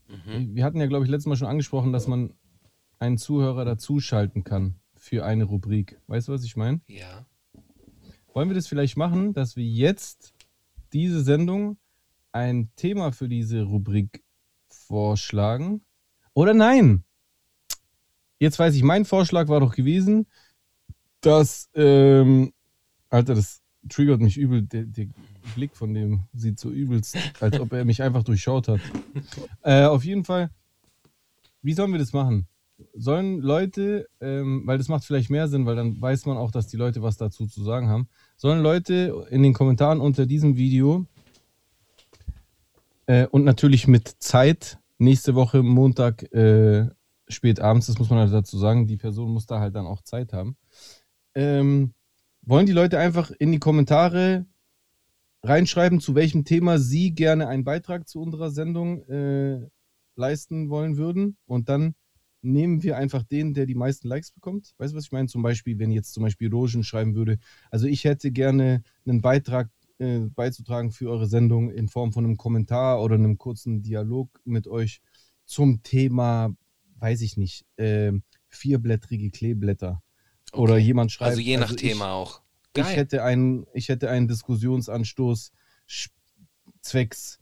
Wir 0.09 0.65
hatten 0.65 0.81
ja, 0.81 0.87
glaube 0.87 1.05
ich, 1.05 1.11
letztes 1.11 1.27
Mal 1.27 1.37
schon 1.37 1.49
angesprochen, 1.49 1.93
dass 1.93 2.07
man 2.07 2.33
einen 2.99 3.19
Zuhörer 3.19 3.65
dazuschalten 3.65 4.43
kann 4.45 4.77
für 4.97 5.25
eine 5.25 5.45
Rubrik. 5.45 6.01
Weißt 6.07 6.29
du, 6.29 6.33
was 6.33 6.45
ich 6.45 6.57
meine? 6.57 6.81
Ja. 6.87 7.27
Wollen 8.33 8.49
wir 8.49 8.55
das 8.55 8.69
vielleicht 8.69 8.97
machen, 8.97 9.33
dass 9.33 9.57
wir 9.57 9.65
jetzt 9.65 10.35
diese 10.93 11.23
Sendung 11.23 11.79
ein 12.33 12.71
Thema 12.77 13.13
für 13.13 13.29
diese 13.29 13.63
Rubrik 13.63 14.23
vorschlagen? 14.69 15.83
Oder 16.35 16.55
nein? 16.55 17.05
Jetzt 18.39 18.59
weiß 18.59 18.75
ich, 18.75 18.83
mein 18.83 19.05
Vorschlag 19.05 19.49
war 19.49 19.61
doch 19.61 19.75
gewesen, 19.75 20.27
dass, 21.21 21.69
ähm, 21.75 22.53
Alter, 23.09 23.35
das 23.35 23.63
triggert 23.89 24.21
mich 24.21 24.39
übel. 24.39 24.63
Der, 24.63 24.85
der 24.85 25.09
Blick 25.55 25.77
von 25.77 25.95
dem 25.95 26.25
sieht 26.35 26.59
so 26.59 26.71
übelst, 26.71 27.17
als 27.41 27.59
ob 27.61 27.73
er 27.73 27.85
mich 27.85 28.03
einfach 28.03 28.23
durchschaut 28.23 28.69
hat. 28.69 28.81
Äh, 29.63 29.85
auf 29.85 30.05
jeden 30.05 30.25
Fall, 30.25 30.51
wie 31.63 31.73
sollen 31.73 31.93
wir 31.93 31.99
das 31.99 32.13
machen? 32.13 32.47
Sollen 32.95 33.41
Leute, 33.41 34.09
ähm, 34.21 34.63
weil 34.65 34.79
das 34.79 34.89
macht 34.89 35.05
vielleicht 35.05 35.31
mehr 35.31 35.49
Sinn, 35.49 35.67
weil 35.67 35.77
dann 35.77 36.01
weiß 36.01 36.27
man 36.27 36.37
auch, 36.37 36.51
dass 36.51 36.69
die 36.69 36.77
Leute 36.77 37.03
was 37.03 37.17
dazu 37.17 37.47
zu 37.47 37.65
sagen 37.65 37.89
haben, 37.89 38.09
sollen 38.37 38.63
Leute 38.63 39.27
in 39.31 39.43
den 39.43 39.53
Kommentaren 39.53 40.01
unter 40.01 40.27
diesem 40.27 40.57
Video 40.57 41.07
äh, 43.07 43.27
und 43.27 43.45
natürlich 43.45 43.89
mit 43.89 44.09
Zeit 44.21 44.79
nächste 44.99 45.35
Woche 45.35 45.63
Montag 45.63 46.33
äh, 46.33 46.89
spät 47.29 47.61
abends, 47.61 47.87
das 47.87 47.99
muss 47.99 48.11
man 48.11 48.21
halt 48.21 48.33
dazu 48.33 48.59
sagen, 48.59 48.87
die 48.87 48.97
Person 48.97 49.33
muss 49.33 49.47
da 49.47 49.61
halt 49.61 49.75
dann 49.75 49.87
auch 49.87 50.03
Zeit 50.03 50.33
haben. 50.33 50.57
Ähm, 51.35 51.95
wollen 52.43 52.67
die 52.67 52.73
Leute 52.73 52.99
einfach 52.99 53.31
in 53.31 53.53
die 53.53 53.59
Kommentare 53.59 54.47
reinschreiben, 55.43 56.01
zu 56.01 56.15
welchem 56.15 56.45
Thema 56.45 56.79
sie 56.79 57.13
gerne 57.15 57.49
einen 57.49 57.65
Beitrag 57.65 58.09
zu 58.09 58.21
unserer 58.21 58.51
Sendung 58.51 59.03
äh, 59.09 59.67
leisten 60.17 60.69
wollen 60.69 60.97
würden 60.97 61.37
und 61.47 61.69
dann 61.69 61.95
nehmen 62.43 62.83
wir 62.83 62.97
einfach 62.97 63.25
den, 63.25 63.53
der 63.55 63.67
die 63.67 63.75
meisten 63.75 64.09
Likes 64.09 64.31
bekommt. 64.31 64.73
Weißt 64.79 64.93
du, 64.93 64.97
was 64.97 65.05
ich 65.07 65.13
meine? 65.13 65.29
Zum 65.29 65.43
Beispiel, 65.43 65.79
wenn 65.79 65.91
jetzt 65.91 66.13
zum 66.13 66.23
Beispiel 66.23 66.51
Rogen 66.53 66.85
schreiben 66.85 67.15
würde, 67.15 67.39
also 67.71 67.87
ich 67.87 68.05
hätte 68.05 68.31
gerne 68.31 68.83
einen 69.07 69.21
Beitrag 69.21 69.71
äh, 69.99 70.21
beizutragen 70.21 70.93
für 70.93 71.11
eure 71.11 71.27
Sendung 71.27 71.71
in 71.71 71.89
Form 71.89 72.13
von 72.13 72.25
einem 72.25 72.37
Kommentar 72.37 73.03
oder 73.03 73.17
einem 73.17 73.39
kurzen 73.39 73.83
Dialog 73.83 74.41
mit 74.45 74.69
euch 74.69 75.01
zum 75.47 75.83
Thema, 75.83 76.55
weiß 77.01 77.23
ich 77.23 77.37
nicht, 77.37 77.65
äh, 77.77 78.13
vierblättrige 78.49 79.31
Kleeblätter. 79.31 80.03
Oder 80.53 80.75
Okay. 80.75 80.83
jemand 80.85 81.11
schreibt. 81.13 81.31
Also 81.31 81.41
je 81.41 81.57
nach 81.57 81.71
ich- 81.71 81.77
Thema 81.77 82.13
auch. 82.13 82.41
Ich 82.75 82.83
Geil. 82.83 82.97
hätte 82.97 83.23
einen, 83.25 83.67
ich 83.73 83.89
hätte 83.89 84.11
einen 84.11 84.29
Diskussionsanstoß 84.29 85.53
zwecks 86.83 87.41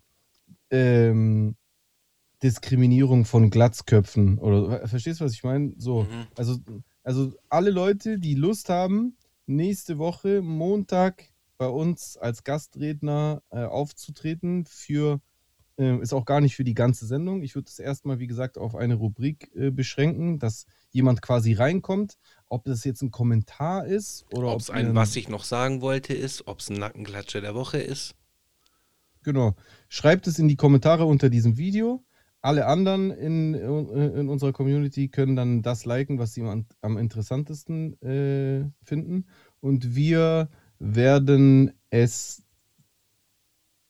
ähm, 0.71 1.57
Diskriminierung 2.43 3.25
von 3.25 3.51
Glatzköpfen 3.51 4.39
oder 4.39 4.87
verstehst 4.87 5.21
du, 5.21 5.25
was 5.25 5.33
ich 5.33 5.43
meine? 5.45 5.73
So, 5.79 6.03
Mhm. 6.03 6.27
also, 6.37 6.59
also 7.03 7.33
alle 7.49 7.71
Leute, 7.71 8.19
die 8.19 8.35
Lust 8.35 8.69
haben, 8.69 9.17
nächste 9.47 9.99
Woche 9.99 10.43
Montag 10.43 11.33
bei 11.59 11.69
uns 11.69 12.17
als 12.19 12.45
Gastredner 12.45 13.43
äh, 13.51 13.65
aufzutreten 13.65 14.67
für 14.67 15.21
äh, 15.79 15.99
ist 16.01 16.13
auch 16.13 16.25
gar 16.25 16.41
nicht 16.41 16.57
für 16.57 16.65
die 16.65 16.75
ganze 16.75 17.07
Sendung. 17.07 17.43
Ich 17.43 17.55
würde 17.55 17.69
es 17.69 17.79
erstmal, 17.79 18.19
wie 18.19 18.27
gesagt, 18.27 18.59
auf 18.59 18.75
eine 18.75 18.95
Rubrik 18.95 19.51
äh, 19.55 19.71
beschränken, 19.71 20.39
dass 20.39 20.67
jemand 20.91 21.23
quasi 21.23 21.53
reinkommt. 21.55 22.17
Ob 22.49 22.65
das 22.65 22.85
jetzt 22.85 23.03
ein 23.03 23.11
Kommentar 23.11 23.87
ist 23.87 24.25
oder 24.33 24.53
Ob 24.53 24.61
es 24.61 24.71
ein 24.71 24.95
Was 24.95 25.17
ich 25.17 25.29
noch 25.29 25.45
sagen 25.45 25.81
wollte 25.81 26.15
ist, 26.15 26.47
ob 26.47 26.61
es 26.61 26.71
ein 26.71 26.79
Nackenklatscher 26.79 27.41
der 27.41 27.55
Woche 27.55 27.79
ist. 27.79 28.15
Genau. 29.23 29.57
Schreibt 29.89 30.29
es 30.29 30.39
in 30.39 30.47
die 30.47 30.57
Kommentare 30.57 31.05
unter 31.05 31.29
diesem 31.29 31.57
Video. 31.57 32.05
Alle 32.43 32.67
anderen 32.67 33.11
in, 33.11 33.55
in 33.55 34.29
unserer 34.29 34.53
Community 34.53 35.09
können 35.09 35.35
dann 35.35 35.63
das 35.63 35.85
liken, 35.85 36.21
was 36.21 36.33
sie 36.33 36.43
am, 36.43 36.67
am 36.81 36.97
interessantesten 36.97 38.01
äh, 38.03 38.71
finden. 38.85 39.27
Und 39.61 39.97
wir 39.97 40.49
werden 40.79 41.73
es 41.91 42.45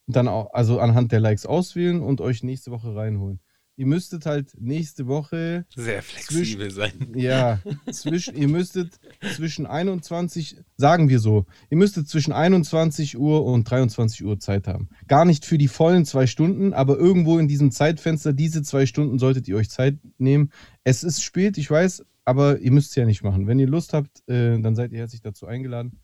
dann 0.07 0.27
auch, 0.27 0.53
also 0.53 0.79
anhand 0.79 1.11
der 1.11 1.19
Likes 1.19 1.45
auswählen 1.45 2.01
und 2.01 2.19
euch 2.19 2.41
nächste 2.41 2.71
Woche 2.71 2.95
reinholen. 2.95 3.39
Ihr 3.77 3.85
müsstet 3.85 4.25
halt 4.25 4.59
nächste 4.59 5.07
Woche 5.07 5.65
Sehr 5.75 6.01
flexibel 6.01 6.71
sein. 6.71 7.13
ja, 7.15 7.59
zwischen, 7.91 8.35
ihr 8.35 8.47
müsstet 8.47 8.99
zwischen 9.35 9.67
21, 9.67 10.57
sagen 10.77 11.09
wir 11.09 11.19
so, 11.19 11.45
ihr 11.69 11.77
müsstet 11.77 12.09
zwischen 12.09 12.33
21 12.33 13.17
Uhr 13.17 13.45
und 13.45 13.69
23 13.69 14.25
Uhr 14.25 14.39
Zeit 14.39 14.67
haben. 14.67 14.89
Gar 15.07 15.25
nicht 15.25 15.45
für 15.45 15.59
die 15.59 15.67
vollen 15.67 16.05
zwei 16.05 16.25
Stunden, 16.25 16.73
aber 16.73 16.97
irgendwo 16.97 17.37
in 17.37 17.47
diesem 17.47 17.71
Zeitfenster, 17.71 18.33
diese 18.33 18.63
zwei 18.63 18.87
Stunden 18.87 19.19
solltet 19.19 19.47
ihr 19.47 19.55
euch 19.55 19.69
Zeit 19.69 19.99
nehmen. 20.17 20.51
Es 20.83 21.03
ist 21.03 21.21
spät, 21.21 21.57
ich 21.59 21.69
weiß, 21.69 22.03
aber 22.25 22.59
ihr 22.59 22.71
müsst 22.71 22.89
es 22.89 22.95
ja 22.95 23.05
nicht 23.05 23.23
machen. 23.23 23.45
Wenn 23.45 23.59
ihr 23.59 23.67
Lust 23.67 23.93
habt, 23.93 24.27
äh, 24.27 24.59
dann 24.59 24.75
seid 24.75 24.91
ihr 24.91 24.99
herzlich 24.99 25.21
dazu 25.21 25.45
eingeladen. 25.45 25.99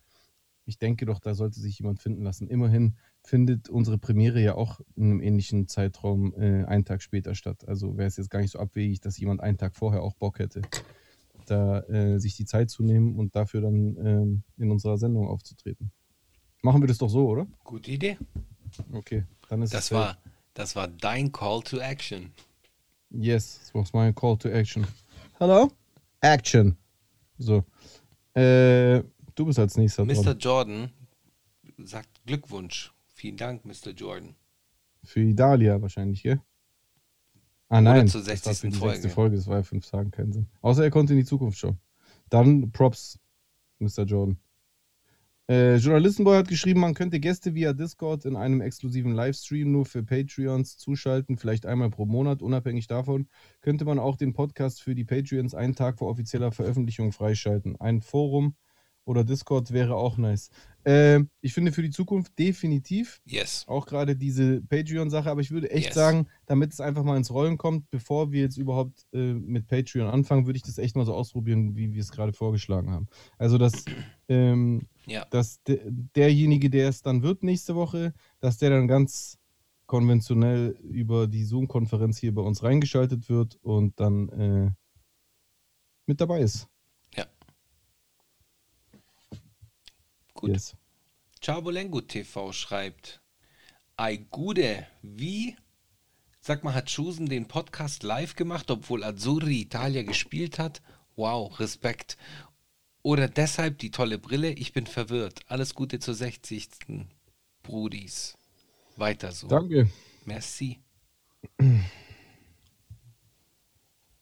Ich 0.66 0.78
denke 0.78 1.06
doch, 1.06 1.20
da 1.20 1.34
sollte 1.34 1.60
sich 1.60 1.80
jemand 1.80 2.00
finden 2.00 2.24
lassen. 2.24 2.48
Immerhin 2.48 2.96
findet 3.24 3.70
unsere 3.70 3.98
Premiere 3.98 4.42
ja 4.42 4.56
auch 4.56 4.82
in 4.96 5.06
einem 5.06 5.22
ähnlichen 5.22 5.68
Zeitraum 5.68 6.34
äh, 6.36 6.66
einen 6.66 6.86
Tag 6.86 7.02
später 7.02 7.36
statt. 7.36 7.68
Also 7.68 7.98
wäre 7.98 8.08
es 8.08 8.18
jetzt 8.18 8.30
gar 8.30 8.40
nicht 8.42 8.52
so 8.52 8.60
abwegig, 8.60 9.00
dass 9.02 9.18
jemand 9.18 9.42
einen 9.42 9.58
Tag 9.58 9.76
vorher 9.76 10.02
auch 10.02 10.14
Bock 10.14 10.40
hätte, 10.40 10.62
da 11.46 11.82
äh, 11.84 12.20
sich 12.20 12.36
die 12.36 12.46
Zeit 12.46 12.70
zu 12.70 12.84
nehmen 12.84 13.16
und 13.18 13.36
dafür 13.36 13.62
dann 13.62 13.98
ähm, 13.98 14.44
in 14.58 14.72
unserer 14.72 14.98
Sendung 14.98 15.28
aufzutreten. 15.28 15.92
Machen 16.62 16.82
wir 16.82 16.88
das 16.88 16.98
doch 16.98 17.10
so, 17.10 17.28
oder? 17.28 17.48
Gute 17.64 17.92
Idee. 17.92 18.18
Okay, 18.92 19.24
dann 19.50 19.62
ist 19.62 19.74
Das 19.74 19.86
es. 19.86 19.92
war, 19.92 20.18
das 20.54 20.76
war 20.76 20.88
dein 20.88 21.32
Call 21.32 21.62
to 21.62 21.78
Action. 21.78 22.32
Yes, 23.10 23.60
das 23.74 23.74
war 23.94 24.02
mein 24.02 24.16
Call 24.16 24.38
to 24.38 24.50
Action. 24.50 24.86
Hello? 25.40 25.72
Action. 26.22 26.76
So. 27.38 27.64
Äh, 28.34 29.04
du 29.36 29.46
bist 29.46 29.60
als 29.60 29.78
nächster 29.78 30.06
Mr. 30.06 30.24
dran. 30.24 30.40
Jordan 30.40 30.90
sagt 31.78 32.10
Glückwunsch. 32.26 32.92
Vielen 33.24 33.38
Dank, 33.38 33.64
Mr. 33.64 33.92
Jordan. 33.96 34.36
Für 35.02 35.22
Idalia 35.22 35.82
wahrscheinlich, 35.82 36.24
gell? 36.24 36.42
Ah 37.70 37.80
nein, 37.80 38.10
zur 38.10 38.20
das 38.20 38.46
war 38.46 38.54
60. 38.54 38.60
für 38.60 38.68
die 38.68 38.78
Folge. 38.78 39.08
Folge, 39.08 39.36
das 39.38 39.48
war 39.48 39.56
ja 39.60 39.64
fünf 39.64 39.90
Tagen 39.90 40.12
keinen 40.12 40.34
Sinn. 40.34 40.48
Außer 40.60 40.84
er 40.84 40.92
konnte 40.92 41.14
in 41.14 41.20
die 41.20 41.26
Zukunft 41.26 41.58
schauen. 41.58 41.80
Dann 42.28 42.74
Props, 42.74 43.18
Mr. 43.80 44.04
Jordan. 44.04 44.40
Äh, 45.48 45.78
Journalistenboy 45.78 46.36
hat 46.36 46.50
geschrieben, 46.50 46.82
man 46.82 46.96
könnte 46.96 47.22
Gäste 47.22 47.56
via 47.56 47.72
Discord 47.72 48.26
in 48.26 48.36
einem 48.36 48.60
exklusiven 48.60 49.14
Livestream 49.14 49.72
nur 49.72 49.86
für 49.86 50.04
Patreons 50.04 50.76
zuschalten, 50.76 51.38
vielleicht 51.38 51.66
einmal 51.66 51.92
pro 51.92 52.06
Monat. 52.06 52.42
Unabhängig 52.42 52.88
davon 52.88 53.30
könnte 53.62 53.86
man 53.86 54.00
auch 54.00 54.18
den 54.18 54.34
Podcast 54.34 54.82
für 54.82 54.96
die 54.96 55.06
Patreons 55.06 55.56
einen 55.56 55.76
Tag 55.76 55.98
vor 55.98 56.10
offizieller 56.10 56.52
Veröffentlichung 56.52 57.14
freischalten. 57.14 57.80
Ein 57.80 58.02
Forum 58.02 58.58
oder 59.06 59.24
Discord 59.24 59.72
wäre 59.72 59.96
auch 59.96 60.18
nice. 60.18 60.50
Äh, 60.86 61.22
ich 61.42 61.54
finde 61.54 61.72
für 61.72 61.82
die 61.82 61.90
Zukunft 61.90 62.38
definitiv 62.38 63.22
Yes. 63.26 63.66
auch 63.68 63.86
gerade 63.86 64.16
diese 64.16 64.62
Patreon-Sache, 64.62 65.30
aber 65.30 65.42
ich 65.42 65.52
würde 65.52 65.72
echt 65.72 65.88
Yes. 65.88 65.96
sagen, 65.96 66.28
damit 66.46 66.74
es 66.74 66.82
einfach 66.82 67.04
mal 67.04 67.18
ins 67.18 67.32
Rollen 67.32 67.58
kommt, 67.58 67.90
bevor 67.90 68.32
wir 68.32 68.42
jetzt 68.42 68.58
überhaupt 68.58 69.06
äh, 69.14 69.34
mit 69.34 69.68
Patreon 69.68 70.08
anfangen, 70.08 70.46
würde 70.46 70.58
ich 70.58 70.64
das 70.64 70.78
echt 70.78 70.96
mal 70.96 71.06
so 71.06 71.14
ausprobieren, 71.14 71.76
wie 71.76 71.94
wir 71.94 72.02
es 72.02 72.12
gerade 72.12 72.34
vorgeschlagen 72.34 72.92
haben. 72.92 73.08
Also, 73.38 73.58
dass, 73.58 73.86
ähm, 74.30 74.88
Ja. 75.06 75.26
dass 75.30 75.62
de 75.64 75.80
derjenige, 75.86 76.70
der 76.70 76.90
es 76.90 77.02
dann 77.02 77.24
wird 77.24 77.44
nächste 77.44 77.76
Woche, 77.76 78.14
dass 78.40 78.58
der 78.58 78.70
dann 78.70 78.88
ganz 78.88 79.38
konventionell 79.86 80.78
über 80.82 81.28
die 81.28 81.44
Zoom-Konferenz 81.44 82.18
hier 82.18 82.34
bei 82.34 82.42
uns 82.42 82.64
reingeschaltet 82.64 83.30
wird 83.30 83.58
und 83.62 84.00
dann 84.00 84.30
äh, 84.30 84.72
mit 86.08 86.20
dabei 86.20 86.42
ist. 86.42 86.68
Gut. 90.44 90.52
Yes. 90.52 90.76
Chabolengo 91.40 92.02
TV 92.02 92.52
schreibt, 92.52 93.22
Ei 93.96 94.18
Gude, 94.30 94.86
wie? 95.02 95.56
Sag 96.42 96.66
mal, 96.66 96.74
hat 96.74 96.90
Schusen 96.90 97.28
den 97.28 97.48
Podcast 97.48 98.04
live 98.04 98.36
gemacht, 98.36 98.70
obwohl 98.70 99.06
Azzurri 99.06 99.62
Italia 99.62 100.04
gespielt 100.04 100.60
hat? 100.60 100.82
Wow, 101.16 101.58
Respekt. 101.62 102.18
Oder 103.04 103.30
deshalb 103.30 103.78
die 103.78 103.90
tolle 103.90 104.18
Brille? 104.18 104.52
Ich 104.52 104.74
bin 104.74 104.86
verwirrt. 104.86 105.40
Alles 105.48 105.76
Gute 105.76 106.00
zur 106.00 106.14
60. 106.14 106.68
Brudis. 107.62 108.38
Weiter 108.98 109.32
so. 109.32 109.48
Danke. 109.48 109.90
Merci. 110.26 110.82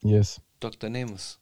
Yes. 0.04 0.40
Dr. 0.60 0.92
Nemus. 0.92 1.40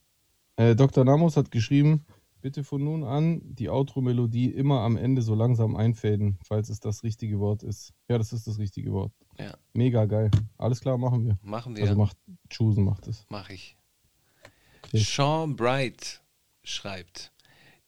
Äh, 0.56 0.74
Dr. 0.74 1.04
Namos 1.04 1.36
hat 1.36 1.52
geschrieben, 1.52 2.06
bitte 2.42 2.64
von 2.64 2.84
nun 2.84 3.04
an 3.04 3.42
die 3.44 3.70
Outro-Melodie 3.70 4.50
immer 4.50 4.82
am 4.82 4.98
Ende 4.98 5.22
so 5.22 5.36
langsam 5.36 5.76
einfäden, 5.76 6.38
falls 6.44 6.70
es 6.70 6.80
das 6.80 7.04
richtige 7.04 7.40
Wort 7.40 7.64
ist. 7.64 7.94
Ja, 8.08 8.18
das 8.18 8.34
ist 8.34 8.48
das 8.48 8.58
richtige 8.60 8.92
Wort. 8.92 9.12
Ja, 9.38 9.58
Mega 9.74 10.06
geil. 10.06 10.32
Alles 10.58 10.82
klar, 10.82 10.98
machen 10.98 11.26
wir. 11.26 11.38
machen 11.42 11.76
wir. 11.76 11.84
Also 11.84 11.96
macht 11.96 12.18
Choosen 12.50 12.84
macht 12.84 13.08
es. 13.08 13.26
Mach 13.30 13.50
ich. 13.50 13.78
Okay. 14.86 14.98
Sean 14.98 15.56
Bright 15.56 16.22
schreibt, 16.64 17.32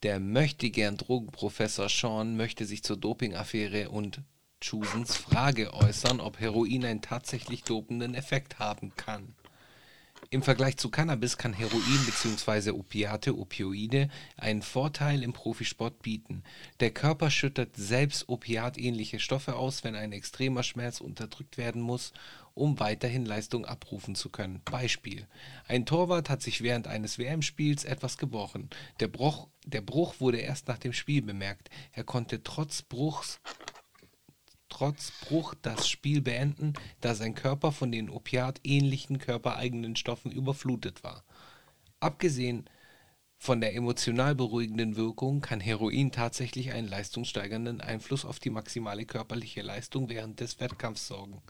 der 0.02 0.20
möchte 0.20 0.70
gern 0.70 0.96
Drogenprofessor 0.96 1.88
Sean 1.88 2.36
möchte 2.36 2.64
sich 2.64 2.82
zur 2.82 2.96
Dopingaffäre 2.96 3.90
und 3.90 4.22
Chusens 4.60 5.16
Frage 5.16 5.74
äußern, 5.74 6.20
ob 6.20 6.38
Heroin 6.38 6.84
einen 6.84 7.02
tatsächlich 7.02 7.64
dopenden 7.64 8.14
Effekt 8.14 8.58
haben 8.60 8.92
kann. 8.94 9.34
Im 10.32 10.42
Vergleich 10.42 10.78
zu 10.78 10.88
Cannabis 10.88 11.36
kann 11.36 11.52
Heroin 11.52 12.06
bzw. 12.06 12.70
Opiate, 12.70 13.36
Opioide 13.36 14.08
einen 14.38 14.62
Vorteil 14.62 15.22
im 15.22 15.34
Profisport 15.34 16.00
bieten. 16.00 16.42
Der 16.80 16.90
Körper 16.90 17.30
schüttet 17.30 17.76
selbst 17.76 18.30
opiatähnliche 18.30 19.20
Stoffe 19.20 19.56
aus, 19.56 19.84
wenn 19.84 19.94
ein 19.94 20.12
extremer 20.12 20.62
Schmerz 20.62 21.02
unterdrückt 21.02 21.58
werden 21.58 21.82
muss, 21.82 22.14
um 22.54 22.80
weiterhin 22.80 23.26
Leistung 23.26 23.66
abrufen 23.66 24.14
zu 24.14 24.30
können. 24.30 24.62
Beispiel. 24.64 25.26
Ein 25.68 25.84
Torwart 25.84 26.30
hat 26.30 26.40
sich 26.40 26.62
während 26.62 26.86
eines 26.86 27.18
WM-Spiels 27.18 27.84
etwas 27.84 28.16
gebrochen. 28.16 28.70
Der 29.00 29.08
Bruch, 29.08 29.48
der 29.66 29.82
Bruch 29.82 30.14
wurde 30.18 30.38
erst 30.38 30.66
nach 30.66 30.78
dem 30.78 30.94
Spiel 30.94 31.20
bemerkt. 31.20 31.68
Er 31.92 32.04
konnte 32.04 32.42
trotz 32.42 32.80
Bruchs 32.80 33.38
trotz 34.72 35.12
Bruch 35.26 35.54
das 35.60 35.86
Spiel 35.86 36.22
beenden, 36.22 36.72
da 37.02 37.14
sein 37.14 37.34
Körper 37.34 37.72
von 37.72 37.92
den 37.92 38.08
opiatähnlichen 38.08 39.18
körpereigenen 39.18 39.96
Stoffen 39.96 40.32
überflutet 40.32 41.04
war. 41.04 41.24
Abgesehen 42.00 42.64
von 43.36 43.60
der 43.60 43.74
emotional 43.74 44.34
beruhigenden 44.34 44.96
Wirkung 44.96 45.42
kann 45.42 45.60
Heroin 45.60 46.10
tatsächlich 46.10 46.72
einen 46.72 46.88
leistungssteigernden 46.88 47.82
Einfluss 47.82 48.24
auf 48.24 48.38
die 48.38 48.50
maximale 48.50 49.04
körperliche 49.04 49.60
Leistung 49.60 50.08
während 50.08 50.40
des 50.40 50.58
Wettkampfs 50.58 51.06
sorgen. 51.06 51.42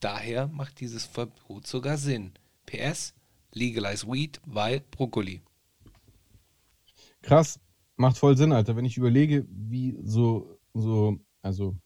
Daher 0.00 0.46
macht 0.48 0.80
dieses 0.80 1.04
Verbot 1.04 1.66
sogar 1.66 1.98
Sinn. 1.98 2.32
PS, 2.64 3.14
legalize 3.52 4.06
weed, 4.06 4.40
weil 4.46 4.80
Brokkoli. 4.90 5.42
Krass, 7.20 7.60
macht 7.96 8.16
voll 8.16 8.36
Sinn, 8.38 8.52
Alter. 8.52 8.74
Wenn 8.74 8.86
ich 8.86 8.96
überlege, 8.96 9.46
wie 9.50 9.98
so, 10.02 10.58
so, 10.72 11.18
also 11.42 11.76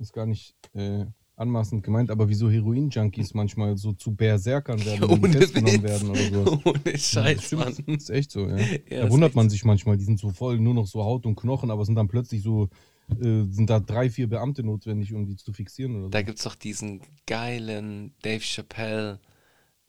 ist 0.00 0.12
gar 0.12 0.26
nicht 0.26 0.54
äh, 0.74 1.04
anmaßend 1.36 1.82
gemeint, 1.82 2.10
aber 2.10 2.28
wie 2.28 2.34
so 2.34 2.50
Heroin-Junkies 2.50 3.34
manchmal 3.34 3.76
so 3.76 3.92
zu 3.92 4.14
Berserkern 4.14 4.84
werden, 4.84 5.04
Ohne 5.04 5.32
festgenommen 5.32 5.82
Witz. 5.82 5.90
werden 5.90 6.10
oder 6.10 6.44
so. 6.44 6.60
Ohne 6.64 6.98
Scheiß, 6.98 7.44
Stimmt, 7.44 7.64
Mann. 7.64 7.74
Das 7.86 8.02
ist 8.02 8.10
echt 8.10 8.30
so, 8.30 8.46
ja. 8.46 8.58
Ja, 8.58 9.02
da 9.02 9.10
wundert 9.10 9.34
man 9.34 9.48
sich 9.48 9.64
manchmal, 9.64 9.96
die 9.96 10.04
sind 10.04 10.18
so 10.18 10.30
voll 10.30 10.58
nur 10.58 10.74
noch 10.74 10.86
so 10.86 11.02
Haut 11.02 11.24
und 11.26 11.36
Knochen, 11.36 11.70
aber 11.70 11.84
sind 11.84 11.94
dann 11.94 12.08
plötzlich 12.08 12.42
so, 12.42 12.68
äh, 13.10 13.44
sind 13.50 13.70
da 13.70 13.80
drei, 13.80 14.10
vier 14.10 14.28
Beamte 14.28 14.62
notwendig, 14.62 15.14
um 15.14 15.24
die 15.26 15.36
zu 15.36 15.52
fixieren 15.52 15.94
oder 15.96 16.04
so. 16.04 16.10
Da 16.10 16.22
gibt 16.22 16.38
es 16.38 16.44
doch 16.44 16.54
diesen 16.54 17.00
geilen 17.26 18.12
Dave 18.22 18.42
Chappelle 18.42 19.18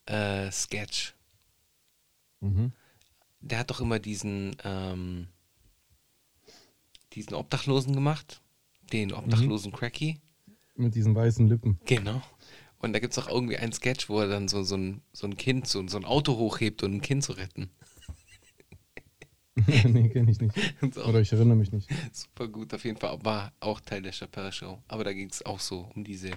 äh, 0.06 0.50
Sketch. 0.52 1.16
Mhm. 2.40 2.72
Der 3.42 3.60
hat 3.60 3.70
doch 3.70 3.82
immer 3.82 4.00
diesen, 4.00 4.56
ähm, 4.64 5.28
diesen 7.14 7.34
Obdachlosen 7.34 7.94
gemacht. 7.94 8.42
Den 8.92 9.14
obdachlosen 9.14 9.72
Cracky. 9.72 10.20
Mit 10.76 10.96
diesen 10.96 11.16
weißen 11.16 11.48
Lippen. 11.48 11.80
Genau. 11.86 12.22
Und 12.80 12.94
da 12.94 13.00
gibt 13.00 13.14
es 13.14 13.20
auch 13.20 13.30
irgendwie 13.30 13.58
einen 13.58 13.74
Sketch, 13.74 14.10
wo 14.10 14.20
er 14.20 14.28
dann 14.28 14.48
so, 14.48 14.64
so, 14.64 14.76
ein, 14.76 15.02
so 15.14 15.28
ein 15.28 15.38
Kind, 15.38 15.68
so, 15.68 15.88
so 15.88 15.98
ein 15.98 16.06
Auto 16.06 16.38
hochhebt, 16.38 16.82
um 16.84 16.94
ein 16.96 17.02
Kind 17.02 17.24
zu 17.24 17.34
retten. 17.34 17.70
nee, 19.68 20.10
kenne 20.10 20.32
ich 20.32 20.40
nicht. 20.40 20.58
Oder 20.98 21.22
ich 21.22 21.32
erinnere 21.32 21.58
mich 21.58 21.72
nicht. 21.72 21.90
super 22.12 22.48
gut, 22.48 22.74
auf 22.74 22.84
jeden 22.84 22.98
Fall. 22.98 23.24
War 23.24 23.54
auch 23.60 23.80
Teil 23.82 24.02
der 24.02 24.14
Chappelle 24.14 24.52
Show. 24.52 24.82
Aber 24.88 25.04
da 25.04 25.14
ging 25.14 25.30
es 25.30 25.46
auch 25.46 25.60
so 25.60 25.90
um 25.94 26.04
diese 26.04 26.32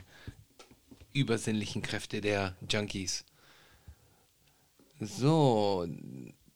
übersinnlichen 1.15 1.81
Kräfte 1.81 2.21
der 2.21 2.57
Junkies. 2.69 3.25
So, 5.01 5.87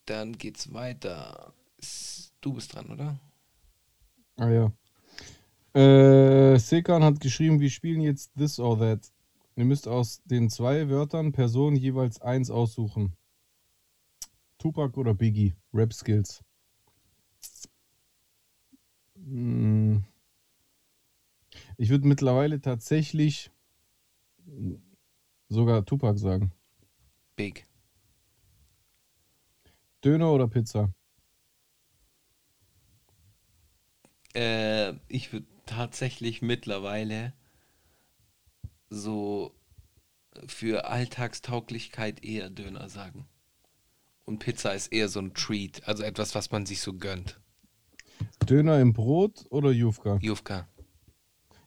dann 0.04 0.36
geht's 0.36 0.72
weiter. 0.72 1.54
Du 2.40 2.52
bist 2.52 2.74
dran, 2.74 2.90
oder? 2.90 3.18
Ah 4.36 4.50
ja. 4.50 4.72
Äh, 5.74 6.59
Sekan 6.59 7.05
hat 7.05 7.20
geschrieben, 7.20 7.61
wir 7.61 7.70
spielen 7.70 8.01
jetzt 8.01 8.32
this 8.36 8.59
or 8.59 8.78
that. 8.78 9.12
Ihr 9.57 9.65
müsst 9.65 9.89
aus 9.89 10.23
den 10.24 10.51
zwei 10.51 10.89
Wörtern 10.89 11.32
Person 11.32 11.77
jeweils 11.77 12.20
eins 12.20 12.51
aussuchen. 12.51 13.16
Tupac 14.59 14.99
oder 14.99 15.15
Biggie? 15.15 15.55
Rap 15.73 15.93
Skills. 15.93 16.43
Hm. 19.15 20.05
Ich 21.77 21.90
würde 21.90 22.07
mittlerweile 22.07 22.61
tatsächlich 22.61 23.51
sogar 25.49 25.85
Tupac 25.85 26.19
sagen. 26.19 26.53
Big. 27.36 27.66
Döner 30.05 30.32
oder 30.32 30.49
Pizza? 30.49 30.93
Äh, 34.35 34.95
ich 35.09 35.32
würde 35.32 35.47
tatsächlich 35.69 36.43
mittlerweile 36.43 37.32
so 38.90 39.55
für 40.47 40.86
Alltagstauglichkeit 40.86 42.24
eher 42.24 42.51
Döner 42.51 42.89
sagen. 42.89 43.28
Und 44.24 44.39
Pizza 44.40 44.73
ist 44.74 44.89
eher 44.89 45.09
so 45.09 45.20
ein 45.20 45.35
Treat, 45.35 45.86
also 45.86 46.03
etwas, 46.03 46.35
was 46.35 46.51
man 46.51 46.66
sich 46.66 46.81
so 46.81 46.95
gönnt. 46.95 47.40
Döner 48.49 48.81
im 48.81 48.93
Brot 48.93 49.47
oder 49.51 49.70
Jufka? 49.70 50.19
Jufka, 50.20 50.69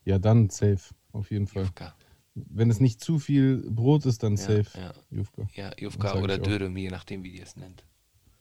Ja, 0.04 0.20
dann 0.20 0.50
safe. 0.50 0.94
Auf 1.12 1.32
jeden 1.32 1.48
Fall. 1.48 1.64
Jufka. 1.64 1.96
Wenn 2.34 2.70
es 2.70 2.80
nicht 2.80 3.02
zu 3.02 3.20
viel 3.20 3.70
Brot 3.70 4.06
ist, 4.06 4.24
dann 4.24 4.38
Ja, 4.38 4.44
safe. 4.44 4.78
ja. 4.80 4.94
Jufka. 5.10 5.48
Ja, 5.54 5.72
Jufka 5.78 6.16
oder. 6.16 6.38
Dödem, 6.38 6.78
je 6.78 6.90
nachdem, 6.90 7.24
wie 7.24 7.32
die 7.32 7.42
es 7.42 7.56
nennt. 7.56 7.84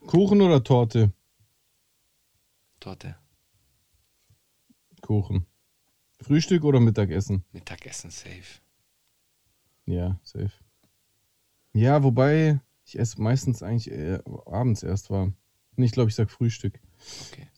Kuchen 0.06 0.40
oder 0.40 0.62
Torte? 0.62 1.12
Torte, 2.78 3.16
Kuchen. 5.02 5.46
Frühstück 6.20 6.64
oder 6.64 6.80
Mittagessen? 6.80 7.44
Mittagessen 7.52 8.10
safe. 8.10 8.60
Ja, 9.86 10.20
safe. 10.22 10.52
Ja, 11.72 12.02
wobei 12.02 12.60
ich 12.84 12.98
esse 12.98 13.20
meistens 13.20 13.62
eigentlich 13.62 13.90
eher 13.90 14.22
abends 14.46 14.82
erst 14.82 15.10
warm. 15.10 15.34
Und 15.76 15.84
ich 15.84 15.92
glaube, 15.92 16.10
ich 16.10 16.16
sag 16.16 16.30
Frühstück. 16.30 16.80
Okay. 17.28 17.48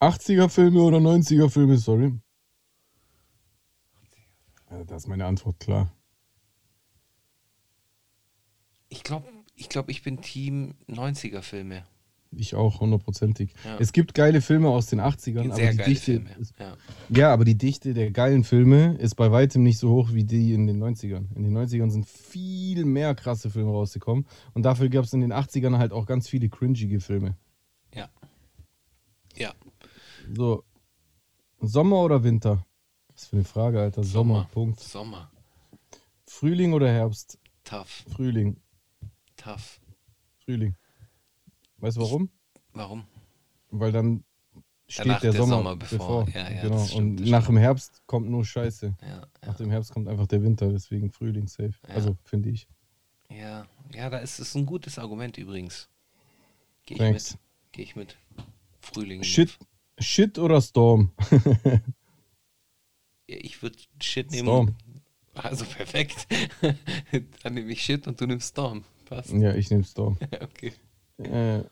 80er 0.00 0.48
Filme 0.48 0.82
oder 0.82 0.98
90er 0.98 1.50
Filme, 1.50 1.78
sorry. 1.78 2.12
Also, 4.66 4.84
das 4.84 5.02
ist 5.04 5.08
meine 5.08 5.26
Antwort, 5.26 5.58
klar. 5.58 5.92
Ich 8.88 9.02
glaube, 9.02 9.26
ich, 9.54 9.68
glaub, 9.68 9.88
ich 9.88 10.02
bin 10.02 10.20
Team 10.20 10.74
90er-Filme. 10.88 11.86
Ich 12.38 12.54
auch, 12.54 12.80
hundertprozentig. 12.80 13.54
Ja. 13.64 13.78
Es 13.78 13.92
gibt 13.92 14.14
geile 14.14 14.40
Filme 14.40 14.68
aus 14.68 14.86
den 14.86 15.00
80ern, 15.00 15.50
aber 15.52 15.70
die 15.72 15.76
Dichte. 15.76 16.12
Ist, 16.38 16.54
Ja. 16.58 16.76
ja, 17.08 17.32
aber 17.32 17.44
die 17.44 17.56
Dichte 17.56 17.94
der 17.94 18.10
geilen 18.10 18.44
Filme 18.44 18.96
ist 18.98 19.14
bei 19.14 19.30
weitem 19.32 19.62
nicht 19.62 19.78
so 19.78 19.90
hoch 19.90 20.12
wie 20.12 20.24
die 20.24 20.52
in 20.52 20.66
den 20.66 20.78
90ern. 20.82 21.34
In 21.34 21.44
den 21.44 21.56
90ern 21.56 21.90
sind 21.90 22.06
viel 22.06 22.84
mehr 22.84 23.14
krasse 23.14 23.50
Filme 23.50 23.70
rausgekommen. 23.70 24.26
Und 24.54 24.62
dafür 24.64 24.88
gab 24.88 25.04
es 25.04 25.12
in 25.12 25.20
den 25.20 25.32
80ern 25.32 25.78
halt 25.78 25.92
auch 25.92 26.06
ganz 26.06 26.28
viele 26.28 26.48
cringige 26.48 27.00
Filme. 27.00 27.36
ja. 27.94 28.08
Ja. 29.36 29.52
So, 30.34 30.64
Sommer 31.60 32.02
oder 32.02 32.24
Winter? 32.24 32.64
Was 33.12 33.26
für 33.26 33.36
eine 33.36 33.44
Frage, 33.44 33.80
Alter. 33.80 34.02
Sommer, 34.02 34.48
Punkt. 34.52 34.80
Sommer. 34.80 35.30
Frühling 36.26 36.72
oder 36.72 36.88
Herbst? 36.90 37.38
Tough. 37.64 38.04
Frühling, 38.10 38.56
Tough. 39.36 39.80
Frühling. 40.44 40.74
Weißt 41.78 41.96
du 41.96 42.00
warum? 42.02 42.30
Warum? 42.72 43.04
Weil 43.70 43.92
dann 43.92 44.24
steht 44.88 45.06
der, 45.06 45.18
der 45.20 45.32
Sommer, 45.32 45.56
Sommer 45.56 45.76
bevor. 45.76 46.24
bevor. 46.24 46.40
Ja, 46.40 46.50
ja, 46.50 46.62
genau. 46.62 46.84
stimmt, 46.84 47.20
Und 47.20 47.30
nach 47.30 47.46
dem 47.46 47.56
Herbst 47.56 48.02
kommt 48.06 48.28
nur 48.30 48.44
Scheiße. 48.44 48.94
Ja, 49.02 49.26
Nach 49.44 49.56
dem 49.56 49.70
Herbst 49.70 49.92
kommt 49.92 50.08
einfach 50.08 50.26
der 50.26 50.42
Winter, 50.42 50.70
deswegen 50.70 51.10
Frühling 51.10 51.48
safe. 51.48 51.74
Also, 51.88 52.16
finde 52.24 52.50
ich. 52.50 52.68
ja. 53.30 53.66
Ja, 53.94 54.10
da 54.10 54.18
ist 54.18 54.40
es 54.40 54.54
ein 54.56 54.66
gutes 54.66 54.98
Argument 54.98 55.38
übrigens. 55.38 55.88
Gehe 56.86 56.96
ich 56.96 56.98
Thanks. 56.98 57.30
mit. 57.32 57.40
Gehe 57.72 57.84
ich 57.84 57.94
mit. 57.96 58.16
Frühling. 58.80 59.22
Shit, 59.22 59.56
Shit 59.98 60.38
oder 60.40 60.60
Storm? 60.60 61.12
Ich 63.28 63.60
würde 63.62 63.76
Shit 64.00 64.30
nehmen. 64.30 64.46
Storm. 64.46 64.74
Also 65.34 65.64
perfekt. 65.64 66.26
Dann 67.42 67.54
nehme 67.54 67.72
ich 67.72 67.82
Shit 67.82 68.06
und 68.06 68.20
du 68.20 68.26
nimmst 68.26 68.50
Storm. 68.50 68.84
Passt. 69.04 69.32
Ja, 69.32 69.54
ich 69.54 69.70
nehme 69.70 69.84
Storm. 69.84 70.16
Okay. 70.40 70.72
Äh, 71.18 71.64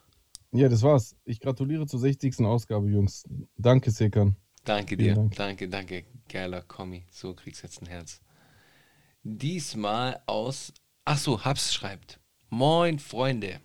ja, 0.53 0.69
das 0.69 0.83
war's. 0.83 1.17
Ich 1.25 1.41
gratuliere 1.41 1.87
zur 1.87 2.01
60. 2.01 2.41
Ausgabe, 2.41 2.89
Jungs. 2.89 3.25
Danke, 3.57 3.91
Sekan. 3.91 4.37
Danke 4.65 4.97
dir. 4.97 5.15
Dank. 5.15 5.35
Danke, 5.37 5.69
danke. 5.69 6.05
Geiler 6.29 6.63
Kommi. 6.63 7.05
So 7.11 7.35
kriegst 7.35 7.63
du 7.63 7.67
jetzt 7.67 7.83
ein 7.83 7.87
Herz. 7.87 8.21
Diesmal 9.23 10.23
aus. 10.27 10.73
Achso, 11.05 11.45
Habs 11.45 11.75
schreibt. 11.75 12.21
Moin, 12.49 12.99
Freunde. 12.99 13.61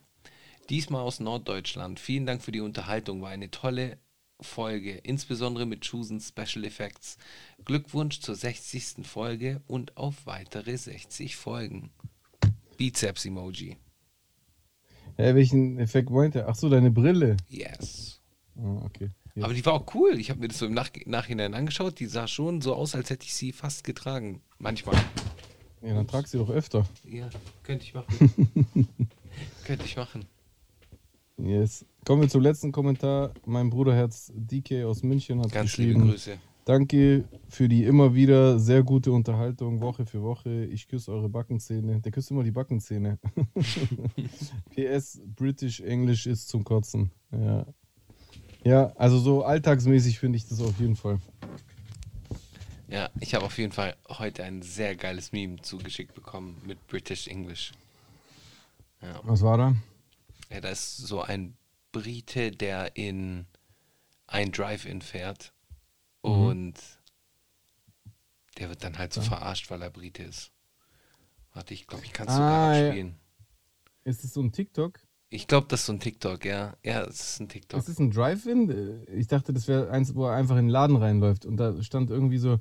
Diesmal 0.70 1.02
aus 1.02 1.20
Norddeutschland. 1.20 2.00
Vielen 2.00 2.26
Dank 2.26 2.42
für 2.42 2.52
die 2.52 2.60
Unterhaltung. 2.60 3.22
War 3.22 3.30
eine 3.30 3.50
tolle 3.50 3.98
Folge, 4.42 4.94
insbesondere 5.04 5.66
mit 5.66 5.82
Chusen 5.82 6.20
Special 6.20 6.64
Effects. 6.66 7.18
Glückwunsch 7.66 8.20
zur 8.22 8.36
60. 8.36 9.06
Folge 9.06 9.62
und 9.68 9.98
auf 9.98 10.26
weitere 10.26 10.78
60 10.78 11.36
Folgen. 11.36 11.92
Bizeps-Emoji. 12.78 13.78
Hä, 15.20 15.36
welchen 15.36 15.78
Effekt 15.80 16.10
meint 16.10 16.36
er? 16.36 16.48
Ach 16.48 16.56
so, 16.56 16.70
deine 16.70 16.92
Brille. 16.92 17.36
Yes. 17.50 18.22
Ah, 18.56 18.86
okay. 18.86 19.10
Ja. 19.36 19.44
Aber 19.44 19.54
die 19.54 19.66
war 19.66 19.74
auch 19.74 19.94
cool. 19.94 20.18
Ich 20.18 20.30
habe 20.30 20.40
mir 20.40 20.48
das 20.48 20.60
so 20.60 20.66
im 20.66 20.74
Nach 20.74 20.90
Nachhinein 21.06 21.54
angeschaut. 21.54 22.00
Die 22.00 22.06
sah 22.06 22.26
schon 22.26 22.62
so 22.62 22.74
aus, 22.74 22.96
als 22.96 23.10
hätte 23.10 23.26
ich 23.26 23.34
sie 23.34 23.52
fast 23.52 23.84
getragen. 23.84 24.42
Manchmal. 24.60 24.96
ja, 25.82 25.94
dann 25.94 26.08
trag 26.08 26.26
sie 26.26 26.38
doch 26.38 26.50
öfter. 26.50 26.88
Ja, 27.04 27.30
könnte 27.64 27.84
ich 27.84 27.94
machen. 27.94 28.32
könnte 29.66 29.84
ich 29.84 29.98
machen. 29.98 30.26
Yes. 31.36 31.86
Kommen 32.06 32.22
wir 32.22 32.30
zum 32.30 32.42
letzten 32.42 32.72
Kommentar. 32.72 33.34
Mein 33.46 33.70
Bruderherz 33.70 34.32
DK 34.34 34.86
aus 34.86 35.04
München 35.04 35.42
hat 35.42 35.52
Ganz 35.52 35.76
liebe 35.76 35.96
geschrieben. 35.96 36.12
Grüße. 36.12 36.38
Danke 36.70 37.28
für 37.48 37.68
die 37.68 37.84
immer 37.86 38.14
wieder 38.14 38.60
sehr 38.60 38.84
gute 38.84 39.12
Unterhaltung, 39.12 39.82
Woche 39.82 40.06
für 40.06 40.22
Woche. 40.22 40.66
Ich 40.66 40.88
küsse 40.88 41.12
eure 41.12 41.28
Backenzähne. 41.28 42.00
Der 42.00 42.12
küsst 42.12 42.30
immer 42.30 42.44
die 42.44 42.52
Backenzähne. 42.52 43.18
PS, 44.76 45.20
British 45.36 45.80
English 45.80 46.28
ist 46.28 46.48
zum 46.48 46.64
Kotzen. 46.64 47.10
Ja. 47.32 47.66
Ja, 48.64 48.92
also 48.98 49.18
so 49.18 49.44
alltagsmäßig 49.44 50.20
finde 50.20 50.38
ich 50.38 50.48
das 50.48 50.62
auf 50.62 50.80
jeden 50.80 50.96
Fall. 50.96 51.20
Ja, 52.88 53.10
ich 53.20 53.34
habe 53.34 53.46
auf 53.46 53.58
jeden 53.58 53.72
Fall 53.72 53.96
heute 54.08 54.44
ein 54.44 54.62
sehr 54.62 54.96
geiles 54.96 55.32
Meme 55.32 55.60
zugeschickt 55.64 56.14
bekommen 56.14 56.62
mit 56.68 56.86
British 56.86 57.28
English. 57.28 57.72
Ja. 59.02 59.20
Was 59.24 59.42
war 59.42 59.58
da? 59.58 59.76
ja, 60.52 60.62
da 60.62 60.70
ist 60.70 60.98
so 60.98 61.24
ein 61.24 61.58
Brite, 61.92 62.52
der 62.52 62.96
in 62.96 63.48
ein 64.28 64.52
Drive-In 64.52 65.02
fährt 65.02 65.52
und 66.22 66.74
der 68.58 68.70
wird 68.70 68.84
dann 68.84 68.98
halt 68.98 69.14
so 69.14 69.22
verarscht, 69.22 69.70
weil 69.72 69.82
er 69.82 69.90
Brite 69.90 70.24
ist. 70.24 70.52
Warte, 71.54 71.74
ich 71.74 71.88
glaube, 71.88 72.06
ich 72.06 72.14
kann 72.14 72.28
es 72.28 72.34
sogar 72.34 72.50
Ah, 72.50 72.76
ja. 72.78 72.86
abspielen. 72.88 73.16
Ist 74.04 74.24
es 74.24 74.34
so 74.34 74.42
ein 74.42 74.52
TikTok? 74.52 75.00
Ich 75.30 75.48
glaube, 75.48 75.68
das 75.70 75.82
ist 75.82 75.86
so 75.86 75.94
ein 75.94 76.00
TikTok, 76.00 76.44
ja. 76.46 76.76
Ja, 76.84 77.04
es 77.04 77.20
ist 77.34 77.40
ein 77.40 77.50
TikTok. 77.50 77.80
Ist 77.80 77.90
es 77.90 78.00
ein 78.00 78.12
Drive-In? 78.12 79.06
Ich 79.14 79.28
dachte, 79.28 79.54
das 79.54 79.68
wäre 79.68 79.92
eins, 79.92 80.16
wo 80.16 80.26
er 80.26 80.34
einfach 80.34 80.56
in 80.58 80.66
den 80.66 80.70
Laden 80.72 80.96
reinläuft. 80.96 81.46
Und 81.46 81.58
da 81.58 81.82
stand 81.84 82.10
irgendwie 82.10 82.40
so, 82.40 82.58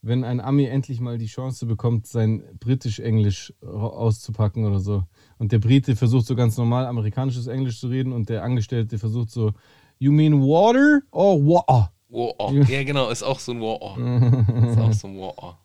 wenn 0.00 0.24
ein 0.24 0.40
Ami 0.40 0.64
endlich 0.64 1.00
mal 1.00 1.18
die 1.18 1.26
Chance 1.26 1.66
bekommt, 1.66 2.06
sein 2.06 2.42
britisch-Englisch 2.58 3.52
auszupacken 3.62 4.64
oder 4.64 4.80
so. 4.80 5.04
Und 5.38 5.52
der 5.52 5.58
Brite 5.58 5.94
versucht 5.96 6.26
so 6.26 6.34
ganz 6.34 6.56
normal 6.56 6.86
amerikanisches 6.86 7.46
Englisch 7.48 7.80
zu 7.80 7.88
reden 7.88 8.12
und 8.12 8.28
der 8.30 8.42
Angestellte 8.42 8.98
versucht 8.98 9.30
so, 9.30 9.52
you 9.98 10.10
mean 10.12 10.40
water 10.40 11.02
or 11.10 11.38
water? 11.40 11.92
Wow. 12.08 12.52
Ja, 12.68 12.84
genau, 12.84 13.10
ist 13.10 13.22
auch 13.22 13.40
so 13.40 13.52
ein 13.52 13.60
Wow. 13.60 13.96
ist 14.70 14.78
auch 14.78 14.92
so 14.92 15.08
ein 15.08 15.18
Wow. 15.18 15.56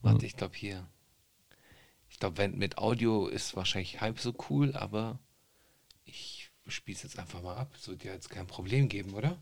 Warte, 0.00 0.26
ich 0.26 0.36
glaube 0.36 0.54
hier. 0.56 0.86
Ich 2.08 2.18
glaube, 2.18 2.38
wenn 2.38 2.58
mit 2.58 2.78
Audio 2.78 3.26
ist 3.26 3.56
wahrscheinlich 3.56 4.00
halb 4.00 4.20
so 4.20 4.34
cool, 4.48 4.74
aber 4.76 5.18
ich 6.04 6.50
spiele 6.66 6.96
es 6.96 7.02
jetzt 7.02 7.18
einfach 7.18 7.42
mal 7.42 7.56
ab. 7.56 7.72
Es 7.74 7.88
wird 7.88 8.04
ja 8.04 8.12
jetzt 8.12 8.30
kein 8.30 8.46
Problem 8.46 8.88
geben, 8.88 9.14
oder? 9.14 9.36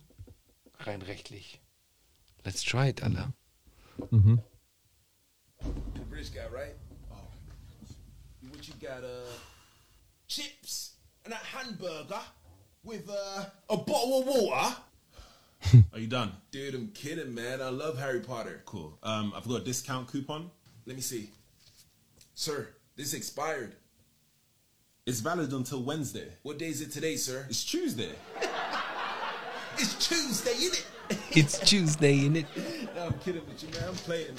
Rein 0.78 1.02
rechtlich. 1.02 1.60
Let's 2.44 2.62
try 2.62 2.88
it, 2.88 3.02
Alter. 3.02 3.32
Mhm. 4.10 4.40
The 5.60 6.00
British 6.08 6.30
guy, 6.32 6.46
right? 6.50 6.74
Oh. 7.10 8.48
What 8.48 8.66
you 8.66 8.74
got? 8.80 9.04
Uh, 9.04 9.28
chips 10.26 10.94
and 11.24 11.34
a 11.34 11.36
hamburger 11.36 12.22
with 12.82 13.08
uh, 13.10 13.44
a 13.68 13.76
bottle 13.76 14.20
of 14.20 14.26
water. 14.26 14.76
Are 15.92 15.98
you 15.98 16.06
done? 16.06 16.32
Dude, 16.50 16.74
I'm 16.74 16.88
kidding, 16.88 17.34
man. 17.34 17.60
I 17.60 17.68
love 17.68 17.98
Harry 17.98 18.20
Potter. 18.20 18.62
Cool. 18.64 18.98
Um, 19.02 19.32
I've 19.36 19.46
got 19.46 19.60
a 19.60 19.64
discount 19.64 20.08
coupon. 20.08 20.50
Let 20.86 20.96
me 20.96 21.02
see. 21.02 21.30
Sir, 22.34 22.68
this 22.96 23.12
expired. 23.14 23.74
It's 25.06 25.20
valid 25.20 25.52
until 25.52 25.82
Wednesday. 25.82 26.28
What 26.42 26.58
day 26.58 26.68
is 26.68 26.80
it 26.80 26.92
today, 26.92 27.16
sir? 27.16 27.46
It's 27.48 27.64
Tuesday. 27.64 28.12
It's 29.78 30.08
Tuesday, 30.08 30.50
isn't 30.50 30.74
it? 30.78 30.86
It's 31.36 31.58
Tuesday, 31.60 32.18
innit? 32.18 32.44
no, 32.94 33.06
I'm 33.06 33.14
kidding 33.20 33.42
with 33.46 33.62
you, 33.62 33.70
man. 33.70 33.88
I'm 33.88 33.94
playing. 33.94 34.34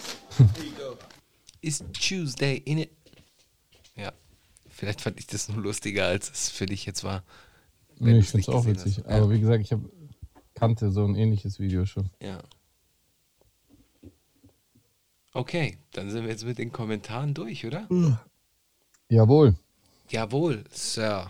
Here 0.56 0.65
you 0.65 0.72
go. 0.72 0.98
It's 1.64 1.81
Tuesday, 1.93 2.61
innit? 2.65 2.89
Ja. 3.95 4.11
Vielleicht 4.69 5.02
fand 5.02 5.19
ich 5.19 5.26
das 5.27 5.49
nur 5.49 5.61
lustiger, 5.64 6.06
als 6.06 6.30
es 6.30 6.49
für 6.49 6.65
dich 6.68 6.85
jetzt 6.85 7.03
war. 7.03 7.23
Nee, 7.98 8.19
ich 8.19 8.30
finde 8.30 8.41
es 8.43 8.48
nicht 8.48 8.49
auch 8.49 8.65
witzig. 8.65 8.98
hast. 8.99 9.07
Aber 9.07 9.31
wie 9.31 9.39
gesagt, 9.39 9.61
ich 9.64 9.72
hab, 9.72 9.80
kannte 10.61 10.91
so 10.91 11.03
ein 11.03 11.15
ähnliches 11.15 11.59
Video 11.59 11.88
schon. 11.88 12.11
Ja. 12.21 12.39
Okay, 15.33 15.79
dann 15.93 16.11
sind 16.11 16.23
wir 16.23 16.29
jetzt 16.29 16.45
mit 16.45 16.59
den 16.59 16.71
Kommentaren 16.71 17.33
durch, 17.33 17.65
oder? 17.65 17.88
Jawohl, 19.09 19.55
Jawohl, 20.09 20.63
Sir. 20.71 21.29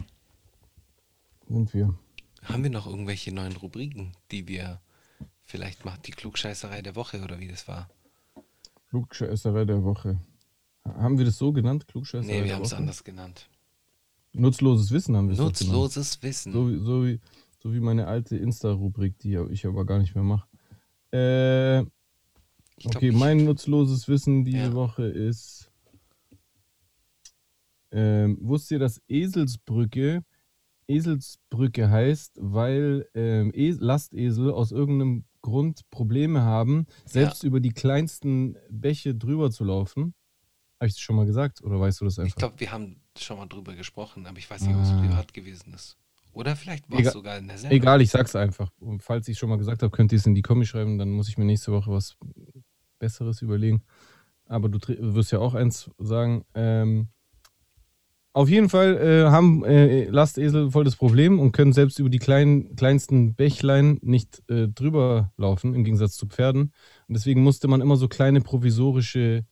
sind 1.47 1.73
wir. 1.73 1.95
Haben 2.43 2.63
wir 2.63 2.71
noch 2.71 2.87
irgendwelche 2.87 3.31
neuen 3.31 3.55
Rubriken, 3.55 4.11
die 4.31 4.47
wir 4.49 4.81
vielleicht 5.43 5.85
macht 5.85 6.07
die 6.07 6.11
Klugscheißerei 6.11 6.81
der 6.81 6.95
Woche 6.97 7.21
oder 7.21 7.39
wie 7.39 7.47
das 7.47 7.67
war? 7.69 7.89
Klugscheißerei 8.89 9.63
der 9.63 9.83
Woche. 9.83 10.19
Haben 10.83 11.17
wir 11.17 11.25
das 11.25 11.37
so 11.37 11.53
genannt? 11.53 11.87
Klugscheißerei 11.87 12.39
Nee, 12.39 12.43
wir 12.43 12.55
haben 12.55 12.63
es 12.63 12.73
anders 12.73 13.03
genannt. 13.03 13.47
Nutzloses 14.33 14.91
Wissen 14.91 15.15
haben 15.15 15.27
wir 15.27 15.33
es 15.33 15.37
doch 15.37 15.53
genannt. 15.53 15.61
Nutzloses 15.61 16.21
Wissen. 16.21 16.51
So, 16.51 16.79
so, 16.79 17.05
wie, 17.05 17.19
so 17.61 17.73
wie 17.73 17.79
meine 17.79 18.07
alte 18.07 18.37
Insta-Rubrik, 18.37 19.19
die 19.19 19.35
ich 19.51 19.65
aber 19.67 19.85
gar 19.85 19.99
nicht 19.99 20.15
mehr 20.15 20.23
mache. 20.23 20.47
Äh, 21.13 21.81
Ich 22.77 22.87
okay, 22.87 23.09
ich- 23.09 23.15
mein 23.15 23.43
nutzloses 23.45 24.07
Wissen 24.07 24.43
diese 24.43 24.57
Ja. 24.57 24.73
Woche 24.73 25.03
ist. 25.05 25.69
Ähm, 27.91 28.37
wusst 28.41 28.71
ihr, 28.71 28.79
dass 28.79 29.01
Eselsbrücke 29.07 30.23
Eselsbrücke 30.87 31.89
heißt, 31.89 32.37
weil 32.41 33.07
ähm, 33.13 33.51
es 33.53 33.79
Lastesel 33.79 34.51
aus 34.51 34.71
irgendeinem 34.71 35.23
Grund 35.41 35.89
Probleme 35.89 36.41
haben, 36.41 36.85
selbst 37.05 37.43
über 37.43 37.59
die 37.61 37.71
kleinsten 37.71 38.57
Bäche 38.69 39.15
drüber 39.15 39.51
zu 39.51 39.63
laufen? 39.63 40.13
Habe 40.79 40.87
ich 40.87 40.93
das 40.95 40.99
schon 41.01 41.15
mal 41.15 41.25
gesagt 41.25 41.61
oder 41.63 41.79
weißt 41.79 42.01
du 42.01 42.05
das 42.05 42.17
Ich 42.17 42.23
einfach? 42.23 42.37
glaube, 42.37 42.59
wir 42.59 42.71
haben 42.71 42.99
schon 43.17 43.37
mal 43.37 43.45
drüber 43.45 43.73
gesprochen, 43.75 44.25
aber 44.25 44.37
ich 44.37 44.49
weiß 44.49 44.63
nicht, 44.63 44.75
ob 44.75 44.81
es 44.81 44.89
Ah. 44.89 44.99
privat 44.99 45.33
gewesen 45.33 45.73
ist. 45.73 45.97
Oder 46.33 46.55
vielleicht 46.55 46.89
war 46.89 46.99
es 46.99 47.13
sogar 47.13 47.37
in 47.37 47.47
der 47.47 47.57
Sendung. 47.57 47.77
Egal, 47.77 48.01
ich 48.01 48.09
sag's 48.09 48.35
einfach. 48.35 48.71
Und 48.79 49.03
falls 49.03 49.27
ich 49.27 49.37
schon 49.37 49.49
mal 49.49 49.57
gesagt 49.57 49.83
habe, 49.83 49.91
könnt 49.91 50.11
ihr 50.11 50.17
es 50.17 50.25
in 50.25 50.35
die 50.35 50.41
Kommi 50.41 50.65
schreiben, 50.65 50.97
dann 50.97 51.09
muss 51.11 51.27
ich 51.27 51.37
mir 51.37 51.45
nächste 51.45 51.71
Woche 51.71 51.91
was 51.91 52.17
Besseres 52.99 53.41
überlegen. 53.41 53.83
Aber 54.45 54.69
du 54.69 54.79
wirst 55.15 55.31
ja 55.31 55.39
auch 55.39 55.53
eins 55.53 55.89
sagen. 55.97 56.45
Ähm, 56.53 57.09
auf 58.33 58.47
jeden 58.47 58.69
Fall 58.69 58.97
äh, 58.97 59.29
haben 59.29 59.65
äh, 59.65 60.05
Lastesel 60.05 60.71
voll 60.71 60.85
das 60.85 60.95
Problem 60.95 61.37
und 61.37 61.51
können 61.51 61.73
selbst 61.73 61.99
über 61.99 62.09
die 62.09 62.19
kleinen, 62.19 62.75
kleinsten 62.77 63.35
Bächlein 63.35 63.99
nicht 64.01 64.41
äh, 64.49 64.69
drüber 64.69 65.33
laufen, 65.35 65.73
im 65.73 65.83
Gegensatz 65.83 66.15
zu 66.15 66.27
Pferden. 66.27 66.71
Und 67.07 67.13
deswegen 67.13 67.43
musste 67.43 67.67
man 67.67 67.81
immer 67.81 67.97
so 67.97 68.07
kleine 68.07 68.39
provisorische 68.39 69.45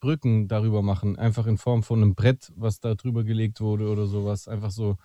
Brücken 0.00 0.48
darüber 0.48 0.82
machen. 0.82 1.16
Einfach 1.16 1.46
in 1.46 1.56
Form 1.56 1.84
von 1.84 2.02
einem 2.02 2.14
Brett, 2.16 2.52
was 2.56 2.80
da 2.80 2.96
drüber 2.96 3.22
gelegt 3.22 3.60
wurde 3.60 3.88
oder 3.88 4.06
sowas. 4.06 4.48
Einfach 4.48 4.72
so 4.72 4.96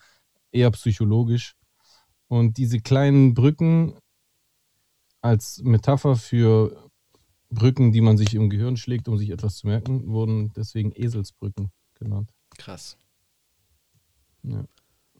eher 0.53 0.71
psychologisch. 0.71 1.55
Und 2.27 2.57
diese 2.57 2.80
kleinen 2.80 3.34
Brücken 3.34 3.97
als 5.21 5.61
Metapher 5.63 6.15
für 6.15 6.89
Brücken, 7.49 7.91
die 7.91 8.01
man 8.01 8.17
sich 8.17 8.34
im 8.34 8.49
Gehirn 8.49 8.77
schlägt, 8.77 9.07
um 9.07 9.17
sich 9.17 9.30
etwas 9.30 9.57
zu 9.57 9.67
merken, 9.67 10.07
wurden 10.07 10.51
deswegen 10.53 10.91
Eselsbrücken 10.91 11.71
genannt. 11.95 12.31
Krass. 12.57 12.97
Ja. 14.43 14.65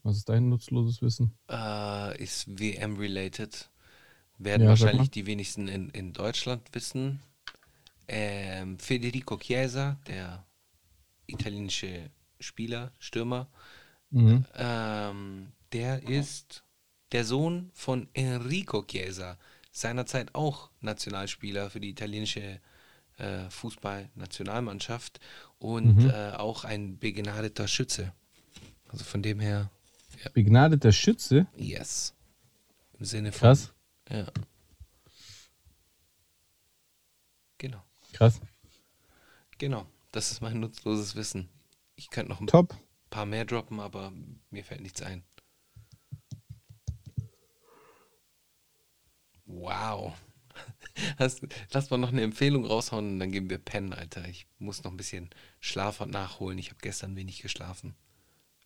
Was 0.02 0.18
ist 0.18 0.28
dein 0.28 0.48
nutzloses 0.48 1.00
Wissen? 1.00 1.38
Äh, 1.48 2.22
ist 2.22 2.46
WM-related. 2.58 3.70
Werden 4.36 4.62
Ja, 4.62 4.70
wahrscheinlich 4.70 5.10
die 5.10 5.26
wenigsten 5.26 5.68
in, 5.68 5.88
in 5.90 6.12
Deutschland 6.12 6.68
wissen. 6.72 7.22
Ähm, 8.06 8.78
Federico 8.78 9.38
Chiesa, 9.38 9.98
der 10.06 10.44
italienische 11.26 12.10
Spieler, 12.38 12.92
Stürmer, 12.98 13.48
Mhm. 14.14 14.44
ähm, 14.54 15.52
der 15.72 16.04
ist 16.08 16.62
der 17.10 17.24
Sohn 17.24 17.70
von 17.74 18.08
Enrico 18.14 18.82
Chiesa, 18.84 19.36
seinerzeit 19.72 20.34
auch 20.36 20.70
Nationalspieler 20.80 21.68
für 21.68 21.80
die 21.80 21.90
italienische 21.90 22.60
äh, 23.18 23.50
Fußballnationalmannschaft 23.50 25.18
und 25.58 25.96
Mhm. 26.04 26.10
äh, 26.10 26.30
auch 26.32 26.64
ein 26.64 26.98
begnadeter 26.98 27.66
Schütze. 27.68 28.12
Also 28.88 29.04
von 29.04 29.22
dem 29.22 29.40
her, 29.40 29.70
Begnadeter 30.32 30.92
Schütze? 30.92 31.46
yes. 31.56 32.14
Im 32.98 33.04
Sinne 33.04 33.32
von. 33.32 33.40
Krass. 33.40 33.72
Ja. 34.08 34.26
Genau, 37.58 37.82
Krass. 38.12 38.40
genau. 39.58 39.86
Das 40.12 40.30
ist 40.30 40.40
mein 40.40 40.60
nutzloses 40.60 41.16
Wissen. 41.16 41.48
Ich 41.96 42.10
könnte 42.10 42.30
noch 42.30 42.40
ein 42.40 42.46
Top. 42.46 42.76
Paar 43.14 43.26
mehr 43.26 43.44
droppen, 43.44 43.78
aber 43.78 44.12
mir 44.50 44.64
fällt 44.64 44.80
nichts 44.80 45.00
ein. 45.00 45.22
Wow. 49.46 50.14
Hast, 51.18 51.46
lass 51.72 51.90
mal 51.90 51.98
noch 51.98 52.08
eine 52.08 52.22
Empfehlung 52.22 52.64
raushauen 52.64 53.12
und 53.12 53.20
dann 53.20 53.30
geben 53.30 53.50
wir 53.50 53.58
pennen, 53.58 53.92
Alter. 53.92 54.26
Ich 54.28 54.48
muss 54.58 54.82
noch 54.82 54.90
ein 54.90 54.96
bisschen 54.96 55.30
Schlaf 55.60 56.04
nachholen. 56.06 56.58
Ich 56.58 56.70
habe 56.70 56.80
gestern 56.82 57.14
wenig 57.14 57.40
geschlafen. 57.40 57.94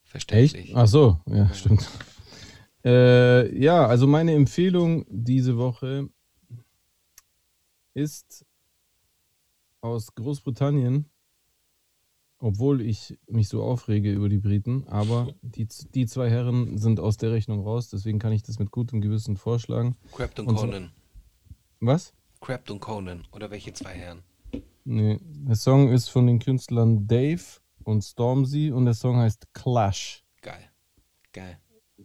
Verständlich. 0.05 0.69
Echt? 0.69 0.77
Ach 0.77 0.87
so, 0.87 1.21
ja, 1.27 1.53
stimmt. 1.53 1.87
Äh, 2.85 3.55
ja, 3.55 3.87
also 3.87 4.07
meine 4.07 4.33
Empfehlung 4.33 5.05
diese 5.11 5.59
Woche 5.59 6.09
ist 7.93 8.47
aus 9.83 10.15
Großbritannien, 10.15 11.11
obwohl 12.39 12.81
ich 12.81 13.19
mich 13.29 13.49
so 13.49 13.63
aufrege 13.63 14.13
über 14.13 14.29
die 14.29 14.39
Briten, 14.39 14.87
aber 14.89 15.29
die, 15.43 15.67
die 15.95 16.07
zwei 16.07 16.31
Herren 16.31 16.79
sind 16.79 17.01
aus 17.01 17.17
der 17.17 17.33
Rechnung 17.33 17.63
raus, 17.63 17.89
deswegen 17.91 18.19
kann 18.19 18.33
ich 18.33 18.43
das 18.43 18.59
mit 18.59 18.71
gutem 18.71 19.01
Gewissen 19.01 19.37
vorschlagen. 19.37 19.97
Crapt 20.13 20.39
und 20.41 20.47
Und 20.49 20.59
so- 20.59 20.67
Conan. 20.67 20.91
Was? 21.81 22.13
Crapt 22.41 22.71
und 22.71 22.81
Conan. 22.81 23.27
Oder 23.33 23.51
welche 23.51 23.73
zwei 23.73 23.95
Herren? 23.95 24.23
Nee, 24.85 25.19
der 25.23 25.57
Song 25.57 25.91
ist 25.91 26.09
von 26.09 26.27
den 26.27 26.39
Künstlern 26.39 27.07
Dave 27.07 27.43
und 27.85 28.03
Stormzy 28.03 28.71
und 28.73 28.85
der 28.85 28.95
Song 28.95 29.17
heißt 29.17 29.53
Clash. 29.53 30.25
Geil. 30.41 30.71
Geil. 31.33 31.59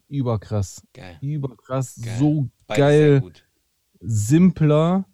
Überkrass. 0.07 0.81
Geil. 0.93 1.17
Überkrass, 1.21 1.99
Geil. 2.01 2.17
so 2.19 2.49
Beide 2.67 2.81
geil. 2.81 3.31
simpler, 3.99 5.05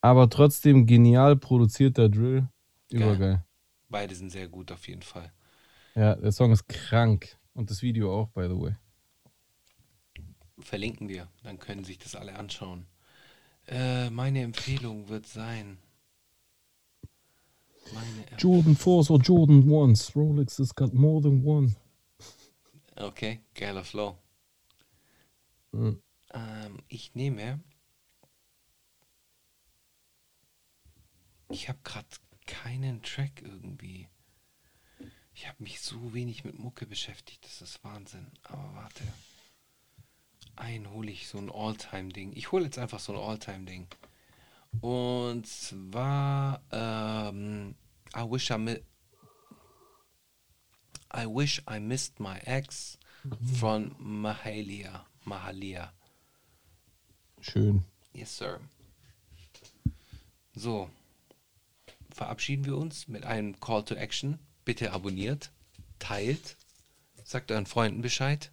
aber 0.00 0.30
trotzdem 0.30 0.86
genial 0.86 1.36
produzierter 1.36 2.08
Drill. 2.08 2.48
Übergeil. 2.90 3.44
Beide 3.90 4.14
sind 4.14 4.30
sehr 4.30 4.48
gut 4.48 4.72
auf 4.72 4.88
jeden 4.88 5.02
Fall. 5.02 5.32
Ja, 5.94 6.14
der 6.14 6.32
Song 6.32 6.52
ist 6.52 6.68
krank. 6.68 7.36
Und 7.52 7.70
das 7.70 7.82
Video 7.82 8.14
auch, 8.14 8.28
by 8.28 8.44
the 8.44 8.58
way. 8.58 8.76
Verlinken 10.60 11.08
wir. 11.08 11.28
Dann 11.42 11.58
können 11.58 11.84
sich 11.84 11.98
das 11.98 12.14
alle 12.14 12.36
anschauen. 12.36 12.86
Äh, 13.66 14.08
meine 14.10 14.42
Empfehlung 14.42 15.08
wird 15.08 15.26
sein. 15.26 15.78
Jordan 18.38 18.76
4s 18.76 19.10
or 19.10 19.18
Jordan 19.18 19.64
1s. 19.64 20.14
Rolex 20.14 20.58
has 20.58 20.72
got 20.72 20.94
more 20.94 21.20
than 21.20 21.44
one. 21.44 21.74
Okay, 22.96 23.40
geiler 23.54 23.82
Flow. 23.82 24.16
Mhm. 25.72 26.00
Ähm, 26.32 26.78
ich 26.88 27.14
nehme. 27.14 27.60
Ich 31.48 31.68
habe 31.68 31.78
gerade 31.82 32.06
keinen 32.50 33.02
Track 33.02 33.42
irgendwie. 33.42 34.08
Ich 35.34 35.46
habe 35.46 35.62
mich 35.62 35.80
so 35.80 36.12
wenig 36.12 36.44
mit 36.44 36.58
Mucke 36.58 36.84
beschäftigt, 36.84 37.44
das 37.44 37.62
ist 37.62 37.82
Wahnsinn. 37.84 38.26
Aber 38.42 38.74
warte. 38.74 39.04
Einen 40.56 40.90
hole 40.90 41.10
ich 41.10 41.28
so 41.28 41.38
ein 41.38 41.50
All-Time-Ding. 41.50 42.32
Ich 42.34 42.52
hole 42.52 42.64
jetzt 42.64 42.78
einfach 42.78 42.98
so 42.98 43.12
ein 43.12 43.18
All-Time-Ding. 43.18 43.86
Und 44.80 45.46
zwar 45.46 46.60
ähm, 46.70 47.74
I 48.14 48.20
wish 48.20 48.50
I 48.50 48.58
mi 48.58 48.76
I 51.12 51.26
wish 51.26 51.62
I 51.68 51.80
missed 51.80 52.20
my 52.20 52.38
ex 52.44 52.98
von 53.58 53.94
Mahalia. 53.98 55.06
Mahalia. 55.24 55.92
Schön. 57.40 57.84
Yes, 58.12 58.36
sir. 58.36 58.60
So. 60.54 60.90
Verabschieden 62.20 62.66
wir 62.66 62.76
uns 62.76 63.08
mit 63.08 63.24
einem 63.24 63.58
Call 63.60 63.82
to 63.82 63.94
Action. 63.94 64.38
Bitte 64.66 64.92
abonniert, 64.92 65.50
teilt, 65.98 66.58
sagt 67.24 67.50
euren 67.50 67.64
Freunden 67.64 68.02
Bescheid. 68.02 68.52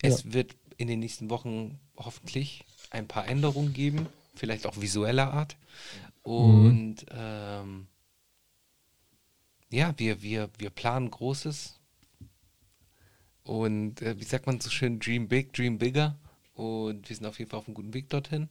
Es 0.00 0.32
wird 0.32 0.56
in 0.78 0.88
den 0.88 1.00
nächsten 1.00 1.28
Wochen 1.28 1.78
hoffentlich 1.98 2.64
ein 2.88 3.06
paar 3.06 3.28
Änderungen 3.28 3.74
geben, 3.74 4.06
vielleicht 4.36 4.66
auch 4.66 4.80
visueller 4.80 5.34
Art. 5.34 5.58
Und 6.22 7.04
ähm, 7.10 7.86
ja, 9.68 9.92
wir, 9.98 10.22
wir, 10.22 10.48
wir 10.56 10.70
planen 10.70 11.10
Großes. 11.10 11.78
Und 13.42 14.00
äh, 14.00 14.18
wie 14.18 14.24
sagt 14.24 14.46
man 14.46 14.60
so 14.60 14.70
schön, 14.70 14.98
Dream 14.98 15.28
Big, 15.28 15.52
Dream 15.52 15.76
Bigger. 15.76 16.16
Und 16.54 17.06
wir 17.06 17.14
sind 17.14 17.26
auf 17.26 17.38
jeden 17.38 17.50
Fall 17.50 17.58
auf 17.58 17.68
einem 17.68 17.74
guten 17.74 17.92
Weg 17.92 18.08
dorthin. 18.08 18.48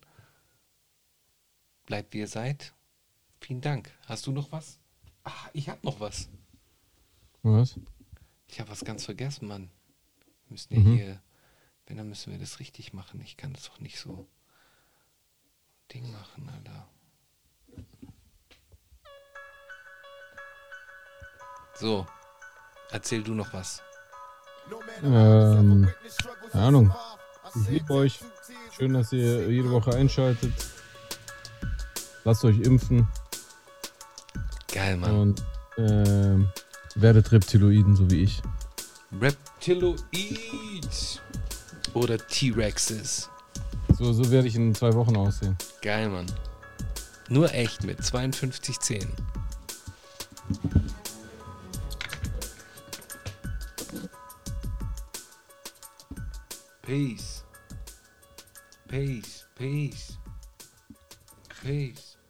Bleibt 1.85 2.13
wie 2.13 2.19
ihr 2.19 2.27
seid. 2.27 2.73
Vielen 3.41 3.61
Dank. 3.61 3.91
Hast 4.07 4.25
du 4.27 4.31
noch 4.31 4.51
was? 4.51 4.79
Ah, 5.23 5.31
ich 5.53 5.69
habe 5.69 5.79
noch 5.83 5.99
was. 5.99 6.29
Was? 7.43 7.77
Ich 8.47 8.59
habe 8.59 8.69
was 8.69 8.85
ganz 8.85 9.05
vergessen, 9.05 9.47
Mann. 9.47 9.69
Wir 10.47 10.51
müssen 10.51 10.73
ja 10.73 10.79
Mhm. 10.79 10.95
hier, 10.95 11.21
wenn, 11.87 11.97
dann 11.97 12.07
müssen 12.09 12.31
wir 12.31 12.39
das 12.39 12.59
richtig 12.59 12.93
machen. 12.93 13.19
Ich 13.21 13.35
kann 13.37 13.53
das 13.53 13.63
doch 13.65 13.79
nicht 13.79 13.99
so 13.99 14.27
Ding 15.93 16.09
machen, 16.11 16.49
Alter. 16.49 16.87
So, 21.75 22.05
erzähl 22.91 23.23
du 23.23 23.33
noch 23.33 23.51
was. 23.53 23.81
Ähm, 25.03 25.89
keine 26.51 26.63
Ahnung. 26.65 26.95
Ich 27.55 27.69
liebe 27.69 27.93
euch. 27.93 28.19
Schön, 28.71 28.93
dass 28.93 29.11
ihr 29.11 29.49
jede 29.51 29.69
Woche 29.71 29.93
einschaltet. 29.95 30.53
Lasst 32.23 32.45
euch 32.45 32.59
impfen 32.59 33.07
Geil, 34.73 34.97
Mann. 34.97 35.11
und 35.11 35.43
ähm, 35.77 36.49
werdet 36.95 37.31
Reptiloiden, 37.31 37.95
so 37.95 38.09
wie 38.09 38.23
ich. 38.23 38.41
Reptiloid. 39.19 39.99
Oder 41.93 42.17
T-Rexes. 42.17 43.29
So, 43.97 44.13
so 44.13 44.31
werde 44.31 44.47
ich 44.47 44.55
in 44.55 44.73
zwei 44.73 44.93
Wochen 44.93 45.15
aussehen. 45.15 45.55
Geil, 45.81 46.09
Mann. 46.09 46.25
Nur 47.29 47.53
echt 47.53 47.83
mit 47.83 48.03
52 48.03 48.79
Zähnen. 48.79 49.11
Peace. 56.81 57.43
Peace, 58.87 59.45
peace. 59.55 60.17
Peace, 61.63 62.12